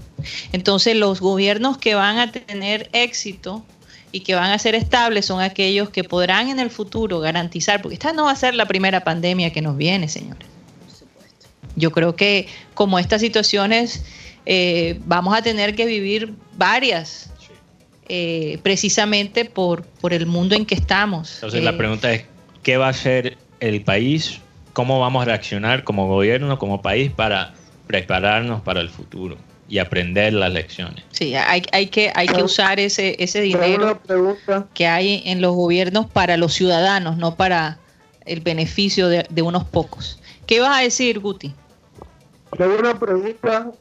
Entonces 0.52 0.96
los 0.96 1.22
gobiernos 1.22 1.78
que 1.78 1.96
van 1.96 2.20
a 2.20 2.32
tener 2.32 2.90
éxito 2.92 3.64
y 4.12 4.22
que 4.22 4.36
van 4.36 4.52
a 4.52 4.60
ser 4.60 4.76
estables 4.76 5.26
son 5.26 5.42
aquellos 5.42 5.90
que 5.90 6.04
podrán 6.04 6.50
en 6.50 6.60
el 6.60 6.70
futuro 6.70 7.20
garantizar, 7.20 7.82
porque 7.82 7.96
esta 7.96 8.12
no 8.12 8.26
va 8.26 8.32
a 8.32 8.36
ser 8.36 8.56
la 8.56 8.66
primera 8.66 9.06
pandemia 9.06 9.52
que 9.54 9.62
nos 9.62 9.78
viene, 9.78 10.08
señores. 10.10 10.55
Yo 11.76 11.92
creo 11.92 12.16
que 12.16 12.48
como 12.74 13.00
estas 13.00 13.22
situaciones 13.22 14.04
eh, 14.46 15.00
vamos 15.06 15.38
a 15.38 15.42
tener 15.42 15.76
que 15.76 15.86
vivir 15.86 16.34
varias, 16.58 17.32
eh, 18.08 18.60
precisamente 18.62 19.46
por, 19.46 19.84
por 19.84 20.14
el 20.14 20.26
mundo 20.26 20.56
en 20.56 20.66
que 20.66 20.76
estamos. 20.76 21.36
Entonces 21.36 21.64
la 21.64 21.72
eh, 21.72 21.78
pregunta 21.78 22.14
es, 22.14 22.26
¿qué 22.62 22.78
va 22.78 22.88
a 22.88 22.90
hacer 22.90 23.38
el 23.60 23.82
país? 23.82 24.40
¿Cómo 24.74 25.00
vamos 25.00 25.24
a 25.24 25.26
reaccionar 25.26 25.84
como 25.84 26.08
gobierno, 26.08 26.60
como 26.60 26.82
país 26.82 27.12
para 27.12 27.54
prepararnos 27.88 28.62
para 28.62 28.82
el 28.82 28.90
futuro? 28.90 29.38
y 29.68 29.80
aprender 29.80 30.32
las 30.34 30.54
lecciones. 30.54 31.04
Sí, 31.12 31.34
hay, 31.34 31.64
hay, 31.72 31.88
que, 31.88 32.12
hay 32.14 32.28
que 32.28 32.44
usar 32.44 32.80
ese, 32.80 33.16
ese 33.18 33.42
dinero 33.42 34.00
que 34.76 34.86
hay 34.86 35.24
en 35.26 35.42
los 35.42 35.56
gobiernos 35.56 36.06
para 36.06 36.38
los 36.38 36.54
ciudadanos, 36.54 37.18
no 37.18 37.36
para 37.36 37.80
el 38.26 38.42
beneficio 38.42 39.08
de, 39.08 39.26
de 39.28 39.42
unos 39.42 39.64
pocos. 39.64 40.20
¿Qué 40.46 40.60
vas 40.60 40.78
a 40.78 40.82
decir, 40.84 41.20
Guti? 41.20 41.56
Tengo 42.58 42.78
una 42.80 42.98
pregunta, 42.98 43.72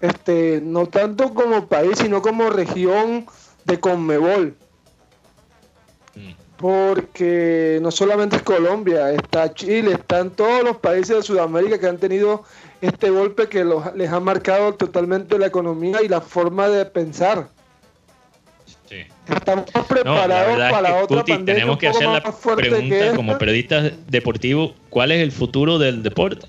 este, 0.00 0.60
no 0.62 0.86
tanto 0.86 1.32
como 1.34 1.66
país, 1.66 1.98
sino 1.98 2.22
como 2.22 2.50
región 2.50 3.26
de 3.64 3.80
Conmebol. 3.80 4.54
Mm. 6.14 6.32
Porque 6.56 7.78
no 7.82 7.90
solamente 7.90 8.36
es 8.36 8.42
Colombia, 8.42 9.12
está 9.12 9.52
Chile, 9.54 9.92
están 9.92 10.30
todos 10.30 10.62
los 10.62 10.76
países 10.78 11.16
de 11.16 11.22
Sudamérica 11.22 11.78
que 11.78 11.86
han 11.86 11.98
tenido 11.98 12.44
este 12.80 13.10
golpe 13.10 13.48
que 13.48 13.64
les 13.94 14.10
ha 14.10 14.20
marcado 14.20 14.74
totalmente 14.74 15.38
la 15.38 15.46
economía 15.46 16.02
y 16.02 16.08
la 16.08 16.20
forma 16.20 16.68
de 16.68 16.84
pensar. 16.84 17.48
Estamos 19.26 19.64
preparados 19.88 20.58
para 20.58 20.80
la 20.82 20.96
otra 21.02 21.24
pandemia. 21.24 21.54
Tenemos 21.54 21.78
que 21.78 21.88
hacer 21.88 22.06
la 22.06 22.22
pregunta 22.22 23.16
como 23.16 23.38
periodistas 23.38 23.92
deportivos, 24.06 24.72
¿cuál 24.90 25.12
es 25.12 25.22
el 25.22 25.32
futuro 25.32 25.78
del 25.78 26.02
deporte? 26.02 26.46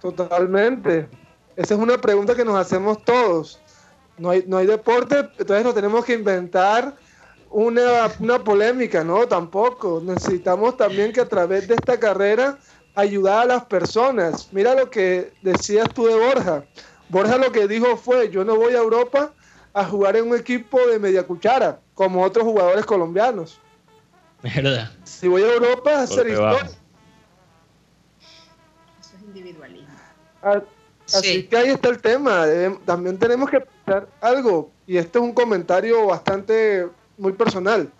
Totalmente. 0.00 1.08
Esa 1.56 1.74
es 1.74 1.80
una 1.80 1.98
pregunta 1.98 2.34
que 2.34 2.44
nos 2.44 2.56
hacemos 2.56 3.04
todos. 3.04 3.60
No 4.16 4.30
hay, 4.30 4.44
no 4.46 4.58
hay 4.58 4.66
deporte, 4.66 5.28
entonces 5.38 5.64
no 5.64 5.74
tenemos 5.74 6.04
que 6.04 6.14
inventar 6.14 6.96
una, 7.50 8.10
una 8.18 8.42
polémica, 8.42 9.04
¿no? 9.04 9.26
Tampoco. 9.26 10.00
Necesitamos 10.04 10.76
también 10.76 11.12
que 11.12 11.20
a 11.20 11.28
través 11.28 11.68
de 11.68 11.74
esta 11.74 11.98
carrera 11.98 12.58
ayudar 12.94 13.42
a 13.42 13.46
las 13.46 13.64
personas. 13.64 14.48
Mira 14.52 14.74
lo 14.74 14.90
que 14.90 15.32
decías 15.42 15.88
tú 15.94 16.06
de 16.06 16.14
Borja. 16.14 16.64
Borja 17.08 17.38
lo 17.38 17.52
que 17.52 17.66
dijo 17.66 17.96
fue, 17.96 18.28
yo 18.30 18.44
no 18.44 18.56
voy 18.56 18.74
a 18.74 18.78
Europa 18.78 19.32
a 19.72 19.84
jugar 19.84 20.16
en 20.16 20.28
un 20.28 20.36
equipo 20.36 20.78
de 20.86 20.98
media 20.98 21.22
cuchara, 21.22 21.80
como 21.94 22.22
otros 22.22 22.44
jugadores 22.44 22.84
colombianos. 22.84 23.60
¿Verdad? 24.42 24.90
Si 25.04 25.28
voy 25.28 25.42
a 25.42 25.52
Europa 25.52 25.90
a 25.90 26.02
hacer 26.02 26.28
historia. 26.28 26.70
Así 30.42 31.44
que 31.44 31.56
ahí 31.56 31.68
está 31.70 31.88
el 31.88 32.00
tema. 32.00 32.46
También 32.84 33.18
tenemos 33.18 33.50
que 33.50 33.60
pensar 33.60 34.08
algo, 34.20 34.70
y 34.86 34.96
este 34.96 35.18
es 35.18 35.24
un 35.24 35.32
comentario 35.32 36.06
bastante 36.06 36.86
muy 37.16 37.32
personal. 37.32 37.90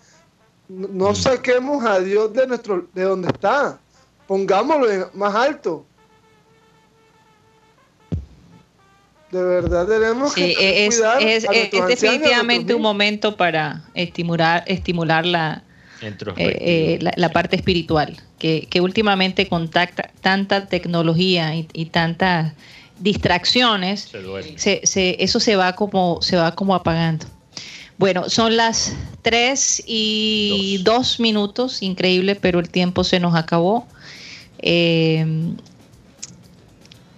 No, 0.67 1.11
mm. 1.11 1.15
saquemos 1.15 1.83
a 1.83 1.99
Dios 1.99 2.31
de 2.33 2.47
nuestro 2.47 2.87
de 2.93 3.03
donde 3.03 3.29
está. 3.29 3.79
Pongámoslo 4.27 5.09
más 5.13 5.33
alto. 5.33 5.85
De 9.31 9.43
verdad 9.43 9.87
tenemos 9.87 10.33
que 10.33 10.85
es, 10.87 10.95
cuidar 10.95 11.21
es, 11.21 11.47
a 11.47 11.51
es, 11.51 11.63
es 11.73 11.79
ancianos, 11.79 11.83
a 11.83 11.87
definitivamente 11.87 12.73
un 12.73 12.81
momento 12.81 13.37
para 13.37 13.83
estimular, 13.93 14.63
estimular 14.65 15.25
la, 15.25 15.63
eh, 16.37 16.57
eh, 16.61 16.99
la, 17.01 17.11
la 17.15 17.29
parte 17.31 17.55
espiritual, 17.55 18.15
que, 18.37 18.67
que 18.69 18.81
últimamente 18.81 19.47
con 19.47 19.69
tacta- 19.69 20.11
tanta 20.21 20.67
tecnología 20.67 21.55
y, 21.55 21.67
y 21.73 21.85
tantas 21.85 22.53
distracciones, 22.99 24.07
Se 24.57 24.81
se, 24.81 24.81
se- 24.87 25.15
eso 25.23 25.39
se 25.39 25.55
va 25.55 25.73
como 25.73 26.21
se 26.21 26.35
va 26.37 26.53
como 26.55 26.75
apagando. 26.75 27.25
Bueno, 27.97 28.29
son 28.29 28.55
las 28.55 28.93
3 29.23 29.83
y 29.85 30.79
2 30.83 31.19
minutos, 31.19 31.81
increíble, 31.81 32.35
pero 32.35 32.59
el 32.59 32.69
tiempo 32.69 33.03
se 33.03 33.19
nos 33.19 33.35
acabó. 33.35 33.85
Eh, 34.59 35.25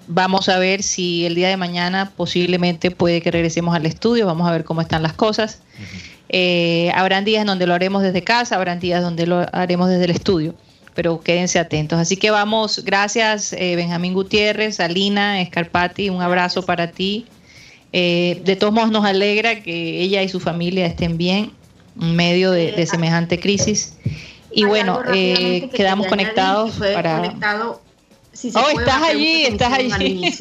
vamos 0.07 0.49
a 0.49 0.57
ver 0.57 0.83
si 0.83 1.25
el 1.25 1.35
día 1.35 1.49
de 1.49 1.57
mañana 1.57 2.11
posiblemente 2.17 2.91
puede 2.91 3.21
que 3.21 3.31
regresemos 3.31 3.75
al 3.75 3.85
estudio, 3.85 4.25
vamos 4.25 4.47
a 4.47 4.51
ver 4.51 4.63
cómo 4.63 4.81
están 4.81 5.03
las 5.03 5.13
cosas. 5.13 5.59
Eh, 6.33 6.89
habrán 6.95 7.25
días 7.25 7.45
donde 7.45 7.67
lo 7.67 7.73
haremos 7.73 8.01
desde 8.01 8.23
casa, 8.23 8.55
habrán 8.55 8.79
días 8.79 9.03
donde 9.03 9.27
lo 9.27 9.45
haremos 9.51 9.89
desde 9.89 10.05
el 10.05 10.11
estudio, 10.11 10.55
pero 10.93 11.19
quédense 11.19 11.59
atentos. 11.59 11.99
Así 11.99 12.15
que 12.15 12.31
vamos, 12.31 12.85
gracias 12.85 13.51
eh, 13.51 13.75
Benjamín 13.75 14.13
Gutiérrez, 14.13 14.79
Alina, 14.79 15.41
Escarpati, 15.41 16.09
un 16.09 16.21
abrazo 16.21 16.65
para 16.65 16.91
ti. 16.91 17.25
Eh, 17.91 18.41
de 18.45 18.55
todos 18.55 18.73
modos 18.73 18.91
nos 18.91 19.03
alegra 19.03 19.61
que 19.61 20.01
ella 20.01 20.23
y 20.23 20.29
su 20.29 20.39
familia 20.39 20.85
estén 20.85 21.17
bien 21.17 21.51
en 21.99 22.15
medio 22.15 22.51
de, 22.51 22.71
de 22.71 22.85
semejante 22.85 23.37
crisis. 23.37 23.97
Y 24.53 24.63
bueno, 24.63 25.01
eh, 25.13 25.67
que 25.69 25.69
quedamos 25.69 26.07
conectados 26.07 26.75
para... 26.93 27.17
conectado, 27.17 27.81
si 28.41 28.51
se 28.51 28.57
Oh, 28.57 28.63
puede, 28.73 28.85
estás 28.87 29.03
allí, 29.03 29.43
estás 29.45 29.73
allí. 29.73 30.31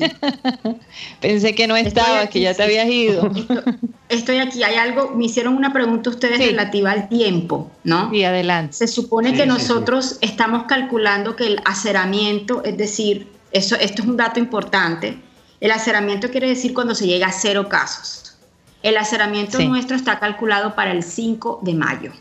Pensé 1.20 1.54
que 1.54 1.66
no 1.66 1.76
estabas, 1.76 2.24
aquí, 2.24 2.32
que 2.34 2.40
ya 2.40 2.54
te 2.54 2.62
habías 2.62 2.88
ido. 2.88 3.30
Estoy, 3.34 3.78
estoy 4.08 4.38
aquí, 4.38 4.62
hay 4.62 4.76
algo, 4.76 5.10
me 5.14 5.26
hicieron 5.26 5.54
una 5.54 5.72
pregunta 5.72 6.08
ustedes 6.10 6.38
Sí. 6.38 6.46
relativa 6.46 6.90
al 6.92 7.08
tiempo, 7.10 7.70
¿no? 7.84 8.12
Y 8.12 8.24
adelante. 8.24 8.72
Se 8.72 8.86
supone 8.88 9.30
Sí, 9.30 9.36
que 9.36 9.42
sí, 9.42 9.48
nosotros 9.48 10.16
estamos 10.22 10.64
calculando 10.64 11.36
que 11.36 11.46
el 11.46 11.60
aceramiento, 11.64 12.64
es 12.64 12.76
decir, 12.78 13.30
eso, 13.52 13.76
esto 13.76 14.02
es 14.02 14.08
un 14.08 14.16
dato 14.16 14.40
importante, 14.40 15.18
el 15.60 15.70
aceramiento 15.70 16.30
quiere 16.30 16.48
decir 16.48 16.72
cuando 16.72 16.94
se 16.94 17.06
llega 17.06 17.26
a 17.26 17.32
cero 17.32 17.68
casos. 17.68 18.34
El 18.82 18.96
aceramiento 18.96 19.58
Sí. 19.58 19.66
nuestro 19.68 19.94
está 19.94 20.18
calculado 20.18 20.74
para 20.74 20.90
el 20.92 21.02
5 21.02 21.60
de 21.62 21.74
mayo, 21.74 22.12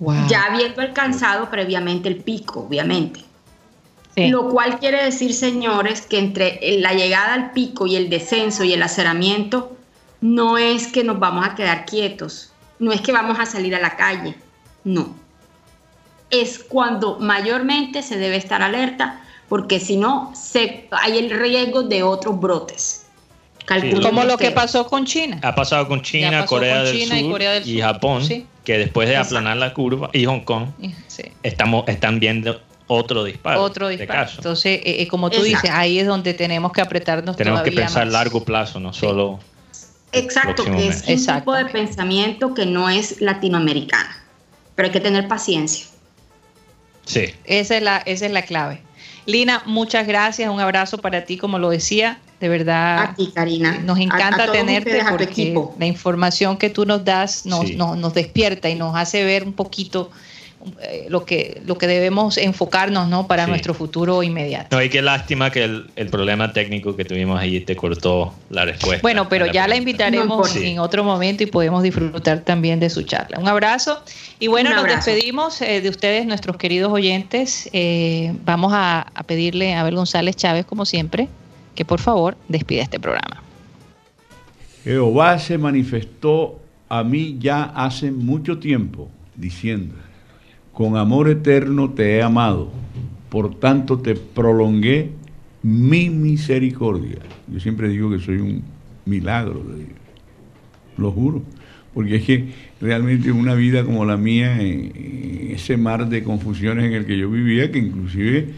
Wow. 0.00 0.26
ya 0.28 0.44
habiendo 0.44 0.82
alcanzado 0.82 1.48
previamente 1.50 2.08
el 2.08 2.16
pico, 2.16 2.66
obviamente. 2.68 3.20
Sí. 4.16 4.28
Lo 4.28 4.48
cual 4.48 4.78
quiere 4.78 5.02
decir, 5.02 5.34
señores, 5.34 6.02
que 6.02 6.18
entre 6.18 6.60
la 6.78 6.92
llegada 6.92 7.34
al 7.34 7.50
pico 7.50 7.86
y 7.86 7.96
el 7.96 8.08
descenso 8.10 8.62
y 8.62 8.72
el 8.72 8.82
aceramiento, 8.82 9.76
no 10.20 10.56
es 10.56 10.86
que 10.86 11.02
nos 11.02 11.18
vamos 11.18 11.44
a 11.46 11.54
quedar 11.54 11.84
quietos, 11.84 12.52
no 12.78 12.92
es 12.92 13.00
que 13.00 13.12
vamos 13.12 13.38
a 13.40 13.46
salir 13.46 13.74
a 13.74 13.80
la 13.80 13.96
calle, 13.96 14.36
no. 14.84 15.14
Es 16.30 16.58
cuando 16.60 17.18
mayormente 17.18 18.02
se 18.02 18.16
debe 18.16 18.36
estar 18.36 18.62
alerta, 18.62 19.20
porque 19.48 19.80
si 19.80 19.96
no, 19.96 20.32
se, 20.34 20.88
hay 20.92 21.18
el 21.18 21.30
riesgo 21.30 21.82
de 21.82 22.02
otros 22.02 22.38
brotes. 22.40 23.06
Calculen 23.66 24.02
Como 24.02 24.24
lo 24.24 24.36
que 24.36 24.50
pasó 24.50 24.86
con 24.86 25.06
China. 25.06 25.40
Ha 25.42 25.54
pasado 25.54 25.88
con 25.88 26.02
China, 26.02 26.44
Corea, 26.46 26.76
con 26.76 26.84
del 26.84 26.98
China 26.98 27.18
y 27.18 27.22
Sur 27.22 27.32
Corea 27.32 27.50
del 27.52 27.68
y. 27.68 27.80
Japón, 27.80 28.24
Sí. 28.24 28.46
que 28.62 28.78
después 28.78 29.08
de 29.08 29.14
Exacto. 29.14 29.36
aplanar 29.36 29.56
la 29.56 29.74
curva, 29.74 30.10
y 30.12 30.24
Hong 30.26 30.40
Kong, 30.40 30.68
Sí. 31.08 31.24
estamos, 31.42 31.84
están 31.88 32.20
viendo 32.20 32.60
otro 32.86 33.24
disparo. 33.24 33.62
Otro 33.62 33.88
disparo. 33.88 34.30
Entonces, 34.36 34.80
eh, 34.84 35.02
eh, 35.02 35.08
como 35.08 35.30
tú 35.30 35.38
Exacto. 35.38 35.56
dices, 35.62 35.70
ahí 35.72 35.98
es 35.98 36.06
donde 36.06 36.34
tenemos 36.34 36.72
que 36.72 36.80
apretarnos 36.80 37.36
Tenemos 37.36 37.62
que 37.62 37.72
pensar 37.72 38.02
a 38.02 38.06
largo 38.06 38.44
plazo, 38.44 38.78
no 38.80 38.92
solo... 38.92 39.40
Exacto, 40.12 40.62
que 40.64 40.70
mes. 40.70 41.02
es 41.08 41.26
un 41.26 41.34
tipo 41.40 41.54
de 41.54 41.64
pensamiento 41.66 42.54
que 42.54 42.66
no 42.66 42.88
es 42.88 43.20
latinoamericano, 43.20 44.10
pero 44.76 44.86
hay 44.86 44.92
que 44.92 45.00
tener 45.00 45.26
paciencia. 45.26 45.86
Sí. 47.04 47.34
Esa 47.44 47.76
es 47.76 47.82
la, 47.82 47.96
esa 47.98 48.26
es 48.26 48.32
la 48.32 48.42
clave. 48.42 48.80
Lina, 49.26 49.62
muchas 49.66 50.06
gracias. 50.06 50.48
Un 50.50 50.60
abrazo 50.60 50.98
para 50.98 51.24
ti, 51.24 51.36
como 51.36 51.58
lo 51.58 51.70
decía. 51.70 52.20
De 52.40 52.48
verdad, 52.48 52.98
A 52.98 53.14
ti, 53.14 53.32
Karina. 53.34 53.78
nos 53.78 53.96
A- 53.96 54.00
a 54.00 54.04
encanta 54.04 54.46
todos 54.46 54.52
tenerte 54.58 54.90
ustedes, 54.90 55.02
a 55.04 55.06
tu 55.06 55.10
porque 55.16 55.24
equipo. 55.24 55.74
la 55.78 55.86
información 55.86 56.56
que 56.58 56.68
tú 56.70 56.84
nos 56.84 57.04
das 57.04 57.46
nos, 57.46 57.66
Sí. 57.66 57.74
nos, 57.76 57.96
nos 57.96 58.12
despierta 58.14 58.68
y 58.68 58.74
nos 58.74 58.94
hace 58.96 59.24
ver 59.24 59.44
un 59.44 59.52
poquito 59.54 60.10
eh, 60.80 61.06
lo, 61.08 61.24
que, 61.24 61.60
lo 61.66 61.76
que 61.78 61.86
debemos 61.86 62.36
enfocarnos 62.38 63.08
¿no? 63.08 63.26
para 63.26 63.44
Sí. 63.44 63.50
nuestro 63.50 63.74
futuro 63.74 64.22
inmediato. 64.22 64.76
No, 64.76 64.82
y 64.82 64.88
qué 64.88 65.02
lástima 65.02 65.50
que 65.50 65.64
el, 65.64 65.86
el 65.96 66.08
problema 66.08 66.52
técnico 66.52 66.96
que 66.96 67.04
tuvimos 67.04 67.38
ahí 67.38 67.60
te 67.60 67.76
cortó 67.76 68.34
la 68.50 68.64
respuesta. 68.64 69.02
Bueno, 69.02 69.28
pero 69.28 69.46
ya 69.46 69.66
la 69.68 69.74
pregunta. 69.74 69.76
Invitaremos 69.76 70.56
en 70.56 70.78
otro 70.78 71.04
momento 71.04 71.42
y 71.42 71.46
podemos 71.46 71.82
disfrutar 71.82 72.40
también 72.40 72.80
de 72.80 72.90
su 72.90 73.02
charla. 73.02 73.38
Un 73.38 73.48
abrazo. 73.48 74.02
Y 74.38 74.46
bueno, 74.46 74.70
Un 74.70 74.76
nos 74.76 74.84
abrazo. 74.84 75.10
despedimos 75.10 75.60
eh, 75.62 75.80
de 75.80 75.88
ustedes, 75.88 76.26
nuestros 76.26 76.56
queridos 76.56 76.92
oyentes. 76.92 77.68
Eh, 77.72 78.32
vamos 78.44 78.72
a, 78.74 79.00
a 79.14 79.22
pedirle 79.24 79.74
a 79.74 79.80
Abel 79.82 79.96
González 79.96 80.36
Chávez, 80.36 80.64
como 80.64 80.84
siempre, 80.86 81.28
que 81.74 81.84
por 81.84 82.00
favor 82.00 82.36
despida 82.48 82.82
este 82.82 82.98
programa. 82.98 83.42
Jehová 84.84 85.38
se 85.38 85.56
manifestó 85.58 86.60
a 86.88 87.02
mí 87.02 87.36
ya 87.38 87.64
hace 87.64 88.10
mucho 88.10 88.58
tiempo, 88.58 89.08
diciendo, 89.34 89.94
con 90.74 90.96
amor 90.96 91.28
eterno 91.28 91.90
te 91.90 92.16
he 92.16 92.22
amado, 92.22 92.70
por 93.30 93.58
tanto 93.58 93.98
te 93.98 94.16
prolongué 94.16 95.10
mi 95.62 96.10
misericordia. 96.10 97.18
Yo 97.50 97.60
siempre 97.60 97.88
digo 97.88 98.10
que 98.10 98.18
soy 98.18 98.38
un 98.38 98.62
milagro 99.06 99.62
de 99.62 99.76
Dios, 99.76 99.98
lo 100.98 101.12
juro, 101.12 101.42
porque 101.94 102.16
es 102.16 102.24
que 102.24 102.48
realmente 102.80 103.30
una 103.30 103.54
vida 103.54 103.84
como 103.84 104.04
la 104.04 104.16
mía, 104.16 104.60
en 104.60 105.50
ese 105.50 105.76
mar 105.76 106.08
de 106.08 106.24
confusiones 106.24 106.84
en 106.84 106.92
el 106.92 107.06
que 107.06 107.16
yo 107.16 107.30
vivía, 107.30 107.70
que 107.70 107.78
inclusive 107.78 108.48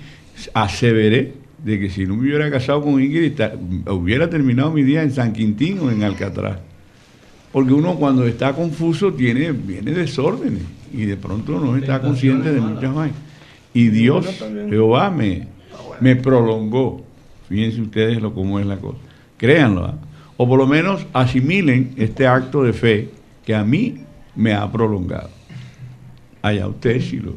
aseveré 0.54 1.34
de 1.62 1.78
que 1.78 1.90
si 1.90 2.06
no 2.06 2.16
me 2.16 2.22
hubiera 2.22 2.50
casado 2.50 2.82
con 2.82 3.02
Ingrid, 3.02 3.40
hubiera 3.90 4.30
terminado 4.30 4.70
mi 4.70 4.82
día 4.82 5.02
en 5.02 5.10
San 5.10 5.32
Quintín 5.32 5.80
o 5.80 5.90
en 5.90 6.02
Alcatraz. 6.02 6.60
Porque 7.56 7.72
uno 7.72 7.94
cuando 7.94 8.26
está 8.26 8.52
confuso 8.52 9.14
tiene, 9.14 9.50
viene 9.52 9.92
desórdenes 9.92 10.60
y 10.92 11.06
de 11.06 11.16
pronto 11.16 11.58
no 11.58 11.74
está 11.74 12.02
consciente 12.02 12.52
de 12.52 12.60
muchas 12.60 12.94
vainas. 12.94 13.18
Y 13.72 13.88
Dios, 13.88 14.26
Jehová, 14.68 15.08
me, 15.08 15.48
me 16.00 16.16
prolongó. 16.16 17.02
Fíjense 17.48 17.80
ustedes 17.80 18.20
lo 18.20 18.34
cómo 18.34 18.60
es 18.60 18.66
la 18.66 18.76
cosa. 18.76 18.98
Créanlo. 19.38 19.86
¿ah? 19.86 19.94
O 20.36 20.46
por 20.46 20.58
lo 20.58 20.66
menos 20.66 21.06
asimilen 21.14 21.94
este 21.96 22.26
acto 22.26 22.62
de 22.62 22.74
fe 22.74 23.08
que 23.46 23.54
a 23.54 23.64
mí 23.64 24.02
me 24.34 24.52
ha 24.52 24.70
prolongado. 24.70 25.30
Allá 26.42 26.68
usted 26.68 27.00
si 27.00 27.20
lo, 27.20 27.36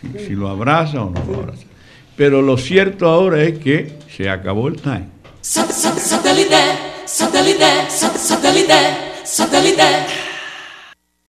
si, 0.00 0.28
si 0.28 0.32
lo 0.32 0.48
abraza 0.48 1.02
o 1.02 1.10
no 1.10 1.22
lo 1.30 1.42
abraza. 1.42 1.66
Pero 2.16 2.40
lo 2.40 2.56
cierto 2.56 3.06
ahora 3.06 3.42
es 3.42 3.58
que 3.58 3.98
se 4.08 4.30
acabó 4.30 4.68
el 4.68 4.76
time. 4.80 5.08
Satellite. 9.38 10.17